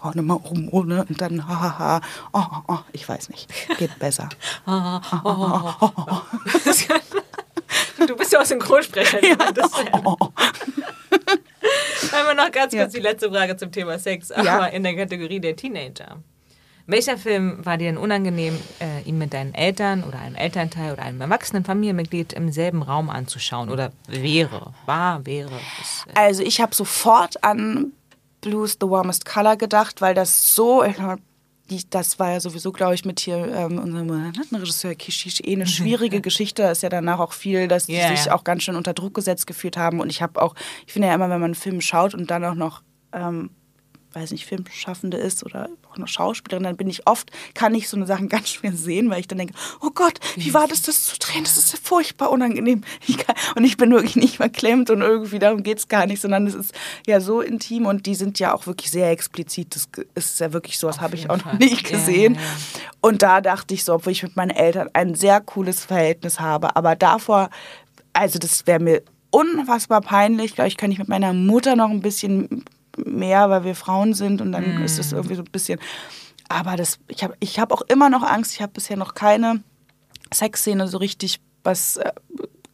Frauen 0.00 0.16
immer 0.18 0.34
rum 0.34 0.68
ohne 0.70 1.04
und 1.04 1.20
dann 1.20 1.46
hahaha, 1.48 2.00
oh, 2.32 2.40
oh, 2.52 2.56
oh, 2.68 2.78
ich 2.92 3.08
weiß 3.08 3.30
nicht, 3.30 3.52
geht 3.78 3.98
besser. 3.98 4.28
Du 8.06 8.14
bist 8.16 8.32
ja 8.32 8.40
auch 8.40 8.44
Synchronsprecher. 8.46 9.22
Ja, 9.24 9.34
das 9.52 9.66
ist 9.66 9.78
ja. 9.92 9.92
Einmal 12.18 12.34
noch 12.36 12.50
ganz 12.52 12.72
kurz 12.74 12.92
die 12.92 13.00
letzte 13.00 13.28
Frage 13.30 13.56
zum 13.56 13.72
Thema 13.72 13.98
Sex, 13.98 14.30
aber 14.30 14.44
Ja. 14.44 14.66
in 14.66 14.82
der 14.84 14.94
Kategorie 14.96 15.40
der 15.40 15.56
Teenager. 15.56 16.16
Welcher 16.90 17.18
Film 17.18 17.64
war 17.66 17.76
dir 17.76 17.88
denn 17.88 17.98
unangenehm, 17.98 18.58
äh, 18.80 19.02
ihn 19.06 19.18
mit 19.18 19.34
deinen 19.34 19.52
Eltern 19.52 20.04
oder 20.04 20.18
einem 20.20 20.34
Elternteil 20.34 20.94
oder 20.94 21.02
einem 21.02 21.20
erwachsenen 21.20 21.62
Familienmitglied 21.62 22.32
im 22.32 22.50
selben 22.50 22.80
Raum 22.82 23.10
anzuschauen? 23.10 23.68
Oder 23.68 23.92
wäre, 24.06 24.72
war, 24.86 25.24
wäre 25.26 25.50
es? 25.82 26.06
Äh, 26.14 26.18
Also 26.18 26.42
ich 26.42 26.62
habe 26.62 26.74
sofort 26.74 27.44
an 27.44 27.92
Blues 28.40 28.78
The 28.80 28.88
Warmest 28.88 29.26
Color 29.26 29.56
gedacht, 29.56 30.00
weil 30.00 30.14
das 30.14 30.54
so, 30.54 30.82
das 31.90 32.18
war 32.18 32.30
ja 32.30 32.40
sowieso, 32.40 32.72
glaube 32.72 32.94
ich, 32.94 33.04
mit 33.04 33.20
hier 33.20 33.36
ähm, 33.36 33.78
unserem 33.78 34.08
äh, 34.08 34.56
Regisseur 34.56 34.94
Kishish 34.94 35.40
eh 35.44 35.56
eine 35.56 35.66
schwierige 35.76 36.22
Geschichte. 36.22 36.62
Da 36.62 36.70
ist 36.70 36.82
ja 36.82 36.88
danach 36.88 37.18
auch 37.18 37.34
viel, 37.34 37.68
dass 37.68 37.84
die 37.84 37.96
Ja, 37.96 38.08
sich 38.08 38.24
ja. 38.26 38.34
auch 38.34 38.44
ganz 38.44 38.62
schön 38.62 38.76
unter 38.76 38.94
Druck 38.94 39.12
gesetzt 39.12 39.46
gefühlt 39.46 39.76
haben. 39.76 40.00
Und 40.00 40.08
ich 40.08 40.22
habe 40.22 40.40
auch, 40.40 40.54
ich 40.86 40.94
finde 40.94 41.08
ja 41.08 41.14
immer, 41.14 41.24
wenn 41.28 41.40
man 41.40 41.44
einen 41.48 41.54
Film 41.54 41.82
schaut 41.82 42.14
und 42.14 42.30
dann 42.30 42.46
auch 42.46 42.54
noch 42.54 42.80
ähm, 43.12 43.50
weiß 44.12 44.30
nicht, 44.32 44.46
Filmschaffende 44.46 45.16
ist 45.16 45.44
oder 45.44 45.68
auch 45.90 45.98
noch 45.98 46.08
Schauspielerin, 46.08 46.64
dann 46.64 46.76
bin 46.76 46.88
ich 46.88 47.06
oft, 47.06 47.30
kann 47.54 47.74
ich 47.74 47.88
so 47.88 47.96
eine 47.96 48.06
Sachen 48.06 48.28
ganz 48.30 48.48
schwer 48.48 48.72
sehen, 48.72 49.10
weil 49.10 49.20
ich 49.20 49.28
dann 49.28 49.38
denke, 49.38 49.54
oh 49.80 49.90
Gott, 49.94 50.18
wie 50.36 50.54
war 50.54 50.66
das, 50.66 50.82
das 50.82 51.04
zu 51.04 51.18
drehen? 51.18 51.44
Das 51.44 51.56
ist 51.56 51.72
ja 51.72 51.78
furchtbar 51.82 52.30
unangenehm. 52.30 52.82
Ich 53.06 53.16
kann, 53.18 53.36
und 53.56 53.64
ich 53.64 53.76
bin 53.76 53.90
wirklich 53.90 54.16
nicht 54.16 54.36
verklemmt 54.36 54.90
und 54.90 55.00
irgendwie 55.00 55.38
darum 55.38 55.62
geht 55.62 55.78
es 55.78 55.88
gar 55.88 56.06
nicht, 56.06 56.20
sondern 56.20 56.46
es 56.46 56.54
ist 56.54 56.74
ja 57.06 57.20
so 57.20 57.40
intim 57.40 57.86
und 57.86 58.06
die 58.06 58.14
sind 58.14 58.38
ja 58.38 58.54
auch 58.54 58.66
wirklich 58.66 58.90
sehr 58.90 59.10
explizit. 59.10 59.74
Das 59.74 59.88
ist 60.14 60.40
ja 60.40 60.52
wirklich 60.52 60.78
so, 60.78 60.86
das 60.88 61.00
habe 61.00 61.14
ich 61.14 61.30
auch 61.30 61.36
noch 61.36 61.44
Fall. 61.44 61.56
nicht 61.56 61.88
Ja, 61.90 61.96
gesehen. 61.96 62.34
ja, 62.34 62.40
ja. 62.40 62.46
Und 63.00 63.22
da 63.22 63.40
dachte 63.40 63.74
ich 63.74 63.84
so, 63.84 63.94
obwohl 63.94 64.12
ich 64.12 64.22
mit 64.22 64.36
meinen 64.36 64.50
Eltern 64.50 64.88
ein 64.92 65.14
sehr 65.14 65.40
cooles 65.40 65.84
Verhältnis 65.84 66.40
habe, 66.40 66.76
aber 66.76 66.96
davor, 66.96 67.50
also 68.12 68.38
das 68.38 68.66
wäre 68.66 68.80
mir 68.80 69.02
unfassbar 69.30 70.00
peinlich. 70.00 70.54
Glaube 70.54 70.68
ich, 70.68 70.76
kann 70.76 70.90
ich 70.90 70.98
mit 70.98 71.08
meiner 71.08 71.32
Mutter 71.32 71.76
noch 71.76 71.90
ein 71.90 72.00
bisschen 72.00 72.64
mehr, 73.04 73.50
weil 73.50 73.64
wir 73.64 73.74
Frauen 73.74 74.14
sind 74.14 74.40
und 74.40 74.52
dann 74.52 74.82
ist 74.82 74.98
es 74.98 75.12
irgendwie 75.12 75.34
so 75.34 75.42
ein 75.42 75.50
bisschen. 75.50 75.78
Aber 76.48 76.76
das, 76.76 76.98
ich 77.08 77.22
habe 77.22 77.34
ich 77.40 77.58
hab 77.58 77.72
auch 77.72 77.82
immer 77.82 78.08
noch 78.08 78.22
Angst. 78.22 78.54
Ich 78.54 78.62
habe 78.62 78.72
bisher 78.72 78.96
noch 78.96 79.14
keine 79.14 79.62
Sexszene 80.32 80.88
so 80.88 80.98
richtig 80.98 81.40
was 81.62 81.98
äh, 81.98 82.10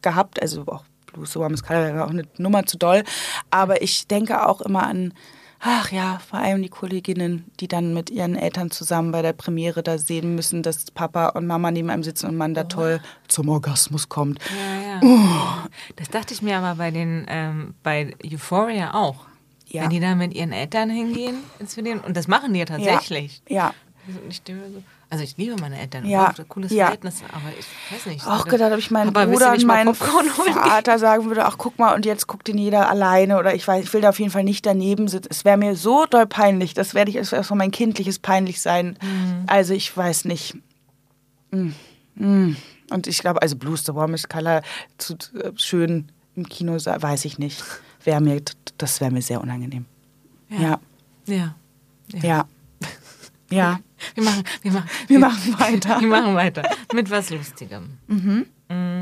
gehabt. 0.02 0.40
Also 0.40 0.62
auch 0.66 0.84
Blues 1.06 1.32
so 1.32 1.40
Warm 1.40 1.56
Color 1.56 1.94
war 1.96 2.06
auch 2.06 2.10
eine 2.10 2.24
Nummer 2.38 2.66
zu 2.66 2.78
doll. 2.78 3.04
Aber 3.50 3.82
ich 3.82 4.06
denke 4.06 4.46
auch 4.46 4.60
immer 4.60 4.84
an, 4.84 5.12
ach 5.60 5.90
ja, 5.90 6.18
vor 6.18 6.38
allem 6.38 6.62
die 6.62 6.68
Kolleginnen, 6.68 7.50
die 7.58 7.68
dann 7.68 7.94
mit 7.94 8.10
ihren 8.10 8.36
Eltern 8.36 8.70
zusammen 8.70 9.12
bei 9.12 9.22
der 9.22 9.32
Premiere 9.32 9.82
da 9.82 9.98
sehen 9.98 10.34
müssen, 10.34 10.62
dass 10.62 10.90
Papa 10.90 11.28
und 11.28 11.46
Mama 11.46 11.70
neben 11.70 11.90
einem 11.90 12.02
sitzen 12.02 12.26
und 12.26 12.36
man 12.36 12.54
da 12.54 12.64
toll 12.64 13.00
zum 13.28 13.48
Orgasmus 13.48 14.08
kommt. 14.08 14.38
Ja, 14.56 15.00
ja. 15.00 15.68
Das 15.96 16.10
dachte 16.10 16.34
ich 16.34 16.42
mir 16.42 16.58
aber 16.58 16.76
bei 16.76 16.90
den 16.90 17.26
ähm, 17.28 17.74
bei 17.82 18.14
Euphoria 18.24 18.94
auch. 18.94 19.26
Ja. 19.74 19.82
Wenn 19.82 19.90
die 19.90 20.00
da 20.00 20.14
mit 20.14 20.34
ihren 20.34 20.52
Eltern 20.52 20.88
hingehen 20.88 21.36
ins 21.58 21.74
Film 21.74 22.00
und 22.06 22.16
das 22.16 22.28
machen 22.28 22.52
die 22.52 22.60
ja 22.60 22.64
tatsächlich. 22.64 23.42
Ja. 23.48 23.74
Ich 24.28 24.36
stimme 24.36 24.60
so- 24.72 24.82
Also 25.10 25.24
ich 25.24 25.36
liebe 25.36 25.56
meine 25.60 25.80
Eltern, 25.80 26.04
Ja, 26.06 26.32
ja, 26.36 26.44
cooles 26.48 26.70
ja. 26.72 26.84
Verhältnis, 26.86 27.22
aber 27.32 27.42
ich 27.58 27.66
weiß 27.92 28.06
nicht. 28.06 28.26
Auch 28.26 28.44
gedacht, 28.46 28.72
ob 28.72 28.78
ich 28.78 28.90
meinen 28.90 29.12
du 29.12 29.26
Bruder 29.26 29.52
und 29.52 29.64
meinen? 29.64 29.94
Vater 29.94 30.98
sagen 30.98 31.24
würde, 31.26 31.44
ach 31.44 31.56
guck 31.58 31.78
mal, 31.78 31.94
und 31.94 32.04
jetzt 32.04 32.26
guckt 32.26 32.46
den 32.48 32.58
jeder 32.58 32.88
alleine 32.88 33.38
oder 33.38 33.54
ich 33.54 33.66
weiß, 33.66 33.84
ich 33.84 33.92
will 33.92 34.00
da 34.00 34.10
auf 34.10 34.18
jeden 34.18 34.30
Fall 34.30 34.44
nicht 34.44 34.64
daneben 34.66 35.08
sitzen. 35.08 35.28
Es 35.30 35.44
wäre 35.44 35.56
mir 35.56 35.74
so 35.76 36.04
doll 36.06 36.26
peinlich. 36.26 36.74
Das 36.74 36.94
werde 36.94 37.10
ich, 37.10 37.28
so 37.28 37.54
mein 37.54 37.70
kindliches 37.70 38.18
peinlich 38.18 38.60
sein. 38.60 38.98
Mhm. 39.02 39.44
Also 39.46 39.72
ich 39.74 39.96
weiß 39.96 40.24
nicht. 40.26 40.56
Mm, 41.50 41.70
mm. 42.16 42.56
Und 42.90 43.06
ich 43.06 43.18
glaube, 43.18 43.40
also 43.42 43.56
Blues 43.56 43.84
the 43.86 43.94
Warmest 43.94 44.28
Color 44.28 44.62
zu 44.98 45.14
äh, 45.14 45.52
schön 45.56 46.10
im 46.36 46.48
Kino, 46.48 46.74
weiß 46.76 47.24
ich 47.24 47.38
nicht. 47.38 47.62
Wäre 48.04 48.20
mir, 48.20 48.40
das 48.78 49.00
wäre 49.00 49.10
mir 49.10 49.22
sehr 49.22 49.40
unangenehm. 49.40 49.84
Ja, 50.48 50.78
Ja. 51.26 51.54
ja, 52.22 52.44
ja. 53.50 53.80
Wir 54.14 54.22
machen, 54.22 54.44
wir 54.62 54.72
machen, 54.72 54.88
Wir 55.08 55.18
machen 55.18 55.58
weiter. 55.58 55.98
Wir 56.00 56.08
machen 56.08 56.34
weiter 56.34 56.62
mit 56.92 57.10
was 57.10 57.30
Lustigem. 57.30 57.96
Mm, 58.06 58.42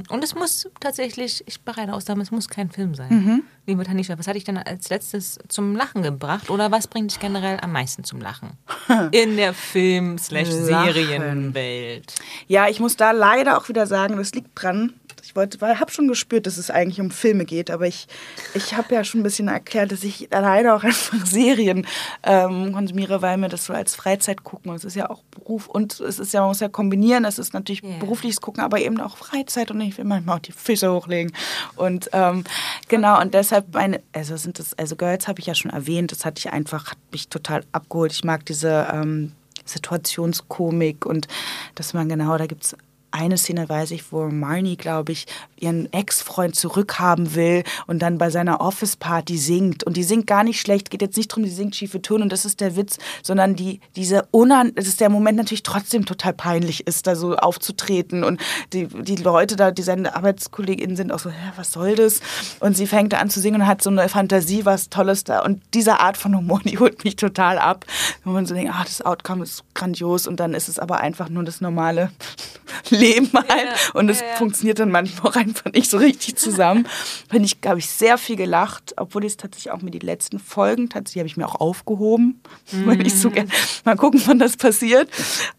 Und 0.09 0.23
es 0.25 0.35
muss 0.37 0.69
tatsächlich, 0.81 1.43
ich 1.47 1.61
bereite 1.63 1.93
aus, 1.93 2.05
es 2.09 2.31
muss 2.31 2.49
kein 2.49 2.71
Film 2.71 2.95
sein. 2.95 3.43
Liebe 3.67 3.83
Tanisha, 3.85 4.17
was 4.19 4.27
hat 4.29 4.35
dich 4.37 4.45
denn 4.45 4.57
als 4.59 4.89
letztes 4.91 5.39
zum 5.49 5.75
Lachen 5.77 6.03
gebracht? 6.03 6.51
Oder 6.51 6.71
was 6.71 6.87
bringt 6.87 7.11
dich 7.11 7.19
generell 7.21 7.59
am 7.61 7.73
meisten 7.73 8.05
zum 8.05 8.21
Lachen? 8.21 8.51
In 9.13 9.37
der 9.37 9.55
Film-Serienwelt. 9.55 12.15
Ja, 12.49 12.69
ich 12.69 12.81
muss 12.81 12.97
da 12.97 13.11
leider 13.13 13.57
auch 13.59 13.69
wieder 13.69 13.87
sagen, 13.87 14.17
das 14.17 14.33
liegt 14.35 14.51
dran. 14.55 14.95
Ich 15.33 15.37
wollte, 15.37 15.63
weil 15.63 15.81
habe 15.81 15.91
schon 15.91 16.09
gespürt, 16.09 16.47
dass 16.47 16.59
es 16.59 16.71
eigentlich 16.71 17.01
um 17.01 17.11
Filme 17.11 17.47
geht, 17.47 17.71
aber 17.71 17.87
ich, 17.87 18.07
ich 18.53 18.75
habe 18.75 18.95
ja 18.95 19.03
schon 19.03 19.21
ein 19.21 19.23
bisschen 19.23 19.49
erklärt, 19.49 19.91
dass 19.91 20.05
ich 20.05 20.29
leider 20.31 20.77
auch 20.77 20.85
einfach 20.85 21.17
Serien 21.25 21.87
ähm, 22.23 22.75
konsumiere, 22.75 23.23
weil 23.23 23.39
mir 23.39 23.49
das 23.49 23.65
so 23.65 23.73
als 23.73 23.95
Freizeit 23.95 24.45
gucken. 24.45 24.75
Es 24.75 24.85
ist 24.85 24.95
ja 24.95 25.09
auch 25.09 25.23
Beruf 25.31 25.69
und 25.69 25.99
es 26.01 26.19
ist 26.19 26.35
ja, 26.35 26.41
man 26.41 26.51
muss 26.51 26.61
ja 26.61 26.69
kombinieren. 26.69 27.25
Es 27.25 27.39
ist 27.39 27.55
natürlich 27.55 27.83
Yeah. 27.83 27.99
berufliches 27.99 28.43
Gucken, 28.43 28.63
aber 28.63 28.79
eben 28.79 29.01
auch 29.01 29.17
Freizeit 29.17 29.71
und 29.71 29.81
ich 29.81 29.97
will 29.97 30.05
manchmal 30.05 30.37
auch 30.37 30.43
die 30.43 30.53
Füße 30.53 30.93
hochlegen. 30.93 31.33
Und 31.77 32.11
ähm, 32.13 32.45
genau, 32.89 33.19
und 33.19 33.33
deshalb 33.33 33.73
meine, 33.73 34.03
also 34.13 34.37
sind 34.37 34.59
das, 34.59 34.75
also 34.75 34.97
Girls 34.97 35.29
habe 35.29 35.41
ich 35.41 35.47
ja 35.47 35.55
schon 35.55 35.71
erwähnt, 35.71 36.13
das 36.13 36.27
hatte 36.27 36.41
ich 36.41 36.53
einfach, 36.53 36.91
hat 36.91 36.99
mich 37.11 37.29
total 37.29 37.65
abgeholt. 37.73 38.13
Ich 38.13 38.23
mag 38.23 38.45
diese 38.45 38.87
ähm, 38.93 39.33
Situationskomik 39.65 41.07
und 41.07 41.27
dass 41.75 41.95
man 41.95 42.11
genau, 42.11 42.37
da 42.37 42.45
gibt 42.45 42.65
es 42.65 42.77
eine 43.13 43.39
Szene, 43.39 43.69
weiß 43.69 43.93
ich, 43.93 44.13
wo 44.13 44.27
Marnie, 44.29 44.77
glaube 44.77 45.13
ich, 45.13 45.27
ihren 45.61 45.93
Ex-Freund 45.93 46.57
zurückhaben 46.57 47.35
will 47.35 47.63
und 47.87 48.01
dann 48.01 48.19
bei 48.19 48.31
seiner 48.31 48.61
Office-Party 48.61 49.39
singt. 49.39 49.85
Und 49.85 49.97
die 49.97 50.03
singt 50.03 50.27
gar 50.27 50.45
nicht 50.45 50.61
schlecht, 50.61 50.91
geht 50.91 51.03
jetzt 51.03 51.17
nicht 51.17 51.31
darum, 51.31 51.45
die 51.45 51.51
singt 51.51 51.77
schiefe 51.77 52.03
Töne 52.03 52.25
und 52.25 52.33
das 52.33 52.45
ist 52.45 52.61
der 52.61 52.77
Witz, 52.77 52.99
sondern 53.23 53.55
die, 53.55 53.81
diese 53.95 54.27
Unan, 54.33 54.73
das 54.75 54.87
ist 54.87 55.01
der 55.01 55.09
Moment 55.09 55.39
natürlich 55.39 55.63
trotzdem 55.63 56.05
total 56.05 56.33
peinlich 56.33 56.87
ist, 56.87 57.07
da 57.07 57.15
so 57.15 57.37
aufzutreten 57.37 58.25
und 58.25 58.41
die, 58.73 58.89
die 58.89 59.17
Leute 59.17 59.57
da, 59.57 59.71
die 59.71 59.83
seine 59.83 60.17
ArbeitskollegInnen 60.17 60.97
sind 60.97 61.13
auch 61.13 61.19
so, 61.19 61.31
hä, 61.31 61.53
was 61.57 61.73
soll 61.73 61.95
das? 61.95 62.21
Und 62.61 62.77
sie 62.77 62.87
fängt 62.87 63.13
da 63.13 63.19
an 63.19 63.31
zu 63.31 63.41
singen 63.41 63.63
und 63.63 63.67
hat 63.67 63.83
so 63.83 63.91
eine 63.91 64.09
Fantasie, 64.09 64.65
was 64.65 64.89
Tolles 64.89 65.25
da. 65.25 65.43
Und 65.43 65.63
diese 65.75 66.01
Art 66.01 66.17
von 66.17 66.37
Humor, 66.37 66.61
die 66.65 66.79
holt 66.79 67.05
mich 67.05 67.17
total 67.17 67.59
ab. 67.59 67.85
Wo 68.25 68.31
man 68.31 68.47
so 68.47 68.55
denkt, 68.55 68.73
ah, 68.75 68.85
das 68.85 69.03
Outcome 69.03 69.45
ist 69.45 69.65
grandios 69.75 70.27
und 70.27 70.41
dann 70.41 70.55
ist 70.55 70.69
es 70.69 70.79
aber 70.79 71.01
einfach 71.01 71.29
nur 71.29 71.45
das 71.45 71.61
normale 71.61 72.11
Leben 72.91 73.31
halt. 73.35 73.49
Ja, 73.49 73.75
und 73.95 74.09
es 74.09 74.21
ja, 74.21 74.29
ja. 74.29 74.37
funktioniert 74.37 74.79
dann 74.79 74.91
manchmal 74.91 75.33
auch 75.33 75.37
einfach 75.43 75.71
nicht 75.73 75.91
so 75.91 75.99
richtig 75.99 76.37
zusammen. 76.37 76.87
Finde 77.31 77.47
ich, 77.47 77.59
habe 77.67 77.79
ich 77.79 77.89
sehr 77.89 78.17
viel 78.17 78.37
gelacht, 78.37 78.95
obwohl 78.97 79.25
ich 79.25 79.33
es 79.33 79.37
tatsächlich 79.37 79.73
auch 79.73 79.83
mir 79.83 79.91
die 79.91 79.99
letzten 79.99 80.39
Folgen 80.39 80.89
tatsächlich 80.89 81.21
habe 81.21 81.29
ich 81.29 81.37
mir 81.37 81.47
auch 81.47 81.61
aufgehoben, 81.61 82.41
weil 82.85 83.07
ich 83.07 83.15
so 83.15 83.31
gerne 83.31 83.51
mal 83.85 83.97
gucken, 83.97 84.23
wann 84.27 84.39
das 84.39 84.57
passiert. 84.57 85.11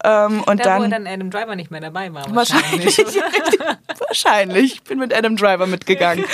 Ähm, 0.02 0.42
und 0.42 0.64
Mhm. 0.64 0.68
Da, 0.68 0.76
wo 0.78 0.82
dann, 0.82 0.90
dann 0.90 1.06
Adam 1.06 1.30
Driver 1.30 1.56
nicht 1.56 1.70
mehr 1.70 1.80
dabei 1.80 2.12
war. 2.14 2.34
Wahrscheinlich. 2.34 2.98
oder? 2.98 3.78
Wahrscheinlich. 4.06 4.74
Ich 4.74 4.82
bin 4.82 4.98
mit 4.98 5.14
Adam 5.14 5.36
Driver 5.36 5.66
mitgegangen. 5.66 6.24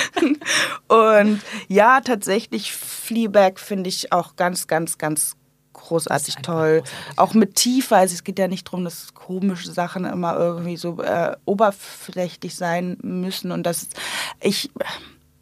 Und 0.89 1.41
ja, 1.69 2.01
tatsächlich, 2.01 2.73
Fleabag 2.73 3.59
finde 3.59 3.89
ich 3.89 4.13
auch 4.13 4.37
ganz, 4.37 4.67
ganz, 4.67 4.99
ganz 4.99 5.37
großartig 5.73 6.37
toll. 6.37 6.83
großartig, 6.83 7.19
auch 7.19 7.35
mit 7.35 7.55
Tiefe. 7.55 7.97
Also 7.97 8.15
es 8.15 8.25
geht 8.25 8.39
ja 8.39 8.49
nicht 8.49 8.67
darum, 8.67 8.85
dass 8.85 9.15
komische 9.31 9.71
Sachen 9.71 10.05
immer 10.05 10.37
irgendwie 10.37 10.77
so 10.77 11.01
äh, 11.03 11.37
oberflächlich 11.45 12.57
sein 12.57 12.99
müssen. 13.03 13.53
Und 13.53 13.65
das 13.65 13.89
ich 14.41 14.71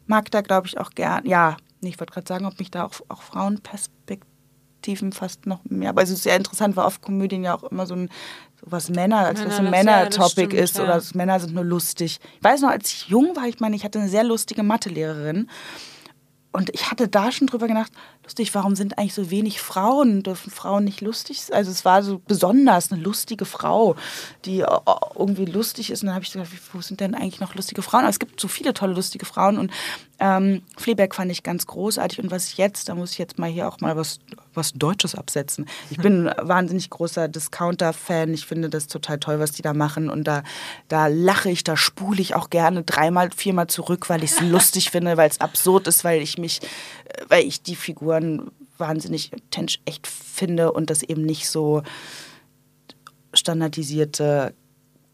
mag 0.05 0.29
da, 0.29 0.41
glaube 0.41 0.67
ich, 0.67 0.77
auch 0.79 0.91
gern. 0.91 1.25
Ja, 1.25 1.57
ich 1.81 1.99
wollte 1.99 2.13
gerade 2.13 2.27
sagen, 2.27 2.45
ob 2.45 2.59
mich 2.59 2.69
da 2.69 2.85
auch, 2.85 2.91
auch 3.09 3.21
Frauenperspektiven 3.23 5.11
fast 5.11 5.47
noch 5.47 5.61
mehr. 5.65 5.89
Aber 5.89 6.03
es 6.03 6.11
ist 6.11 6.23
sehr 6.23 6.35
interessant, 6.35 6.75
weil 6.75 6.85
oft 6.85 7.01
Komödien 7.01 7.43
ja 7.43 7.55
auch 7.55 7.63
immer 7.63 7.87
so 7.87 7.95
ein 7.95 8.09
so 8.61 8.67
was 8.71 8.89
Männer, 8.89 9.19
als 9.25 9.43
was 9.43 9.57
ein 9.59 9.69
Männer, 9.71 10.05
das- 10.05 10.15
ja, 10.17 10.21
das 10.21 10.35
Männer-Topic 10.35 10.47
stimmt, 10.49 10.53
ist 10.53 10.77
ja. 10.77 10.83
oder 10.83 11.01
Männer 11.15 11.39
sind 11.39 11.55
nur 11.55 11.63
lustig. 11.63 12.19
Ich 12.37 12.43
weiß 12.43 12.61
noch, 12.61 12.69
als 12.69 12.91
ich 12.91 13.07
jung 13.07 13.35
war, 13.35 13.47
ich 13.47 13.59
meine, 13.59 13.75
ich 13.75 13.83
hatte 13.83 13.99
eine 13.99 14.09
sehr 14.09 14.23
lustige 14.23 14.61
Mathelehrerin. 14.63 15.49
Und 16.51 16.69
ich 16.73 16.89
hatte 16.91 17.07
da 17.07 17.31
schon 17.31 17.47
drüber 17.47 17.67
gedacht, 17.67 17.91
lustig, 18.29 18.53
warum 18.53 18.75
sind 18.75 18.97
eigentlich 18.97 19.15
so 19.15 19.31
wenig 19.31 19.59
Frauen? 19.59 20.21
Dürfen 20.21 20.51
Frauen 20.51 20.83
nicht 20.83 21.01
lustig 21.01 21.41
sein? 21.41 21.57
Also 21.57 21.71
es 21.71 21.83
war 21.83 22.03
so 22.03 22.21
besonders 22.27 22.91
eine 22.91 23.01
lustige 23.01 23.45
Frau, 23.45 23.95
die 24.45 24.59
äh, 24.59 24.67
irgendwie 25.15 25.45
lustig 25.45 25.89
ist. 25.89 26.03
Und 26.03 26.07
dann 26.07 26.15
habe 26.15 26.23
ich 26.23 26.31
gedacht, 26.31 26.49
wo 26.71 26.81
sind 26.81 26.99
denn 26.99 27.15
eigentlich 27.15 27.39
noch 27.39 27.55
lustige 27.55 27.81
Frauen? 27.81 28.01
Aber 28.01 28.09
es 28.09 28.19
gibt 28.19 28.39
so 28.39 28.47
viele 28.47 28.73
tolle 28.75 28.93
lustige 28.93 29.25
Frauen. 29.25 29.57
Und 29.57 29.71
ähm, 30.19 30.61
Fleabag 30.77 31.15
fand 31.15 31.31
ich 31.31 31.41
ganz 31.41 31.65
großartig. 31.65 32.19
Und 32.19 32.29
was 32.29 32.55
jetzt, 32.57 32.87
da 32.87 32.95
muss 32.95 33.13
ich 33.13 33.17
jetzt 33.17 33.39
mal 33.39 33.49
hier 33.49 33.67
auch 33.67 33.79
mal 33.79 33.95
was, 33.95 34.19
was 34.59 34.73
Deutsches 34.73 35.15
absetzen. 35.15 35.67
Ich 35.89 35.97
bin 35.97 36.27
ein 36.27 36.47
wahnsinnig 36.47 36.89
großer 36.89 37.27
Discounter-Fan. 37.27 38.33
Ich 38.33 38.45
finde 38.45 38.69
das 38.69 38.87
total 38.87 39.19
toll, 39.19 39.39
was 39.39 39.51
die 39.51 39.61
da 39.61 39.73
machen. 39.73 40.09
Und 40.09 40.25
da, 40.25 40.43
da 40.87 41.07
lache 41.07 41.49
ich, 41.49 41.63
da 41.63 41.75
spule 41.75 42.21
ich 42.21 42.35
auch 42.35 42.49
gerne 42.49 42.83
dreimal, 42.83 43.31
viermal 43.35 43.67
zurück, 43.67 44.09
weil 44.09 44.23
ich 44.23 44.31
es 44.31 44.41
lustig 44.49 44.91
finde, 44.91 45.17
weil 45.17 45.29
es 45.29 45.41
absurd 45.41 45.87
ist, 45.87 46.03
weil 46.03 46.21
ich 46.21 46.37
mich, 46.37 46.59
weil 47.27 47.45
ich 47.45 47.63
die 47.63 47.75
Figuren 47.75 48.51
wahnsinnig 48.77 49.31
echt 49.85 50.07
finde 50.07 50.71
und 50.71 50.89
das 50.89 51.03
eben 51.03 51.23
nicht 51.23 51.49
so 51.49 51.83
standardisierte 53.33 54.53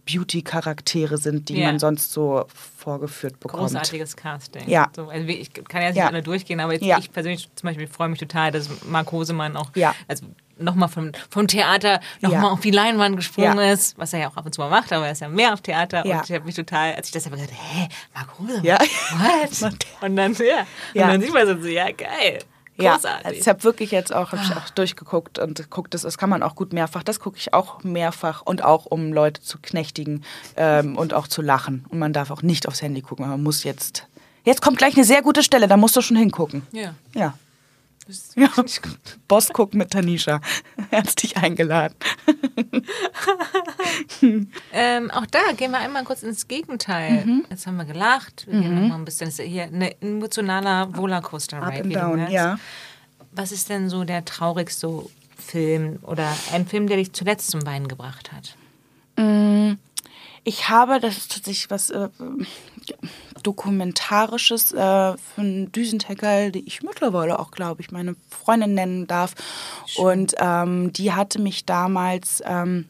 Beauty-Charaktere 0.05 1.17
sind, 1.17 1.49
die 1.49 1.57
Ja. 1.59 1.67
man 1.67 1.79
sonst 1.79 2.11
so 2.11 2.45
vorgeführt 2.77 3.39
bekommt. 3.39 3.61
Großartiges 3.63 4.15
Casting. 4.15 4.67
Ja. 4.69 4.89
So, 4.95 5.07
also 5.09 5.27
ich 5.27 5.51
kann 5.53 5.81
ja 5.81 5.89
nicht 5.89 5.97
Ja. 5.97 6.07
alle 6.07 6.21
durchgehen, 6.21 6.59
aber 6.59 6.73
jetzt, 6.73 6.85
Ja. 6.85 6.97
ich 6.99 7.11
persönlich 7.11 7.49
zum 7.55 7.67
Beispiel 7.67 7.87
freue 7.87 8.09
mich 8.09 8.19
total, 8.19 8.51
dass 8.51 8.69
Marc 8.85 9.11
Hosemann 9.11 9.57
auch 9.57 9.71
Ja. 9.75 9.95
also 10.07 10.25
nochmal 10.57 10.87
vom, 10.87 11.11
vom 11.29 11.47
Theater 11.47 11.99
nochmal 12.21 12.51
auf 12.51 12.61
die 12.61 12.71
Leinwand 12.71 13.17
gesprungen 13.17 13.59
ist, 13.59 13.97
was 13.97 14.13
er 14.13 14.19
ja 14.19 14.29
auch 14.29 14.37
ab 14.37 14.45
und 14.45 14.53
zu 14.53 14.61
mal 14.61 14.69
macht, 14.69 14.93
aber 14.93 15.05
er 15.05 15.11
ist 15.11 15.21
ja 15.21 15.27
mehr 15.27 15.51
auf 15.53 15.61
Theater 15.61 16.05
und 16.05 16.11
ich 16.23 16.31
habe 16.31 16.45
mich 16.45 16.55
total, 16.55 16.93
als 16.95 17.07
ich 17.07 17.13
das 17.13 17.25
habe 17.25 17.35
gesagt, 17.35 17.51
hä, 17.53 17.87
Marc 18.13 18.39
Hosemann, 18.39 18.63
Ja. 18.63 18.77
what? 18.79 19.75
Und 20.01 20.15
dann, 20.15 20.33
ja, 20.35 20.65
Ja. 20.93 21.05
und 21.05 21.11
dann 21.13 21.21
sieht 21.21 21.33
man 21.33 21.61
so, 21.61 21.67
ja, 21.67 21.91
geil, 21.91 22.39
großartig. 22.77 23.25
also 23.25 23.39
ich 23.39 23.47
habe 23.47 23.63
wirklich 23.63 23.91
jetzt 23.91 24.13
auch, 24.13 24.31
hab 24.31 24.41
ich 24.43 24.51
auch 24.55 24.69
durchgeguckt 24.69 25.39
und 25.39 25.69
guckt 25.69 25.93
das, 25.93 26.01
das 26.01 26.17
kann 26.17 26.29
man 26.29 26.43
auch 26.43 26.55
gut 26.55 26.73
mehrfach. 26.73 27.03
Das 27.03 27.19
gucke 27.19 27.37
ich 27.37 27.53
auch 27.53 27.83
mehrfach 27.83 28.41
und 28.41 28.63
auch 28.63 28.85
um 28.85 29.13
Leute 29.13 29.41
zu 29.41 29.57
knechtigen 29.61 30.23
ähm, 30.55 30.97
und 30.97 31.13
auch 31.13 31.27
zu 31.27 31.41
lachen. 31.41 31.85
Und 31.89 31.99
man 31.99 32.13
darf 32.13 32.31
auch 32.31 32.41
nicht 32.41 32.67
aufs 32.67 32.81
Handy 32.81 33.01
gucken, 33.01 33.27
man 33.27 33.41
muss 33.43 33.63
jetzt. 33.63 34.07
Jetzt 34.43 34.61
kommt 34.61 34.77
gleich 34.77 34.95
eine 34.95 35.05
sehr 35.05 35.21
gute 35.23 35.41
Stelle, 35.41 35.67
da 35.67 35.75
musst 35.77 35.95
du 35.95 36.01
schon 36.01 36.17
hingucken. 36.17 36.63
ja. 36.71 36.93
Ja. 37.13 37.33
Ja. 38.35 38.49
Boss 39.27 39.49
guckt 39.49 39.73
mit 39.73 39.91
Tanisha. 39.91 40.41
Herzlich 40.89 41.37
eingeladen. 41.37 41.95
Ähm, 44.73 45.11
auch 45.11 45.25
da 45.25 45.39
gehen 45.55 45.71
wir 45.71 45.79
einmal 45.79 46.03
kurz 46.03 46.23
ins 46.23 46.47
Gegenteil. 46.47 47.25
Mhm. 47.25 47.45
Jetzt 47.49 47.65
haben 47.67 47.77
wir 47.77 47.85
gelacht. 47.85 48.45
Wir 48.47 48.59
gehen 48.59 48.81
noch 48.81 48.89
mal 48.89 48.95
ein 48.95 49.05
bisschen. 49.05 49.27
Das 49.27 49.39
ist 49.39 49.45
hier 49.45 49.63
ein 49.63 49.81
emotionaler 50.01 50.89
Rollercoaster-Ride. 50.95 51.65
Up 51.79 51.83
and 51.85 51.95
down, 51.95 52.15
merkst. 52.17 52.33
ja. 52.33 52.59
Was 53.31 53.51
ist 53.51 53.69
denn 53.69 53.89
so 53.89 54.03
der 54.03 54.25
traurigste 54.25 55.03
Film 55.37 55.99
oder 56.01 56.35
ein 56.53 56.65
Film, 56.67 56.87
der 56.87 56.97
dich 56.97 57.13
zuletzt 57.13 57.51
zum 57.51 57.65
Weinen 57.65 57.87
gebracht 57.87 58.31
hat? 58.33 58.55
Ich 60.43 60.69
habe, 60.69 60.99
das 60.99 61.17
ist 61.17 61.31
tatsächlich 61.31 61.69
was 61.69 61.89
äh, 61.89 62.09
Dokumentarisches 63.43 64.73
äh, 64.73 65.17
von 65.17 65.71
Düsentecker, 65.71 66.51
die 66.51 66.65
ich 66.65 66.83
mittlerweile 66.83 67.39
auch, 67.39 67.51
glaube 67.51 67.81
ich, 67.81 67.91
meine 67.91 68.15
Freundin 68.29 68.73
nennen 68.73 69.07
darf. 69.07 69.35
Und 69.97 70.35
ähm, 70.39 70.91
die 70.93 71.13
hatte 71.13 71.39
mich 71.39 71.65
damals 71.65 72.41
ähm, 72.45 72.85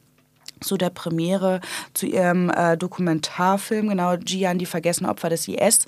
zu 0.61 0.77
der 0.77 0.89
Premiere 0.89 1.61
zu 1.93 2.05
ihrem 2.05 2.49
äh, 2.49 2.77
Dokumentarfilm, 2.77 3.89
genau, 3.89 4.17
Gian, 4.17 4.57
die 4.57 4.65
vergessenen 4.65 5.11
Opfer 5.11 5.29
des 5.29 5.47
IS. 5.47 5.85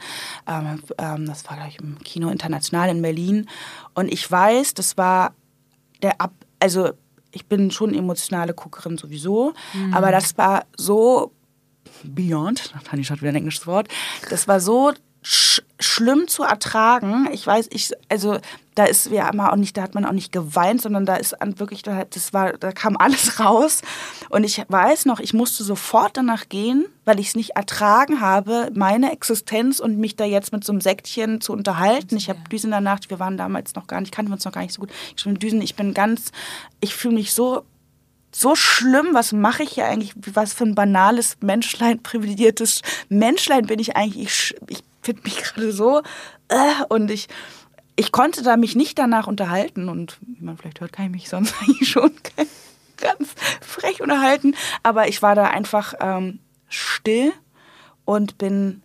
Ähm, 0.47 0.83
ähm, 0.97 1.25
das 1.25 1.45
war, 1.45 1.57
glaube 1.57 1.69
ich, 1.69 1.79
im 1.79 1.99
Kino 1.99 2.29
International 2.29 2.89
in 2.89 3.01
Berlin. 3.01 3.49
Und 3.93 4.11
ich 4.11 4.29
weiß, 4.29 4.73
das 4.73 4.97
war 4.97 5.33
der 6.01 6.19
Ab, 6.21 6.33
also 6.59 6.91
ich 7.31 7.45
bin 7.45 7.71
schon 7.71 7.93
emotionale 7.93 8.53
Guckerin 8.53 8.97
sowieso, 8.97 9.53
aber 9.91 10.11
das 10.11 10.37
war 10.37 10.65
so 10.75 11.33
beyond, 12.03 12.73
Tanisha 12.83 13.13
hat 13.13 13.21
wieder 13.21 13.31
ein 13.31 13.35
englisches 13.35 13.67
Wort, 13.67 13.87
das 14.29 14.47
war 14.47 14.59
so 14.59 14.93
sch 15.21 15.61
schlimm 15.79 16.27
zu 16.27 16.43
ertragen. 16.43 17.27
Ich 17.31 17.45
weiß, 17.45 17.67
ich, 17.71 17.91
also 18.09 18.39
da 18.73 18.85
ist 18.85 19.07
ja 19.07 19.29
immer 19.29 19.51
auch 19.51 19.57
nicht, 19.57 19.77
da 19.77 19.83
hat 19.83 19.93
man 19.93 20.05
auch 20.05 20.11
nicht 20.11 20.31
geweint, 20.31 20.81
sondern 20.81 21.05
da 21.05 21.15
ist 21.15 21.35
wirklich, 21.57 21.83
da, 21.83 22.03
das 22.05 22.33
war, 22.33 22.53
da 22.53 22.71
kam 22.71 22.97
alles 22.97 23.39
raus. 23.43 23.81
Und 24.29 24.43
ich 24.43 24.63
weiß 24.67 25.05
noch, 25.05 25.19
ich 25.19 25.33
musste 25.33 25.63
sofort 25.63 26.17
danach 26.17 26.49
gehen, 26.49 26.85
weil 27.05 27.19
ich 27.19 27.29
es 27.29 27.35
nicht 27.35 27.51
ertragen 27.51 28.21
habe, 28.21 28.71
meine 28.73 29.11
Existenz 29.11 29.79
und 29.79 29.97
mich 29.97 30.15
da 30.15 30.25
jetzt 30.25 30.51
mit 30.51 30.63
so 30.63 30.71
einem 30.71 30.81
Säckchen 30.81 31.41
zu 31.41 31.53
unterhalten. 31.53 32.17
Ich 32.17 32.29
habe 32.29 32.39
Düsen 32.51 32.67
in 32.67 32.71
der 32.71 32.81
Nacht, 32.81 33.09
wir 33.09 33.19
waren 33.19 33.37
damals 33.37 33.75
noch 33.75 33.87
gar 33.87 34.01
nicht, 34.01 34.11
kannten 34.11 34.31
wir 34.31 34.35
uns 34.35 34.45
noch 34.45 34.53
gar 34.53 34.61
nicht 34.61 34.73
so 34.73 34.81
gut. 34.81 34.91
Ich 35.15 35.23
bin 35.23 35.35
Düsen, 35.35 35.61
ich 35.61 35.75
bin 35.75 35.93
ganz, 35.93 36.31
ich 36.79 36.95
fühle 36.95 37.15
mich 37.15 37.33
so 37.33 37.63
so 38.37 38.55
schlimm, 38.55 39.09
was 39.13 39.31
mache 39.31 39.63
ich 39.63 39.71
hier 39.71 39.87
eigentlich, 39.87 40.13
was 40.33 40.53
für 40.53 40.63
ein 40.63 40.75
banales 40.75 41.37
Menschlein, 41.41 42.03
privilegiertes 42.03 42.81
Menschlein 43.09 43.65
bin 43.65 43.79
ich 43.79 43.95
eigentlich. 43.95 44.27
Ich, 44.27 44.55
ich 44.69 44.83
finde 45.01 45.23
mich 45.23 45.37
gerade 45.43 45.71
so 45.71 46.03
äh, 46.49 46.83
und 46.89 47.09
ich, 47.09 47.27
ich 47.95 48.11
konnte 48.11 48.43
da 48.43 48.55
mich 48.55 48.75
nicht 48.75 48.99
danach 48.99 49.25
unterhalten 49.25 49.89
und 49.89 50.19
wie 50.21 50.43
man 50.43 50.55
vielleicht 50.55 50.81
hört, 50.81 50.93
kann 50.93 51.05
ich 51.05 51.11
mich 51.11 51.29
sonst 51.29 51.55
eigentlich 51.61 51.89
schon 51.89 52.11
ganz 52.97 53.29
frech 53.61 54.01
unterhalten, 54.01 54.55
aber 54.83 55.07
ich 55.07 55.23
war 55.23 55.33
da 55.33 55.45
einfach 55.45 55.95
ähm, 55.99 56.39
still 56.69 57.33
und 58.05 58.37
bin 58.37 58.83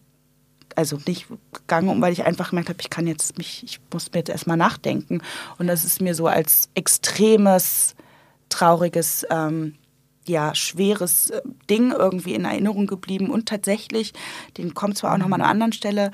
also 0.77 0.99
nicht 1.07 1.27
gegangen, 1.53 2.01
weil 2.01 2.15
ich 2.15 2.25
einfach 2.25 2.51
gemerkt 2.51 2.71
habe, 2.71 2.81
ich 2.81 2.89
kann 2.89 3.07
jetzt 3.07 3.37
mich, 3.37 3.63
ich 3.65 3.81
muss 3.93 4.11
mir 4.13 4.21
jetzt 4.21 4.31
erstmal 4.31 4.57
nachdenken. 4.57 5.21
Und 5.59 5.67
das 5.67 5.85
ist 5.85 6.01
mir 6.01 6.15
so 6.15 6.27
als 6.27 6.71
extremes, 6.75 7.95
trauriges, 8.53 9.27
ähm, 9.31 9.75
ja, 10.27 10.55
schweres 10.55 11.31
äh, 11.31 11.43
Ding 11.69 11.91
irgendwie 11.91 12.35
in 12.35 12.45
Erinnerung 12.45 12.87
geblieben. 12.87 13.31
Und 13.31 13.49
tatsächlich, 13.49 14.13
den 14.57 14.75
kommt 14.75 14.97
zwar 14.97 15.15
auch 15.15 15.19
nochmal 15.19 15.41
an 15.41 15.43
einer 15.43 15.51
anderen 15.51 15.73
Stelle, 15.73 16.11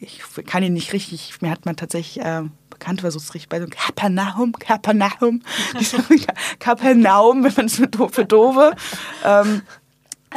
ich 0.00 0.20
kann 0.46 0.62
ihn 0.62 0.74
nicht 0.74 0.92
richtig, 0.92 1.40
mir 1.40 1.50
hat 1.50 1.64
man 1.64 1.76
tatsächlich 1.76 2.24
äh, 2.24 2.42
bekannt 2.70 3.00
versucht 3.00 3.24
es 3.24 3.34
richtig 3.34 3.48
bei 3.48 3.60
so 3.60 3.66
Kapernaum, 3.70 4.52
Kapernaum, 4.52 5.42
Kapernaum, 6.58 7.44
wenn 7.44 7.54
man 7.56 7.66
es 7.66 7.76
für 7.76 8.24
doofe. 8.26 8.74
Ähm, 9.24 9.62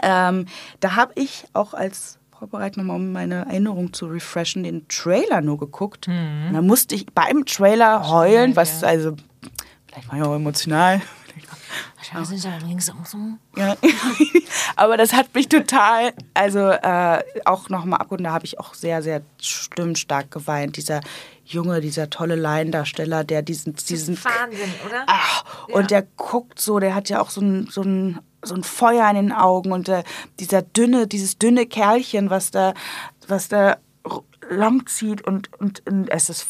ähm, 0.03 0.45
da 0.79 0.95
habe 0.95 1.13
ich 1.15 1.45
auch 1.53 1.73
als 1.73 2.19
Vorbereitung 2.37 2.85
nochmal, 2.85 2.97
um 2.97 3.11
meine 3.11 3.45
Erinnerung 3.47 3.93
zu 3.93 4.05
refreshen, 4.05 4.63
den 4.63 4.87
Trailer 4.87 5.41
nur 5.41 5.57
geguckt. 5.57 6.07
Mhm. 6.07 6.53
da 6.53 6.61
musste 6.61 6.95
ich 6.95 7.07
beim 7.07 7.45
Trailer 7.45 8.09
heulen, 8.09 8.55
was 8.55 8.83
also, 8.83 9.15
vielleicht 9.97 10.11
war 10.11 10.19
ich 10.19 10.23
auch 10.23 10.35
emotional. 10.35 11.01
Wahrscheinlich 11.95 12.41
sind 12.41 12.87
ja 12.87 12.93
auch 12.93 13.05
so. 13.05 13.17
Ja. 13.55 13.75
Aber 14.75 14.97
das 14.97 15.13
hat 15.13 15.33
mich 15.35 15.49
total, 15.49 16.13
also 16.33 16.59
äh, 16.69 17.23
auch 17.45 17.69
nochmal 17.69 17.99
ab 17.99 18.11
und 18.11 18.23
da 18.23 18.31
habe 18.31 18.45
ich 18.45 18.59
auch 18.59 18.73
sehr, 18.73 19.01
sehr 19.01 19.21
stimmstark 19.39 20.31
geweint. 20.31 20.77
Dieser 20.77 21.01
Junge, 21.45 21.81
dieser 21.81 22.09
tolle 22.09 22.35
Laiendarsteller, 22.35 23.23
der 23.23 23.41
diesen. 23.41 23.75
diesen 23.75 24.17
Wahnsinn, 24.23 24.73
oder? 24.85 25.03
Ach, 25.07 25.45
ja. 25.67 25.75
Und 25.75 25.91
der 25.91 26.01
guckt 26.01 26.59
so, 26.59 26.79
der 26.79 26.95
hat 26.95 27.09
ja 27.09 27.21
auch 27.21 27.29
so 27.29 27.41
ein, 27.41 27.67
so 27.67 27.81
ein 27.81 28.19
so 28.43 28.53
ein 28.53 28.63
Feuer 28.63 29.09
in 29.09 29.15
den 29.15 29.31
Augen 29.33 29.71
und 29.71 29.89
äh, 29.89 30.03
dieser 30.39 30.61
dünne, 30.61 31.07
dieses 31.07 31.37
dünne 31.37 31.65
Kerlchen, 31.65 32.29
was 32.29 32.51
da, 32.51 32.75
was 33.27 33.49
da 33.49 33.77
lang 34.47 34.85
zieht 34.85 35.25
und, 35.25 35.51
und, 35.59 35.85
und 35.87 36.07
es 36.09 36.29
ist 36.29 36.45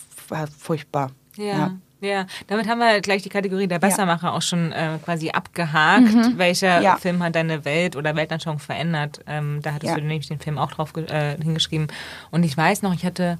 furchtbar. 0.59 1.11
Ja. 1.37 1.45
ja. 1.45 1.77
Ja, 1.99 2.27
damit 2.47 2.67
haben 2.67 2.79
wir 2.79 3.01
gleich 3.01 3.23
die 3.23 3.29
Kategorie 3.29 3.67
der 3.67 3.79
Bessermacher 3.79 4.27
ja. 4.27 4.33
auch 4.33 4.41
schon 4.41 4.71
äh, 4.71 4.99
quasi 5.03 5.29
abgehakt. 5.29 6.13
Mhm. 6.13 6.37
Welcher 6.37 6.81
ja. 6.81 6.97
Film 6.97 7.23
hat 7.23 7.35
deine 7.35 7.65
Welt 7.65 7.95
oder 7.95 8.15
Weltanschauung 8.15 8.59
verändert? 8.59 9.21
Ähm, 9.27 9.59
da 9.61 9.73
hattest 9.73 9.91
ja. 9.91 9.95
du 9.95 10.01
nämlich 10.01 10.27
den 10.27 10.39
Film 10.39 10.57
auch 10.57 10.71
drauf 10.71 10.93
äh, 10.95 11.37
hingeschrieben. 11.41 11.87
Und 12.29 12.43
ich 12.43 12.55
weiß 12.55 12.81
noch, 12.83 12.93
ich 12.93 13.05
hatte 13.05 13.39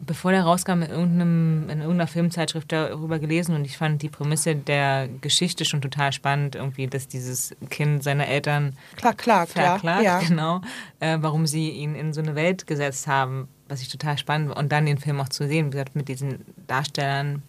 bevor 0.00 0.30
der 0.30 0.44
rauskam, 0.44 0.82
in, 0.82 0.90
irgendeinem, 0.90 1.62
in 1.70 1.80
irgendeiner 1.80 2.06
Filmzeitschrift 2.06 2.70
darüber 2.70 3.18
gelesen 3.18 3.54
und 3.54 3.64
ich 3.64 3.76
fand 3.76 4.02
die 4.02 4.08
Prämisse 4.08 4.54
der 4.54 5.08
Geschichte 5.20 5.64
schon 5.64 5.80
total 5.80 6.12
spannend, 6.12 6.54
irgendwie, 6.54 6.86
dass 6.86 7.08
dieses 7.08 7.54
Kind 7.68 8.02
seine 8.02 8.26
Eltern 8.26 8.76
klar, 8.96 9.14
klar, 9.14 9.46
verklagt, 9.46 9.80
klar, 9.80 10.02
ja. 10.02 10.20
genau, 10.20 10.60
äh, 11.00 11.18
warum 11.20 11.46
sie 11.46 11.70
ihn 11.70 11.94
in 11.94 12.12
so 12.12 12.20
eine 12.20 12.34
Welt 12.34 12.66
gesetzt 12.66 13.06
haben, 13.06 13.48
was 13.68 13.82
ich 13.82 13.88
total 13.88 14.18
spannend 14.18 14.56
und 14.56 14.70
dann 14.70 14.86
den 14.86 14.98
Film 14.98 15.20
auch 15.20 15.28
zu 15.28 15.46
sehen, 15.46 15.66
wie 15.66 15.70
gesagt, 15.70 15.96
mit 15.96 16.08
diesen 16.08 16.44
Darstellern, 16.66 17.42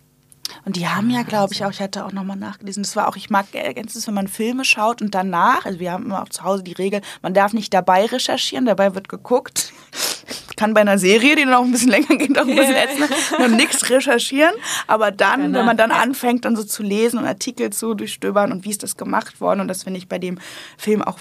und 0.66 0.76
die 0.76 0.88
haben 0.88 1.10
ja, 1.10 1.24
glaube 1.24 1.54
ich, 1.54 1.64
auch, 1.66 1.72
ich 1.72 1.82
hatte 1.82 2.06
auch 2.06 2.12
nochmal 2.12 2.38
nachgelesen, 2.38 2.84
das 2.84 2.96
war 2.96 3.08
auch, 3.08 3.16
ich 3.16 3.30
mag 3.30 3.48
ergänzend, 3.54 4.06
wenn 4.08 4.14
man 4.14 4.28
Filme 4.28 4.66
schaut 4.66 5.02
und 5.02 5.14
danach, 5.16 5.66
also 5.66 5.80
wir 5.80 5.92
haben 5.92 6.06
immer 6.06 6.24
auch 6.24 6.30
zu 6.30 6.44
Hause 6.44 6.64
die 6.64 6.74
Regel, 6.74 7.02
man 7.22 7.34
darf 7.34 7.54
nicht 7.54 7.74
dabei 7.74 8.06
recherchieren, 8.06 8.66
dabei 8.66 8.96
wird 8.96 9.10
geguckt. 9.10 9.74
Kann 10.58 10.74
bei 10.74 10.82
einer 10.82 10.98
Serie, 10.98 11.38
die 11.38 11.46
noch 11.46 11.64
ein 11.64 11.72
bisschen 11.72 11.90
länger 11.90 12.18
geht, 12.18 12.38
auch 12.38 12.46
ein 12.46 12.56
bisschen 12.56 12.76
ätzend, 12.76 13.10
noch 13.40 13.48
nichts 13.48 13.90
recherchieren. 13.90 14.54
Aber 14.88 15.10
dann, 15.10 15.42
genau. 15.42 15.60
wenn 15.60 15.66
man 15.66 15.78
dann 15.78 15.92
anfängt, 15.92 16.44
dann 16.44 16.58
so 16.58 16.66
zu 16.66 16.84
lesen 16.84 17.18
und 17.18 17.26
Artikel 17.26 17.70
zu 17.70 17.94
durchstöbern 17.94 18.52
und 18.52 18.66
wie 18.66 18.70
ist 18.70 18.84
das 18.84 18.98
gemacht 18.98 19.40
worden, 19.40 19.62
und 19.62 19.70
das 19.70 19.84
finde 19.84 20.00
ich 20.00 20.10
bei 20.10 20.20
dem 20.20 20.38
Film 20.78 21.02
auch 21.02 21.20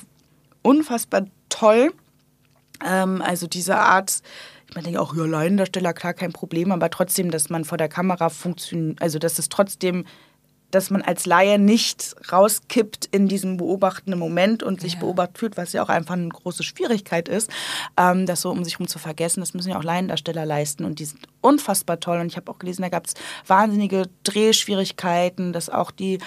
unfassbar 0.62 1.26
toll. 1.48 1.92
Ähm, 2.84 3.22
also 3.22 3.46
diese 3.46 3.78
Art, 3.78 4.22
man 4.74 4.84
denkt 4.84 4.98
auch, 4.98 5.14
ja, 5.14 5.24
Laiendarsteller, 5.24 5.92
klar, 5.92 6.14
kein 6.14 6.32
Problem, 6.32 6.72
aber 6.72 6.90
trotzdem, 6.90 7.30
dass 7.30 7.50
man 7.50 7.64
vor 7.64 7.78
der 7.78 7.88
Kamera 7.88 8.28
funktioniert, 8.28 9.00
also 9.00 9.18
dass 9.18 9.38
es 9.38 9.48
trotzdem, 9.48 10.04
dass 10.70 10.90
man 10.90 11.00
als 11.00 11.24
Laie 11.24 11.58
nicht 11.58 12.14
rauskippt 12.30 13.06
in 13.06 13.26
diesem 13.26 13.56
beobachtenden 13.56 14.18
Moment 14.18 14.62
und 14.62 14.82
sich 14.82 14.94
ja. 14.94 15.00
beobachtet 15.00 15.38
fühlt, 15.38 15.56
was 15.56 15.72
ja 15.72 15.82
auch 15.82 15.88
einfach 15.88 16.14
eine 16.14 16.28
große 16.28 16.62
Schwierigkeit 16.62 17.28
ist, 17.28 17.50
ähm, 17.96 18.26
das 18.26 18.42
so 18.42 18.50
um 18.50 18.64
sich 18.64 18.74
herum 18.74 18.88
zu 18.88 18.98
vergessen. 18.98 19.40
Das 19.40 19.54
müssen 19.54 19.70
ja 19.70 19.78
auch 19.78 19.84
Laiendarsteller 19.84 20.44
leisten 20.44 20.84
und 20.84 20.98
die 20.98 21.06
sind 21.06 21.26
unfassbar 21.40 22.00
toll. 22.00 22.18
Und 22.20 22.26
ich 22.26 22.36
habe 22.36 22.50
auch 22.50 22.58
gelesen, 22.58 22.82
da 22.82 22.90
gab 22.90 23.06
es 23.06 23.14
wahnsinnige 23.46 24.08
Drehschwierigkeiten, 24.24 25.54
dass 25.54 25.70
auch 25.70 25.90
die 25.90 26.18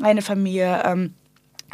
eine 0.00 0.22
Familie 0.22 0.82
ähm, 0.86 1.14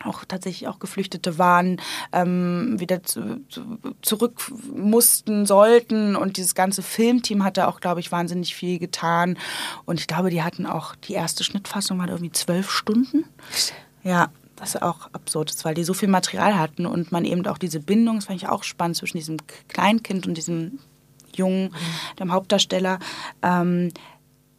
auch 0.04 0.24
tatsächlich 0.24 0.68
auch 0.68 0.78
Geflüchtete 0.78 1.38
waren, 1.38 1.80
ähm, 2.12 2.76
wieder 2.78 3.02
zu, 3.02 3.40
zu, 3.48 3.78
zurück 4.02 4.50
mussten, 4.74 5.46
sollten. 5.46 6.16
Und 6.16 6.36
dieses 6.36 6.54
ganze 6.54 6.82
Filmteam 6.82 7.44
hatte 7.44 7.68
auch, 7.68 7.80
glaube 7.80 8.00
ich, 8.00 8.12
wahnsinnig 8.12 8.54
viel 8.54 8.78
getan. 8.78 9.38
Und 9.84 10.00
ich 10.00 10.06
glaube, 10.06 10.30
die 10.30 10.42
hatten 10.42 10.66
auch, 10.66 10.94
die 10.94 11.14
erste 11.14 11.44
Schnittfassung 11.44 11.98
war 11.98 12.08
irgendwie 12.08 12.32
zwölf 12.32 12.70
Stunden. 12.70 13.24
Ja, 14.02 14.30
was 14.56 14.80
auch 14.80 15.12
absurd 15.12 15.50
ist, 15.50 15.64
weil 15.64 15.74
die 15.74 15.84
so 15.84 15.94
viel 15.94 16.08
Material 16.08 16.58
hatten 16.58 16.86
und 16.86 17.12
man 17.12 17.24
eben 17.24 17.46
auch 17.46 17.58
diese 17.58 17.80
Bindung, 17.80 18.16
das 18.16 18.26
fand 18.26 18.42
ich 18.42 18.48
auch 18.48 18.62
spannend, 18.62 18.96
zwischen 18.96 19.18
diesem 19.18 19.36
Kleinkind 19.68 20.26
und 20.26 20.34
diesem 20.34 20.78
Jungen, 21.34 21.74
dem 22.18 22.32
Hauptdarsteller. 22.32 22.98
Ähm, 23.42 23.92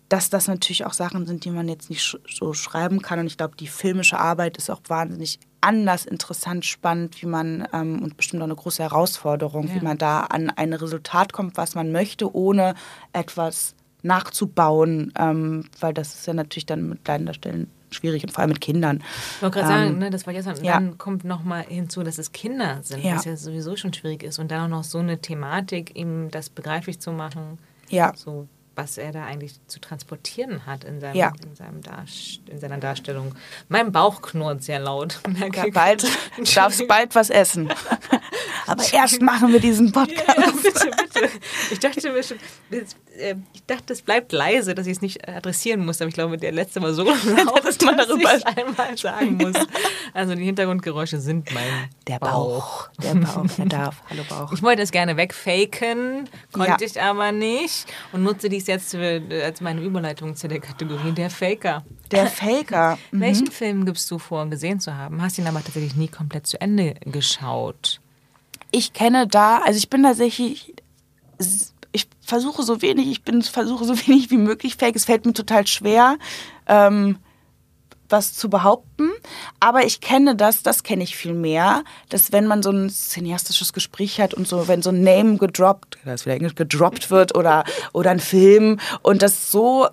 dass 0.09 0.29
das 0.29 0.47
natürlich 0.47 0.85
auch 0.85 0.93
Sachen 0.93 1.25
sind, 1.25 1.43
die 1.43 1.51
man 1.51 1.67
jetzt 1.67 1.89
nicht 1.89 2.17
so 2.29 2.53
schreiben 2.53 3.01
kann. 3.01 3.19
Und 3.19 3.27
ich 3.27 3.37
glaube, 3.37 3.57
die 3.57 3.67
filmische 3.67 4.19
Arbeit 4.19 4.57
ist 4.57 4.69
auch 4.69 4.81
wahnsinnig 4.87 5.39
anders, 5.59 6.05
interessant, 6.05 6.65
spannend, 6.65 7.21
wie 7.21 7.25
man 7.25 7.67
ähm, 7.73 8.01
und 8.01 8.15
bestimmt 8.15 8.41
auch 8.41 8.47
eine 8.47 8.55
große 8.55 8.83
Herausforderung, 8.83 9.67
ja. 9.67 9.75
wie 9.75 9.81
man 9.81 9.97
da 9.97 10.21
an 10.21 10.49
ein 10.49 10.73
Resultat 10.73 11.33
kommt, 11.33 11.57
was 11.57 11.75
man 11.75 11.91
möchte, 11.91 12.33
ohne 12.33 12.75
etwas 13.11 13.75
nachzubauen, 14.03 15.11
ähm, 15.17 15.65
weil 15.79 15.93
das 15.93 16.15
ist 16.15 16.27
ja 16.27 16.33
natürlich 16.33 16.67
dann 16.67 16.87
mit 16.87 17.03
kleinen 17.03 17.25
Darstellen 17.25 17.69
schwierig 17.89 18.23
und 18.23 18.31
vor 18.31 18.41
allem 18.41 18.49
mit 18.49 18.61
Kindern. 18.61 19.03
Ich 19.35 19.41
wollte 19.41 19.59
gerade 19.59 19.73
ähm, 19.73 19.79
sagen, 19.79 19.97
ne, 19.97 20.09
das 20.09 20.25
war 20.25 20.33
gestern, 20.33 20.63
ja. 20.63 20.73
dann 20.73 20.97
kommt 20.97 21.23
nochmal 21.23 21.63
hinzu, 21.63 22.03
dass 22.03 22.17
es 22.17 22.31
Kinder 22.31 22.79
sind, 22.83 23.03
ja. 23.03 23.15
was 23.15 23.25
ja 23.25 23.35
sowieso 23.35 23.75
schon 23.75 23.93
schwierig 23.93 24.23
ist 24.23 24.39
und 24.39 24.51
dann 24.51 24.65
auch 24.65 24.77
noch 24.77 24.83
so 24.83 24.99
eine 24.99 25.19
Thematik, 25.19 25.97
ihm 25.97 26.29
das 26.29 26.49
begreiflich 26.49 26.99
zu 26.99 27.11
machen. 27.11 27.57
Ja. 27.89 28.13
So 28.15 28.47
was 28.77 28.97
er 28.99 29.11
da 29.11 29.25
eigentlich 29.25 29.55
zu 29.65 29.79
transportieren 29.81 30.65
hat 30.67 30.83
in, 30.83 31.01
seinem, 31.01 31.15
ja. 31.15 31.33
in, 31.43 31.55
seinem 31.55 31.81
in 32.47 32.59
seiner 32.59 32.77
Darstellung. 32.77 33.33
Mein 33.69 33.91
Bauch 33.91 34.21
knurrt 34.21 34.63
sehr 34.63 34.79
laut. 34.79 35.19
Ja, 35.53 35.65
bald, 35.71 36.05
darfst 36.55 36.87
bald 36.87 37.15
was 37.15 37.29
essen. 37.29 37.69
Aber 38.67 38.83
erst 38.91 39.21
machen 39.21 39.53
wir 39.53 39.59
diesen 39.59 39.91
Podcast. 39.91 40.27
Ja, 40.27 40.51
bitte, 40.51 40.91
bitte. 41.13 41.29
Ich 41.71 41.79
dachte 41.79 42.11
mir 42.11 42.21
schon, 42.21 42.37
äh, 43.17 43.35
ich 43.53 43.63
dachte, 43.65 43.93
es 43.93 44.01
bleibt 44.01 44.31
leise, 44.31 44.75
dass 44.75 44.87
ich 44.87 44.93
es 44.93 45.01
nicht 45.01 45.27
adressieren 45.27 45.85
muss, 45.85 46.01
aber 46.01 46.09
ich 46.09 46.13
glaube, 46.13 46.37
der 46.37 46.51
letzte 46.51 46.81
war 46.81 46.93
so 46.93 47.03
laut, 47.03 47.65
dass 47.65 47.79
man 47.81 47.97
darüber 47.97 48.29
einmal 48.45 48.97
sagen 48.97 49.37
muss. 49.37 49.55
Also 50.13 50.35
die 50.35 50.43
Hintergrundgeräusche 50.43 51.19
sind 51.19 51.53
mein 51.53 51.89
Der 52.07 52.19
Bauch. 52.19 52.29
Bauch. 52.29 52.89
Der 53.01 53.15
Bauch, 53.15 53.45
er 53.57 53.65
darf. 53.65 54.03
Hallo 54.09 54.23
Bauch. 54.27 54.51
Ich 54.53 54.61
wollte 54.61 54.81
es 54.81 54.91
gerne 54.91 55.17
wegfaken, 55.17 56.29
konnte 56.51 56.71
ja. 56.71 56.77
ich 56.81 57.01
aber 57.01 57.31
nicht 57.31 57.85
und 58.11 58.23
nutze 58.23 58.49
dies 58.49 58.66
jetzt 58.67 58.91
für, 58.91 59.21
als 59.43 59.61
meine 59.61 59.81
Überleitung 59.81 60.35
zu 60.35 60.47
der 60.47 60.59
Kategorie 60.59 61.11
der 61.11 61.29
Faker. 61.29 61.83
Der 62.11 62.27
Faker. 62.27 62.97
Mhm. 63.11 63.19
Welchen 63.21 63.47
Film 63.47 63.85
gibst 63.85 64.09
du 64.11 64.19
vor, 64.19 64.49
gesehen 64.49 64.79
zu 64.79 64.95
haben? 64.95 65.21
Hast 65.21 65.37
ihn 65.37 65.47
aber 65.47 65.63
tatsächlich 65.63 65.95
nie 65.95 66.07
komplett 66.07 66.45
zu 66.47 66.59
Ende 66.59 66.95
geschaut? 67.05 68.01
Ich 68.71 68.93
kenne 68.93 69.27
da, 69.27 69.59
also 69.59 69.77
ich 69.77 69.89
bin 69.89 70.03
tatsächlich 70.03 70.73
ich 71.91 72.07
versuche 72.21 72.63
so 72.63 72.81
wenig, 72.81 73.07
ich 73.07 73.23
bin 73.23 73.41
versuche 73.41 73.85
so 73.85 73.97
wenig 74.07 74.29
wie 74.31 74.37
möglich 74.37 74.75
fake. 74.75 74.95
Es 74.95 75.05
fällt 75.05 75.25
mir 75.25 75.33
total 75.33 75.67
schwer, 75.67 76.17
ähm, 76.67 77.17
was 78.09 78.33
zu 78.33 78.49
behaupten. 78.49 79.09
Aber 79.59 79.85
ich 79.85 80.01
kenne 80.01 80.35
das, 80.35 80.63
das 80.63 80.83
kenne 80.83 81.03
ich 81.03 81.15
viel 81.15 81.33
mehr, 81.33 81.83
dass 82.09 82.31
wenn 82.31 82.47
man 82.47 82.63
so 82.63 82.71
ein 82.71 82.89
cineastisches 82.89 83.73
Gespräch 83.73 84.19
hat 84.19 84.33
und 84.33 84.47
so, 84.47 84.67
wenn 84.67 84.81
so 84.81 84.89
ein 84.89 85.01
Name 85.01 85.37
gedroppt, 85.37 85.97
das 86.05 86.25
wieder 86.25 86.35
Englisch 86.35 86.55
gedroppt 86.55 87.11
wird 87.11 87.35
oder, 87.35 87.63
oder 87.93 88.11
ein 88.11 88.19
Film 88.19 88.79
und 89.01 89.21
das 89.21 89.51
so 89.51 89.87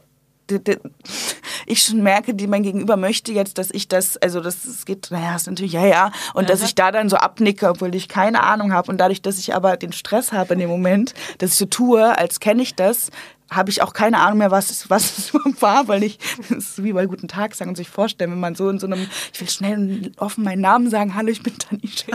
ich 1.67 1.83
schon 1.83 2.03
merke, 2.03 2.35
die 2.35 2.47
mein 2.47 2.63
Gegenüber 2.63 2.97
möchte 2.97 3.33
jetzt, 3.33 3.59
dass 3.59 3.71
ich 3.71 3.89
das, 3.89 4.17
also 4.19 4.41
das, 4.41 4.63
das 4.63 4.85
geht, 4.85 5.11
naja, 5.11 5.37
ist 5.37 5.47
natürlich, 5.47 5.73
ja, 5.73 5.87
ja, 5.87 6.13
und 6.35 6.51
dass 6.51 6.63
ich 6.63 6.75
da 6.75 6.93
dann 6.93 7.09
so 7.09 7.17
abnicke, 7.17 7.69
obwohl 7.69 7.95
ich 7.95 8.09
keine 8.09 8.43
Ahnung 8.43 8.73
habe 8.73 8.91
und 8.91 8.99
dadurch, 8.99 9.23
dass 9.23 9.39
ich 9.39 9.55
aber 9.55 9.77
den 9.77 9.93
Stress 9.93 10.33
habe 10.33 10.55
in 10.55 10.61
dem 10.61 10.69
Moment, 10.69 11.15
dass 11.39 11.53
ich 11.53 11.57
so 11.57 11.67
tue, 11.67 12.19
als 12.19 12.41
kenne 12.41 12.63
ich 12.63 12.75
das, 12.75 13.11
habe 13.55 13.71
ich 13.71 13.83
auch 13.83 13.93
keine 13.93 14.21
Ahnung 14.21 14.39
mehr, 14.39 14.51
was 14.51 14.71
es, 14.71 14.91
was 14.91 15.19
es 15.19 15.35
war, 15.61 15.89
weil 15.89 16.03
ich, 16.03 16.19
das 16.49 16.71
ist 16.71 16.85
wie 16.85 16.93
bei 16.93 17.07
Guten 17.07 17.29
Tag 17.29 17.55
sagen 17.55 17.71
und 17.71 17.77
sich 17.77 17.89
vorstellen, 17.89 18.31
wenn 18.31 18.41
man 18.41 18.55
so 18.55 18.69
in 18.69 18.79
so 18.79 18.87
einem, 18.87 19.07
ich 19.33 19.41
will 19.41 19.49
schnell 19.49 19.75
und 19.75 20.19
offen 20.19 20.45
meinen 20.45 20.61
Namen 20.61 20.91
sagen, 20.91 21.15
hallo, 21.15 21.29
ich 21.29 21.43
bin 21.43 21.57
Tanisha. 21.59 22.13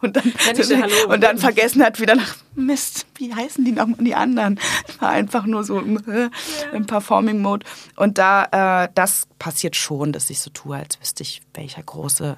Und 0.00 0.16
dann, 0.16 0.32
Tanisha, 0.34 0.76
hallo. 0.80 1.12
Und 1.12 1.22
dann 1.22 1.38
vergessen 1.38 1.82
hat 1.82 2.00
wieder 2.00 2.14
nach, 2.14 2.36
Mist, 2.54 3.06
wie 3.16 3.34
heißen 3.34 3.64
die 3.64 3.72
nochmal 3.72 4.04
die 4.04 4.14
anderen? 4.14 4.60
War 5.00 5.10
einfach 5.10 5.46
nur 5.46 5.64
so 5.64 5.78
im, 5.78 5.96
äh, 6.08 6.28
im 6.72 6.86
Performing-Mode. 6.86 7.66
Und 7.96 8.18
da, 8.18 8.84
äh, 8.84 8.88
das 8.94 9.26
passiert 9.38 9.76
schon, 9.76 10.12
dass 10.12 10.28
ich 10.30 10.40
so 10.40 10.50
tue, 10.50 10.76
als 10.76 11.00
wüsste 11.00 11.22
ich, 11.22 11.42
welcher 11.54 11.82
große 11.82 12.36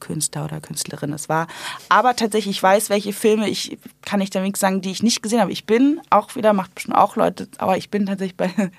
Künstler 0.00 0.44
oder 0.44 0.60
Künstlerin 0.60 1.12
es 1.12 1.28
war. 1.28 1.46
Aber 1.88 2.16
tatsächlich, 2.16 2.56
ich 2.56 2.62
weiß, 2.62 2.90
welche 2.90 3.12
Filme 3.12 3.48
ich, 3.48 3.78
kann 4.02 4.20
ich 4.20 4.30
damit 4.30 4.56
sagen, 4.56 4.80
die 4.80 4.90
ich 4.90 5.02
nicht 5.02 5.22
gesehen 5.22 5.40
habe. 5.40 5.52
Ich 5.52 5.66
bin 5.66 6.00
auch 6.10 6.34
wieder, 6.34 6.52
macht 6.52 6.74
bestimmt 6.74 6.96
auch 6.96 7.16
Leute, 7.16 7.48
aber 7.58 7.76
ich 7.76 7.90
bin 7.90 8.06
tatsächlich 8.06 8.36
bei 8.36 8.50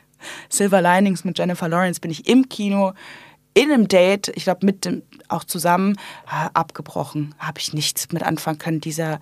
Silver 0.50 0.82
Linings 0.82 1.24
mit 1.24 1.38
Jennifer 1.38 1.70
Lawrence, 1.70 2.02
bin 2.02 2.12
ich 2.12 2.28
im 2.28 2.50
Kino 2.50 2.94
in 3.54 3.72
einem 3.72 3.88
Date, 3.88 4.30
ich 4.36 4.44
glaube 4.44 4.66
mit 4.66 4.86
dem 4.86 5.04
auch 5.28 5.44
zusammen, 5.44 5.98
abgebrochen. 6.26 7.36
Habe 7.38 7.60
ich 7.60 7.74
nichts 7.74 8.12
mit 8.12 8.24
anfangen 8.24 8.60
können. 8.60 8.82
Dieser 8.82 9.20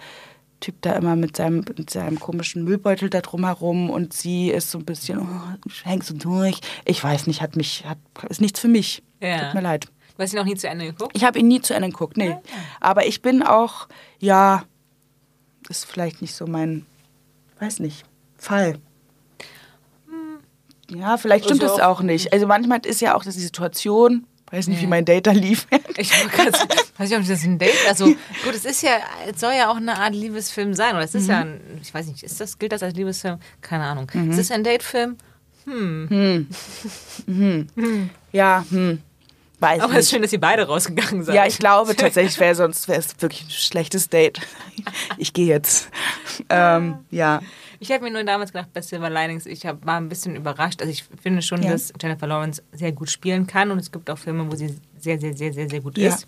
Typ 0.60 0.82
da 0.82 0.94
immer 0.94 1.16
mit 1.16 1.38
seinem, 1.38 1.64
mit 1.78 1.90
seinem 1.90 2.20
komischen 2.20 2.64
Müllbeutel 2.64 3.10
da 3.10 3.22
drumherum 3.22 3.90
und 3.90 4.14
sie 4.14 4.50
ist 4.50 4.72
so 4.72 4.78
ein 4.78 4.86
bisschen, 4.86 5.20
oh, 5.20 5.70
hängt 5.84 6.04
so 6.04 6.14
durch. 6.14 6.60
Ich 6.86 7.04
weiß 7.04 7.28
nicht, 7.28 7.42
hat 7.42 7.56
mich, 7.56 7.86
hat, 7.86 7.98
ist 8.30 8.42
nichts 8.42 8.60
für 8.60 8.68
mich. 8.68 9.02
Ja. 9.22 9.46
Tut 9.46 9.56
mir 9.56 9.62
leid. 9.62 9.88
Du 10.20 10.24
hast 10.24 10.34
ihn 10.34 10.36
noch 10.40 10.44
nie 10.44 10.56
zu 10.56 10.68
Ende 10.68 10.86
geguckt? 10.88 11.14
Ich 11.16 11.24
habe 11.24 11.40
ihn 11.40 11.48
nie 11.48 11.62
zu 11.62 11.74
Ende 11.74 11.88
geguckt, 11.88 12.18
nee. 12.18 12.36
Aber 12.82 13.08
ich 13.08 13.22
bin 13.22 13.41
auch, 13.41 13.88
ja, 14.20 14.66
ist 15.70 15.86
vielleicht 15.86 16.22
nicht 16.22 16.36
so 16.36 16.46
mein, 16.46 16.86
weiß 17.62 17.80
nicht, 17.80 18.04
Fall. 18.38 18.80
Ja, 20.90 21.16
vielleicht 21.16 21.46
stimmt 21.46 21.64
Also 21.64 21.76
es 21.76 21.80
auch- 21.80 22.00
auch 22.00 22.02
nicht. 22.02 22.34
Also 22.34 22.48
manchmal 22.48 22.86
ist 22.86 23.00
ja 23.00 23.16
auch 23.16 23.24
die 23.24 23.32
Situation, 23.32 24.26
weiß 24.52 24.68
nicht, 24.68 24.82
wie 24.82 24.88
mein 24.88 25.06
Date 25.06 25.26
da 25.28 25.32
lief. 25.32 25.68
Ich 25.96 26.12
weiß 26.12 27.10
nicht, 27.10 27.18
ob 27.18 27.26
das 27.26 27.44
ein 27.46 27.58
Date 27.58 27.78
Also 27.88 28.08
gut, 28.44 28.54
es 28.54 28.66
ist 28.66 28.82
ja, 28.84 28.98
es 29.34 29.40
soll 29.40 29.54
ja 29.54 29.72
auch 29.72 29.78
eine 29.78 29.98
Art 29.98 30.14
Liebesfilm 30.14 30.74
sein. 30.74 30.96
Oder 30.96 31.06
es 31.06 31.16
ist 31.16 31.30
ja 31.30 31.40
ein, 31.46 31.62
ich 31.82 31.94
weiß 31.94 32.08
nicht, 32.08 32.24
ist 32.24 32.41
das, 32.41 32.60
gilt 32.60 32.74
das 32.74 32.84
als 32.84 32.94
Liebesfilm? 32.94 33.40
Keine 33.62 33.86
Ahnung. 33.86 34.10
Ist 34.30 34.38
es 34.38 34.52
ein 34.52 34.66
Datefilm? 34.66 35.16
ja, 38.34 38.66
hm, 38.70 39.02
weiß 39.60 39.81
Aber 39.81 39.94
es 39.94 39.99
ist 40.06 40.11
schön, 40.11 40.22
dass 40.22 40.31
ihr 40.34 40.40
beide 40.40 40.65
rausgegangen 40.68 41.23
seid. 41.23 41.36
Ja, 41.36 41.45
ich 41.45 41.57
glaube 41.60 41.95
tatsächlich, 41.98 42.40
wäre 42.40 42.56
sonst 42.56 42.88
wäre 42.88 42.99
es 42.99 43.19
wirklich 43.22 43.44
ein 43.45 43.49
schlechtes 43.49 44.10
Date. 44.10 44.40
Ich 45.18 45.34
gehe 45.34 45.45
jetzt. 45.48 45.90
Ähm, 46.48 46.99
ja. 47.11 47.41
Ich 47.81 47.91
habe 47.91 48.03
mir 48.06 48.11
nur 48.11 48.23
damals 48.23 48.53
gedacht, 48.53 48.69
bei 48.73 48.81
Silver 48.81 49.10
Linings, 49.10 49.45
ich 49.45 49.65
hab, 49.65 49.86
war 49.86 49.98
ein 49.98 50.07
bisschen 50.07 50.36
überrascht. 50.38 50.81
Also 50.81 50.91
ich 50.91 51.03
finde 51.22 51.41
schon, 51.41 51.61
Ja. 51.61 51.72
dass 51.72 51.91
Jennifer 52.02 52.27
Lawrence 52.27 52.64
sehr 52.72 52.94
gut 52.94 53.10
spielen 53.10 53.45
kann 53.45 53.72
und 53.72 53.80
es 53.80 53.91
gibt 53.91 54.10
auch 54.10 54.18
Filme, 54.18 54.49
wo 54.49 54.56
sie 54.56 54.73
sehr, 54.98 55.19
sehr, 55.19 55.36
sehr, 55.36 55.52
sehr, 55.53 55.69
sehr 55.69 55.81
gut 55.81 55.98
Ja. 55.98 56.10
ist. 56.14 56.27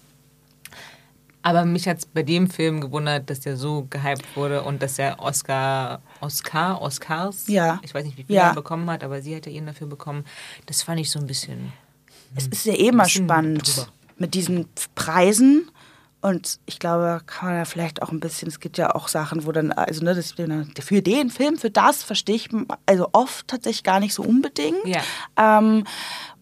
Aber 1.43 1.65
mich 1.65 1.87
hat 1.87 1.97
es 1.99 2.05
bei 2.05 2.21
dem 2.23 2.49
Film 2.49 2.81
gewundert, 2.81 3.29
dass 3.29 3.39
der 3.39 3.57
so 3.57 3.87
gehypt 3.89 4.35
wurde 4.35 4.61
und 4.61 4.81
dass 4.83 4.99
er 4.99 5.19
Oscar, 5.19 6.01
Oscar, 6.19 6.79
Oscars, 6.81 7.47
Ja. 7.47 7.79
ich 7.83 7.93
weiß 7.95 8.05
nicht, 8.05 8.17
wie 8.17 8.23
viel 8.25 8.35
Ja. 8.35 8.49
er 8.49 8.55
bekommen 8.55 8.89
hat, 8.91 9.03
aber 9.03 9.21
sie 9.21 9.33
hätte 9.33 9.49
ihn 9.49 9.65
dafür 9.65 9.87
bekommen. 9.87 10.25
Das 10.67 10.83
fand 10.83 10.99
ich 10.99 11.09
so 11.09 11.17
ein 11.19 11.25
bisschen. 11.25 11.73
Es 12.35 12.47
ist 12.47 12.65
ja 12.65 12.73
eh 12.73 12.87
immer 12.87 13.03
bisschen 13.03 13.25
spannend 13.25 13.75
drüber. 13.75 13.87
mit 14.17 14.33
diesen 14.33 14.65
Preisen. 14.95 15.69
Und 16.21 16.59
ich 16.67 16.77
glaube, 16.77 17.21
kann 17.25 17.49
man 17.49 17.57
ja 17.57 17.65
vielleicht 17.65 18.03
auch 18.03 18.11
ein 18.11 18.19
bisschen, 18.19 18.47
es 18.47 18.59
gibt 18.59 18.77
ja 18.77 18.93
auch 18.93 19.07
Sachen, 19.07 19.45
wo 19.47 19.51
dann, 19.51 19.71
also 19.71 20.03
ne, 20.03 20.13
das, 20.13 20.33
für 20.33 21.01
den 21.01 21.29
Film, 21.31 21.57
für 21.57 21.71
das 21.71 22.03
verstehe 22.03 22.35
ich, 22.35 22.49
also 22.85 23.09
oft 23.13 23.47
tatsächlich 23.47 23.83
gar 23.83 23.99
nicht 23.99 24.13
so 24.13 24.21
unbedingt. 24.21 24.77
Ja. 24.85 25.01
Ähm, 25.37 25.83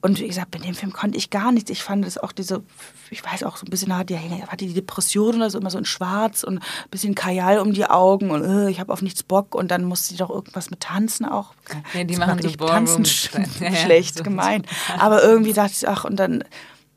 und 0.01 0.19
wie 0.19 0.27
gesagt, 0.27 0.51
bei 0.51 0.60
dem 0.60 0.76
Film 0.76 0.91
konnte 0.93 1.18
ich 1.18 1.30
gar 1.30 1.51
nichts. 1.53 1.69
Ich 1.69 1.81
fand 1.84 2.06
es 2.06 2.18
auch 2.18 2.31
diese, 2.34 2.61
ich 3.10 3.23
weiß 3.23 3.43
auch 3.43 3.56
so 3.57 3.65
ein 3.65 3.69
bisschen, 3.69 3.95
hat 3.97 4.10
die, 4.10 4.18
hatte 4.18 4.65
die 4.65 4.73
Depression 4.73 5.35
oder 5.38 5.49
so, 5.49 5.57
immer 5.60 5.69
so 5.69 5.77
in 5.77 5.85
schwarz 5.85 6.43
und 6.43 6.57
ein 6.60 6.64
bisschen 6.91 7.15
Kajal 7.15 7.60
um 7.60 7.72
die 7.73 7.85
Augen 7.85 8.31
und 8.31 8.43
äh, 8.43 8.69
ich 8.69 8.80
habe 8.81 8.91
auf 8.91 9.01
nichts 9.01 9.23
Bock 9.23 9.56
und 9.56 9.72
dann 9.72 9.84
musste 9.85 10.10
sie 10.10 10.18
doch 10.18 10.30
irgendwas 10.30 10.69
mit 10.69 10.81
Tanzen 10.81 11.26
auch. 11.26 11.53
Ja, 11.93 12.03
die 12.03 12.14
Jetzt 12.14 12.19
machen 12.19 12.41
so 12.41 12.49
Tanzen 12.49 13.06
sch- 13.06 13.30
Ja, 13.64 13.69
ja, 13.69 13.76
schlecht 13.77 14.18
so- 14.18 14.23
gemeint. 14.23 14.65
Aber 14.97 15.23
irgendwie 15.23 15.53
dachte 15.53 15.73
ich, 15.73 15.88
ach, 15.88 16.03
und 16.06 16.18
dann 16.18 16.43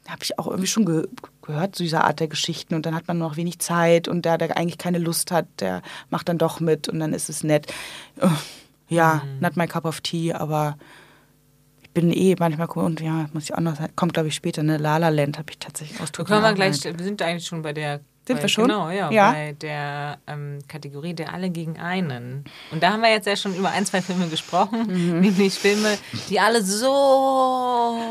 habe 0.09 0.23
ich 0.25 0.37
auch 0.39 0.47
irgendwie 0.49 0.67
schon 0.69 0.85
ge 0.85 1.07
gehört 1.43 1.77
zu 1.77 1.83
dieser 1.83 2.05
Art 2.05 2.21
der 2.21 2.29
Geschichten 2.29 2.75
und 2.75 2.87
dann 2.87 2.95
hat 2.95 3.09
man 3.09 3.19
noch 3.19 3.37
wenig 3.37 3.59
Zeit 3.59 4.09
und 4.09 4.25
der, 4.25 4.39
der 4.39 4.57
eigentlich 4.57 4.79
keine 4.79 4.99
Lust 4.99 5.31
hat, 5.31 5.47
der 5.61 5.83
macht 6.11 6.29
dann 6.29 6.39
doch 6.39 6.61
mit 6.61 6.89
und 6.89 6.99
dann 7.01 7.13
ist 7.13 7.29
es 7.29 7.43
nett. 7.45 7.73
Äh, 8.21 8.29
Ja, 8.89 9.23
Mhm. 9.25 9.41
not 9.41 9.57
my 9.57 9.67
cup 9.67 9.85
of 9.87 10.01
tea, 10.03 10.35
aber 10.35 10.77
ich 11.83 11.91
bin 11.91 12.13
eh 12.13 12.35
manchmal 12.39 12.67
und 12.69 13.01
ja, 13.01 13.27
muss 13.33 13.45
ich 13.45 13.55
auch 13.55 13.61
noch 13.61 13.77
sagen, 13.77 13.93
kommt 13.97 14.13
glaube 14.15 14.29
ich 14.29 14.35
später, 14.35 14.63
ne? 14.63 14.77
La 14.77 14.99
La 14.99 15.09
Land 15.09 15.39
habe 15.39 15.51
ich 15.51 15.59
tatsächlich 15.59 15.99
ausdrücken. 16.01 16.29
können 16.29 16.43
wir 16.43 16.53
gleich, 16.53 16.83
wir 16.85 16.95
sind 17.05 17.23
eigentlich 17.23 17.47
schon 17.47 17.63
bei 17.63 17.73
der. 17.73 18.01
Sind 18.25 18.37
bei, 18.37 18.43
wir 18.43 18.49
schon? 18.49 18.69
Genau, 18.69 18.89
ja, 18.91 19.11
Ja. 19.11 19.33
bei 19.33 19.53
der 19.61 20.19
ähm, 20.29 20.59
Kategorie 20.69 21.13
der 21.13 21.33
Alle 21.35 21.51
gegen 21.51 21.81
einen. 21.81 22.45
Und 22.71 22.81
da 22.83 22.93
haben 22.93 23.01
wir 23.03 23.11
jetzt 23.11 23.27
ja 23.27 23.35
schon 23.35 23.53
über 23.57 23.71
ein, 23.71 23.85
zwei 23.85 24.01
Filme 24.01 24.29
gesprochen, 24.29 24.87
Mhm. 24.87 25.21
nämlich 25.21 25.55
Filme, 25.55 25.99
die 26.29 26.39
alle 26.39 26.63
so 26.63 26.89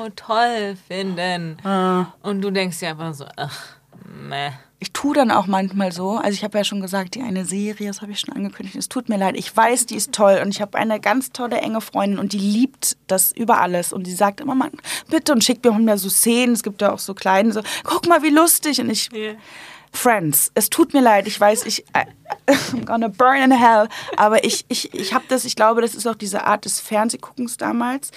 toll 0.09 0.75
finden. 0.87 1.57
Ah. 1.63 2.07
Und 2.21 2.41
du 2.41 2.51
denkst 2.51 2.79
dir 2.79 2.89
einfach 2.89 3.13
so, 3.13 3.25
ach, 3.35 3.75
meh. 4.05 4.51
Ich 4.79 4.93
tue 4.93 5.13
dann 5.13 5.29
auch 5.29 5.45
manchmal 5.45 5.91
so, 5.91 6.17
also 6.17 6.31
ich 6.31 6.43
habe 6.43 6.57
ja 6.57 6.63
schon 6.63 6.81
gesagt, 6.81 7.13
die 7.13 7.21
eine 7.21 7.45
Serie, 7.45 7.87
das 7.87 8.01
habe 8.01 8.13
ich 8.13 8.19
schon 8.19 8.35
angekündigt, 8.35 8.75
es 8.75 8.89
tut 8.89 9.09
mir 9.09 9.17
leid, 9.17 9.35
ich 9.37 9.55
weiß, 9.55 9.85
die 9.85 9.95
ist 9.95 10.11
toll. 10.11 10.41
Und 10.43 10.49
ich 10.49 10.59
habe 10.59 10.75
eine 10.75 10.99
ganz 10.99 11.31
tolle 11.31 11.57
enge 11.57 11.81
Freundin 11.81 12.17
und 12.17 12.33
die 12.33 12.39
liebt 12.39 12.97
das 13.05 13.31
über 13.31 13.61
alles. 13.61 13.93
Und 13.93 14.07
die 14.07 14.13
sagt 14.13 14.41
immer, 14.41 14.55
Mann, 14.55 14.71
bitte 15.07 15.33
und 15.33 15.43
schickt 15.43 15.63
mir 15.63 15.71
manchmal 15.71 15.99
so 15.99 16.09
Szenen, 16.09 16.53
es 16.53 16.63
gibt 16.63 16.81
ja 16.81 16.91
auch 16.91 16.99
so 16.99 17.13
kleine, 17.13 17.51
so, 17.51 17.61
guck 17.83 18.07
mal, 18.07 18.23
wie 18.23 18.31
lustig. 18.31 18.81
Und 18.81 18.89
ich, 18.89 19.09
Friends, 19.93 20.51
es 20.55 20.69
tut 20.69 20.93
mir 20.93 21.01
leid, 21.01 21.27
ich 21.27 21.39
weiß, 21.39 21.65
ich, 21.65 21.85
I, 21.95 22.05
I'm 22.47 22.85
gonna 22.85 23.09
burn 23.09 23.43
in 23.43 23.51
hell, 23.51 23.89
aber 24.15 24.43
ich, 24.43 24.65
ich, 24.69 24.93
ich 24.93 25.13
habe 25.13 25.25
das, 25.27 25.45
ich 25.45 25.55
glaube, 25.55 25.81
das 25.81 25.95
ist 25.95 26.07
auch 26.07 26.15
diese 26.15 26.45
Art 26.45 26.65
des 26.65 26.79
Fernsehguckens 26.79 27.57
damals. 27.57 28.11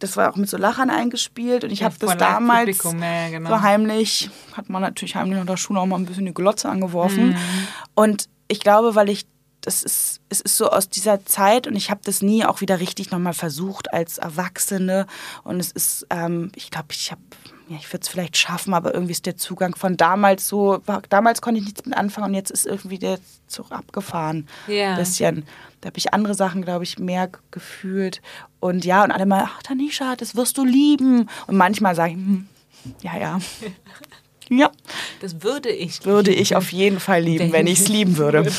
Das 0.00 0.16
war 0.16 0.30
auch 0.32 0.36
mit 0.36 0.48
so 0.50 0.56
Lachern 0.56 0.90
eingespielt 0.90 1.62
und 1.62 1.70
ich 1.70 1.80
Ja, 1.80 1.86
habe 1.86 1.96
das 1.98 2.16
damals 2.16 2.82
ja, 2.82 3.28
genau. 3.30 3.50
so 3.50 3.60
heimlich, 3.62 4.30
hat 4.56 4.68
man 4.68 4.82
natürlich 4.82 5.14
heimlich 5.14 5.44
der 5.44 5.56
Schule 5.56 5.78
auch 5.80 5.86
mal 5.86 5.96
ein 5.96 6.06
bisschen 6.06 6.26
die 6.26 6.34
Glotze 6.34 6.66
Mhm. 6.66 6.72
angeworfen. 6.74 7.36
Und 7.94 8.28
ich 8.48 8.60
glaube, 8.60 8.94
weil 8.96 9.08
ich, 9.08 9.26
das 9.60 9.82
ist, 9.82 10.20
es 10.30 10.40
ist 10.40 10.56
so 10.56 10.70
aus 10.70 10.88
dieser 10.88 11.24
Zeit 11.26 11.66
und 11.66 11.76
ich 11.76 11.90
habe 11.90 12.00
das 12.04 12.22
nie 12.22 12.44
auch 12.46 12.62
wieder 12.62 12.80
richtig 12.80 13.10
nochmal 13.10 13.34
versucht 13.34 13.92
als 13.92 14.16
Erwachsene. 14.18 15.06
Und 15.44 15.60
es 15.60 15.70
ist, 15.70 16.06
ähm, 16.10 16.50
ich 16.56 16.70
glaube, 16.70 16.88
ich 16.92 17.10
habe, 17.12 17.20
ja, 17.70 17.76
ich 17.76 17.92
würde 17.92 18.02
es 18.02 18.08
vielleicht 18.08 18.36
schaffen, 18.36 18.74
aber 18.74 18.92
irgendwie 18.92 19.12
ist 19.12 19.26
der 19.26 19.36
Zugang 19.36 19.76
von 19.76 19.96
damals 19.96 20.48
so, 20.48 20.80
war, 20.86 21.02
damals 21.08 21.40
konnte 21.40 21.60
ich 21.60 21.66
nichts 21.66 21.86
mit 21.86 21.96
anfangen 21.96 22.26
und 22.26 22.34
jetzt 22.34 22.50
ist 22.50 22.66
irgendwie 22.66 22.98
der 22.98 23.20
Zug 23.46 23.70
abgefahren. 23.70 24.48
Ja. 24.66 24.96
Bisschen. 24.96 25.44
Da 25.80 25.86
habe 25.86 25.98
ich 25.98 26.12
andere 26.12 26.34
Sachen, 26.34 26.62
glaube 26.62 26.82
ich, 26.82 26.98
mehr 26.98 27.30
gefühlt. 27.52 28.22
Und 28.58 28.84
ja, 28.84 29.04
und 29.04 29.12
alle 29.12 29.24
mal, 29.24 29.44
ach, 29.46 29.62
Tanisha, 29.62 30.16
das 30.16 30.34
wirst 30.34 30.58
du 30.58 30.64
lieben. 30.64 31.28
Und 31.46 31.56
manchmal 31.56 31.94
sage 31.94 32.10
ich, 32.10 32.16
hm, 32.16 32.48
ja, 33.02 33.16
ja. 33.16 33.38
Ja, 34.52 34.70
Das 35.20 35.42
würde 35.42 35.70
ich. 35.70 36.04
würde 36.04 36.32
ich 36.32 36.56
auf 36.56 36.72
jeden 36.72 36.98
Fall 36.98 37.22
lieben, 37.22 37.44
Wenn 37.46 37.52
wenn 37.52 37.66
ich 37.68 37.80
es 37.80 37.88
lieben 37.88 38.16
würde. 38.18 38.50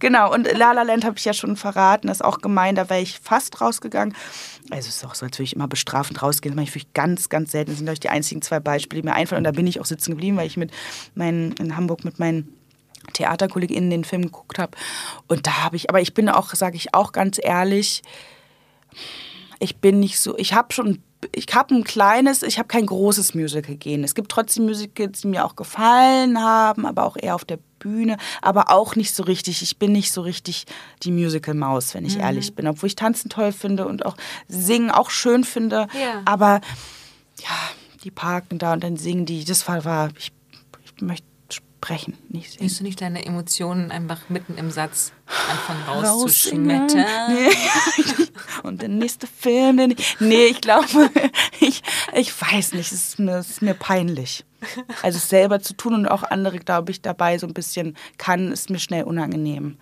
genau, 0.00 0.32
und 0.32 0.50
La 0.56 0.72
La 0.72 0.82
Land 0.82 1.04
habe 1.04 1.18
ich 1.18 1.24
ja 1.26 1.34
schon 1.34 1.56
verraten, 1.56 2.08
das 2.08 2.18
ist 2.18 2.22
auch 2.24 2.38
gemein, 2.40 2.74
da 2.76 2.88
wäre 2.88 3.02
ich 3.02 3.18
fast 3.22 3.60
rausgegangen. 3.60 4.14
Also 4.70 4.88
es 4.88 4.96
ist 4.96 5.04
auch 5.04 5.14
so, 5.14 5.26
als 5.26 5.36
würde 5.36 5.44
ich 5.44 5.54
immer 5.54 5.68
bestrafend 5.68 6.22
rausgehen. 6.22 6.52
Das 6.54 6.56
mache 6.56 6.64
ich 6.70 6.74
wirklich 6.74 6.92
ganz, 6.94 7.28
ganz 7.28 7.52
selten. 7.52 7.70
Das 7.72 7.76
sind, 7.78 7.84
glaube 7.86 7.94
ich, 7.94 8.00
die 8.00 8.08
einzigen 8.08 8.40
zwei 8.42 8.58
Beispiele, 8.58 9.02
die 9.02 9.06
mir 9.08 9.14
einfallen. 9.14 9.40
Und 9.40 9.44
da 9.44 9.52
bin 9.52 9.66
ich 9.66 9.80
auch 9.80 9.84
sitzen 9.84 10.12
geblieben, 10.12 10.36
weil 10.38 10.46
ich 10.46 10.56
mit 10.56 10.70
meinen, 11.14 11.52
in 11.52 11.76
Hamburg 11.76 12.02
mit 12.04 12.18
meinen 12.18 12.48
TheaterkollegInnen 13.12 13.90
den 13.90 14.04
Film 14.04 14.22
geguckt 14.22 14.58
habe. 14.58 14.72
Und 15.28 15.46
da 15.46 15.62
habe 15.62 15.76
ich, 15.76 15.88
aber 15.90 16.00
ich 16.00 16.14
bin 16.14 16.28
auch, 16.28 16.52
sage 16.54 16.76
ich 16.76 16.94
auch 16.94 17.12
ganz 17.12 17.38
ehrlich, 17.40 18.02
ich 19.58 19.76
bin 19.76 20.00
nicht 20.00 20.18
so, 20.18 20.36
ich 20.38 20.54
habe 20.54 20.72
schon, 20.72 21.02
ich 21.32 21.46
habe 21.54 21.74
ein 21.74 21.84
kleines, 21.84 22.42
ich 22.42 22.58
habe 22.58 22.68
kein 22.68 22.86
großes 22.86 23.34
Musical-Gen. 23.34 24.04
Es 24.04 24.14
gibt 24.14 24.30
trotzdem 24.30 24.66
Musicals, 24.66 25.20
die 25.20 25.28
mir 25.28 25.44
auch 25.44 25.56
gefallen 25.56 26.40
haben, 26.40 26.86
aber 26.86 27.04
auch 27.04 27.16
eher 27.20 27.34
auf 27.34 27.44
der 27.44 27.58
Bühne, 27.78 28.16
aber 28.42 28.70
auch 28.70 28.96
nicht 28.96 29.14
so 29.14 29.22
richtig. 29.22 29.62
Ich 29.62 29.78
bin 29.78 29.92
nicht 29.92 30.12
so 30.12 30.22
richtig 30.22 30.64
die 31.02 31.10
Musical-Maus, 31.10 31.94
wenn 31.94 32.04
ich 32.04 32.18
ehrlich 32.18 32.54
bin. 32.54 32.66
Obwohl 32.66 32.88
ich 32.88 32.96
Tanzen 32.96 33.28
toll 33.28 33.52
finde 33.52 33.86
und 33.86 34.04
auch 34.04 34.16
Singen 34.48 34.90
auch 34.90 35.10
schön 35.10 35.44
finde. 35.44 35.88
Ja. 35.92 36.22
Aber 36.24 36.60
ja, 37.40 37.56
die 38.02 38.10
parken 38.10 38.58
da 38.58 38.72
und 38.72 38.82
dann 38.82 38.96
singen 38.96 39.26
die. 39.26 39.44
Das 39.44 39.66
war, 39.68 39.84
war 39.84 40.10
ich, 40.18 40.32
ich 40.84 41.02
möchte 41.02 41.25
sprechen, 41.86 42.18
nicht. 42.28 42.60
Willst 42.60 42.80
du 42.80 42.84
nicht 42.84 43.00
deine 43.00 43.24
Emotionen 43.24 43.92
einfach 43.92 44.28
mitten 44.28 44.58
im 44.58 44.72
Satz 44.72 45.12
anfangen 45.26 46.04
rauszuschmettern? 46.04 47.06
Nee. 47.28 48.26
Und 48.64 48.82
der 48.82 48.88
nächste 48.88 49.28
Film, 49.28 49.76
den 49.76 49.92
ich, 49.92 50.16
nee, 50.18 50.46
ich 50.46 50.60
glaube, 50.60 51.10
ich, 51.60 51.82
ich 52.12 52.42
weiß 52.42 52.72
nicht, 52.72 52.90
es 52.90 53.10
ist, 53.10 53.18
mir, 53.20 53.36
es 53.36 53.50
ist 53.50 53.62
mir 53.62 53.74
peinlich. 53.74 54.44
Also 55.02 55.18
es 55.18 55.28
selber 55.28 55.60
zu 55.60 55.74
tun 55.74 55.94
und 55.94 56.08
auch 56.08 56.24
andere, 56.24 56.58
glaube 56.58 56.90
ich, 56.90 57.02
dabei 57.02 57.38
so 57.38 57.46
ein 57.46 57.54
bisschen 57.54 57.96
kann, 58.18 58.50
ist 58.50 58.68
mir 58.68 58.80
schnell 58.80 59.04
unangenehm. 59.04 59.76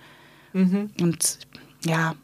Und 0.52 1.38
ja. 1.86 2.14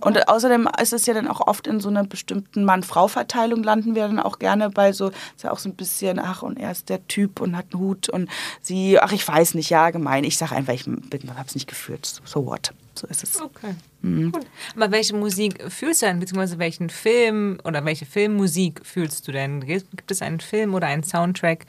Und 0.00 0.28
außerdem 0.28 0.68
ist 0.80 0.92
es 0.92 1.06
ja 1.06 1.14
dann 1.14 1.28
auch 1.28 1.46
oft 1.46 1.66
in 1.66 1.80
so 1.80 1.88
einer 1.88 2.04
bestimmten 2.04 2.64
Mann-Frau-Verteilung 2.64 3.62
landen 3.62 3.94
wir 3.94 4.08
dann 4.08 4.18
auch 4.18 4.38
gerne 4.38 4.70
bei 4.70 4.92
so, 4.92 5.08
ist 5.08 5.44
ja 5.44 5.52
auch 5.52 5.58
so 5.58 5.68
ein 5.68 5.76
bisschen, 5.76 6.18
ach, 6.18 6.42
und 6.42 6.58
er 6.58 6.72
ist 6.72 6.88
der 6.88 7.06
Typ 7.06 7.40
und 7.40 7.56
hat 7.56 7.66
einen 7.72 7.80
Hut 7.80 8.08
und 8.08 8.28
sie, 8.62 8.98
ach, 8.98 9.12
ich 9.12 9.26
weiß 9.26 9.54
nicht, 9.54 9.70
ja, 9.70 9.90
gemein. 9.90 10.24
Ich 10.24 10.38
sage 10.38 10.56
einfach, 10.56 10.72
ich 10.72 10.86
habe 10.86 11.46
es 11.46 11.54
nicht 11.54 11.68
gefühlt. 11.68 12.04
So 12.24 12.46
what? 12.46 12.72
So 12.98 13.06
ist 13.06 13.22
es. 13.22 13.40
Okay. 13.40 13.74
Mhm. 14.02 14.32
Gut. 14.32 14.46
Aber 14.74 14.90
welche 14.90 15.14
Musik 15.14 15.62
fühlst 15.70 16.02
du 16.02 16.06
denn, 16.06 16.18
beziehungsweise 16.18 16.58
welchen 16.58 16.90
Film 16.90 17.58
oder 17.64 17.84
welche 17.84 18.06
Filmmusik 18.06 18.80
fühlst 18.84 19.28
du 19.28 19.32
denn? 19.32 19.60
Gibt 19.60 20.10
es 20.10 20.22
einen 20.22 20.40
Film 20.40 20.74
oder 20.74 20.86
einen 20.86 21.04
Soundtrack, 21.04 21.66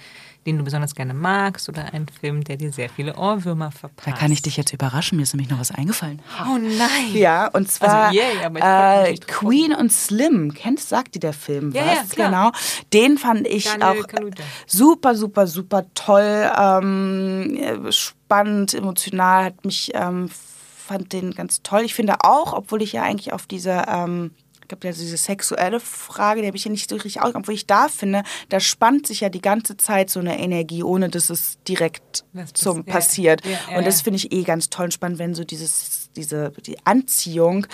den 0.48 0.58
du 0.58 0.64
besonders 0.64 0.96
gerne 0.96 1.14
magst 1.14 1.68
oder 1.70 1.94
ein 1.94 2.08
Film, 2.08 2.44
der 2.44 2.58
dir 2.58 2.72
sehr 2.72 2.90
viele 2.90 3.16
Ohrwürmer 3.18 3.72
verpasst? 3.72 4.08
Da 4.08 4.12
kann 4.14 4.32
ich 4.32 4.42
dich 4.42 4.58
jetzt 4.58 4.74
überraschen, 4.74 5.18
mir 5.18 5.24
ist 5.24 5.34
nämlich 5.34 5.50
noch 5.50 5.60
was 5.60 5.72
eingefallen. 5.72 6.22
Oh 6.50 6.58
nein. 6.58 7.14
Ja, 7.14 7.48
und 7.50 7.70
zwar 7.72 8.08
Also, 8.08 8.20
aber 8.44 8.58
ich 8.58 8.64
wollte 8.64 9.22
äh, 9.24 9.26
Queen 9.28 9.74
und 9.74 9.92
Slim. 9.92 10.54
Kennst, 10.54 10.90
sagt 10.90 11.16
dir 11.16 11.20
der 11.20 11.34
Film 11.34 11.72
Ja, 11.74 11.82
was? 11.86 12.16
ja. 12.16 12.26
Genau. 12.26 12.52
Den 12.94 13.18
fand 13.18 13.46
ich 13.46 13.66
Daniel 13.66 14.04
auch 14.04 14.08
Kaluuya. 14.08 14.34
super, 14.66 15.16
super, 15.16 15.48
super 15.48 15.84
toll, 15.94 16.50
ähm, 16.58 17.58
äh, 17.58 17.92
spannend, 17.92 18.74
emotional, 18.74 19.46
hat 19.46 19.66
mich, 19.66 19.92
ähm, 19.94 20.30
fand 20.78 21.12
den 21.12 21.32
ganz 21.32 21.62
toll. 21.64 21.82
Ich 21.82 21.94
finde 21.94 22.16
auch, 22.22 22.54
obwohl 22.54 22.82
ich 22.82 22.94
ja 22.94 23.04
eigentlich 23.04 23.34
auf 23.34 23.46
diese, 23.48 23.84
ähm, 23.88 24.32
ich 24.68 24.80
glaube, 24.80 24.94
diese 24.94 25.16
sexuelle 25.16 25.80
Frage, 25.80 26.42
die 26.42 26.48
habe 26.48 26.58
ich 26.58 26.66
ja 26.66 26.72
nicht 26.72 26.90
so 26.90 26.96
richtig 26.96 27.22
aus, 27.22 27.34
obwohl 27.36 27.54
ich 27.54 27.68
da 27.68 27.88
finde, 27.88 28.24
da 28.50 28.60
spannt 28.60 29.08
sich 29.08 29.22
ja 29.22 29.30
die 29.30 29.40
ganze 29.40 29.78
Zeit 29.78 30.10
so 30.10 30.20
eine 30.20 30.38
Energie, 30.38 30.84
ohne 30.84 31.08
dass 31.08 31.30
es 31.30 31.58
direkt 31.64 32.26
pass- 32.34 32.52
zum 32.52 32.84
ja, 32.86 32.94
passiert. 32.94 33.46
ja, 33.46 33.52
ja, 33.72 33.78
und 33.78 33.88
das 33.88 34.00
ja. 34.00 34.04
finde 34.04 34.18
ich 34.18 34.34
eh 34.34 34.44
ganz 34.44 34.70
toll 34.70 34.86
und 34.86 34.92
spannend, 34.92 35.20
wenn 35.20 35.34
so 35.36 35.46
dieses, 35.46 36.10
diese, 36.18 36.52
die 36.66 36.76
Anziehung, 36.86 37.66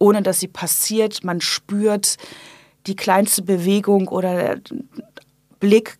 ohne 0.00 0.22
dass 0.22 0.40
sie 0.40 0.48
passiert, 0.48 1.22
man 1.22 1.40
spürt 1.40 2.16
die 2.88 2.96
kleinste 2.96 3.42
Bewegung 3.42 4.08
oder 4.08 4.56
Blick, 5.60 5.98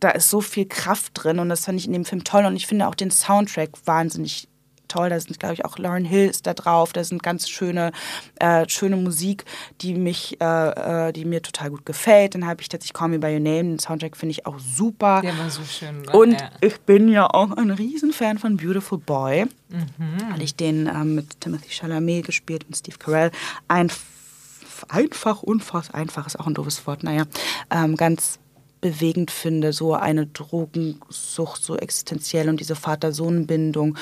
da 0.00 0.10
ist 0.10 0.28
so 0.28 0.40
viel 0.40 0.66
Kraft 0.66 1.12
drin 1.14 1.38
und 1.38 1.50
das 1.50 1.66
fand 1.66 1.78
ich 1.78 1.86
in 1.86 1.92
dem 1.92 2.04
Film 2.04 2.24
toll 2.24 2.46
und 2.46 2.56
ich 2.56 2.66
finde 2.66 2.88
auch 2.88 2.96
den 2.96 3.12
Soundtrack 3.12 3.70
wahnsinnig 3.84 4.48
toll. 4.94 5.08
Da 5.10 5.18
sind, 5.20 5.38
glaube 5.38 5.54
ich, 5.54 5.64
auch 5.64 5.78
Lauren 5.78 6.04
Hill 6.04 6.28
ist 6.28 6.46
da 6.46 6.54
drauf. 6.54 6.92
Da 6.92 7.02
sind 7.04 7.22
ganz 7.22 7.48
schöne, 7.48 7.92
äh, 8.36 8.68
schöne 8.68 8.96
Musik, 8.96 9.44
die 9.80 9.94
mich, 9.94 10.40
äh, 10.40 11.08
äh, 11.08 11.12
die 11.12 11.24
mir 11.24 11.42
total 11.42 11.70
gut 11.70 11.84
gefällt. 11.86 12.34
Dann 12.34 12.46
habe 12.46 12.62
ich 12.62 12.68
tatsächlich 12.68 12.92
Call 12.94 13.08
Me 13.08 13.18
By 13.18 13.28
Your 13.34 13.40
Name. 13.40 13.64
Den 13.64 13.78
Soundtrack 13.78 14.16
finde 14.16 14.30
ich 14.32 14.46
auch 14.46 14.58
super. 14.58 15.20
Der 15.22 15.36
war 15.38 15.50
so 15.50 15.62
schön. 15.64 16.02
ne? 16.02 16.12
Und 16.12 16.40
ja. 16.40 16.50
ich 16.60 16.80
bin 16.82 17.08
ja 17.08 17.26
auch 17.28 17.50
ein 17.56 17.70
Riesenfan 17.70 18.38
von 18.38 18.56
Beautiful 18.56 18.98
Boy, 18.98 19.46
Mhm. 19.70 20.30
weil 20.30 20.42
ich 20.42 20.54
den 20.54 20.86
ähm, 20.86 21.16
mit 21.16 21.40
Timothy 21.40 21.70
Chalamet 21.70 22.26
gespielt 22.26 22.64
und 22.68 22.76
Steve 22.76 22.96
Carell 22.98 23.30
ein, 23.66 23.90
einfach, 24.88 25.42
unfassbar 25.42 26.00
einfach 26.00 26.26
ist 26.26 26.38
auch 26.38 26.46
ein 26.46 26.54
doofes 26.54 26.86
Wort, 26.86 27.02
naja, 27.02 27.24
ähm, 27.70 27.96
ganz 27.96 28.38
bewegend 28.84 29.30
finde, 29.30 29.72
so 29.72 29.94
eine 29.94 30.26
Drogensucht 30.26 31.62
so 31.62 31.74
existenziell 31.74 32.50
und 32.50 32.60
diese 32.60 32.76
Vater-Sohn-Bindung 32.76 33.96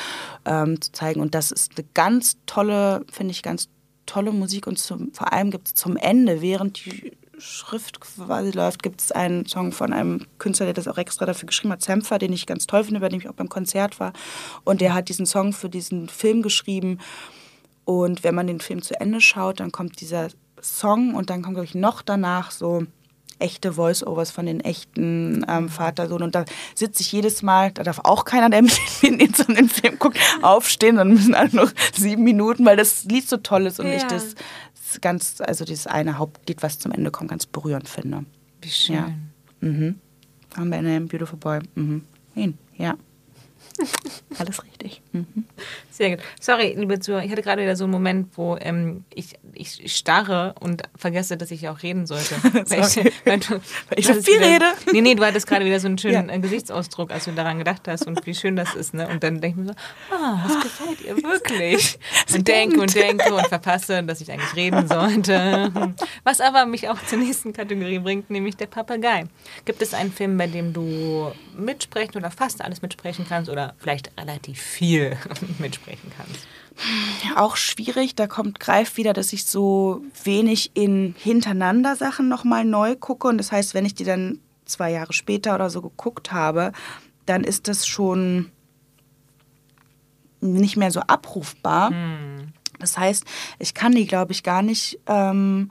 ähm, 0.44 0.80
zu 0.80 0.90
zeigen. 0.90 1.20
Und 1.20 1.36
das 1.36 1.52
ist 1.52 1.78
eine 1.78 1.86
ganz 1.94 2.36
tolle, 2.46 3.04
finde 3.08 3.30
ich, 3.30 3.44
ganz 3.44 3.68
tolle 4.06 4.32
Musik. 4.32 4.66
Und 4.66 4.80
zum, 4.80 5.14
vor 5.14 5.32
allem 5.32 5.52
gibt 5.52 5.68
es 5.68 5.74
zum 5.74 5.96
Ende, 5.96 6.42
während 6.42 6.84
die 6.84 7.12
Schrift 7.38 8.00
quasi 8.00 8.50
läuft, 8.50 8.82
gibt 8.82 9.00
es 9.00 9.12
einen 9.12 9.46
Song 9.46 9.70
von 9.70 9.92
einem 9.92 10.26
Künstler, 10.38 10.66
der 10.66 10.74
das 10.74 10.88
auch 10.88 10.98
extra 10.98 11.26
dafür 11.26 11.46
geschrieben 11.46 11.72
hat, 11.72 11.82
Zempfer, 11.82 12.18
den 12.18 12.32
ich 12.32 12.46
ganz 12.46 12.66
toll 12.66 12.82
finde, 12.82 12.98
bei 12.98 13.08
dem 13.08 13.20
ich 13.20 13.28
auch 13.28 13.34
beim 13.34 13.48
Konzert 13.48 14.00
war. 14.00 14.12
Und 14.64 14.80
der 14.80 14.94
hat 14.94 15.08
diesen 15.08 15.26
Song 15.26 15.52
für 15.52 15.68
diesen 15.68 16.08
Film 16.08 16.42
geschrieben. 16.42 16.98
Und 17.84 18.24
wenn 18.24 18.34
man 18.34 18.48
den 18.48 18.58
Film 18.58 18.82
zu 18.82 18.98
Ende 19.00 19.20
schaut, 19.20 19.60
dann 19.60 19.70
kommt 19.70 20.00
dieser 20.00 20.26
Song 20.60 21.14
und 21.14 21.30
dann 21.30 21.42
kommt, 21.42 21.54
glaube 21.54 21.66
ich, 21.66 21.76
noch 21.76 22.02
danach 22.02 22.50
so 22.50 22.84
echte 23.42 23.74
Voice-Overs 23.74 24.30
von 24.30 24.46
den 24.46 24.60
echten 24.60 25.44
ähm, 25.48 25.68
Vater-Sohn. 25.68 26.22
Und 26.22 26.34
da 26.34 26.44
sitze 26.74 27.02
ich 27.02 27.12
jedes 27.12 27.42
Mal, 27.42 27.72
da 27.72 27.82
darf 27.82 28.00
auch 28.04 28.24
keiner, 28.24 28.48
der 28.48 28.62
mit 28.62 28.78
in 29.02 29.18
den, 29.18 29.68
Film 29.68 29.98
guckt, 29.98 30.18
aufstehen, 30.40 30.96
dann 30.96 31.08
müssen 31.08 31.34
alle 31.34 31.54
noch 31.54 31.72
sieben 31.94 32.24
Minuten, 32.24 32.64
weil 32.64 32.76
das 32.76 33.04
Lied 33.04 33.28
so 33.28 33.36
toll 33.36 33.66
ist 33.66 33.80
und 33.80 33.86
ich 33.86 34.02
Ja. 34.02 34.08
das 34.08 34.34
ganz, 35.00 35.40
also 35.40 35.64
dieses 35.64 35.86
eine 35.86 36.18
Hauptlied, 36.18 36.62
was 36.62 36.78
zum 36.78 36.92
Ende 36.92 37.10
kommt, 37.10 37.30
ganz 37.30 37.46
berührend 37.46 37.88
finde. 37.88 38.24
Wie 38.60 38.70
schön. 38.70 38.94
Ja. 38.96 39.12
Mhm. 39.60 39.98
Found 40.50 40.70
by 40.70 40.82
name, 40.82 41.06
beautiful 41.06 41.38
boy. 41.38 41.60
Mhm. 41.74 42.04
Ihn, 42.34 42.58
ja. 42.76 42.94
Alles 44.38 44.62
richtig. 44.64 45.02
Mhm. 45.12 45.44
Sehr 45.92 46.10
gut. 46.16 46.20
Sorry, 46.40 46.74
liebe 46.76 46.98
Zuhörer, 47.00 47.22
ich 47.24 47.30
hatte 47.30 47.42
gerade 47.42 47.60
wieder 47.62 47.76
so 47.76 47.84
einen 47.84 47.92
Moment, 47.92 48.28
wo 48.36 48.56
ähm, 48.58 49.04
ich, 49.14 49.34
ich 49.52 49.94
starre 49.94 50.54
und 50.60 50.82
vergesse, 50.96 51.36
dass 51.36 51.50
ich 51.50 51.68
auch 51.68 51.82
reden 51.82 52.06
sollte. 52.06 52.34
weil 52.52 52.84
Sorry. 52.84 53.12
weil 53.26 53.38
du, 53.40 53.50
Weil 53.50 53.60
ich 53.98 54.08
hattest 54.08 54.26
viel 54.26 54.38
wieder, 54.38 54.48
rede. 54.48 54.64
Nee, 54.92 55.00
nee, 55.02 55.14
du 55.14 55.22
hattest 55.24 55.46
gerade 55.46 55.66
wieder 55.66 55.78
so 55.80 55.88
einen 55.88 55.98
schönen 55.98 56.28
Ja. 56.30 56.34
äh, 56.34 56.38
Gesichtsausdruck, 56.38 57.12
als 57.12 57.26
du 57.26 57.32
daran 57.32 57.58
gedacht 57.58 57.82
hast 57.86 58.06
und 58.06 58.24
wie 58.26 58.34
schön 58.34 58.56
das 58.56 58.74
ist. 58.74 58.94
Ne? 58.94 59.06
Und 59.06 59.22
dann 59.22 59.40
denke 59.42 59.60
ich 59.60 59.66
mir 59.66 59.72
so, 59.74 60.14
ah, 60.16 60.42
das 60.48 60.62
gefällt 60.62 61.00
ihr 61.02 61.16
wirklich. 61.22 61.98
Und 62.34 62.48
denke 62.48 62.80
und 62.80 62.94
denke 62.94 63.34
und 63.34 63.46
verpasse, 63.48 64.02
dass 64.02 64.20
ich 64.22 64.30
eigentlich 64.32 64.56
reden 64.56 64.88
sollte. 64.88 65.70
Was 66.24 66.40
aber 66.40 66.64
mich 66.64 66.88
auch 66.88 66.96
zur 67.04 67.18
nächsten 67.18 67.52
Kategorie 67.52 67.98
bringt, 67.98 68.30
nämlich 68.30 68.56
der 68.56 68.66
Papagei. 68.66 69.24
Gibt 69.66 69.82
es 69.82 69.92
einen 69.92 70.10
Film, 70.12 70.38
bei 70.38 70.46
dem 70.46 70.72
du 70.72 71.30
mitsprechen 71.56 72.16
oder 72.16 72.30
fast 72.30 72.62
alles 72.62 72.80
mitsprechen 72.80 73.26
kannst 73.28 73.50
oder 73.50 73.74
vielleicht 73.78 74.10
relativ 74.18 74.60
viel 74.62 75.16
mitsprechen 75.58 75.81
kannst? 76.16 76.46
auch 77.36 77.56
schwierig. 77.56 78.14
Da 78.14 78.26
kommt 78.26 78.60
greift 78.60 78.96
wieder, 78.96 79.12
dass 79.12 79.32
ich 79.32 79.44
so 79.44 80.02
wenig 80.24 80.72
in 80.74 81.14
hintereinander 81.18 81.96
Sachen 81.96 82.28
nochmal 82.28 82.64
neu 82.64 82.96
gucke. 82.96 83.28
Und 83.28 83.38
das 83.38 83.52
heißt, 83.52 83.74
wenn 83.74 83.84
ich 83.84 83.94
die 83.94 84.04
dann 84.04 84.40
zwei 84.64 84.90
Jahre 84.90 85.12
später 85.12 85.54
oder 85.54 85.70
so 85.70 85.82
geguckt 85.82 86.32
habe, 86.32 86.72
dann 87.26 87.44
ist 87.44 87.68
das 87.68 87.86
schon 87.86 88.50
nicht 90.40 90.76
mehr 90.76 90.90
so 90.90 91.00
abrufbar. 91.00 91.92
Das 92.78 92.98
heißt, 92.98 93.24
ich 93.58 93.74
kann 93.74 93.94
die, 93.94 94.06
glaube 94.06 94.32
ich, 94.32 94.42
gar 94.42 94.62
nicht 94.62 94.98
ähm, 95.06 95.70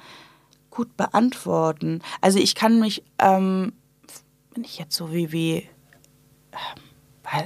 gut 0.70 0.96
beantworten. 0.96 2.02
Also 2.22 2.40
ich 2.40 2.56
kann 2.56 2.80
mich, 2.80 3.04
ähm, 3.20 3.74
wenn 4.54 4.64
ich 4.64 4.78
jetzt 4.80 4.96
so 4.96 5.12
wie, 5.12 5.32
wie 5.32 5.68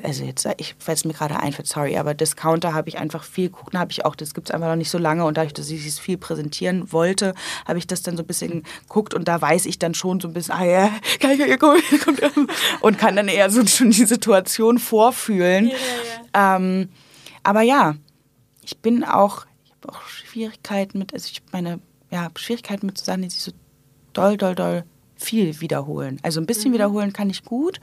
also 0.04 0.24
jetzt, 0.24 0.48
ich 0.58 0.76
es 0.86 1.06
mir 1.06 1.14
gerade 1.14 1.40
einfällt, 1.40 1.68
sorry, 1.68 1.98
aber 1.98 2.14
Discounter 2.14 2.74
habe 2.74 2.90
ich 2.90 2.98
einfach 2.98 3.24
viel 3.24 3.50
geguckt, 3.50 3.76
da 3.76 3.80
habe 3.80 3.92
ich 3.92 4.04
auch, 4.04 4.16
das 4.16 4.34
gibt 4.34 4.50
es 4.50 4.54
einfach 4.54 4.68
noch 4.68 4.76
nicht 4.76 4.90
so 4.90 4.98
lange 4.98 5.26
und 5.26 5.38
dadurch, 5.38 5.54
dass 5.54 5.70
ich 5.70 5.86
es 5.86 6.00
viel 6.00 6.18
präsentieren 6.18 6.92
wollte, 6.92 7.36
habe 7.68 7.78
ich 7.78 7.86
das 7.86 8.02
dann 8.02 8.18
so 8.18 8.24
ein 8.24 8.28
bisschen 8.28 8.64
geguckt 8.88 9.14
und 9.14 9.28
da 9.28 9.40
weiß 9.40 9.66
ich 9.68 9.78
dann 9.78 9.94
schon 9.94 10.20
so 10.20 10.28
ein 10.28 10.34
bisschen, 10.34 10.56
ah 10.56 10.66
ja, 10.66 10.92
kann 11.20 11.32
ich, 11.32 11.60
kommt, 11.60 11.84
kommt, 12.04 12.52
und 12.82 12.98
kann 12.98 13.16
dann 13.16 13.28
eher 13.28 13.50
so 13.50 13.66
schon 13.68 13.92
die 13.92 14.06
Situation 14.06 14.80
vorfühlen. 14.80 15.72
Ähm, 16.34 16.90
aber 17.44 17.62
ja, 17.62 17.96
ich 18.64 18.80
bin 18.80 19.04
auch, 19.04 19.46
ich 19.66 19.72
habe 19.72 19.96
auch 19.96 20.02
Schwierigkeiten 20.08 20.98
mit, 20.98 21.14
also 21.14 21.30
ich 21.32 21.44
meine, 21.52 21.80
ja, 22.10 22.30
Schwierigkeiten 22.36 22.88
mit 22.88 22.98
so 22.98 23.06
Sachen, 23.06 23.22
die 23.22 23.30
sich 23.30 23.42
so 23.42 23.52
doll, 24.14 24.38
doll, 24.38 24.56
doll 24.56 24.84
viel 25.16 25.62
wiederholen. 25.62 26.20
Also 26.24 26.42
ein 26.42 26.48
bisschen 26.48 26.74
wiederholen 26.74 27.14
kann 27.14 27.30
ich 27.30 27.44
gut, 27.44 27.80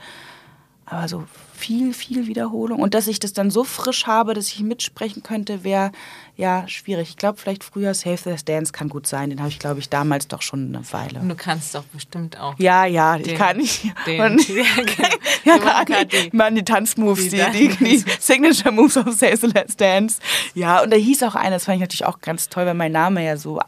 aber 0.86 1.09
so 1.09 1.24
viel, 1.54 1.94
viel 1.94 2.26
Wiederholung. 2.26 2.80
Und 2.82 2.94
dass 2.94 3.06
ich 3.06 3.20
das 3.20 3.32
dann 3.32 3.50
so 3.50 3.62
frisch 3.62 4.06
habe, 4.06 4.34
dass 4.34 4.48
ich 4.48 4.60
mitsprechen 4.60 5.22
könnte, 5.22 5.62
wäre 5.62 5.92
ja 6.36 6.66
schwierig. 6.66 7.10
Ich 7.10 7.16
glaube, 7.16 7.38
vielleicht 7.38 7.62
früher 7.62 7.94
Save 7.94 8.16
the 8.16 8.44
Dance 8.44 8.72
kann 8.72 8.88
gut 8.88 9.06
sein. 9.06 9.30
Den 9.30 9.38
habe 9.38 9.48
ich, 9.48 9.60
glaube 9.60 9.78
ich, 9.78 9.88
damals 9.88 10.26
doch 10.26 10.42
schon 10.42 10.74
eine 10.74 10.92
Weile. 10.92 11.20
Und 11.20 11.28
du 11.28 11.36
kannst 11.36 11.74
doch 11.76 11.84
bestimmt 11.84 12.38
auch. 12.40 12.59
Ja, 12.59 12.84
ja, 12.84 13.16
ich 13.16 13.22
Den- 13.24 13.38
kann 13.38 13.59
nicht. 13.59 13.84
den- 14.06 14.20
Und, 14.20 14.48
ja, 14.48 14.64
ja, 15.44 15.56
grad 15.59 16.12
die, 16.12 16.30
man, 16.36 16.56
die 16.56 16.64
Tanzmoves, 16.64 17.28
die, 17.28 17.40
die 17.52 17.68
die, 17.68 17.76
die, 17.76 18.04
Signature 18.18 18.72
Moves 18.72 18.96
of 18.96 19.12
Save 19.12 19.36
the 19.36 19.46
Last 19.54 19.80
Dance. 19.80 20.18
Ja, 20.54 20.82
und 20.82 20.90
da 20.90 20.96
hieß 20.96 21.22
auch 21.22 21.36
einer, 21.36 21.50
das 21.56 21.66
fand 21.66 21.76
ich 21.76 21.80
natürlich 21.82 22.06
auch 22.06 22.20
ganz 22.20 22.48
toll, 22.48 22.66
weil 22.66 22.74
mein 22.74 22.92
Name 22.92 23.24
ja 23.24 23.36
so 23.36 23.60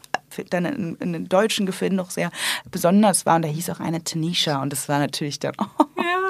dann 0.49 0.65
in, 0.65 0.95
in 0.95 1.13
den 1.13 1.29
deutschen 1.29 1.65
Gefilden 1.65 1.95
noch 1.95 2.11
sehr 2.11 2.29
besonders 2.69 3.25
war. 3.25 3.37
Und 3.37 3.43
da 3.43 3.47
hieß 3.47 3.69
auch 3.69 3.79
eine 3.79 4.03
Tanisha. 4.03 4.61
Und 4.61 4.71
das 4.73 4.89
war 4.89 4.99
natürlich 4.99 5.39
dann, 5.39 5.53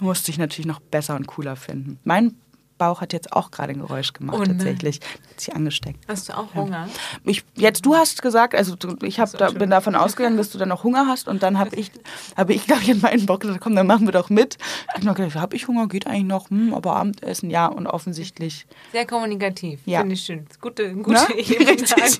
musste 0.00 0.30
ich 0.30 0.38
natürlich 0.38 0.66
noch 0.66 0.80
besser 0.80 1.16
und 1.16 1.26
cooler 1.26 1.56
finden. 1.56 1.98
Mein 2.04 2.36
Bauch 2.78 3.00
hat 3.00 3.12
jetzt 3.12 3.32
auch 3.32 3.50
gerade 3.50 3.72
ein 3.72 3.80
Geräusch 3.80 4.12
gemacht, 4.12 4.38
Oh 4.40 4.44
tatsächlich. 4.44 5.00
Hat 5.30 5.40
sich 5.40 5.54
angesteckt. 5.54 6.00
Hast 6.08 6.28
du 6.28 6.36
auch 6.36 6.54
Hunger? 6.54 6.88
Ich, 7.24 7.44
jetzt, 7.54 7.86
du 7.86 7.94
hast 7.94 8.22
gesagt, 8.22 8.54
also 8.54 8.76
ich 9.02 9.20
hab, 9.20 9.30
da, 9.36 9.50
bin 9.50 9.70
davon 9.70 9.94
ausgegangen, 9.94 10.36
dass 10.36 10.50
du 10.50 10.58
dann 10.58 10.68
noch 10.68 10.84
Hunger 10.84 11.06
hast 11.06 11.28
und 11.28 11.42
dann 11.42 11.58
habe 11.58 11.76
ich, 11.76 11.90
habe 12.36 12.52
ich 12.52 12.66
glaube 12.66 12.82
ich, 12.82 12.88
in 12.88 13.00
meinen 13.00 13.26
Bock 13.26 13.40
gesagt, 13.40 13.60
komm, 13.60 13.76
dann 13.76 13.86
machen 13.86 14.06
wir 14.06 14.12
doch 14.12 14.30
mit. 14.30 14.58
Ich 14.98 15.06
habe 15.06 15.14
gedacht, 15.14 15.36
habe 15.36 15.56
ich 15.56 15.68
Hunger, 15.68 15.86
geht 15.88 16.06
eigentlich 16.06 16.24
noch, 16.24 16.50
hm, 16.50 16.74
aber 16.74 16.96
Abendessen, 16.96 17.50
ja, 17.50 17.66
und 17.66 17.86
offensichtlich. 17.86 18.66
Sehr 18.92 19.06
kommunikativ. 19.06 19.80
Ja. 19.86 20.00
Finde 20.00 20.14
ich 20.14 20.22
schön. 20.22 20.46
Gute, 20.60 20.94
gute 20.94 21.12
Na? 21.28 21.34
Ebene 21.36 21.76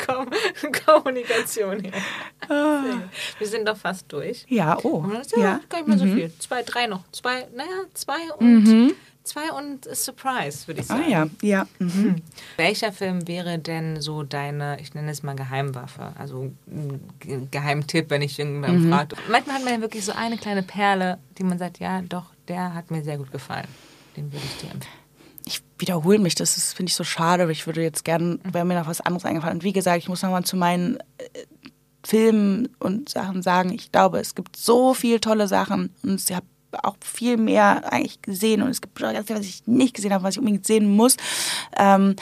Kom 0.06 0.26
Kommunikation 0.86 1.80
hier. 1.80 1.92
Gut. 2.48 3.02
Wir 3.38 3.46
sind 3.46 3.66
doch 3.66 3.76
fast 3.76 4.12
durch. 4.12 4.44
Ja, 4.48 4.78
oh. 4.82 4.98
Und 4.98 5.14
das 5.14 5.26
ist 5.28 5.36
ja, 5.36 5.42
Ja. 5.42 5.60
gar 5.68 5.78
nicht 5.78 5.88
mal 5.88 5.98
so 5.98 6.04
viel. 6.04 6.32
Zwei, 6.38 6.62
drei 6.62 6.86
noch. 6.86 7.00
Zwei, 7.12 7.46
naja, 7.54 7.84
zwei 7.94 8.32
und 8.38 8.94
zwei 9.24 9.50
und 9.52 9.84
Surprise, 9.94 10.66
würde 10.66 10.82
ich 10.82 10.90
Ah 10.90 10.98
sagen. 10.98 11.10
ja, 11.10 11.26
ja. 11.42 11.66
Mhm. 11.78 12.22
Welcher 12.56 12.92
Film 12.92 13.26
wäre 13.26 13.58
denn 13.58 14.00
so 14.00 14.22
deine, 14.22 14.78
ich 14.80 14.94
nenne 14.94 15.10
es 15.10 15.22
mal 15.22 15.34
Geheimwaffe, 15.34 16.12
also 16.18 16.52
Geheimtipp, 17.50 18.10
wenn 18.10 18.22
ich 18.22 18.38
irgendjemanden 18.38 18.90
fragt. 18.90 19.14
Manchmal 19.30 19.56
hat 19.56 19.64
man 19.64 19.74
ja 19.74 19.80
wirklich 19.80 20.04
so 20.04 20.12
eine 20.12 20.36
kleine 20.36 20.62
Perle, 20.62 21.18
die 21.38 21.44
man 21.44 21.58
sagt, 21.58 21.78
ja, 21.78 22.02
doch, 22.02 22.26
der 22.48 22.74
hat 22.74 22.90
mir 22.90 23.02
sehr 23.02 23.18
gut 23.18 23.32
gefallen. 23.32 23.68
Den 24.16 24.32
würde 24.32 24.44
ich 24.44 24.56
dir 24.60 24.70
empfehlen. 24.70 24.94
Ich 25.46 25.62
wiederhole 25.78 26.18
mich, 26.18 26.34
das 26.34 26.56
ist, 26.56 26.74
finde 26.74 26.90
ich, 26.90 26.94
so 26.94 27.04
schade, 27.04 27.42
aber 27.42 27.52
ich 27.52 27.66
würde 27.66 27.82
jetzt 27.82 28.04
gerne, 28.04 28.38
wäre 28.44 28.64
mir 28.64 28.78
noch 28.78 28.86
was 28.86 29.00
anderes 29.00 29.24
eingefallen. 29.24 29.58
Und 29.58 29.64
wie 29.64 29.72
gesagt, 29.72 29.98
ich 29.98 30.08
muss 30.08 30.22
nochmal 30.22 30.44
zu 30.44 30.56
meinen 30.56 30.96
äh, 31.18 31.24
Filmen 32.02 32.68
und 32.78 33.08
Sachen 33.08 33.42
sagen, 33.42 33.70
ich 33.72 33.90
glaube, 33.90 34.20
es 34.20 34.34
gibt 34.34 34.56
so 34.56 34.94
viele 34.94 35.20
tolle 35.20 35.48
Sachen 35.48 35.90
und 36.02 36.20
ich 36.22 36.34
habe 36.34 36.46
auch 36.82 36.96
viel 37.00 37.36
mehr 37.36 37.92
eigentlich 37.92 38.22
gesehen 38.22 38.62
und 38.62 38.68
es 38.68 38.80
gibt 38.80 38.98
ganz 38.98 39.26
viel, 39.26 39.36
was 39.36 39.44
ich 39.44 39.66
nicht 39.66 39.94
gesehen 39.94 40.12
habe, 40.12 40.24
was 40.24 40.34
ich 40.34 40.38
unbedingt 40.38 40.66
sehen 40.66 40.88
muss. 40.88 41.16
Ähm, 41.76 42.16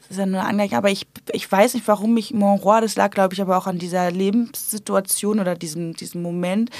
das 0.00 0.10
ist 0.12 0.18
ja 0.18 0.26
nur 0.26 0.44
eine 0.44 0.76
aber 0.76 0.90
ich, 0.90 1.06
ich 1.32 1.50
weiß 1.50 1.74
nicht, 1.74 1.88
warum 1.88 2.14
mich 2.14 2.32
Monroy, 2.32 2.80
das 2.80 2.94
lag, 2.94 3.10
glaube 3.10 3.34
ich, 3.34 3.40
aber 3.40 3.56
auch 3.56 3.66
an 3.66 3.78
dieser 3.78 4.10
Lebenssituation 4.10 5.40
oder 5.40 5.56
diesem, 5.56 5.94
diesem 5.94 6.22
Moment, 6.22 6.70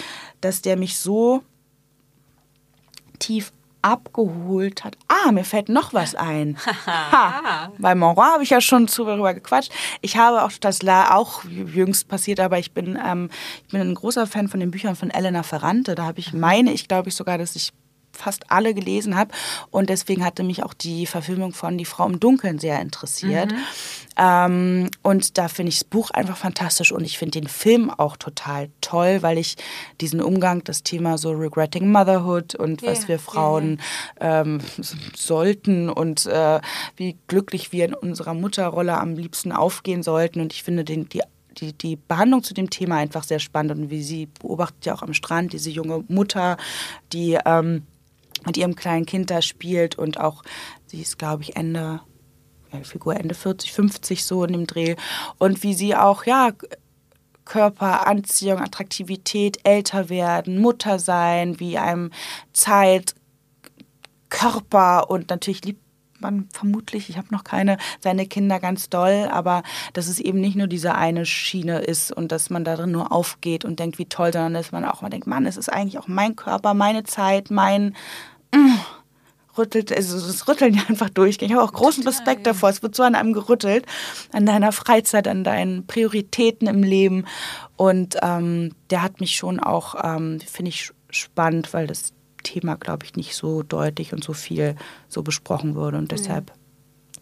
dass 0.40 0.62
der 0.62 0.76
mich 0.76 0.96
so 0.98 1.42
tief 3.18 3.52
abgeholt 3.86 4.84
hat. 4.84 4.96
Ah, 5.06 5.30
mir 5.30 5.44
fällt 5.44 5.68
noch 5.68 5.94
was 5.94 6.14
ein. 6.16 6.56
ha, 6.86 7.70
bei 7.78 7.94
Monroy 7.94 8.26
habe 8.26 8.42
ich 8.42 8.50
ja 8.50 8.60
schon 8.60 8.86
darüber 8.86 9.32
gequatscht. 9.32 9.72
Ich 10.00 10.16
habe 10.16 10.42
auch 10.42 10.50
das 10.60 10.80
auch 10.86 11.44
jüngst 11.44 12.08
passiert, 12.08 12.40
aber 12.40 12.58
ich 12.58 12.72
bin, 12.72 12.98
ähm, 13.04 13.30
ich 13.66 13.72
bin 13.72 13.80
ein 13.80 13.94
großer 13.94 14.26
Fan 14.26 14.48
von 14.48 14.60
den 14.60 14.70
Büchern 14.70 14.96
von 14.96 15.10
Elena 15.10 15.42
Ferrante. 15.42 15.94
Da 15.94 16.04
habe 16.04 16.18
ich, 16.18 16.32
meine 16.32 16.72
ich, 16.72 16.88
glaube 16.88 17.08
ich 17.08 17.14
sogar, 17.14 17.38
dass 17.38 17.54
ich 17.56 17.72
fast 18.16 18.50
alle 18.50 18.74
gelesen 18.74 19.16
habe. 19.16 19.32
Und 19.70 19.90
deswegen 19.90 20.24
hatte 20.24 20.42
mich 20.42 20.62
auch 20.62 20.74
die 20.74 21.06
Verfilmung 21.06 21.52
von 21.52 21.78
Die 21.78 21.84
Frau 21.84 22.06
im 22.06 22.20
Dunkeln 22.20 22.58
sehr 22.58 22.80
interessiert. 22.80 23.52
Mhm. 23.52 23.58
Ähm, 24.18 24.90
und 25.02 25.36
da 25.36 25.48
finde 25.48 25.70
ich 25.70 25.80
das 25.80 25.84
Buch 25.84 26.10
einfach 26.10 26.36
fantastisch 26.36 26.90
und 26.90 27.04
ich 27.04 27.18
finde 27.18 27.40
den 27.40 27.48
Film 27.48 27.90
auch 27.90 28.16
total 28.16 28.70
toll, 28.80 29.18
weil 29.20 29.36
ich 29.36 29.56
diesen 30.00 30.22
Umgang, 30.22 30.64
das 30.64 30.82
Thema 30.82 31.18
so 31.18 31.32
Regretting 31.32 31.90
Motherhood 31.90 32.54
und 32.54 32.80
ja, 32.80 32.92
was 32.92 33.08
wir 33.08 33.18
Frauen 33.18 33.78
ja. 34.18 34.40
Ähm, 34.40 34.60
sollten 35.14 35.90
und 35.90 36.24
äh, 36.26 36.60
wie 36.96 37.16
glücklich 37.26 37.72
wir 37.72 37.84
in 37.84 37.94
unserer 37.94 38.32
Mutterrolle 38.32 38.98
am 38.98 39.14
liebsten 39.14 39.52
aufgehen 39.52 40.02
sollten. 40.02 40.40
Und 40.40 40.54
ich 40.54 40.62
finde 40.62 40.84
den, 40.84 41.08
die 41.08 41.20
die, 41.58 41.72
die 41.72 41.96
Behandlung 41.96 42.42
zu 42.42 42.54
dem 42.54 42.70
Thema 42.70 42.96
einfach 42.96 43.22
sehr 43.22 43.38
spannend 43.38 43.72
und 43.72 43.90
wie 43.90 44.02
sie 44.02 44.26
beobachtet 44.40 44.86
ja 44.86 44.94
auch 44.94 45.02
am 45.02 45.14
Strand 45.14 45.52
diese 45.52 45.70
junge 45.70 46.04
Mutter, 46.08 46.56
die 47.12 47.38
ähm, 47.44 47.82
mit 48.46 48.56
ihrem 48.56 48.76
kleinen 48.76 49.06
Kind 49.06 49.30
da 49.30 49.42
spielt 49.42 49.98
und 49.98 50.18
auch, 50.18 50.42
sie 50.86 51.02
ist, 51.02 51.18
glaube 51.18 51.42
ich, 51.42 51.56
Ende, 51.56 52.00
ja, 52.72 52.82
Figur 52.82 53.16
Ende 53.16 53.34
40, 53.34 53.72
50 53.72 54.24
so 54.24 54.44
in 54.44 54.52
dem 54.52 54.66
Dreh. 54.66 54.96
Und 55.38 55.62
wie 55.62 55.74
sie 55.74 55.94
auch, 55.94 56.24
ja, 56.24 56.52
Körper, 57.44 58.06
Anziehung, 58.06 58.58
Attraktivität, 58.58 59.60
älter 59.64 60.08
werden, 60.08 60.60
Mutter 60.60 60.98
sein, 60.98 61.60
wie 61.60 61.78
einem 61.78 62.10
Zeit, 62.52 63.14
Körper 64.28 65.08
und 65.10 65.30
natürlich 65.30 65.64
liebt 65.64 65.80
man 66.20 66.48
vermutlich, 66.52 67.08
ich 67.10 67.18
habe 67.18 67.28
noch 67.30 67.44
keine, 67.44 67.78
seine 68.00 68.26
Kinder 68.26 68.58
ganz 68.58 68.88
doll, 68.88 69.28
aber 69.30 69.62
dass 69.92 70.08
es 70.08 70.18
eben 70.18 70.40
nicht 70.40 70.56
nur 70.56 70.66
diese 70.66 70.94
eine 70.94 71.26
Schiene 71.26 71.78
ist 71.78 72.10
und 72.10 72.32
dass 72.32 72.50
man 72.50 72.64
darin 72.64 72.90
nur 72.90 73.12
aufgeht 73.12 73.64
und 73.64 73.78
denkt, 73.78 73.98
wie 73.98 74.06
toll, 74.06 74.32
sondern 74.32 74.54
dass 74.54 74.72
man 74.72 74.84
auch 74.84 75.02
mal 75.02 75.10
denkt, 75.10 75.26
Mann, 75.26 75.46
es 75.46 75.56
ist 75.56 75.72
eigentlich 75.72 75.98
auch 75.98 76.08
mein 76.08 76.34
Körper, 76.36 76.74
meine 76.74 77.04
Zeit, 77.04 77.50
mein, 77.50 77.94
rüttelt, 79.58 79.94
also 79.94 80.20
das 80.20 80.46
Rütteln 80.48 80.74
ja 80.74 80.82
einfach 80.88 81.10
durchgehen. 81.10 81.48
Ich 81.48 81.54
habe 81.54 81.64
auch 81.64 81.72
großen 81.72 82.04
Total, 82.04 82.18
Respekt 82.18 82.46
davor. 82.46 82.70
Es 82.70 82.82
wird 82.82 82.94
so 82.94 83.02
an 83.02 83.14
einem 83.14 83.32
gerüttelt, 83.32 83.86
an 84.32 84.46
deiner 84.46 84.72
Freizeit, 84.72 85.28
an 85.28 85.44
deinen 85.44 85.86
Prioritäten 85.86 86.68
im 86.68 86.82
Leben. 86.82 87.24
Und 87.76 88.16
ähm, 88.22 88.72
der 88.90 89.02
hat 89.02 89.20
mich 89.20 89.36
schon 89.36 89.60
auch, 89.60 89.94
ähm, 90.02 90.40
finde 90.40 90.70
ich, 90.70 90.92
spannend, 91.10 91.72
weil 91.72 91.86
das 91.86 92.12
Thema, 92.42 92.76
glaube 92.76 93.04
ich, 93.04 93.16
nicht 93.16 93.34
so 93.34 93.62
deutlich 93.62 94.12
und 94.12 94.22
so 94.22 94.32
viel 94.32 94.76
so 95.08 95.22
besprochen 95.22 95.74
wurde. 95.74 95.98
Und 95.98 96.12
deshalb 96.12 96.50
ja. 96.50 96.56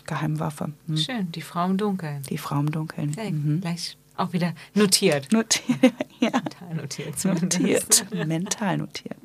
Geheimwaffe. 0.07 0.73
Hm. 0.87 0.97
Schön, 0.97 1.33
die 1.33 1.43
Frau 1.43 1.67
im 1.67 1.77
Dunkeln. 1.77 2.23
Die 2.29 2.39
Frau 2.39 2.61
im 2.61 2.71
Dunkeln. 2.71 3.11
Okay, 3.11 3.31
mhm. 3.31 3.61
Gleich 3.61 3.97
auch 4.17 4.33
wieder 4.33 4.55
notiert. 4.75 5.33
Notiert, 5.33 5.79
ja. 6.21 6.31
Mental 6.31 6.75
notiert. 6.75 7.25
Notiert, 7.25 8.07
mental 8.27 8.79
notiert. 8.79 9.19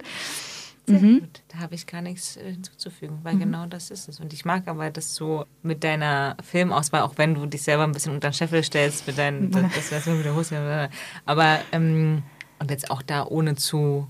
Sehr 0.89 0.99
mhm. 0.99 1.19
gut. 1.21 1.43
Da 1.49 1.59
habe 1.59 1.75
ich 1.75 1.85
gar 1.85 2.01
nichts 2.01 2.37
äh, 2.37 2.51
hinzuzufügen, 2.51 3.19
weil 3.23 3.35
mhm. 3.35 3.39
genau 3.39 3.65
das 3.65 3.91
ist 3.91 4.09
es. 4.09 4.19
Und 4.19 4.33
ich 4.33 4.45
mag 4.45 4.67
aber, 4.67 4.89
dass 4.89 5.15
du 5.15 5.45
mit 5.61 5.83
deiner 5.83 6.35
Filmauswahl, 6.43 7.01
auch 7.01 7.17
wenn 7.17 7.35
du 7.35 7.45
dich 7.45 7.63
selber 7.63 7.83
ein 7.83 7.91
bisschen 7.91 8.13
unter 8.13 8.29
den 8.29 8.33
Scheffel 8.33 8.63
stellst, 8.63 9.07
mit 9.07 9.17
deinen, 9.17 9.51
das, 9.51 9.63
das 9.75 9.91
wär's 9.91 10.05
mit 10.05 10.25
der 10.25 10.35
Hose, 10.35 10.89
aber 11.25 11.59
ähm, 11.71 12.23
und 12.59 12.71
jetzt 12.71 12.91
auch 12.91 13.01
da 13.01 13.25
ohne 13.25 13.55
zu, 13.55 14.07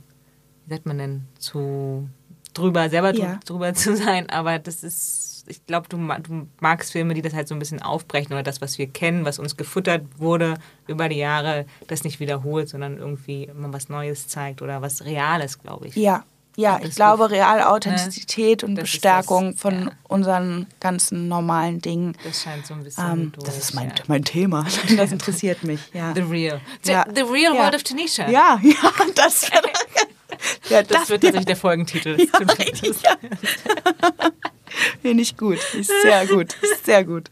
wie 0.65 0.73
sagt 0.73 0.85
man 0.85 0.97
denn, 0.97 1.25
zu 1.37 2.09
drüber, 2.53 2.89
selber 2.89 3.13
ja. 3.15 3.39
drüber 3.45 3.73
zu 3.75 3.95
sein, 3.95 4.29
aber 4.29 4.59
das 4.59 4.83
ist, 4.83 5.45
ich 5.47 5.65
glaube, 5.65 5.87
du, 5.89 5.97
du, 5.97 6.47
magst 6.59 6.91
Filme, 6.91 7.13
die 7.13 7.21
das 7.21 7.33
halt 7.33 7.47
so 7.47 7.55
ein 7.55 7.59
bisschen 7.59 7.81
aufbrechen 7.81 8.33
oder 8.33 8.43
das, 8.43 8.61
was 8.61 8.77
wir 8.77 8.87
kennen, 8.87 9.25
was 9.25 9.39
uns 9.39 9.57
gefuttert 9.57 10.03
wurde 10.17 10.55
über 10.87 11.09
die 11.09 11.17
Jahre, 11.17 11.65
das 11.87 12.03
nicht 12.03 12.19
wiederholt, 12.19 12.69
sondern 12.69 12.97
irgendwie 12.97 13.43
immer 13.43 13.71
was 13.71 13.89
Neues 13.89 14.27
zeigt 14.27 14.61
oder 14.61 14.81
was 14.81 15.05
Reales, 15.05 15.59
glaube 15.59 15.87
ich. 15.87 15.95
Ja, 15.95 16.25
ja, 16.55 16.79
ich 16.83 16.95
glaube, 16.95 17.31
real 17.31 17.63
Authentizität 17.63 18.61
ne? 18.61 18.67
und 18.67 18.75
das 18.75 18.83
Bestärkung 18.83 19.51
das, 19.51 19.61
von 19.61 19.85
ja. 19.85 19.91
unseren 20.07 20.67
ganzen 20.79 21.27
normalen 21.27 21.79
Dingen. 21.79 22.17
Das 22.23 22.43
scheint 22.43 22.65
so 22.65 22.73
ein 22.73 22.83
bisschen. 22.83 23.11
Ähm, 23.11 23.31
durch, 23.31 23.45
das 23.45 23.57
ist 23.57 23.73
mein, 23.73 23.89
ja. 23.89 23.95
mein 24.07 24.23
Thema. 24.23 24.65
Das 24.97 25.11
interessiert 25.13 25.63
mich. 25.63 25.79
Ja. 25.93 26.13
The 26.13 26.21
real. 26.21 26.59
The, 26.83 26.91
ja. 26.91 27.05
the 27.15 27.21
real 27.21 27.53
world 27.53 27.75
of 27.75 27.83
Tanisha. 27.83 28.29
Ja, 28.29 28.59
ja, 28.61 28.73
das. 29.15 29.49
ja, 30.69 30.83
das, 30.83 30.87
das 30.87 31.09
wird 31.09 31.21
tatsächlich 31.21 31.45
der 31.45 31.55
Folgentitel. 31.55 32.17
Ja, 32.19 33.17
Finde 35.01 35.23
ich 35.23 35.37
gut. 35.37 35.59
Ist 35.73 35.91
sehr 36.01 36.27
gut. 36.27 36.55
Ist 36.61 36.85
sehr 36.85 37.03
gut. 37.03 37.29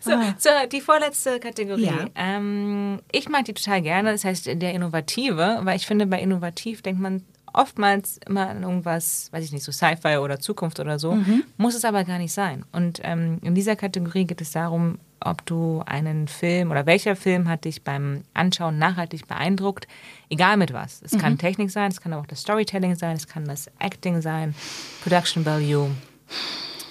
So, 0.00 0.12
ah. 0.12 0.34
so 0.38 0.50
die 0.70 0.80
vorletzte 0.80 1.40
Kategorie. 1.40 1.84
Ja. 1.84 2.06
Ähm, 2.14 3.00
ich 3.12 3.28
mag 3.28 3.44
die 3.44 3.54
total 3.54 3.80
gerne. 3.82 4.12
Das 4.12 4.24
heißt, 4.24 4.46
der 4.46 4.74
Innovative, 4.74 5.60
weil 5.62 5.76
ich 5.76 5.86
finde, 5.86 6.06
bei 6.06 6.20
Innovativ 6.20 6.82
denkt 6.82 7.00
man 7.00 7.22
oftmals 7.54 8.18
immer 8.26 8.48
an 8.48 8.62
irgendwas, 8.62 9.32
weiß 9.32 9.44
ich 9.44 9.52
nicht, 9.52 9.64
so 9.64 9.72
Sci-Fi 9.72 10.18
oder 10.18 10.40
Zukunft 10.40 10.80
oder 10.80 10.98
so, 10.98 11.12
mhm. 11.14 11.44
muss 11.56 11.74
es 11.74 11.84
aber 11.84 12.04
gar 12.04 12.18
nicht 12.18 12.32
sein. 12.32 12.64
Und 12.72 13.00
ähm, 13.02 13.38
in 13.42 13.54
dieser 13.54 13.76
Kategorie 13.76 14.24
geht 14.26 14.40
es 14.40 14.50
darum, 14.50 14.98
ob 15.20 15.46
du 15.46 15.82
einen 15.86 16.28
Film 16.28 16.70
oder 16.70 16.84
welcher 16.84 17.16
Film 17.16 17.48
hat 17.48 17.64
dich 17.64 17.82
beim 17.82 18.24
Anschauen 18.34 18.78
nachhaltig 18.78 19.26
beeindruckt, 19.26 19.86
egal 20.28 20.56
mit 20.56 20.72
was. 20.72 21.00
Es 21.02 21.12
mhm. 21.12 21.18
kann 21.18 21.38
Technik 21.38 21.70
sein, 21.70 21.90
es 21.90 22.00
kann 22.00 22.12
aber 22.12 22.22
auch 22.22 22.26
das 22.26 22.40
Storytelling 22.40 22.94
sein, 22.96 23.16
es 23.16 23.26
kann 23.26 23.44
das 23.46 23.70
Acting 23.78 24.20
sein, 24.20 24.54
Production 25.02 25.46
Value, 25.46 25.90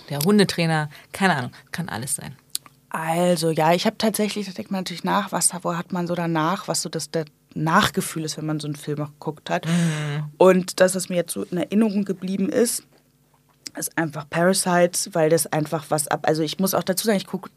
der 0.10 0.20
Hundetrainer, 0.20 0.90
keine 1.12 1.36
Ahnung, 1.36 1.52
kann 1.72 1.90
alles 1.90 2.16
sein. 2.16 2.36
Also 2.90 3.50
ja, 3.50 3.74
ich 3.74 3.88
habe 3.88 3.98
tatsächlich, 3.98 4.46
da 4.46 4.52
denkt 4.52 4.70
man 4.72 4.82
natürlich 4.82 5.04
nach, 5.04 5.32
was 5.32 5.52
wo 5.64 5.76
hat 5.76 5.92
man 5.92 6.06
so 6.06 6.14
danach, 6.14 6.68
was 6.68 6.84
so 6.84 6.90
das 6.90 7.10
der 7.10 7.26
Nachgefühl 7.56 8.26
ist, 8.26 8.38
wenn 8.38 8.46
man 8.46 8.60
so 8.60 8.68
einen 8.68 8.76
Film 8.76 9.02
auch 9.02 9.12
geguckt 9.12 9.50
hat. 9.50 9.66
Mhm. 9.66 10.32
Und 10.38 10.80
das, 10.80 10.96
was 10.96 11.10
mir 11.10 11.16
jetzt 11.16 11.34
so 11.34 11.44
in 11.44 11.58
Erinnerung 11.58 12.06
geblieben 12.06 12.50
ist, 12.50 12.84
ist 13.78 13.98
einfach 13.98 14.30
Parasite, 14.30 15.14
weil 15.14 15.30
das 15.30 15.48
einfach 15.48 15.86
was 15.90 16.08
ab. 16.08 16.28
Also 16.28 16.44
ich 16.44 16.60
muss 16.60 16.74
auch 16.74 16.84
dazu 16.84 17.06
sagen, 17.06 17.18
ich 17.18 17.28
gucke 17.28 17.50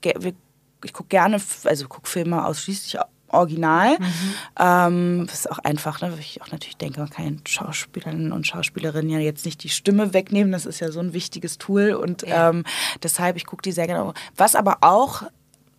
ich 0.84 0.92
guck 0.92 1.08
gerne, 1.08 1.40
also 1.64 1.88
gucke 1.88 2.08
Filme 2.08 2.44
ausschließlich 2.44 2.98
original. 3.28 3.98
Mhm. 3.98 4.34
Ähm, 4.58 5.26
das 5.26 5.40
ist 5.40 5.50
auch 5.50 5.58
einfach, 5.58 6.00
ne, 6.00 6.12
weil 6.12 6.20
ich 6.20 6.40
auch 6.42 6.50
natürlich 6.50 6.76
denke, 6.76 7.00
man 7.00 7.10
kann 7.10 7.24
den 7.24 7.46
Schauspielern 7.46 8.32
und 8.32 8.46
Schauspielerinnen 8.46 9.10
ja 9.10 9.18
jetzt 9.18 9.44
nicht 9.44 9.62
die 9.64 9.68
Stimme 9.68 10.14
wegnehmen. 10.14 10.52
Das 10.52 10.66
ist 10.66 10.80
ja 10.80 10.90
so 10.90 11.00
ein 11.00 11.12
wichtiges 11.12 11.58
Tool 11.58 11.92
und 11.92 12.22
ja. 12.22 12.50
ähm, 12.50 12.64
deshalb, 13.02 13.36
ich 13.36 13.46
gucke 13.46 13.62
die 13.62 13.72
sehr 13.72 13.86
genau. 13.86 14.14
Was 14.36 14.54
aber 14.54 14.78
auch 14.80 15.24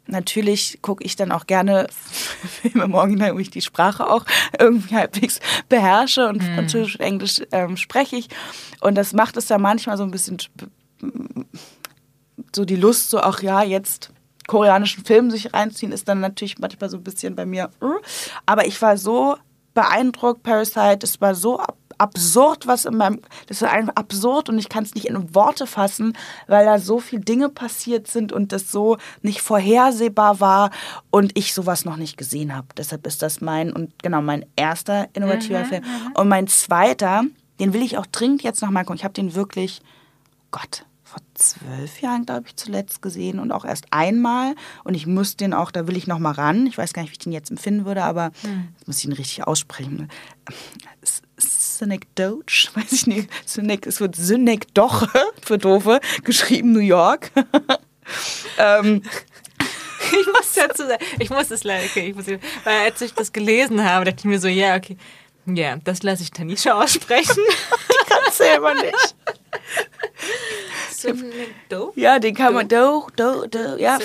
natürlich 0.07 0.79
gucke 0.81 1.03
ich 1.03 1.15
dann 1.15 1.31
auch 1.31 1.47
gerne 1.47 1.87
Filme 2.61 2.83
im 2.85 2.93
Original, 2.93 3.35
wo 3.35 3.39
ich 3.39 3.51
die 3.51 3.61
Sprache 3.61 4.09
auch 4.09 4.25
irgendwie 4.59 4.95
halbwegs 4.95 5.39
beherrsche 5.69 6.27
und 6.27 6.41
mhm. 6.41 6.55
Französisch 6.55 6.95
und 6.95 7.05
Englisch 7.05 7.41
ähm, 7.51 7.77
spreche 7.77 8.15
ich. 8.15 8.27
Und 8.81 8.95
das 8.95 9.13
macht 9.13 9.37
es 9.37 9.49
ja 9.49 9.57
manchmal 9.57 9.97
so 9.97 10.03
ein 10.03 10.11
bisschen 10.11 10.37
so 12.55 12.65
die 12.65 12.75
Lust, 12.75 13.09
so 13.09 13.21
auch 13.21 13.41
ja, 13.41 13.63
jetzt 13.63 14.11
koreanischen 14.47 15.03
Film 15.03 15.29
sich 15.29 15.53
reinziehen, 15.53 15.91
ist 15.91 16.07
dann 16.07 16.21
natürlich 16.21 16.57
manchmal 16.57 16.89
so 16.89 16.97
ein 16.97 17.03
bisschen 17.03 17.35
bei 17.35 17.45
mir. 17.45 17.69
Äh. 17.81 17.85
Aber 18.45 18.65
ich 18.65 18.81
war 18.81 18.97
so 18.97 19.37
beeindruckt, 19.73 20.41
Parasite, 20.43 20.99
es 21.03 21.21
war 21.21 21.35
so 21.35 21.59
ab 21.59 21.77
absurd, 21.97 22.67
was 22.67 22.85
in 22.85 22.97
meinem. 22.97 23.21
Das 23.47 23.61
ist 23.61 23.67
einfach 23.67 23.95
absurd 23.95 24.49
und 24.49 24.57
ich 24.57 24.69
kann 24.69 24.83
es 24.83 24.95
nicht 24.95 25.07
in 25.07 25.35
Worte 25.35 25.67
fassen, 25.67 26.13
weil 26.47 26.65
da 26.65 26.79
so 26.79 26.99
viele 26.99 27.21
Dinge 27.21 27.49
passiert 27.49 28.07
sind 28.07 28.31
und 28.31 28.51
das 28.51 28.71
so 28.71 28.97
nicht 29.21 29.41
vorhersehbar 29.41 30.39
war 30.39 30.71
und 31.09 31.37
ich 31.37 31.53
sowas 31.53 31.85
noch 31.85 31.97
nicht 31.97 32.17
gesehen 32.17 32.55
habe. 32.55 32.67
Deshalb 32.77 33.05
ist 33.07 33.21
das 33.21 33.41
mein 33.41 33.71
und 33.71 33.91
genau 34.01 34.21
mein 34.21 34.45
erster 34.55 35.07
innovativer 35.13 35.59
mhm, 35.59 35.65
Film. 35.65 35.83
Mhm. 35.83 36.11
Und 36.13 36.27
mein 36.27 36.47
zweiter, 36.47 37.23
den 37.59 37.73
will 37.73 37.81
ich 37.81 37.97
auch 37.97 38.05
dringend 38.05 38.43
jetzt 38.43 38.61
nochmal 38.61 38.83
gucken. 38.83 38.97
Ich 38.97 39.03
habe 39.03 39.13
den 39.13 39.35
wirklich, 39.35 39.81
Gott, 40.51 40.85
vor 41.03 41.21
zwölf 41.35 42.01
Jahren, 42.01 42.25
glaube 42.25 42.43
ich, 42.47 42.55
zuletzt 42.57 43.01
gesehen 43.01 43.39
und 43.39 43.51
auch 43.51 43.63
erst 43.63 43.85
einmal. 43.91 44.55
Und 44.83 44.93
ich 44.93 45.07
muss 45.07 45.37
den 45.37 45.53
auch, 45.53 45.71
da 45.71 45.87
will 45.87 45.95
ich 45.95 46.05
noch 46.05 46.19
mal 46.19 46.31
ran. 46.31 46.67
Ich 46.67 46.77
weiß 46.77 46.91
gar 46.91 47.01
nicht, 47.01 47.11
wie 47.11 47.13
ich 47.13 47.19
den 47.19 47.31
jetzt 47.31 47.49
empfinden 47.49 47.85
würde, 47.85 48.03
aber 48.03 48.31
hm. 48.41 48.67
muss 48.85 48.99
ich 48.99 49.05
ihn 49.05 49.13
richtig 49.13 49.47
aussprechen. 49.47 50.09
Cynic 51.05 51.26
Doge, 52.15 52.69
weiß 52.73 52.91
ich 52.91 53.07
nicht. 53.07 53.29
Cynic, 53.47 53.85
es 53.87 53.99
wird 53.99 54.15
Cynic 54.15 54.73
Doch 54.73 55.07
für 55.41 55.57
Doofe, 55.57 55.99
geschrieben 56.23 56.71
New 56.71 56.79
York. 56.79 57.31
ähm, 58.57 59.03
ich 59.99 60.27
muss 60.27 60.53
dazu 60.55 60.87
sagen, 60.87 61.03
ich 61.19 61.29
muss 61.29 61.51
es 61.51 61.63
leider, 61.63 61.85
okay, 61.85 62.09
ich 62.09 62.15
muss, 62.15 62.27
weil 62.27 62.39
als 62.85 63.01
ich 63.01 63.13
das 63.13 63.33
gelesen 63.33 63.83
habe, 63.83 64.05
dachte 64.05 64.19
ich 64.19 64.25
mir 64.25 64.39
so, 64.39 64.47
ja, 64.47 64.75
okay, 64.75 64.97
ja, 65.45 65.77
das 65.77 66.03
lasse 66.03 66.23
ich 66.23 66.31
Tanisha 66.31 66.73
aussprechen. 66.73 67.43
erzähl 68.25 68.59
mal 68.59 68.75
nicht. 68.75 69.15
So 70.91 71.09
eine 71.09 71.31
Dope. 71.69 71.99
Ja, 71.99 72.19
den 72.19 72.35
kann 72.35 72.53
man. 72.53 72.67
Do, 72.67 73.07
do, 73.15 73.45
do. 73.45 73.77
Ja, 73.77 73.97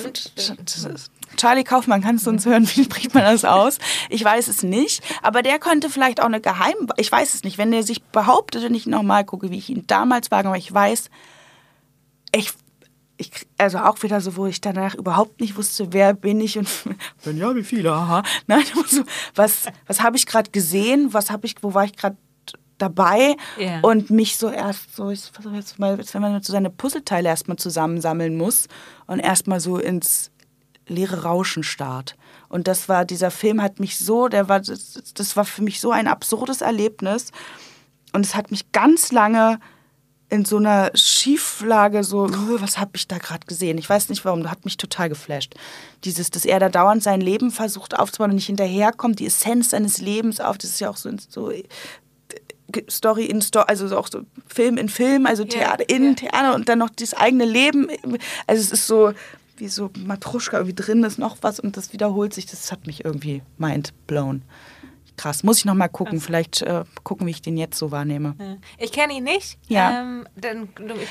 Charlie 1.37 1.65
Kaufmann, 1.65 2.03
kannst 2.03 2.27
du 2.27 2.31
uns 2.31 2.47
hören? 2.47 2.69
Wie 2.75 2.85
spricht 2.85 3.15
man 3.15 3.25
das 3.25 3.45
aus? 3.45 3.79
Ich 4.11 4.25
weiß 4.25 4.49
es 4.49 4.63
nicht. 4.63 5.03
Aber 5.23 5.43
der 5.43 5.59
könnte 5.59 5.91
vielleicht 5.91 6.21
auch 6.21 6.27
eine 6.27 6.41
Geheim. 6.41 6.75
Ich 6.97 7.11
weiß 7.11 7.35
es 7.35 7.45
nicht. 7.45 7.59
Wenn 7.59 7.71
der 7.71 7.83
sich 7.83 8.03
behauptet 8.05 8.65
und 8.65 8.75
ich 8.75 8.87
nochmal 8.87 9.25
gucke, 9.25 9.51
wie 9.51 9.59
ich 9.59 9.71
ihn 9.71 9.87
damals 9.87 10.31
wahrgenommen 10.31 10.55
habe, 10.55 10.65
ich 10.65 10.73
weiß, 10.73 11.11
ich. 12.35 12.53
Ich, 13.19 13.31
also 13.57 13.79
auch 13.79 14.03
wieder 14.03 14.21
so, 14.21 14.35
wo 14.37 14.47
ich 14.47 14.61
danach 14.61 14.95
überhaupt 14.95 15.41
nicht 15.41 15.57
wusste, 15.57 15.93
wer 15.93 16.13
bin 16.13 16.41
ich 16.41 16.59
und 16.59 16.67
wenn 17.23 17.37
ja, 17.37 17.55
wie 17.55 17.63
viele, 17.63 17.93
aha. 17.93 18.25
Nein, 18.49 18.65
so, 18.89 19.03
was, 19.37 19.67
was 19.87 20.01
habe 20.01 20.17
ich 20.17 20.27
gerade 20.27 20.51
gesehen, 20.51 21.13
was 21.13 21.31
habe 21.31 21.47
ich, 21.47 21.55
wo 21.61 21.73
war 21.73 21.85
ich 21.85 21.95
gerade 21.97 22.17
dabei 22.79 23.37
Ja. 23.59 23.79
und 23.83 24.11
mich 24.11 24.39
so 24.39 24.49
erst 24.49 24.97
so, 24.97 25.11
ich 25.11 25.21
versuche 25.21 25.55
jetzt 25.55 25.79
mal, 25.79 25.97
jetzt, 25.99 26.15
wenn 26.15 26.23
man 26.23 26.43
so 26.43 26.53
seine 26.53 26.71
Puzzleteile 26.71 27.29
erstmal 27.29 27.59
zusammensammeln 27.59 28.37
muss 28.37 28.67
und 29.07 29.21
erstmal 29.21 29.61
so 29.61 29.79
ins 29.79 30.32
leere 30.93 31.23
Rauschen 31.23 31.63
starrt. 31.63 32.17
Und 32.49 32.69
das 32.69 32.89
war, 32.89 33.05
dieser 33.05 33.31
Film 33.31 33.63
hat 33.63 33.81
mich 33.81 33.99
so, 33.99 34.29
der 34.29 34.49
war, 34.49 34.61
das, 34.61 35.01
das 35.15 35.37
war 35.37 35.45
für 35.45 35.63
mich 35.63 35.81
so 35.81 35.91
ein 35.91 36.07
absurdes 36.07 36.61
Erlebnis. 36.61 37.31
Und 38.13 38.27
es 38.27 38.35
hat 38.35 38.51
mich 38.51 38.73
ganz 38.73 39.11
lange 39.11 39.59
in 40.29 40.47
so 40.47 40.57
einer 40.57 40.91
Schieflage 40.95 42.05
so, 42.05 42.25
"Oh, 42.25 42.61
was 42.61 42.79
habe 42.79 42.93
ich 42.95 43.07
da 43.07 43.19
gerade 43.19 43.47
gesehen? 43.47 43.77
Ich 43.77 43.89
weiß 43.89 44.09
nicht 44.09 44.25
warum, 44.25 44.43
das 44.43 44.51
hat 44.51 44.65
mich 44.65 44.79
total 44.79 45.11
geflasht. 45.11 45.55
Dieses, 46.05 46.31
dass 46.31 46.47
er 46.47 46.59
da 46.59 46.71
dauernd 46.71 47.03
sein 47.03 47.21
Leben 47.21 47.51
versucht 47.51 47.99
aufzubauen 47.99 48.31
und 48.31 48.37
nicht 48.37 48.47
hinterherkommt, 48.47 49.19
die 49.19 49.27
Essenz 49.27 49.71
seines 49.71 49.99
Lebens 49.99 50.41
auf, 50.41 50.57
das 50.57 50.71
ist 50.71 50.81
ja 50.81 50.89
auch 50.89 50.97
so, 50.97 51.11
so 51.29 51.53
Story 52.91 53.27
in 53.27 53.43
Story, 53.43 53.67
also 53.69 53.87
so 53.89 53.99
auch 53.99 54.09
so 54.11 54.23
Film 54.47 54.79
in 54.79 54.89
Film, 54.89 55.27
also 55.27 55.45
Theater 55.45 55.89
in 55.89 56.05
ja. 56.05 56.15
Theater 56.15 56.55
und 56.55 56.69
dann 56.69 56.79
noch 56.79 56.91
das 56.91 57.13
eigene 57.13 57.45
Leben. 57.45 57.89
Also 58.47 58.63
es 58.63 58.73
ist 58.73 58.87
so 58.87 59.13
wie 59.63 59.69
so 59.69 59.91
Matruschka, 60.05 60.57
irgendwie 60.57 60.75
drin 60.75 61.05
ist 61.05 61.19
noch 61.21 61.37
was 61.41 61.61
und 61.61 61.77
das 61.77 61.93
wiederholt 61.93 62.35
sich. 62.35 62.47
Das 62.47 62.73
hat 62.73 62.87
mich 62.89 63.05
irgendwie 63.05 63.43
mind 63.59 63.95
blown. 64.09 64.43
Krass, 65.17 65.45
muss 65.45 65.59
ich 65.59 65.65
noch 65.67 65.75
mal 65.75 65.87
gucken. 65.89 66.21
Vielleicht 66.21 66.63
äh, 66.63 66.83
gucken, 67.05 67.27
wie 67.29 67.31
ich 67.31 67.43
den 67.43 67.57
jetzt 67.57 67.79
so 67.79 67.93
wahrnehme. 67.93 68.35
Ich 68.79 68.91
kenne 68.91 69.13
ihn 69.13 69.25
nicht. 69.25 69.59
Ja. 69.69 70.01
Ähm, 70.03 70.27
dann 70.35 70.69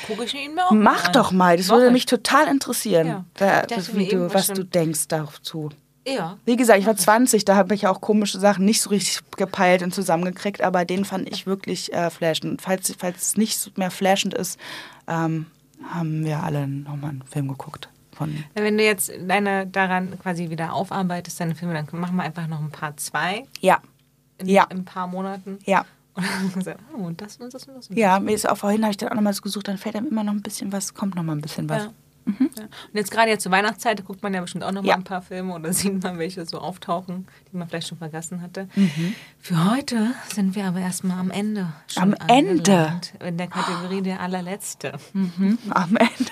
gucke 0.08 0.26
ich 0.26 0.34
ihn 0.36 0.54
mir 0.56 0.66
auch 0.68 0.72
Mach 0.72 1.06
mal. 1.06 1.12
doch 1.14 1.32
mal, 1.32 1.56
das 1.56 1.68
Mach 1.68 1.76
würde 1.76 1.88
ich. 1.88 1.94
mich 1.94 2.06
total 2.08 2.48
interessieren, 2.50 3.08
Ja. 3.08 3.26
da, 3.36 3.62
Ich 3.62 3.68
dachte 3.68 3.96
wie 3.98 4.08
du, 4.08 4.34
was 4.34 4.48
du 4.48 4.66
denkst 4.66 5.08
dazu. 5.08 5.70
Ja. 6.06 6.38
Wie 6.46 6.58
gesagt, 6.58 6.80
ich 6.80 6.88
war 6.88 6.96
20, 6.98 7.46
da 7.46 7.56
habe 7.56 7.74
ich 7.76 7.88
auch 7.88 8.02
komische 8.02 8.40
Sachen 8.40 8.66
nicht 8.66 8.82
so 8.82 8.90
richtig 8.90 9.20
gepeilt 9.38 9.82
und 9.84 9.94
zusammengekriegt, 9.94 10.62
aber 10.62 10.84
den 10.84 11.06
fand 11.06 11.30
ich 11.32 11.46
wirklich 11.46 11.94
äh, 11.94 12.10
flashend. 12.10 12.52
Und 12.52 12.62
falls, 12.62 12.94
falls 12.98 13.22
es 13.22 13.38
nicht 13.38 13.78
mehr 13.78 13.92
flashend 13.92 14.34
ist, 14.34 14.60
ähm, 15.08 15.46
haben 15.90 16.26
wir 16.26 16.42
alle 16.44 16.68
nochmal 16.68 17.12
einen 17.12 17.24
Film 17.32 17.48
geguckt. 17.48 17.88
Von 18.22 18.44
Wenn 18.54 18.78
du 18.78 18.84
jetzt 18.84 19.12
deine 19.28 19.68
daran 19.68 20.20
quasi 20.20 20.50
wieder 20.50 20.74
aufarbeitest, 20.74 21.40
deine 21.40 21.56
Filme, 21.56 21.74
dann 21.74 21.88
machen 22.00 22.16
wir 22.16 22.24
einfach 22.24 22.48
noch 22.48 22.60
ein 22.60 22.72
paar 22.72 22.96
zwei 22.98 23.46
ja, 23.60 23.80
in, 24.38 24.48
Ja. 24.48 24.66
in 24.70 24.80
ein 24.80 24.86
paar 24.86 25.08
Monaten. 25.08 25.60
ja. 25.66 25.86
Und 26.14 26.26
dann 26.26 26.52
gesagt, 26.54 26.80
oh, 26.94 27.04
und 27.04 27.22
das 27.22 27.38
und 27.38 27.54
das 27.54 27.64
und 27.70 27.78
das. 27.78 27.88
Ja, 27.92 28.20
mir 28.20 28.34
ist 28.34 28.48
auch 28.48 28.58
vorhin, 28.58 28.82
habe 28.82 28.92
ich 28.92 28.98
dann 28.98 29.08
auch 29.10 29.16
nochmal 29.16 29.34
so 29.34 29.42
gesucht, 29.42 29.70
dann 29.70 29.78
fällt 29.78 29.96
einem 29.96 30.08
immer 30.08 30.26
noch 30.26 30.34
ein 30.34 30.42
bisschen 30.42 30.70
was, 30.74 30.94
kommt 30.94 31.16
noch 31.16 31.24
mal 31.24 31.32
ein 31.32 31.42
bisschen 31.42 31.70
was. 31.70 31.84
Ja. 31.86 31.94
Ja. 32.26 32.64
Und 32.64 32.70
jetzt 32.94 33.12
gerade 33.12 33.30
jetzt 33.30 33.44
zur 33.44 33.52
Weihnachtszeit 33.52 34.06
guckt 34.06 34.22
man 34.24 34.34
ja 34.34 34.42
bestimmt 34.42 34.64
auch 34.64 34.72
noch 34.72 34.82
mal 34.84 34.90
Ja. 34.90 34.96
ein 34.96 35.04
paar 35.04 35.22
Filme 35.22 35.54
oder 35.56 35.74
sieht 35.74 36.02
man 36.04 36.20
welche 36.20 36.46
so 36.46 36.60
auftauchen, 36.60 37.28
die 37.52 37.58
man 37.58 37.68
vielleicht 37.68 37.88
schon 37.88 37.98
vergessen 37.98 38.42
hatte. 38.42 38.68
Mhm. 38.76 39.16
Für 39.40 39.72
heute 39.72 40.12
sind 40.34 40.56
wir 40.56 40.66
aber 40.66 40.80
erstmal 40.80 41.18
am 41.20 41.32
Ende. 41.32 41.74
Schon 41.88 42.04
Am 42.04 42.16
Ende? 42.28 43.00
In 43.26 43.38
der 43.38 43.48
Kategorie 43.48 44.02
der 44.02 44.20
allerletzte. 44.22 44.94
Mhm, 45.14 45.58
am 45.72 45.96
Ende. 45.98 46.32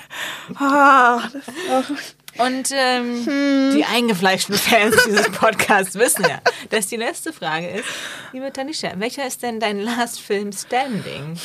Ah, 0.56 1.22
Und 2.38 2.70
ähm, 2.72 3.26
Hm. 3.26 3.76
die 3.76 3.86
eingefleischten 3.86 4.56
Fans 4.56 4.96
dieses 5.08 5.30
Podcasts 5.32 5.96
wissen 5.96 6.24
ja, 6.30 6.40
dass 6.70 6.88
die 6.88 6.96
letzte 6.96 7.34
Frage 7.34 7.68
ist, 7.70 7.86
liebe 8.32 8.54
Tanisha, 8.54 8.92
welcher 8.98 9.26
ist 9.26 9.42
denn 9.42 9.60
dein 9.60 9.80
Last 9.80 10.22
Film 10.22 10.52
Standing? 10.52 11.38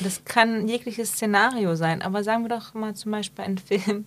Das 0.00 0.24
kann 0.24 0.66
jegliches 0.68 1.12
Szenario 1.12 1.74
sein, 1.76 2.02
aber 2.02 2.24
sagen 2.24 2.44
wir 2.44 2.48
doch 2.48 2.74
mal 2.74 2.94
zum 2.94 3.12
Beispiel 3.12 3.44
einen 3.44 3.58
Film, 3.58 4.06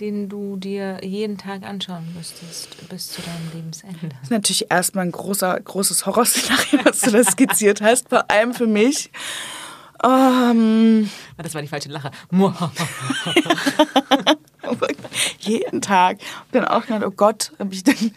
den 0.00 0.28
du 0.28 0.56
dir 0.56 0.98
jeden 1.04 1.38
Tag 1.38 1.62
anschauen 1.64 2.12
müsstest 2.16 2.88
bis 2.88 3.08
zu 3.08 3.22
deinem 3.22 3.50
Lebensende. 3.54 4.08
das 4.08 4.22
ist 4.24 4.30
natürlich 4.30 4.70
erstmal 4.70 5.04
ein 5.06 5.12
großer, 5.12 5.58
großes 5.60 6.06
Horrorszenario, 6.06 6.80
was 6.84 7.00
du 7.00 7.10
da 7.10 7.22
skizziert 7.24 7.80
hast, 7.82 8.08
vor 8.08 8.30
allem 8.30 8.54
für 8.54 8.66
mich. 8.66 9.10
Ähm, 10.04 11.08
Ah, 11.36 11.42
Das 11.42 11.54
war 11.54 11.62
die 11.62 11.68
falsche 11.68 11.88
Lache. 11.90 12.10
jeden 15.38 15.80
Tag. 15.80 16.18
Und 16.46 16.54
dann 16.54 16.64
auch 16.66 16.82
gedacht, 16.86 17.04
oh 17.06 17.10
Gott, 17.10 17.52
hab 17.58 17.72
ich 17.72 17.84
denn. 17.84 18.14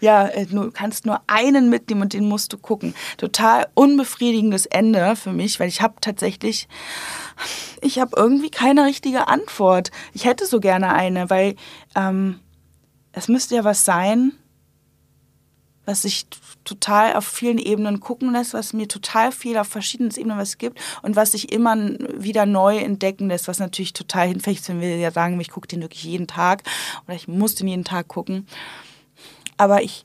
Ja, 0.00 0.28
äh, 0.28 0.46
du 0.46 0.70
kannst 0.70 1.06
nur 1.06 1.20
einen 1.26 1.68
mitnehmen 1.70 2.02
und 2.02 2.12
den 2.12 2.28
musst 2.28 2.52
du 2.52 2.58
gucken. 2.58 2.94
Total 3.16 3.66
unbefriedigendes 3.74 4.66
Ende 4.66 5.16
für 5.16 5.32
mich, 5.32 5.60
weil 5.60 5.68
ich 5.68 5.82
habe 5.82 5.94
tatsächlich, 6.00 6.68
ich 7.80 7.98
habe 7.98 8.16
irgendwie 8.16 8.50
keine 8.50 8.84
richtige 8.84 9.28
Antwort. 9.28 9.90
Ich 10.12 10.24
hätte 10.24 10.46
so 10.46 10.60
gerne 10.60 10.92
eine, 10.92 11.30
weil 11.30 11.56
ähm, 11.94 12.40
es 13.12 13.28
müsste 13.28 13.56
ja 13.56 13.64
was 13.64 13.84
sein, 13.84 14.32
was 15.84 16.02
sich 16.02 16.26
total 16.64 17.14
auf 17.14 17.26
vielen 17.26 17.58
Ebenen 17.58 18.00
gucken 18.00 18.32
lässt, 18.32 18.54
was 18.54 18.72
mir 18.72 18.86
total 18.86 19.32
viel 19.32 19.56
auf 19.58 19.66
verschiedenen 19.66 20.12
Ebenen 20.12 20.38
was 20.38 20.58
gibt 20.58 20.80
und 21.02 21.16
was 21.16 21.32
sich 21.32 21.52
immer 21.52 21.76
wieder 21.76 22.46
neu 22.46 22.78
entdecken 22.78 23.28
lässt, 23.28 23.48
was 23.48 23.58
natürlich 23.58 23.92
total 23.92 24.28
hinfällig 24.28 24.60
ist, 24.60 24.68
wenn 24.68 24.80
wir 24.80 24.96
ja 24.96 25.10
sagen, 25.10 25.40
ich 25.40 25.50
gucke 25.50 25.66
den 25.66 25.82
wirklich 25.82 26.04
jeden 26.04 26.28
Tag 26.28 26.62
oder 27.06 27.16
ich 27.16 27.26
muss 27.26 27.56
den 27.56 27.68
jeden 27.68 27.84
Tag 27.84 28.08
gucken. 28.08 28.46
Aber 29.62 29.80
ich, 29.82 30.04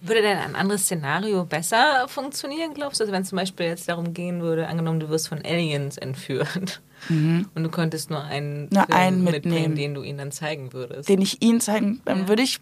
Würde 0.00 0.22
denn 0.22 0.38
ein 0.38 0.56
anderes 0.56 0.84
Szenario 0.84 1.44
besser 1.44 2.06
funktionieren, 2.08 2.72
glaubst 2.72 2.98
du? 3.00 3.04
Also 3.04 3.12
wenn 3.12 3.20
es 3.22 3.28
zum 3.28 3.36
Beispiel 3.36 3.66
jetzt 3.66 3.86
darum 3.88 4.14
gehen 4.14 4.40
würde, 4.40 4.66
angenommen, 4.66 4.98
du 5.00 5.10
wirst 5.10 5.28
von 5.28 5.44
Aliens 5.44 5.98
entführt 5.98 6.80
und 7.10 7.50
du 7.54 7.68
könntest 7.68 8.08
nur 8.08 8.22
einen, 8.24 8.62
Mhm. 8.62 8.68
Nur 8.72 8.84
Film 8.86 8.96
einen 8.98 9.24
mitbringen, 9.24 9.52
mitnehmen. 9.52 9.74
den 9.74 9.94
du 9.94 10.02
ihnen 10.02 10.16
dann 10.18 10.32
zeigen 10.32 10.72
würdest. 10.72 11.08
den 11.10 11.20
ich 11.20 11.42
Ihnen 11.42 11.60
zeigen, 11.60 12.00
dann 12.06 12.20
Ja. 12.20 12.28
würde 12.28 12.42
ich. 12.42 12.60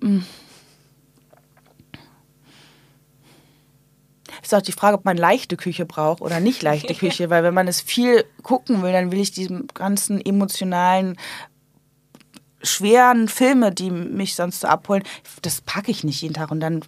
mm. 0.00 0.20
Ist 4.42 4.54
auch 4.54 4.62
die 4.62 4.72
Frage, 4.72 4.96
ob 4.96 5.04
man 5.04 5.16
leichte 5.16 5.56
Küche 5.56 5.84
braucht 5.86 6.22
oder 6.22 6.38
nicht 6.40 6.62
leichte 6.62 6.94
Küche, 7.00 7.30
weil 7.30 7.42
wenn 7.42 7.54
man 7.54 7.66
es 7.68 7.80
viel 7.80 8.24
gucken 8.42 8.82
will, 8.82 8.92
dann 8.92 9.10
will 9.12 9.20
ich 9.20 9.32
diese 9.32 9.64
ganzen 9.74 10.24
emotionalen, 10.24 11.16
schweren 12.62 13.28
Filme, 13.28 13.72
die 13.72 13.90
mich 13.90 14.34
sonst 14.34 14.60
so 14.60 14.68
abholen, 14.68 15.02
das 15.42 15.60
packe 15.60 15.90
ich 15.90 16.04
nicht 16.04 16.22
jeden 16.22 16.34
Tag 16.34 16.50
und 16.50 16.60
dann. 16.60 16.82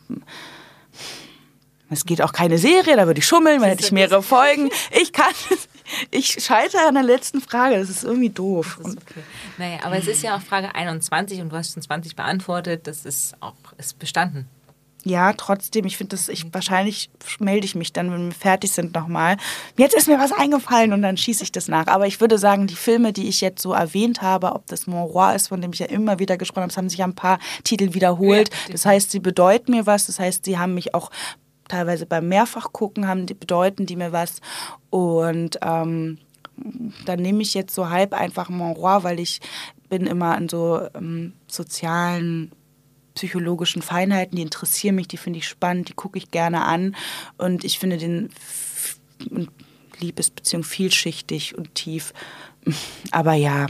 Es 1.90 2.06
geht 2.06 2.22
auch 2.22 2.32
keine 2.32 2.56
Serie, 2.56 2.96
da 2.96 3.06
würde 3.06 3.18
ich 3.18 3.26
schummeln, 3.26 3.60
weil 3.60 3.70
hätte 3.70 3.84
ich 3.84 3.92
mehrere 3.92 4.22
Folgen. 4.22 4.70
Ich 4.98 5.12
kann, 5.12 5.32
ich 6.10 6.42
scheitere 6.42 6.86
an 6.88 6.94
der 6.94 7.02
letzten 7.02 7.42
Frage, 7.42 7.78
das 7.78 7.90
ist 7.90 8.04
irgendwie 8.04 8.30
doof. 8.30 8.78
Das 8.78 8.94
ist 8.94 8.98
okay. 9.02 9.20
Naja, 9.58 9.78
aber 9.82 9.96
es 9.96 10.06
ist 10.06 10.22
ja 10.22 10.36
auch 10.36 10.40
Frage 10.40 10.74
21 10.74 11.40
und 11.42 11.50
du 11.50 11.56
hast 11.56 11.74
schon 11.74 11.82
20 11.82 12.16
beantwortet. 12.16 12.86
Das 12.86 13.04
ist 13.04 13.34
auch 13.40 13.54
ist 13.76 13.98
bestanden. 13.98 14.48
Ja, 15.04 15.32
trotzdem, 15.32 15.84
ich 15.84 15.96
finde 15.96 16.16
das, 16.16 16.28
ich 16.28 16.52
wahrscheinlich 16.54 17.10
melde 17.40 17.64
ich 17.64 17.74
mich 17.74 17.92
dann, 17.92 18.12
wenn 18.12 18.26
wir 18.26 18.34
fertig 18.34 18.70
sind, 18.70 18.94
nochmal. 18.94 19.36
Jetzt 19.76 19.96
ist 19.96 20.06
mir 20.06 20.18
was 20.18 20.32
eingefallen 20.32 20.92
und 20.92 21.02
dann 21.02 21.16
schieße 21.16 21.42
ich 21.42 21.50
das 21.50 21.66
nach. 21.66 21.88
Aber 21.88 22.06
ich 22.06 22.20
würde 22.20 22.38
sagen, 22.38 22.68
die 22.68 22.76
Filme, 22.76 23.12
die 23.12 23.28
ich 23.28 23.40
jetzt 23.40 23.62
so 23.62 23.72
erwähnt 23.72 24.22
habe, 24.22 24.52
ob 24.52 24.66
das 24.68 24.86
Monroy 24.86 25.34
ist, 25.34 25.48
von 25.48 25.60
dem 25.60 25.72
ich 25.72 25.80
ja 25.80 25.86
immer 25.86 26.20
wieder 26.20 26.36
gesprochen 26.36 26.62
habe, 26.62 26.70
es 26.70 26.76
haben 26.76 26.88
sich 26.88 27.00
ja 27.00 27.06
ein 27.06 27.16
paar 27.16 27.40
Titel 27.64 27.94
wiederholt. 27.94 28.50
Ja, 28.50 28.72
das 28.72 28.86
heißt, 28.86 29.10
sie 29.10 29.18
bedeuten 29.18 29.72
mir 29.72 29.86
was. 29.86 30.06
Das 30.06 30.20
heißt, 30.20 30.44
sie 30.44 30.58
haben 30.58 30.74
mich 30.74 30.94
auch 30.94 31.10
teilweise 31.66 32.06
beim 32.06 32.28
Mehrfachgucken, 32.28 33.08
haben 33.08 33.26
die, 33.26 33.34
bedeuten 33.34 33.86
die 33.86 33.96
mir 33.96 34.12
was. 34.12 34.40
Und 34.90 35.58
ähm, 35.62 36.18
dann 37.06 37.20
nehme 37.20 37.42
ich 37.42 37.54
jetzt 37.54 37.74
so 37.74 37.90
halb 37.90 38.12
einfach 38.12 38.50
Monroy, 38.50 39.02
weil 39.02 39.18
ich 39.18 39.40
bin 39.88 40.06
immer 40.06 40.36
an 40.36 40.48
so 40.48 40.80
ähm, 40.94 41.32
sozialen 41.48 42.52
psychologischen 43.14 43.82
Feinheiten, 43.82 44.36
die 44.36 44.42
interessieren 44.42 44.94
mich, 44.94 45.08
die 45.08 45.16
finde 45.16 45.38
ich 45.38 45.48
spannend, 45.48 45.88
die 45.88 45.94
gucke 45.94 46.18
ich 46.18 46.30
gerne 46.30 46.64
an 46.64 46.96
und 47.38 47.64
ich 47.64 47.78
finde 47.78 47.98
den 47.98 48.30
Liebesbeziehung 50.00 50.64
vielschichtig 50.64 51.56
und 51.56 51.74
tief. 51.74 52.12
Aber 53.10 53.34
ja, 53.34 53.66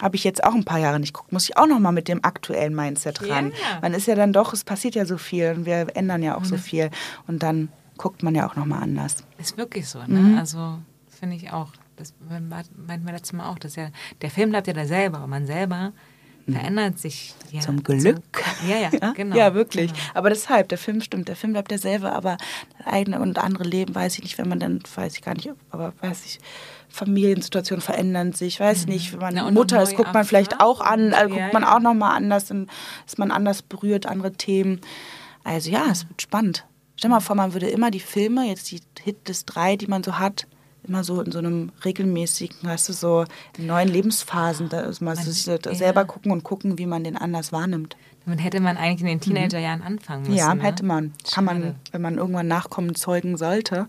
habe 0.00 0.16
ich 0.16 0.24
jetzt 0.24 0.42
auch 0.44 0.54
ein 0.54 0.64
paar 0.64 0.78
Jahre 0.78 1.00
nicht 1.00 1.12
geguckt, 1.12 1.32
muss 1.32 1.48
ich 1.48 1.56
auch 1.56 1.66
noch 1.66 1.78
mal 1.78 1.92
mit 1.92 2.08
dem 2.08 2.24
aktuellen 2.24 2.74
Mindset 2.74 3.28
ran. 3.28 3.50
Ja. 3.50 3.80
Man 3.82 3.94
ist 3.94 4.06
ja 4.06 4.14
dann 4.14 4.32
doch, 4.32 4.52
es 4.52 4.64
passiert 4.64 4.94
ja 4.94 5.04
so 5.04 5.18
viel 5.18 5.54
und 5.56 5.66
wir 5.66 5.88
ändern 5.94 6.22
ja 6.22 6.36
auch 6.36 6.44
so 6.44 6.56
viel 6.56 6.90
und 7.26 7.42
dann 7.42 7.68
guckt 7.98 8.22
man 8.22 8.34
ja 8.34 8.48
auch 8.48 8.56
noch 8.56 8.64
mal 8.64 8.80
anders. 8.80 9.24
Ist 9.38 9.58
wirklich 9.58 9.88
so, 9.88 9.98
ne? 9.98 10.20
Mhm. 10.20 10.38
Also 10.38 10.78
finde 11.08 11.36
ich 11.36 11.52
auch. 11.52 11.72
Das 11.96 12.14
meint 12.30 13.04
man 13.04 13.14
letztes 13.14 13.34
Mal 13.34 13.50
auch. 13.50 13.58
Dass 13.58 13.76
ja, 13.76 13.90
der 14.22 14.30
Film 14.30 14.50
bleibt 14.50 14.66
ja 14.66 14.72
derselbe, 14.72 15.18
aber 15.18 15.26
man 15.26 15.46
selber 15.46 15.92
verändert 16.52 16.98
sich. 16.98 17.34
Ja, 17.50 17.60
Zum 17.60 17.82
Glück. 17.82 18.02
So, 18.02 18.70
ja, 18.70 18.88
ja, 19.00 19.12
genau. 19.12 19.36
Ja, 19.36 19.54
wirklich. 19.54 19.92
Genau. 19.92 20.04
Aber 20.14 20.28
deshalb, 20.30 20.68
der 20.68 20.78
Film 20.78 21.00
stimmt, 21.00 21.28
der 21.28 21.36
Film 21.36 21.52
bleibt 21.52 21.70
derselbe, 21.70 22.12
aber 22.12 22.36
eigene 22.84 23.20
und 23.20 23.38
andere 23.38 23.64
Leben, 23.64 23.94
weiß 23.94 24.18
ich 24.18 24.22
nicht, 24.22 24.38
wenn 24.38 24.48
man 24.48 24.60
dann, 24.60 24.80
weiß 24.94 25.14
ich 25.14 25.22
gar 25.22 25.34
nicht, 25.34 25.50
aber 25.70 25.92
weiß 26.00 26.24
ich, 26.26 26.38
Familiensituationen 26.88 27.82
verändern 27.82 28.32
sich, 28.32 28.60
weiß 28.60 28.86
nicht, 28.86 29.12
wenn 29.12 29.20
man 29.20 29.36
Ja, 29.36 29.46
und 29.46 29.54
Mutter 29.54 29.82
ist, 29.82 29.96
guckt 29.96 30.12
man 30.12 30.24
vielleicht 30.24 30.60
auch 30.60 30.80
an, 30.80 31.12
Erfahrungen. 31.12 31.38
guckt 31.38 31.52
man 31.54 31.64
auch 31.64 31.80
nochmal 31.80 32.16
anders, 32.16 32.46
dann 32.46 32.68
ist 33.06 33.18
man 33.18 33.30
anders 33.30 33.62
berührt, 33.62 34.06
andere 34.06 34.32
Themen. 34.32 34.80
Also 35.44 35.70
ja, 35.70 35.86
es 35.90 36.08
wird 36.08 36.20
spannend. 36.22 36.66
Stell 36.96 37.10
mal 37.10 37.20
vor, 37.20 37.36
man 37.36 37.54
würde 37.54 37.68
immer 37.68 37.90
die 37.90 38.00
Filme, 38.00 38.46
jetzt 38.46 38.70
die 38.70 38.80
Hitlist 39.02 39.54
3, 39.54 39.76
die 39.76 39.86
man 39.86 40.02
so 40.02 40.18
hat, 40.18 40.46
immer 40.90 41.04
so 41.04 41.22
in 41.22 41.30
so 41.30 41.38
einem 41.38 41.70
regelmäßigen, 41.84 42.56
weißt 42.62 42.88
du, 42.88 42.92
so 42.92 43.24
in 43.56 43.66
neuen 43.66 43.88
Lebensphasen, 43.88 44.68
da 44.68 44.80
ist 44.80 45.00
man 45.00 45.16
sich 45.16 45.44
so 45.44 45.52
ja. 45.52 45.74
selber 45.74 46.04
gucken 46.04 46.32
und 46.32 46.42
gucken, 46.42 46.78
wie 46.78 46.86
man 46.86 47.04
den 47.04 47.16
anders 47.16 47.52
wahrnimmt. 47.52 47.96
Damit 48.24 48.42
hätte 48.44 48.60
man 48.60 48.76
eigentlich 48.76 49.00
in 49.00 49.06
den 49.06 49.20
Teenagerjahren 49.20 49.82
anfangen 49.82 50.22
müssen. 50.22 50.34
Ja, 50.34 50.54
ne? 50.54 50.62
hätte 50.62 50.84
man. 50.84 51.12
Kann 51.32 51.44
man, 51.44 51.62
Schade. 51.62 51.74
wenn 51.92 52.02
man 52.02 52.18
irgendwann 52.18 52.48
Nachkommen 52.48 52.94
zeugen 52.94 53.36
sollte, 53.36 53.86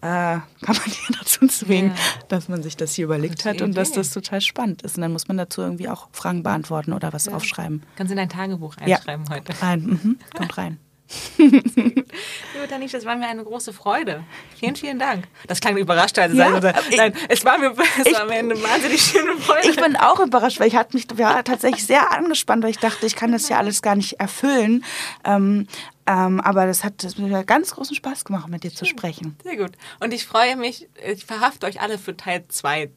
äh, 0.00 0.40
kann 0.40 0.44
man 0.66 0.76
die 0.86 1.12
dazu 1.18 1.46
zwingen, 1.46 1.90
Ja. 1.90 1.96
dass 2.28 2.48
man 2.48 2.62
sich 2.62 2.76
das 2.76 2.94
hier 2.94 3.04
überlegt 3.04 3.36
Gute 3.36 3.50
hat 3.50 3.62
und 3.62 3.76
dass 3.76 3.90
Idee. 3.90 3.98
das 3.98 4.10
total 4.10 4.40
spannend 4.40 4.82
ist. 4.82 4.96
Und 4.96 5.02
dann 5.02 5.12
muss 5.12 5.28
man 5.28 5.36
dazu 5.36 5.60
irgendwie 5.60 5.88
auch 5.88 6.08
Fragen 6.12 6.42
beantworten 6.42 6.92
oder 6.92 7.12
was 7.12 7.28
aufschreiben. 7.28 7.82
Kannst 7.96 8.10
du 8.10 8.14
in 8.14 8.18
dein 8.18 8.30
Tagebuch 8.30 8.74
Ja. 8.84 8.96
einschreiben 8.96 9.28
heute. 9.28 9.52
Rein, 9.62 9.80
mhm. 9.82 10.18
kommt 10.34 10.58
rein. 10.58 10.78
Liebe 11.38 12.68
Tanish, 12.68 12.92
das 12.92 13.04
war 13.04 13.16
mir 13.16 13.26
eine 13.28 13.42
große 13.44 13.72
Freude. 13.72 14.24
Vielen, 14.58 14.76
vielen 14.76 14.98
Dank. 14.98 15.26
Das 15.46 15.60
klang 15.60 15.76
überrascht, 15.76 16.18
als 16.18 16.34
Ja, 16.34 16.58
ja, 16.58 16.74
ich- 16.90 16.96
Nein, 16.96 17.14
es 17.28 17.44
war 17.44 17.58
mir, 17.58 17.74
es 18.04 18.12
war 18.12 18.26
mir 18.26 18.34
eine 18.34 18.62
wahnsinnig 18.62 19.00
schöne 19.00 19.36
Freude. 19.38 19.68
Ich 19.70 19.76
bin 19.76 19.96
auch 19.96 20.20
überrascht, 20.20 20.60
weil 20.60 20.68
ich 20.68 20.76
hatte 20.76 20.96
mich 20.96 21.06
war 21.16 21.42
tatsächlich 21.44 21.86
sehr 21.86 22.10
angespannt, 22.12 22.62
weil 22.62 22.70
ich 22.70 22.78
dachte, 22.78 23.06
ich 23.06 23.16
kann 23.16 23.32
das 23.32 23.48
ja 23.48 23.58
alles 23.58 23.82
gar 23.82 23.96
nicht 23.96 24.20
erfüllen. 24.20 24.84
Ähm, 25.24 25.66
ähm, 26.06 26.40
aber 26.40 26.66
das 26.66 26.84
hat 26.84 27.04
das 27.04 27.18
mir 27.18 27.44
ganz 27.44 27.74
großen 27.74 27.94
Spaß 27.96 28.24
gemacht, 28.24 28.48
mit 28.48 28.64
dir 28.64 28.74
zu 28.74 28.84
sprechen. 28.84 29.36
Sehr 29.44 29.56
gut. 29.56 29.72
Und 30.00 30.12
ich 30.12 30.26
freue 30.26 30.56
mich, 30.56 30.88
ich 31.06 31.24
verhafte 31.24 31.66
euch 31.66 31.80
alle 31.80 31.98
für 31.98 32.16
Teil 32.16 32.44
2. 32.48 32.90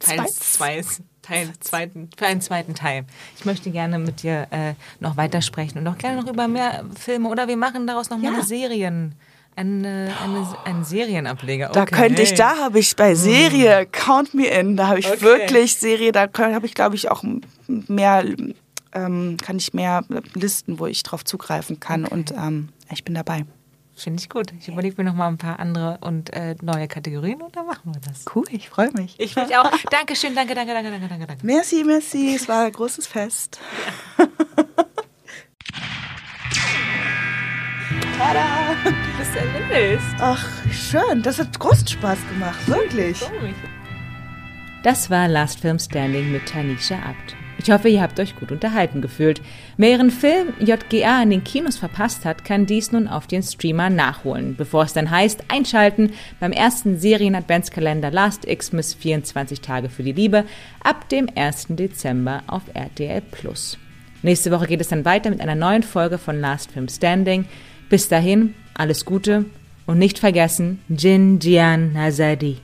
Teil 0.00 0.18
Zweits? 0.18 0.52
2. 0.54 0.82
Teil 1.22 1.50
zweiten, 1.60 2.10
für 2.16 2.26
einen 2.26 2.40
zweiten 2.40 2.74
Teil. 2.74 3.04
Ich 3.38 3.44
möchte 3.44 3.70
gerne 3.70 3.98
mit 3.98 4.22
dir 4.22 4.48
äh, 4.50 4.74
noch 5.00 5.16
weitersprechen 5.16 5.78
und 5.78 5.86
auch 5.88 5.98
gerne 5.98 6.20
noch 6.20 6.30
über 6.30 6.48
mehr 6.48 6.84
Filme 6.98 7.28
oder 7.28 7.48
wir 7.48 7.56
machen 7.56 7.86
daraus 7.86 8.10
noch 8.10 8.18
mal 8.18 8.30
Ja. 8.30 8.34
eine 8.34 8.42
Serien, 8.42 9.14
eine, 9.54 10.16
eine, 10.22 10.46
einen 10.64 10.84
Serienableger. 10.84 11.68
Da 11.68 11.82
Okay. 11.82 11.94
könnte 11.94 12.22
ich, 12.22 12.34
da 12.34 12.56
habe 12.58 12.78
ich 12.80 12.96
bei 12.96 13.14
Serie, 13.14 13.86
Count 13.86 14.34
Me 14.34 14.46
In, 14.46 14.76
da 14.76 14.88
habe 14.88 14.98
ich 15.00 15.06
Okay. 15.06 15.20
wirklich 15.22 15.76
Serie, 15.76 16.10
da 16.12 16.28
habe 16.36 16.66
ich, 16.66 16.74
glaube 16.74 16.96
ich, 16.96 17.10
auch 17.10 17.22
mehr, 17.68 18.24
ähm, 18.92 19.36
kann 19.40 19.56
ich 19.56 19.72
mehr 19.74 20.04
Listen, 20.34 20.78
wo 20.78 20.86
ich 20.86 21.02
drauf 21.02 21.24
zugreifen 21.24 21.78
kann 21.80 22.04
und 22.04 22.32
ähm, 22.32 22.70
ich 22.92 23.04
bin 23.04 23.14
dabei. 23.14 23.44
Finde 23.94 24.20
ich 24.20 24.28
gut. 24.28 24.52
Ich 24.58 24.68
überlege 24.68 24.94
mir 24.96 25.04
noch 25.10 25.14
mal 25.16 25.28
ein 25.28 25.38
paar 25.38 25.60
andere 25.60 25.98
und 26.00 26.32
äh, 26.32 26.56
neue 26.62 26.88
Kategorien 26.88 27.42
und 27.42 27.54
dann 27.54 27.66
machen 27.66 27.92
wir 27.94 28.00
das. 28.00 28.24
Cool, 28.34 28.44
ich 28.50 28.68
freue 28.68 28.90
mich. 28.92 29.20
Ich 29.20 29.36
mich 29.36 29.56
auch. 29.56 29.70
Dankeschön, 29.90 30.34
danke, 30.34 30.54
danke, 30.54 30.72
danke, 30.72 30.90
danke, 30.90 31.08
danke, 31.08 31.26
danke. 31.26 31.46
Merci, 31.46 31.84
merci, 31.84 32.34
es 32.34 32.48
war 32.48 32.64
ein 32.64 32.72
großes 32.72 33.06
Fest. 33.06 33.60
Tada! 38.18 38.74
Du 38.84 39.18
bist 39.18 39.36
erlöst. 39.36 40.14
Ach, 40.20 40.48
schön, 40.72 41.22
das 41.22 41.38
hat 41.38 41.58
großen 41.58 41.88
Spaß 41.88 42.18
gemacht, 42.28 42.66
wirklich. 42.68 43.18
Das 44.82 45.10
war 45.10 45.28
Last 45.28 45.60
Film 45.60 45.78
Standing 45.78 46.32
mit 46.32 46.46
Tanisha 46.48 46.96
Abt. 46.96 47.36
Ich 47.62 47.70
hoffe, 47.70 47.88
ihr 47.88 48.02
habt 48.02 48.18
euch 48.18 48.34
gut 48.34 48.50
unterhalten 48.50 49.00
gefühlt. 49.00 49.40
Wer 49.76 49.90
ihren 49.90 50.10
Film 50.10 50.52
JGA 50.58 51.22
in 51.22 51.30
den 51.30 51.44
Kinos 51.44 51.76
verpasst 51.76 52.24
hat, 52.24 52.44
kann 52.44 52.66
dies 52.66 52.90
nun 52.90 53.06
auf 53.06 53.28
den 53.28 53.44
Streamer 53.44 53.88
nachholen, 53.88 54.56
bevor 54.56 54.82
es 54.82 54.94
dann 54.94 55.10
heißt, 55.10 55.44
einschalten 55.46 56.12
beim 56.40 56.50
ersten 56.50 56.98
Serien-Adventskalender 56.98 58.10
Last 58.10 58.48
Xmas 58.48 58.94
24 58.94 59.60
Tage 59.60 59.90
für 59.90 60.02
die 60.02 60.10
Liebe 60.10 60.44
ab 60.82 61.08
dem 61.08 61.28
1. 61.32 61.66
Dezember 61.70 62.42
auf 62.48 62.62
RTL. 62.74 63.22
Nächste 64.22 64.50
Woche 64.50 64.66
geht 64.66 64.80
es 64.80 64.88
dann 64.88 65.04
weiter 65.04 65.30
mit 65.30 65.40
einer 65.40 65.54
neuen 65.54 65.84
Folge 65.84 66.18
von 66.18 66.40
Last 66.40 66.72
Film 66.72 66.88
Standing. 66.88 67.44
Bis 67.88 68.08
dahin, 68.08 68.54
alles 68.74 69.04
Gute 69.04 69.44
und 69.86 69.98
nicht 69.98 70.18
vergessen, 70.18 70.80
Jin 70.88 71.38
Jian 71.38 71.92
Nazadi. 71.92 72.58